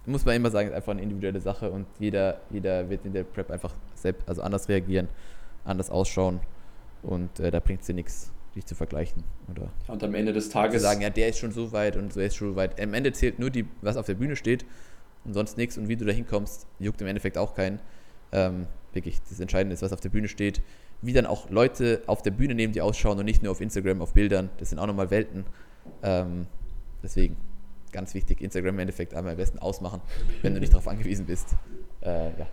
muss 0.06 0.26
man 0.26 0.36
immer 0.36 0.50
sagen, 0.50 0.70
ist 0.70 0.76
einfach 0.76 0.92
eine 0.92 1.02
individuelle 1.02 1.40
Sache 1.40 1.70
und 1.72 1.86
jeder, 2.00 2.42
jeder 2.50 2.90
wird 2.90 3.06
in 3.06 3.14
der 3.14 3.24
Prep 3.24 3.50
einfach 3.52 3.74
selbst, 3.96 4.28
also 4.28 4.42
anders 4.42 4.68
reagieren, 4.68 5.08
anders 5.64 5.90
ausschauen 5.90 6.40
und 7.04 7.40
äh, 7.40 7.52
da 7.52 7.60
bringt 7.60 7.88
dir 7.88 7.94
nichts, 7.94 8.32
dich 8.56 8.66
zu 8.66 8.76
vergleichen. 8.76 9.24
Oder 9.50 9.72
und 9.88 10.04
am 10.04 10.14
Ende 10.16 10.34
des 10.34 10.50
Tages. 10.50 10.82
Zu 10.82 10.88
sagen, 10.88 11.02
ja, 11.02 11.10
der 11.10 11.30
ist 11.30 11.40
schon 11.40 11.52
so 11.52 11.72
weit 11.72 11.96
und 11.98 12.14
so 12.14 12.20
ist 12.20 12.36
schon 12.36 12.52
so 12.52 12.56
weit. 12.56 12.80
Am 12.80 12.94
Ende 12.94 13.12
zählt 13.12 13.40
nur, 13.40 13.50
die, 13.50 13.66
was 13.82 13.98
auf 13.98 14.06
der 14.06 14.16
Bühne 14.16 14.36
steht 14.36 14.66
und 15.26 15.34
sonst 15.34 15.58
nichts. 15.58 15.78
Und 15.78 15.88
wie 15.88 15.96
du 15.96 16.06
da 16.06 16.12
hinkommst, 16.12 16.68
juckt 16.80 17.02
im 17.02 17.08
Endeffekt 17.08 17.38
auch 17.38 17.56
keinen. 17.56 17.80
Ähm, 18.32 18.68
wirklich, 18.94 19.22
das 19.30 19.40
Entscheidende 19.40 19.74
ist, 19.74 19.82
was 19.82 19.94
auf 19.94 20.02
der 20.02 20.10
Bühne 20.10 20.28
steht. 20.28 20.62
Wie 21.02 21.14
dann 21.14 21.26
auch 21.26 21.50
Leute 21.50 22.02
auf 22.08 22.22
der 22.22 22.32
Bühne 22.32 22.56
neben 22.56 22.74
dir 22.74 22.86
ausschauen 22.86 23.20
und 23.20 23.26
nicht 23.26 23.44
nur 23.44 23.52
auf 23.52 23.62
Instagram, 23.62 24.02
auf 24.02 24.14
Bildern. 24.14 24.50
Das 24.58 24.70
sind 24.70 24.80
auch 24.80 24.88
nochmal 24.88 25.12
Welten. 25.12 25.46
Ähm, 26.02 26.48
deswegen, 27.02 27.36
ganz 27.92 28.14
wichtig, 28.14 28.42
Instagram 28.42 28.76
im 28.76 28.80
Endeffekt 28.80 29.14
einmal 29.14 29.34
am 29.34 29.38
besten 29.38 29.60
ausmachen, 29.60 30.02
wenn 30.42 30.54
du 30.54 30.60
nicht 30.60 30.74
darauf 30.74 30.88
angewiesen 30.88 31.26
bist. 31.26 31.56
Äh, 32.02 32.40
ja, 32.40 32.48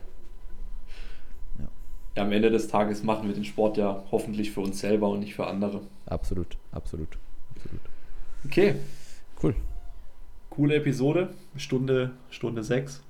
ja, 2.16 2.22
am 2.22 2.32
Ende 2.32 2.50
des 2.50 2.68
Tages 2.68 3.02
machen 3.02 3.28
wir 3.28 3.34
den 3.34 3.44
Sport 3.44 3.76
ja 3.76 4.02
hoffentlich 4.10 4.50
für 4.50 4.60
uns 4.60 4.80
selber 4.80 5.08
und 5.08 5.20
nicht 5.20 5.34
für 5.34 5.46
andere. 5.46 5.80
Absolut, 6.06 6.56
absolut, 6.72 7.18
absolut. 7.54 7.80
Okay. 8.44 8.74
Cool. 9.42 9.54
Coole 10.50 10.76
Episode. 10.76 11.30
Stunde, 11.56 12.12
Stunde 12.30 12.62
sechs. 12.62 13.02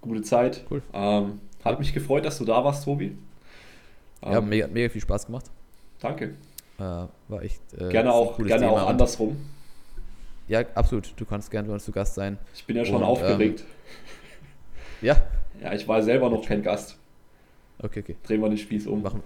Gute 0.00 0.22
Zeit. 0.22 0.64
Cool. 0.70 0.82
Ähm, 0.92 1.40
hat 1.64 1.78
mich 1.78 1.92
gefreut, 1.92 2.24
dass 2.24 2.38
du 2.38 2.44
da 2.44 2.62
warst, 2.62 2.84
Tobi. 2.84 3.16
Ähm, 4.22 4.32
ja, 4.32 4.40
mega, 4.40 4.66
mega 4.68 4.88
viel 4.88 5.00
Spaß 5.00 5.26
gemacht. 5.26 5.46
Danke. 6.00 6.34
Äh, 6.78 6.82
war 6.82 7.42
echt. 7.42 7.60
Äh, 7.74 7.88
gerne 7.88 8.12
auch, 8.12 8.36
gerne 8.38 8.70
auch 8.70 8.86
andersrum. 8.86 9.36
Ja, 10.48 10.60
absolut. 10.74 11.12
Du 11.16 11.24
kannst 11.24 11.50
gerne 11.50 11.68
bei 11.68 11.74
uns 11.74 11.84
zu 11.84 11.92
Gast 11.92 12.14
sein. 12.14 12.38
Ich 12.54 12.64
bin 12.64 12.76
ja 12.76 12.84
schon 12.84 12.96
und, 12.96 13.04
aufgeregt. 13.04 13.60
Ähm, 13.60 13.66
ja. 15.08 15.16
Ja, 15.62 15.72
ich 15.72 15.88
war 15.88 16.02
selber 16.02 16.28
noch 16.28 16.44
kein 16.46 16.62
Gast. 16.62 16.98
Okay, 17.78 18.00
okay. 18.00 18.16
Drehen 18.22 18.40
wir 18.40 18.48
den 18.48 18.58
Spieß 18.58 18.86
um. 18.86 19.02
Machen. 19.02 19.22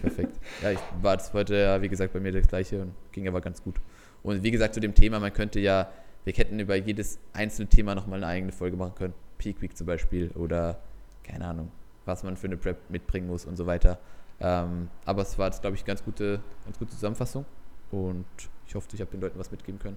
Perfekt. 0.00 0.38
Ja, 0.62 0.70
ich 0.72 0.78
war 1.02 1.16
das 1.16 1.32
heute 1.32 1.56
ja, 1.56 1.82
wie 1.82 1.88
gesagt, 1.88 2.12
bei 2.12 2.20
mir 2.20 2.32
das 2.32 2.48
gleiche 2.48 2.82
und 2.82 2.94
ging 3.12 3.28
aber 3.28 3.40
ganz 3.40 3.62
gut. 3.62 3.76
Und 4.22 4.42
wie 4.42 4.50
gesagt, 4.50 4.74
zu 4.74 4.80
dem 4.80 4.94
Thema, 4.94 5.20
man 5.20 5.32
könnte 5.32 5.60
ja, 5.60 5.90
wir 6.24 6.32
hätten 6.32 6.58
über 6.58 6.74
jedes 6.74 7.18
einzelne 7.32 7.68
Thema 7.68 7.94
nochmal 7.94 8.18
eine 8.22 8.26
eigene 8.26 8.52
Folge 8.52 8.76
machen 8.76 8.94
können. 8.94 9.14
Peak 9.38 9.60
Week 9.60 9.76
zum 9.76 9.86
Beispiel 9.86 10.30
oder 10.30 10.80
keine 11.22 11.46
Ahnung, 11.46 11.70
was 12.06 12.22
man 12.22 12.36
für 12.36 12.46
eine 12.46 12.56
Prep 12.56 12.78
mitbringen 12.88 13.26
muss 13.26 13.44
und 13.44 13.56
so 13.56 13.66
weiter. 13.66 13.98
Ähm, 14.40 14.88
aber 15.04 15.22
es 15.22 15.38
war 15.38 15.46
jetzt, 15.46 15.60
glaube 15.60 15.76
ich, 15.76 15.84
ganz 15.84 16.02
gute, 16.02 16.40
ganz 16.64 16.78
gute 16.78 16.92
Zusammenfassung 16.92 17.44
und 17.90 18.24
ich 18.66 18.74
hoffe, 18.74 18.88
ich 18.94 19.00
habe 19.00 19.10
den 19.10 19.20
Leuten 19.20 19.38
was 19.38 19.50
mitgeben 19.50 19.78
können. 19.78 19.96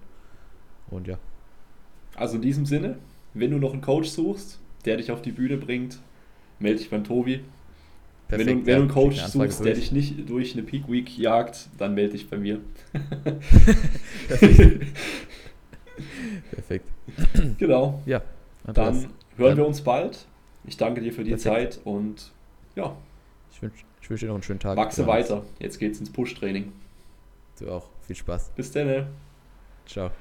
Und 0.90 1.08
ja. 1.08 1.18
Also 2.16 2.36
in 2.36 2.42
diesem 2.42 2.66
Sinne, 2.66 2.98
wenn 3.34 3.52
du 3.52 3.58
noch 3.58 3.74
einen 3.74 3.82
Coach 3.82 4.10
suchst, 4.10 4.60
der 4.86 4.98
dich 4.98 5.12
auf 5.12 5.22
die 5.22 5.32
Bühne 5.32 5.58
bringt, 5.58 6.00
melde 6.60 6.80
dich 6.80 6.90
beim 6.90 7.04
Tobi. 7.04 7.42
Perfekt, 8.28 8.50
wenn 8.50 8.60
du, 8.60 8.66
wenn 8.66 8.74
ja, 8.74 8.76
du 8.76 8.82
einen 8.84 8.92
Coach 8.92 9.22
suchst, 9.22 9.64
der 9.64 9.74
dich 9.76 9.92
nicht 9.92 10.30
durch 10.30 10.54
eine 10.54 10.64
Peak 10.64 10.90
Week 10.90 11.18
jagt, 11.18 11.70
dann 11.78 11.94
melde 11.94 12.14
dich 12.14 12.30
bei 12.30 12.38
mir. 12.38 12.60
Perfekt. 14.28 14.86
Perfekt. 16.52 16.90
Genau. 17.58 18.02
Ja. 18.06 18.22
Dann 18.66 18.94
hören 18.96 19.08
dann. 19.38 19.58
wir 19.58 19.66
uns 19.66 19.82
bald. 19.82 20.26
Ich 20.66 20.76
danke 20.76 21.02
dir 21.02 21.14
für 21.14 21.24
die 21.24 21.32
Perfekt. 21.32 21.74
Zeit 21.74 21.86
und 21.86 22.32
ja. 22.76 22.96
Ich 23.52 23.62
wünsche 23.62 23.78
wünsch 24.10 24.22
dir 24.22 24.28
noch 24.28 24.36
einen 24.36 24.44
schönen 24.44 24.60
Tag. 24.60 24.78
Wachse 24.78 25.08
weiter. 25.08 25.44
Jetzt 25.60 25.80
geht's 25.80 26.00
ins 26.00 26.12
Push-Training. 26.12 26.72
Du 27.60 27.72
auch. 27.72 27.90
Viel 28.06 28.16
Spaß. 28.16 28.52
Bis 28.56 28.72
dann. 28.72 29.08
Ciao. 29.86 30.12